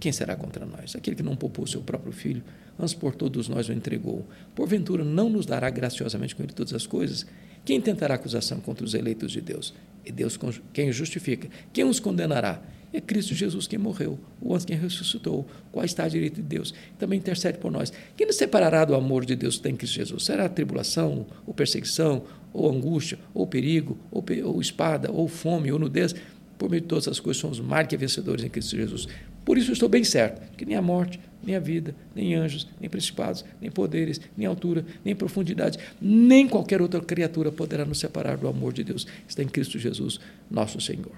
quem 0.00 0.12
será 0.12 0.36
contra 0.36 0.66
nós? 0.66 0.94
Aquele 0.94 1.16
que 1.16 1.22
não 1.22 1.36
poupou 1.36 1.66
seu 1.66 1.80
próprio 1.80 2.12
filho, 2.12 2.42
antes 2.78 2.94
por 2.94 3.14
todos 3.14 3.48
nós 3.48 3.68
o 3.68 3.72
entregou. 3.72 4.26
Porventura 4.54 5.04
não 5.04 5.30
nos 5.30 5.46
dará 5.46 5.70
graciosamente 5.70 6.34
com 6.34 6.42
ele 6.42 6.52
todas 6.52 6.74
as 6.74 6.86
coisas? 6.86 7.26
Quem 7.64 7.80
tentará 7.80 8.14
acusação 8.14 8.60
contra 8.60 8.84
os 8.84 8.92
eleitos 8.92 9.32
de 9.32 9.40
Deus? 9.40 9.72
É 10.04 10.12
Deus 10.12 10.38
quem 10.72 10.90
os 10.90 10.96
justifica. 10.96 11.48
Quem 11.72 11.84
os 11.84 11.98
condenará? 11.98 12.62
É 12.92 13.00
Cristo 13.00 13.34
Jesus 13.34 13.66
quem 13.66 13.78
morreu, 13.78 14.20
o 14.40 14.54
antes 14.54 14.64
quem 14.64 14.76
ressuscitou, 14.76 15.44
qual 15.72 15.84
está 15.84 16.04
à 16.04 16.08
direita 16.08 16.36
de 16.36 16.42
Deus, 16.42 16.72
também 16.96 17.18
intercede 17.18 17.58
por 17.58 17.72
nós. 17.72 17.92
Quem 18.16 18.24
nos 18.24 18.36
separará 18.36 18.84
do 18.84 18.94
amor 18.94 19.24
de 19.24 19.34
Deus 19.34 19.56
que 19.56 19.62
tem 19.62 19.72
em 19.72 19.76
Cristo 19.76 19.94
Jesus? 19.94 20.24
Será 20.24 20.44
a 20.44 20.48
tribulação, 20.48 21.26
ou 21.44 21.52
perseguição, 21.52 22.22
ou 22.54 22.70
angústia, 22.70 23.18
ou 23.34 23.46
perigo, 23.46 23.98
ou, 24.12 24.22
pe 24.22 24.40
ou 24.42 24.60
espada, 24.60 25.10
ou 25.10 25.26
fome, 25.26 25.72
ou 25.72 25.78
nudez? 25.78 26.14
Por 26.56 26.70
meio 26.70 26.80
de 26.80 26.86
todas 26.86 27.08
as 27.08 27.18
coisas 27.18 27.40
somos 27.40 27.58
mais 27.58 27.88
que 27.88 27.96
vencedores 27.96 28.44
em 28.44 28.48
Cristo 28.48 28.76
Jesus. 28.76 29.08
Por 29.44 29.58
isso 29.58 29.72
estou 29.72 29.88
bem 29.88 30.04
certo 30.04 30.40
que 30.56 30.64
nem 30.64 30.76
a 30.76 30.80
morte, 30.80 31.18
nem 31.42 31.56
a 31.56 31.58
vida, 31.58 31.94
nem 32.14 32.34
anjos, 32.34 32.66
nem 32.80 32.88
principados, 32.88 33.44
nem 33.60 33.70
poderes, 33.70 34.20
nem 34.36 34.46
altura, 34.46 34.86
nem 35.04 35.14
profundidade, 35.14 35.78
nem 36.00 36.48
qualquer 36.48 36.80
outra 36.80 37.00
criatura 37.00 37.50
poderá 37.50 37.84
nos 37.84 37.98
separar 37.98 38.38
do 38.38 38.48
amor 38.48 38.72
de 38.72 38.84
Deus 38.84 39.06
está 39.28 39.42
em 39.42 39.48
Cristo 39.48 39.78
Jesus, 39.78 40.20
nosso 40.48 40.80
Senhor. 40.80 41.12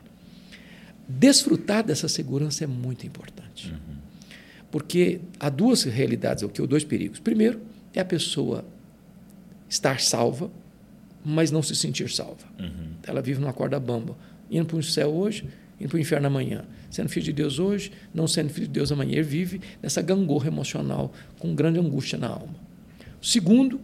Desfrutar 1.06 1.84
dessa 1.84 2.08
segurança 2.08 2.64
é 2.64 2.66
muito 2.66 3.06
importante. 3.06 3.70
Uhum. 3.70 3.96
Porque 4.70 5.20
há 5.38 5.48
duas 5.48 5.84
realidades, 5.84 6.42
ou 6.42 6.66
dois 6.66 6.82
perigos. 6.82 7.20
Primeiro, 7.20 7.60
é 7.94 8.00
a 8.00 8.04
pessoa 8.04 8.64
estar 9.68 10.00
salva, 10.00 10.50
mas 11.28 11.50
não 11.50 11.60
se 11.60 11.74
sentir 11.74 12.08
salva. 12.08 12.46
Uhum. 12.56 12.92
Ela 13.04 13.20
vive 13.20 13.40
numa 13.40 13.52
corda 13.52 13.80
bamba, 13.80 14.16
indo 14.48 14.66
para 14.66 14.76
o 14.76 14.82
céu 14.82 15.08
hoje, 15.12 15.44
indo 15.80 15.88
para 15.88 15.96
o 15.96 16.00
inferno 16.00 16.28
amanhã. 16.28 16.64
Sendo 16.88 17.08
filho 17.08 17.24
de 17.24 17.32
Deus 17.32 17.58
hoje, 17.58 17.90
não 18.14 18.28
sendo 18.28 18.50
filho 18.50 18.68
de 18.68 18.72
Deus 18.72 18.92
amanhã. 18.92 19.14
Ele 19.14 19.22
vive 19.22 19.60
nessa 19.82 20.00
gangorra 20.00 20.46
emocional, 20.46 21.12
com 21.40 21.52
grande 21.52 21.80
angústia 21.80 22.16
na 22.16 22.28
alma. 22.28 22.54
O 23.20 23.26
segundo 23.26 23.80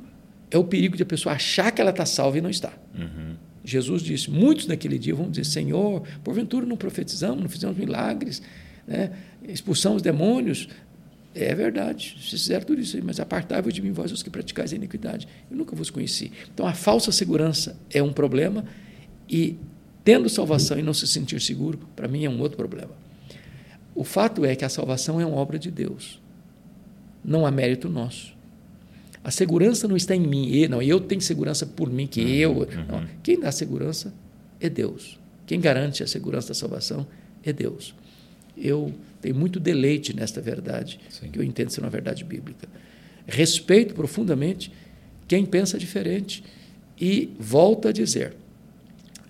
é 0.52 0.56
o 0.56 0.62
perigo 0.62 0.96
de 0.96 1.02
a 1.02 1.06
pessoa 1.06 1.34
achar 1.34 1.72
que 1.72 1.80
ela 1.80 1.90
está 1.90 2.06
salva 2.06 2.38
e 2.38 2.40
não 2.40 2.48
está. 2.48 2.72
Uhum. 2.94 3.34
Jesus 3.64 4.02
disse: 4.02 4.30
muitos 4.30 4.68
naquele 4.68 4.96
dia 4.96 5.14
vão 5.14 5.28
dizer, 5.28 5.44
Senhor, 5.44 6.02
porventura 6.22 6.64
não 6.64 6.76
profetizamos, 6.76 7.42
não 7.42 7.48
fizemos 7.48 7.76
milagres, 7.76 8.40
né? 8.86 9.10
expulsamos 9.48 10.00
demônios. 10.00 10.68
É 11.34 11.54
verdade, 11.54 12.16
vocês 12.18 12.42
fizeram 12.42 12.66
tudo 12.66 12.80
isso 12.80 12.94
aí, 12.96 13.02
mas 13.02 13.18
apartai-vos 13.18 13.72
de 13.72 13.80
mim, 13.80 13.90
vós 13.90 14.12
os 14.12 14.22
que 14.22 14.28
praticais 14.28 14.72
a 14.72 14.76
iniquidade. 14.76 15.26
Eu 15.50 15.56
nunca 15.56 15.74
vos 15.74 15.88
conheci. 15.88 16.30
Então, 16.52 16.66
a 16.66 16.74
falsa 16.74 17.10
segurança 17.10 17.78
é 17.90 18.02
um 18.02 18.12
problema 18.12 18.64
e, 19.28 19.56
tendo 20.04 20.28
salvação 20.28 20.78
e 20.78 20.82
não 20.82 20.92
se 20.92 21.06
sentir 21.06 21.40
seguro, 21.40 21.78
para 21.96 22.06
mim 22.06 22.24
é 22.24 22.28
um 22.28 22.38
outro 22.40 22.58
problema. 22.58 22.92
O 23.94 24.04
fato 24.04 24.44
é 24.44 24.54
que 24.54 24.64
a 24.64 24.68
salvação 24.68 25.20
é 25.20 25.24
uma 25.24 25.36
obra 25.36 25.58
de 25.58 25.70
Deus, 25.70 26.20
não 27.24 27.46
há 27.46 27.50
mérito 27.50 27.88
nosso. 27.88 28.34
A 29.24 29.30
segurança 29.30 29.86
não 29.86 29.96
está 29.96 30.16
em 30.16 30.20
mim. 30.20 30.48
E, 30.48 30.68
não, 30.68 30.82
eu 30.82 31.00
tenho 31.00 31.20
segurança 31.20 31.64
por 31.64 31.88
mim, 31.88 32.06
que 32.06 32.20
uhum, 32.20 32.28
eu. 32.28 32.52
Uhum. 32.52 32.86
Não. 32.88 33.08
Quem 33.22 33.38
dá 33.38 33.52
segurança 33.52 34.12
é 34.60 34.68
Deus. 34.68 35.18
Quem 35.46 35.60
garante 35.60 36.02
a 36.02 36.06
segurança 36.06 36.48
da 36.48 36.54
salvação 36.54 37.06
é 37.44 37.52
Deus. 37.52 37.94
Eu 38.56 38.92
tenho 39.22 39.36
muito 39.36 39.60
deleite 39.60 40.14
nesta 40.14 40.40
verdade, 40.40 40.98
Sim. 41.08 41.30
que 41.30 41.38
eu 41.38 41.44
entendo 41.44 41.70
ser 41.70 41.80
uma 41.80 41.88
verdade 41.88 42.24
bíblica. 42.24 42.68
Respeito 43.24 43.94
profundamente 43.94 44.72
quem 45.28 45.46
pensa 45.46 45.78
diferente 45.78 46.42
e 47.00 47.30
volto 47.38 47.86
a 47.86 47.92
dizer: 47.92 48.34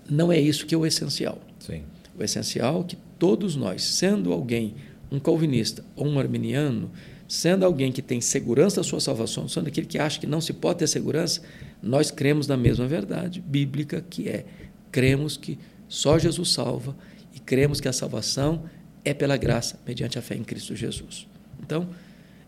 não 0.09 0.31
é 0.31 0.39
isso 0.39 0.65
que 0.65 0.73
é 0.73 0.77
o 0.77 0.85
essencial. 0.85 1.39
Sim. 1.59 1.83
O 2.17 2.23
essencial 2.23 2.81
é 2.81 2.83
que 2.85 2.97
todos 3.19 3.55
nós, 3.55 3.83
sendo 3.83 4.33
alguém 4.33 4.73
um 5.11 5.19
calvinista 5.19 5.85
ou 5.95 6.07
um 6.07 6.17
arminiano, 6.17 6.91
sendo 7.27 7.63
alguém 7.63 7.91
que 7.91 8.01
tem 8.01 8.19
segurança 8.19 8.77
da 8.77 8.83
sua 8.83 8.99
salvação, 8.99 9.47
sendo 9.47 9.67
aquele 9.67 9.85
que 9.85 9.99
acha 9.99 10.19
que 10.19 10.27
não 10.27 10.41
se 10.41 10.53
pode 10.53 10.79
ter 10.79 10.87
segurança, 10.87 11.41
nós 11.81 12.09
cremos 12.09 12.47
na 12.47 12.57
mesma 12.57 12.87
verdade 12.87 13.39
bíblica 13.39 14.03
que 14.09 14.27
é: 14.27 14.43
cremos 14.91 15.37
que 15.37 15.59
só 15.87 16.17
Jesus 16.17 16.49
salva 16.49 16.95
e 17.35 17.39
cremos 17.39 17.79
que 17.79 17.87
a 17.87 17.93
salvação 17.93 18.63
é 19.03 19.13
pela 19.13 19.37
graça, 19.37 19.79
mediante 19.85 20.17
a 20.17 20.21
fé 20.21 20.35
em 20.35 20.43
Cristo 20.43 20.75
Jesus. 20.75 21.27
Então, 21.61 21.87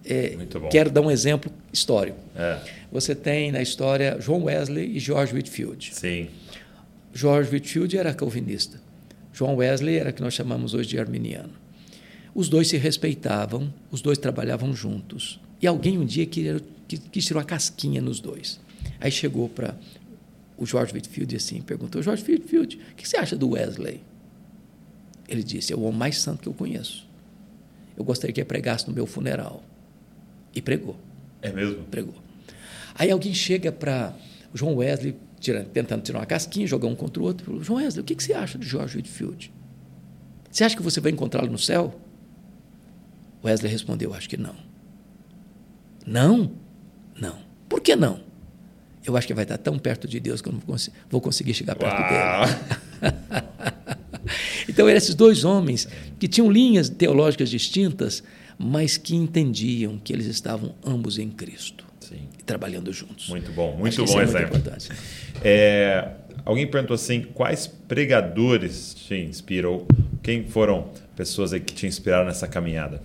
é, 0.06 0.38
quero 0.70 0.92
dar 0.92 1.02
um 1.02 1.10
exemplo 1.10 1.52
histórico. 1.74 2.20
É. 2.36 2.60
Você 2.92 3.16
tem 3.16 3.52
na 3.52 3.62
história 3.62 4.18
João 4.20 4.44
Wesley 4.44 4.96
e 4.96 5.00
George 5.00 5.34
Whitfield. 5.34 5.94
Sim. 5.94 6.30
George 7.14 7.50
Whitfield 7.52 7.98
era 7.98 8.14
calvinista. 8.14 8.80
João 9.34 9.56
Wesley 9.56 9.98
era 9.98 10.12
o 10.12 10.14
que 10.14 10.22
nós 10.22 10.34
chamamos 10.34 10.74
hoje 10.74 10.90
de 10.90 11.00
arminiano. 11.00 11.54
Os 12.34 12.50
dois 12.50 12.68
se 12.68 12.78
respeitavam, 12.78 13.74
os 13.90 14.02
dois 14.02 14.18
trabalhavam 14.18 14.74
juntos. 14.74 15.40
E 15.62 15.68
alguém 15.68 15.98
um 15.98 16.06
dia 16.06 16.26
quis, 16.26 16.62
quis 17.12 17.26
tirar 17.26 17.40
uma 17.40 17.46
casquinha 17.46 18.02
nos 18.02 18.20
dois. 18.20 18.60
Aí 19.00 19.12
chegou 19.12 19.50
para 19.50 19.76
o 20.58 20.66
George 20.66 20.94
Whitfield 20.94 21.34
e 21.34 21.38
assim 21.38 21.62
perguntou: 21.62 22.02
George 22.02 22.24
Whitfield, 22.30 22.78
o 22.92 22.96
que 22.96 23.08
você 23.08 23.18
acha 23.18 23.36
do 23.36 23.52
Wesley? 23.52 24.02
Ele 25.28 25.44
disse: 25.44 25.74
É 25.74 25.76
o 25.76 25.82
homem 25.82 25.98
mais 25.98 26.20
santo 26.20 26.42
que 26.42 26.48
eu 26.48 26.54
conheço. 26.54 27.08
Eu 27.98 28.04
gostaria 28.04 28.34
que 28.34 28.40
ele 28.40 28.48
pregasse 28.48 28.88
no 28.88 28.94
meu 28.94 29.06
funeral. 29.06 29.64
E 30.54 30.62
pregou. 30.62 30.98
É 31.42 31.52
mesmo? 31.52 31.84
Pregou. 31.86 32.16
Aí 32.94 33.12
alguém 33.12 33.34
chega 33.34 33.72
para 33.72 34.14
João 34.54 34.76
Wesley, 34.76 35.16
tirando, 35.40 35.68
tentando 35.68 36.02
tirar 36.02 36.20
uma 36.20 36.26
casquinha, 36.26 36.66
jogar 36.66 36.88
um 36.88 36.96
contra 36.96 37.22
o 37.22 37.26
outro, 37.26 37.44
e 37.44 37.46
falou: 37.46 37.64
João 37.64 37.80
Wesley, 37.80 38.02
o 38.02 38.06
que, 38.06 38.16
que 38.16 38.24
você 38.24 38.34
acha 38.34 38.58
de 38.58 38.68
George 38.68 38.98
Whitfield? 38.98 39.52
Você 40.52 40.64
acha 40.64 40.76
que 40.76 40.82
você 40.82 41.02
vai 41.02 41.12
encontrá-lo 41.12 41.52
no 41.52 41.58
céu? 41.58 42.00
Wesley 43.44 43.72
respondeu: 43.72 44.14
Acho 44.14 44.30
que 44.30 44.38
não. 44.38 44.56
Não? 46.06 46.52
Não. 47.20 47.40
Por 47.68 47.82
que 47.82 47.96
não? 47.96 48.22
Eu 49.04 49.16
acho 49.16 49.28
que 49.28 49.34
vai 49.34 49.44
estar 49.44 49.58
tão 49.58 49.78
perto 49.78 50.08
de 50.08 50.20
Deus 50.20 50.42
que 50.42 50.50
eu 50.50 50.54
não 50.54 50.62
vou 51.10 51.22
conseguir 51.22 51.54
chegar 51.54 51.76
perto 51.76 52.02
Uau. 52.02 52.46
dele. 52.48 53.96
então, 54.68 54.88
eram 54.88 54.98
esses 54.98 55.16
dois 55.16 55.44
homens 55.44 55.88
que 56.20 56.28
tinham 56.28 56.52
linhas 56.52 56.90
teológicas 56.90 57.50
distintas, 57.50 58.24
mas 58.58 58.98
que 58.98 59.16
entendiam 59.16 59.98
que 59.98 60.14
eles 60.14 60.26
estavam 60.26 60.74
ambos 60.86 61.18
em 61.18 61.30
Cristo 61.30 61.86
Sim. 62.00 62.28
e 62.40 62.44
trabalhando 62.44 62.92
juntos. 62.92 63.30
Muito 63.30 63.52
bom, 63.52 63.76
muito 63.78 64.04
bom 64.06 64.20
é 64.20 64.24
exemplo. 64.24 64.60
Muito 64.60 64.94
é, 65.44 66.12
alguém 66.44 66.68
perguntou 66.68 66.96
assim: 66.96 67.22
quais 67.34 67.68
pregadores 67.68 68.94
te 68.94 69.16
inspiram? 69.16 69.86
Quem 70.24 70.46
foram 70.46 70.90
pessoas 71.16 71.52
que 71.52 71.74
te 71.74 71.86
inspiraram 71.86 72.26
nessa 72.26 72.48
caminhada? 72.48 73.02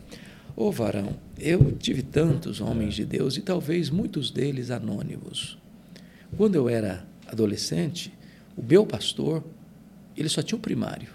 Ô 0.56 0.66
oh, 0.66 0.72
varão, 0.72 1.16
eu 1.38 1.72
tive 1.72 2.02
tantos 2.02 2.60
homens 2.60 2.94
de 2.94 3.04
Deus 3.04 3.36
e 3.36 3.40
talvez 3.40 3.88
muitos 3.88 4.30
deles 4.30 4.70
anônimos. 4.70 5.58
Quando 6.36 6.54
eu 6.54 6.68
era 6.68 7.04
adolescente, 7.26 8.12
o 8.56 8.62
meu 8.62 8.84
pastor, 8.84 9.42
ele 10.16 10.28
só 10.28 10.42
tinha 10.42 10.58
o 10.58 10.60
primário. 10.60 11.08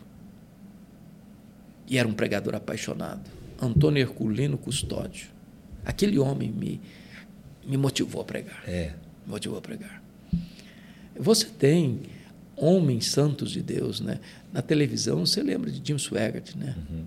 E 1.88 1.98
era 1.98 2.08
um 2.08 2.14
pregador 2.14 2.56
apaixonado. 2.56 3.30
Antônio 3.62 4.02
Herculino 4.02 4.58
Custódio. 4.58 5.28
Aquele 5.86 6.18
homem 6.18 6.52
me, 6.52 6.82
me 7.66 7.78
motivou 7.78 8.22
a 8.22 8.26
pregar. 8.26 8.64
É. 8.68 8.94
Me 9.26 9.32
motivou 9.32 9.58
a 9.58 9.62
pregar. 9.62 10.04
Você 11.18 11.46
tem 11.46 12.02
homens 12.58 13.08
santos 13.08 13.52
de 13.52 13.62
Deus, 13.62 14.00
né? 14.00 14.20
Na 14.52 14.62
televisão, 14.62 15.26
você 15.26 15.44
lembra 15.44 15.70
de 15.70 15.86
Jim 15.86 15.98
Swaggart, 15.98 16.56
né? 16.56 16.76
Uhum. 16.90 17.06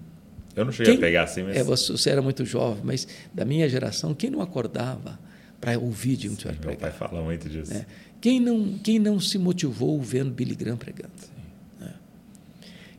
Eu 0.55 0.65
não 0.65 0.73
cheguei 0.73 0.94
quem, 0.94 0.98
a 0.98 1.06
pegar 1.06 1.23
assim, 1.24 1.43
mas... 1.43 1.56
É, 1.56 1.62
você, 1.62 1.93
você, 1.93 2.10
era 2.10 2.20
muito 2.20 2.44
jovem, 2.44 2.82
mas 2.85 3.06
da 3.32 3.44
minha 3.44 3.69
geração, 3.69 4.15
quem 4.15 4.31
não 4.31 4.40
acordava 4.40 5.19
para 5.60 5.78
ouvir 5.78 6.16
Jim 6.16 6.31
Sim, 6.31 6.48
Meu 6.65 6.77
pai 6.77 6.90
fala 6.90 7.23
muito 7.23 7.48
disso. 7.48 7.73
É. 7.73 7.86
Quem, 8.20 8.40
não, 8.40 8.78
quem 8.78 8.98
não 8.98 9.20
se 9.20 9.39
motivou 9.39 10.01
vendo 10.01 10.31
Billy 10.31 10.55
Graham 10.55 10.77
pregando? 10.77 11.12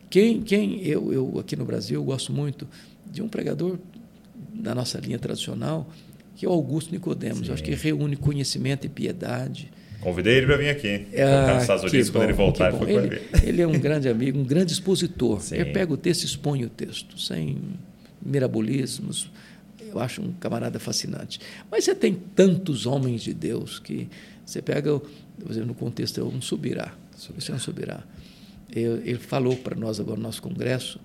É. 0.10 0.12
Quem, 0.12 0.42
quem 0.42 0.84
eu, 0.84 1.14
eu, 1.14 1.40
aqui 1.40 1.56
no 1.56 1.66
Brasil, 1.66 2.00
eu 2.00 2.04
gosto 2.04 2.34
muito 2.34 2.68
de 3.10 3.22
um 3.22 3.28
pregador 3.28 3.78
da 4.54 4.74
nossa 4.74 5.00
linha 5.00 5.20
tradicional, 5.20 5.90
que 6.36 6.46
é 6.46 6.50
o 6.50 6.52
Augusto 6.52 6.92
Nicodemos. 6.92 7.48
Eu 7.48 7.54
acho 7.54 7.64
que 7.64 7.74
reúne 7.76 8.16
conhecimento 8.16 8.86
e 8.86 8.90
piedade, 8.90 9.72
Convidei 10.02 10.38
ele 10.38 10.46
para 10.46 10.58
vir 10.58 10.70
aqui. 10.70 11.08
Ah, 11.18 11.54
nos 11.54 11.64
Estados 11.64 11.84
Unidos, 11.84 12.10
quando 12.10 12.24
ele 12.24 12.34
voltar, 12.34 12.74
ele, 12.84 12.94
ele, 12.94 13.22
ele 13.44 13.62
é 13.62 13.68
um 13.68 13.76
grande 13.80 14.08
amigo, 14.08 14.40
um 14.40 14.46
grande 14.46 14.72
expositor. 14.72 15.42
Sim. 15.42 15.56
Ele 15.56 15.72
pega 15.72 15.92
o 15.92 15.98
texto 15.98 16.24
e 16.24 16.26
expõe 16.26 16.64
o 16.64 16.70
texto, 16.70 17.20
sem 17.20 17.58
mirabolismos. 18.26 19.30
Eu 19.82 20.00
acho 20.00 20.22
um 20.22 20.32
camarada 20.34 20.80
fascinante. 20.80 21.40
Mas 21.70 21.84
você 21.84 21.94
tem 21.94 22.14
tantos 22.14 22.86
homens 22.86 23.22
de 23.22 23.34
Deus 23.34 23.80
que 23.80 24.08
você 24.46 24.62
pega, 24.62 25.02
exemplo, 25.50 25.68
no 25.68 25.76
contexto, 25.76 26.22
é 26.22 26.24
um 26.24 26.42
subirá. 26.42 26.94
Você 27.36 27.52
é 27.52 27.56
um 27.56 27.60
subirá. 27.60 28.02
Ele 28.72 29.18
falou 29.18 29.56
para 29.56 29.76
nós 29.76 30.00
agora 30.00 30.18
no 30.18 30.24
nosso 30.24 30.42
congresso 30.42 31.00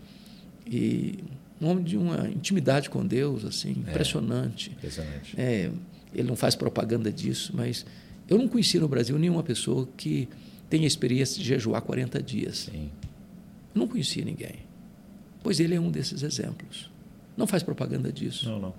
e 0.66 1.18
um 1.60 1.68
homem 1.68 1.84
de 1.84 1.96
uma 1.96 2.28
intimidade 2.28 2.90
com 2.90 3.06
Deus 3.06 3.44
assim 3.44 3.68
é, 3.86 3.90
impressionante. 3.90 4.70
É, 4.70 4.72
impressionante. 4.74 5.40
É, 5.40 5.70
ele 6.14 6.28
não 6.28 6.36
faz 6.36 6.54
propaganda 6.54 7.10
disso, 7.10 7.52
mas 7.54 7.84
eu 8.28 8.38
não 8.38 8.48
conheci 8.48 8.78
no 8.78 8.88
Brasil 8.88 9.18
nenhuma 9.18 9.42
pessoa 9.42 9.88
que 9.96 10.28
tenha 10.70 10.86
experiência 10.86 11.40
de 11.40 11.48
jejuar 11.48 11.82
40 11.82 12.22
dias. 12.22 12.68
Sim. 12.70 12.90
Eu 13.74 13.78
não 13.80 13.88
conhecia 13.88 14.24
ninguém. 14.24 14.56
Pois 15.42 15.60
ele 15.60 15.74
é 15.74 15.80
um 15.80 15.90
desses 15.90 16.22
exemplos. 16.22 16.90
Não 17.36 17.46
faz 17.46 17.62
propaganda 17.62 18.12
disso. 18.12 18.48
Não, 18.48 18.58
não. 18.58 18.74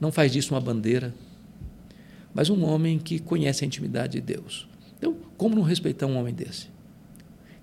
Não 0.00 0.12
faz 0.12 0.32
disso 0.32 0.54
uma 0.54 0.60
bandeira. 0.60 1.14
Mas 2.34 2.50
um 2.50 2.64
homem 2.64 2.98
que 2.98 3.18
conhece 3.18 3.64
a 3.64 3.66
intimidade 3.66 4.14
de 4.14 4.20
Deus. 4.20 4.68
Então, 4.98 5.16
como 5.36 5.54
não 5.54 5.62
respeitar 5.62 6.06
um 6.06 6.16
homem 6.16 6.34
desse? 6.34 6.68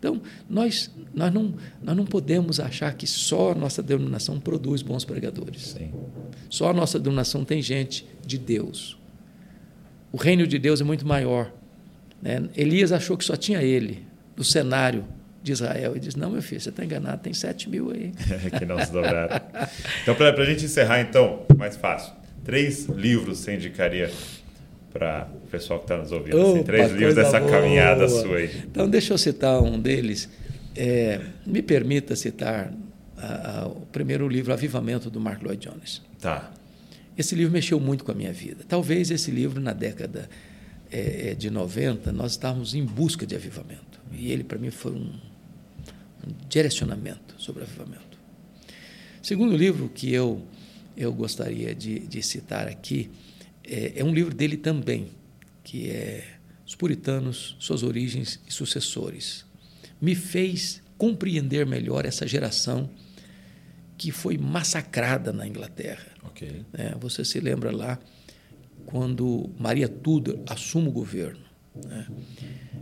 Então, 0.06 0.22
nós, 0.48 0.92
nós, 1.16 1.34
não, 1.34 1.56
nós 1.82 1.98
não 1.98 2.06
podemos 2.06 2.60
achar 2.60 2.94
que 2.94 3.08
só 3.08 3.54
a 3.54 3.56
nossa 3.56 3.82
denominação 3.82 4.40
produz 4.40 4.84
bons 4.84 5.04
pregadores. 5.04 5.70
Sim. 5.70 5.92
Só 6.48 6.70
a 6.70 6.74
nossa 6.74 7.00
denominação 7.00 7.44
tem 7.44 7.60
gente 7.60 8.06
de 8.24 8.38
Deus. 8.38 9.00
O 10.12 10.18
reino 10.18 10.46
de 10.46 10.60
Deus 10.60 10.80
é 10.80 10.84
muito 10.84 11.08
maior. 11.08 11.52
Né? 12.22 12.48
Elias 12.56 12.92
achou 12.92 13.18
que 13.18 13.26
só 13.26 13.36
tinha 13.36 13.64
ele 13.64 14.06
no 14.38 14.44
cenário 14.44 15.06
de 15.42 15.52
Israel. 15.52 15.94
Ele 15.94 16.02
disse: 16.02 16.20
Não, 16.20 16.30
meu 16.30 16.42
filho, 16.44 16.62
você 16.62 16.70
está 16.70 16.86
enganado, 16.86 17.24
tem 17.24 17.34
7 17.34 17.68
mil 17.68 17.90
aí. 17.90 18.12
que 18.60 18.66
não 18.66 18.80
se 18.86 18.92
dobraram. 18.92 19.42
Então, 20.04 20.14
para 20.14 20.30
a 20.30 20.46
gente 20.46 20.66
encerrar, 20.66 21.02
então, 21.02 21.48
mais 21.58 21.76
fácil. 21.76 22.14
Três 22.44 22.86
livros 22.86 23.40
você 23.40 23.56
indicaria 23.56 24.12
para 24.94 25.28
pessoal 25.56 25.80
que 25.80 25.86
está 25.86 25.98
nos 25.98 26.12
ouvindo? 26.12 26.38
Assim, 26.38 26.52
Opa, 26.56 26.64
três 26.64 26.92
livros 26.92 27.16
dessa 27.16 27.40
boa. 27.40 27.52
caminhada 27.52 28.10
sua 28.10 28.38
aí. 28.38 28.64
Então, 28.66 28.90
deixa 28.90 29.14
eu 29.14 29.18
citar 29.18 29.62
um 29.62 29.80
deles. 29.80 30.30
É, 30.76 31.22
me 31.46 31.62
permita 31.62 32.16
citar 32.16 32.74
a, 33.18 33.62
a, 33.62 33.68
o 33.68 33.86
primeiro 33.92 34.28
livro, 34.28 34.52
Avivamento, 34.52 35.10
do 35.10 35.20
Mark 35.20 35.42
Lloyd 35.42 35.70
Jones. 35.70 36.02
Tá. 36.20 36.52
Esse 37.18 37.34
livro 37.34 37.54
mexeu 37.54 37.80
muito 37.80 38.04
com 38.04 38.12
a 38.12 38.16
minha 38.16 38.34
vida. 38.34 38.66
Talvez 38.68 39.10
esse 39.10 39.32
livro, 39.32 39.62
na 39.62 39.72
década 39.72 40.30
é, 40.92 41.34
de 41.34 41.50
90, 41.50 42.12
nós 42.12 42.32
estávamos 42.32 42.76
em 42.76 42.84
busca 42.84 43.26
de 43.26 43.36
avivamento. 43.36 44.02
E 44.12 44.32
ele, 44.32 44.44
para 44.44 44.58
mim, 44.58 44.70
foi 44.70 44.92
um, 44.92 45.14
um, 46.28 46.34
direcionamento 46.50 47.36
sobre 47.38 47.64
avivamento. 47.64 48.20
Segundo 49.22 49.56
livro 49.56 49.90
que 49.90 50.14
eu, 50.14 50.42
eu 50.98 51.14
gostaria 51.14 51.74
de, 51.74 52.00
de 52.00 52.22
citar 52.22 52.68
aqui 52.68 53.10
é, 53.64 53.94
é 53.96 54.04
um 54.04 54.14
livro 54.14 54.34
dele 54.34 54.58
também, 54.58 55.08
que 55.66 55.90
é 55.90 56.24
Os 56.66 56.76
Puritanos, 56.76 57.58
Suas 57.60 57.84
Origens 57.84 58.40
e 58.48 58.54
Sucessores. 58.54 59.44
Me 60.00 60.16
fez 60.16 60.82
compreender 60.98 61.66
melhor 61.66 62.06
essa 62.06 62.26
geração 62.26 62.90
que 63.98 64.12
foi 64.12 64.38
massacrada 64.38 65.34
na 65.34 65.46
Inglaterra. 65.48 66.06
Okay. 66.28 66.64
É, 66.74 66.96
você 66.96 67.26
se 67.26 67.40
lembra 67.40 67.76
lá 67.76 68.00
quando 68.86 69.50
Maria 69.60 69.88
Tudor 69.88 70.40
assume 70.48 70.90
o 70.90 70.92
governo, 70.92 71.44
né? 71.84 72.08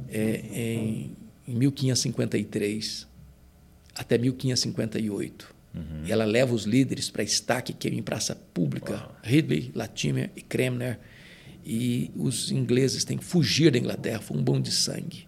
é, 0.10 0.42
em, 0.54 1.16
em 1.48 1.56
1553 1.56 3.08
até 3.96 4.18
1558. 4.18 5.54
Uhum. 5.74 5.82
E 6.06 6.12
ela 6.12 6.26
leva 6.26 6.54
os 6.54 6.66
líderes 6.66 7.10
para 7.10 7.24
estaque 7.24 7.74
que 7.74 7.88
é 7.88 7.92
em 7.92 8.04
praça 8.04 8.36
pública, 8.36 8.96
Uau. 8.96 9.16
Ridley, 9.24 9.72
Latimer 9.74 10.30
e 10.36 10.42
Cranmer, 10.42 11.00
e 11.65 12.11
os 12.15 12.52
ingleses 12.52 13.03
têm 13.03 13.18
que 13.18 13.23
fugir 13.23 13.72
da 13.72 13.77
Inglaterra, 13.77 14.19
foi 14.19 14.38
um 14.38 14.44
bom 14.44 14.60
de 14.60 14.72
sangue. 14.72 15.27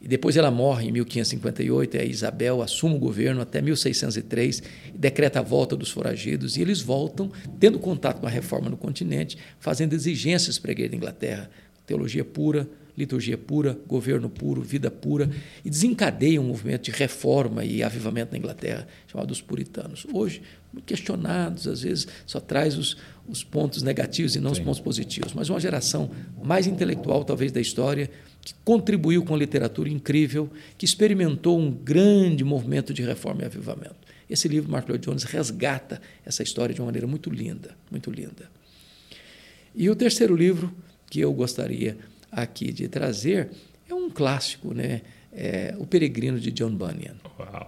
E 0.00 0.08
depois 0.08 0.36
ela 0.36 0.50
morre 0.50 0.88
em 0.88 0.92
1558, 0.92 1.96
e 1.96 2.00
a 2.00 2.04
Isabel 2.04 2.60
assume 2.60 2.96
o 2.96 2.98
governo 2.98 3.40
até 3.40 3.62
1603 3.62 4.62
e 4.92 4.98
decreta 4.98 5.38
a 5.38 5.42
volta 5.42 5.76
dos 5.76 5.92
foragidos, 5.92 6.56
e 6.56 6.60
eles 6.60 6.80
voltam, 6.80 7.30
tendo 7.60 7.78
contato 7.78 8.20
com 8.20 8.26
a 8.26 8.30
reforma 8.30 8.68
no 8.68 8.76
continente, 8.76 9.38
fazendo 9.60 9.92
exigências 9.92 10.58
para 10.58 10.70
a 10.70 10.72
igreja 10.72 10.90
da 10.90 10.96
Inglaterra, 10.96 11.50
teologia 11.86 12.24
pura, 12.24 12.68
liturgia 12.96 13.38
pura, 13.38 13.78
governo 13.86 14.28
puro, 14.28 14.60
vida 14.60 14.90
pura, 14.90 15.30
e 15.64 15.70
desencadeiam 15.70 16.44
um 16.44 16.48
movimento 16.48 16.84
de 16.84 16.90
reforma 16.90 17.64
e 17.64 17.82
avivamento 17.82 18.32
na 18.32 18.38
Inglaterra, 18.38 18.86
chamado 19.06 19.28
dos 19.28 19.40
puritanos. 19.40 20.06
Hoje, 20.12 20.42
muito 20.72 20.86
questionados, 20.86 21.66
às 21.66 21.82
vezes 21.82 22.06
só 22.26 22.40
traz 22.40 22.76
os, 22.76 22.96
os 23.26 23.42
pontos 23.42 23.82
negativos 23.82 24.36
e 24.36 24.40
não 24.40 24.54
Sim. 24.54 24.60
os 24.60 24.64
pontos 24.64 24.80
positivos, 24.80 25.32
mas 25.32 25.48
uma 25.48 25.60
geração 25.60 26.10
mais 26.42 26.66
intelectual, 26.66 27.24
talvez, 27.24 27.52
da 27.52 27.60
história, 27.60 28.10
que 28.40 28.54
contribuiu 28.64 29.24
com 29.24 29.34
a 29.34 29.38
literatura 29.38 29.88
incrível, 29.88 30.50
que 30.76 30.84
experimentou 30.84 31.58
um 31.58 31.70
grande 31.70 32.44
movimento 32.44 32.92
de 32.92 33.02
reforma 33.02 33.42
e 33.42 33.44
avivamento. 33.44 33.96
Esse 34.28 34.48
livro, 34.48 34.70
Mark 34.70 34.88
Lloyd 34.88 35.04
Jones, 35.04 35.24
resgata 35.24 36.00
essa 36.24 36.42
história 36.42 36.74
de 36.74 36.80
uma 36.80 36.86
maneira 36.86 37.06
muito 37.06 37.30
linda, 37.30 37.76
muito 37.90 38.10
linda. 38.10 38.50
E 39.74 39.88
o 39.88 39.96
terceiro 39.96 40.34
livro 40.34 40.72
que 41.10 41.20
eu 41.20 41.32
gostaria 41.32 41.98
aqui 42.32 42.72
de 42.72 42.88
trazer 42.88 43.50
é 43.88 43.94
um 43.94 44.08
clássico, 44.08 44.72
né? 44.72 45.02
É 45.34 45.74
o 45.78 45.86
Peregrino 45.86 46.38
de 46.38 46.50
John 46.50 46.70
Bunyan. 46.70 47.14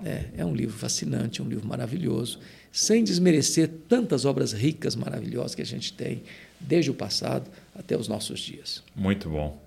É, 0.04 0.24
é 0.38 0.44
um 0.44 0.54
livro 0.54 0.76
fascinante, 0.76 1.42
um 1.42 1.48
livro 1.48 1.66
maravilhoso, 1.66 2.38
sem 2.72 3.04
desmerecer 3.04 3.70
tantas 3.88 4.24
obras 4.24 4.52
ricas, 4.52 4.96
maravilhosas 4.96 5.54
que 5.54 5.62
a 5.62 5.66
gente 5.66 5.92
tem 5.92 6.22
desde 6.60 6.90
o 6.90 6.94
passado 6.94 7.50
até 7.74 7.96
os 7.96 8.08
nossos 8.08 8.40
dias. 8.40 8.82
Muito 8.94 9.30
bom. 9.30 9.62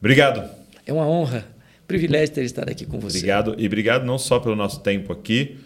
Obrigado. 0.00 0.50
É 0.86 0.92
uma 0.92 1.08
honra, 1.08 1.46
privilégio 1.86 2.34
ter 2.34 2.44
estado 2.44 2.70
aqui 2.70 2.84
com 2.84 2.98
você. 2.98 3.18
Obrigado. 3.18 3.54
E 3.58 3.66
obrigado 3.66 4.04
não 4.04 4.18
só 4.18 4.38
pelo 4.38 4.54
nosso 4.54 4.80
tempo 4.80 5.12
aqui, 5.12 5.58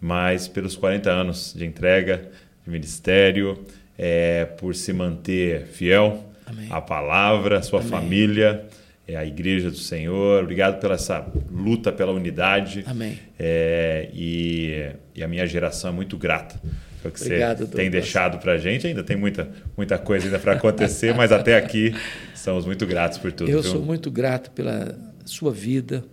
mas 0.00 0.46
pelos 0.46 0.76
40 0.76 1.10
anos 1.10 1.52
de 1.56 1.64
entrega, 1.64 2.30
de 2.64 2.70
ministério, 2.70 3.64
é, 3.98 4.44
por 4.44 4.76
se 4.76 4.92
manter 4.92 5.66
fiel 5.66 6.29
Amém. 6.50 6.66
à 6.70 6.80
palavra, 6.80 7.58
à 7.58 7.62
sua 7.62 7.80
Amém. 7.80 7.90
família, 7.90 8.66
é, 9.06 9.16
à 9.16 9.24
igreja 9.24 9.70
do 9.70 9.76
Senhor. 9.76 10.42
Obrigado 10.42 10.80
pela 10.80 10.94
essa 10.94 11.26
luta 11.50 11.92
pela 11.92 12.12
unidade. 12.12 12.84
Amém. 12.86 13.18
É, 13.38 14.10
e, 14.12 14.90
e 15.14 15.22
a 15.22 15.28
minha 15.28 15.46
geração 15.46 15.90
é 15.90 15.92
muito 15.92 16.18
grata 16.18 16.60
pelo 17.02 17.14
que 17.14 17.22
Obrigado, 17.22 17.58
você 17.58 17.64
Douglas. 17.64 17.82
tem 17.82 17.90
deixado 17.90 18.38
para 18.38 18.52
a 18.52 18.58
gente. 18.58 18.86
Ainda 18.86 19.02
tem 19.02 19.16
muita, 19.16 19.50
muita 19.76 19.98
coisa 19.98 20.26
ainda 20.26 20.38
para 20.38 20.52
acontecer, 20.52 21.14
mas 21.14 21.32
até 21.32 21.56
aqui 21.56 21.94
estamos 22.34 22.66
muito 22.66 22.86
gratos 22.86 23.18
por 23.18 23.32
tudo. 23.32 23.50
Eu 23.50 23.62
viu? 23.62 23.72
sou 23.72 23.82
muito 23.82 24.10
grato 24.10 24.50
pela 24.50 24.98
sua 25.24 25.52
vida. 25.52 26.04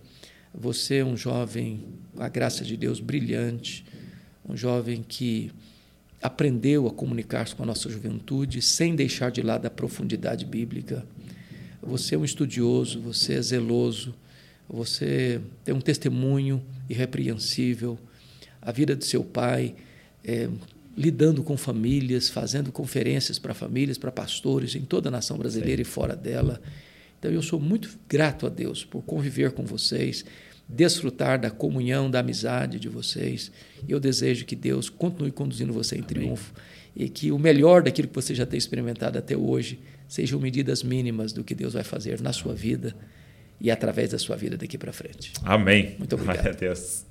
Você 0.54 0.96
é 0.96 1.04
um 1.04 1.16
jovem, 1.16 1.84
a 2.18 2.28
graça 2.28 2.64
de 2.64 2.76
Deus, 2.76 3.00
brilhante, 3.00 3.84
um 4.48 4.56
jovem 4.56 5.04
que 5.06 5.52
aprendeu 6.22 6.86
a 6.86 6.90
comunicar-se 6.90 7.54
com 7.54 7.62
a 7.62 7.66
nossa 7.66 7.88
juventude 7.88 8.60
sem 8.60 8.94
deixar 8.94 9.30
de 9.30 9.42
lado 9.42 9.66
a 9.66 9.70
profundidade 9.70 10.44
bíblica. 10.44 11.06
Você 11.82 12.14
é 12.14 12.18
um 12.18 12.24
estudioso, 12.24 13.00
você 13.00 13.34
é 13.34 13.42
zeloso, 13.42 14.14
você 14.68 15.40
tem 15.64 15.74
um 15.74 15.80
testemunho 15.80 16.62
irrepreensível. 16.88 17.98
A 18.60 18.72
vida 18.72 18.96
de 18.96 19.04
seu 19.04 19.22
pai, 19.22 19.76
é, 20.24 20.48
lidando 20.96 21.42
com 21.44 21.56
famílias, 21.56 22.28
fazendo 22.28 22.72
conferências 22.72 23.38
para 23.38 23.54
famílias, 23.54 23.96
para 23.96 24.10
pastores 24.10 24.74
em 24.74 24.82
toda 24.82 25.08
a 25.08 25.12
nação 25.12 25.38
brasileira 25.38 25.82
Sim. 25.82 25.88
e 25.88 25.92
fora 25.92 26.16
dela. 26.16 26.60
Então 27.18 27.30
eu 27.30 27.42
sou 27.42 27.60
muito 27.60 27.96
grato 28.08 28.46
a 28.46 28.48
Deus 28.48 28.84
por 28.84 29.02
conviver 29.02 29.52
com 29.52 29.64
vocês, 29.64 30.24
desfrutar 30.68 31.40
da 31.40 31.50
comunhão, 31.50 32.10
da 32.10 32.20
amizade 32.20 32.78
de 32.78 32.88
vocês. 32.88 33.50
E 33.86 33.92
eu 33.92 33.98
desejo 33.98 34.44
que 34.44 34.54
Deus 34.54 34.90
continue 34.90 35.30
conduzindo 35.30 35.72
você 35.72 35.96
em 35.96 36.02
triunfo 36.02 36.52
Amém. 36.54 37.06
e 37.06 37.08
que 37.08 37.32
o 37.32 37.38
melhor 37.38 37.82
daquilo 37.82 38.08
que 38.08 38.14
você 38.14 38.34
já 38.34 38.44
tem 38.44 38.58
experimentado 38.58 39.18
até 39.18 39.36
hoje 39.36 39.78
sejam 40.06 40.38
medidas 40.38 40.82
mínimas 40.82 41.32
do 41.32 41.42
que 41.42 41.54
Deus 41.54 41.72
vai 41.72 41.84
fazer 41.84 42.20
na 42.20 42.32
sua 42.32 42.54
vida 42.54 42.94
e 43.60 43.70
através 43.70 44.10
da 44.10 44.18
sua 44.18 44.36
vida 44.36 44.56
daqui 44.56 44.76
para 44.76 44.92
frente. 44.92 45.32
Amém. 45.42 45.94
Muito 45.98 46.14
obrigado. 46.14 46.36
Glória 46.36 46.52
a 46.52 46.54
Deus. 46.54 47.04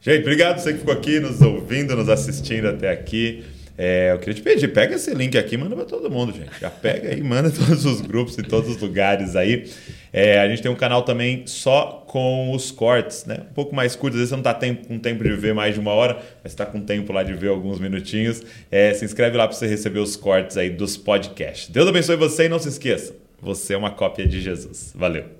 Gente, 0.00 0.20
obrigado 0.22 0.60
você 0.60 0.72
que 0.72 0.78
ficou 0.78 0.94
aqui 0.94 1.18
nos 1.18 1.42
ouvindo, 1.42 1.96
nos 1.96 2.08
assistindo 2.08 2.68
até 2.68 2.90
aqui. 2.90 3.44
É, 3.76 4.10
eu 4.12 4.18
queria 4.18 4.34
te 4.34 4.42
pedir, 4.42 4.68
pega 4.68 4.96
esse 4.96 5.14
link 5.14 5.36
aqui 5.38 5.54
e 5.54 5.58
manda 5.58 5.76
para 5.76 5.84
todo 5.84 6.10
mundo, 6.10 6.32
gente. 6.32 6.50
Já 6.60 6.70
pega 6.70 7.10
aí, 7.10 7.22
manda 7.22 7.50
todos 7.50 7.84
os 7.84 8.00
grupos 8.00 8.38
em 8.38 8.42
todos 8.42 8.70
os 8.70 8.82
lugares 8.82 9.36
aí. 9.36 9.70
É, 10.12 10.40
a 10.40 10.48
gente 10.48 10.62
tem 10.62 10.70
um 10.70 10.76
canal 10.76 11.02
também 11.02 11.46
só 11.46 12.04
com 12.06 12.52
os 12.52 12.70
cortes, 12.70 13.24
né? 13.24 13.38
Um 13.50 13.54
pouco 13.54 13.74
mais 13.74 13.94
curto, 13.94 14.14
às 14.14 14.20
vezes 14.20 14.30
você 14.30 14.36
não 14.36 14.40
está 14.40 14.54
com 14.54 14.98
tempo 14.98 15.22
de 15.22 15.30
ver 15.34 15.54
mais 15.54 15.74
de 15.74 15.80
uma 15.80 15.92
hora, 15.92 16.18
mas 16.42 16.52
está 16.52 16.64
com 16.64 16.80
tempo 16.80 17.12
lá 17.12 17.22
de 17.22 17.34
ver 17.34 17.48
alguns 17.48 17.78
minutinhos. 17.78 18.42
É, 18.70 18.92
se 18.94 19.04
inscreve 19.04 19.36
lá 19.36 19.46
para 19.46 19.56
você 19.56 19.66
receber 19.66 20.00
os 20.00 20.16
cortes 20.16 20.56
aí 20.56 20.70
dos 20.70 20.96
podcasts. 20.96 21.68
Deus 21.68 21.88
abençoe 21.88 22.16
você 22.16 22.46
e 22.46 22.48
não 22.48 22.58
se 22.58 22.68
esqueça, 22.68 23.14
você 23.40 23.74
é 23.74 23.76
uma 23.76 23.90
cópia 23.90 24.26
de 24.26 24.40
Jesus. 24.40 24.92
Valeu! 24.94 25.36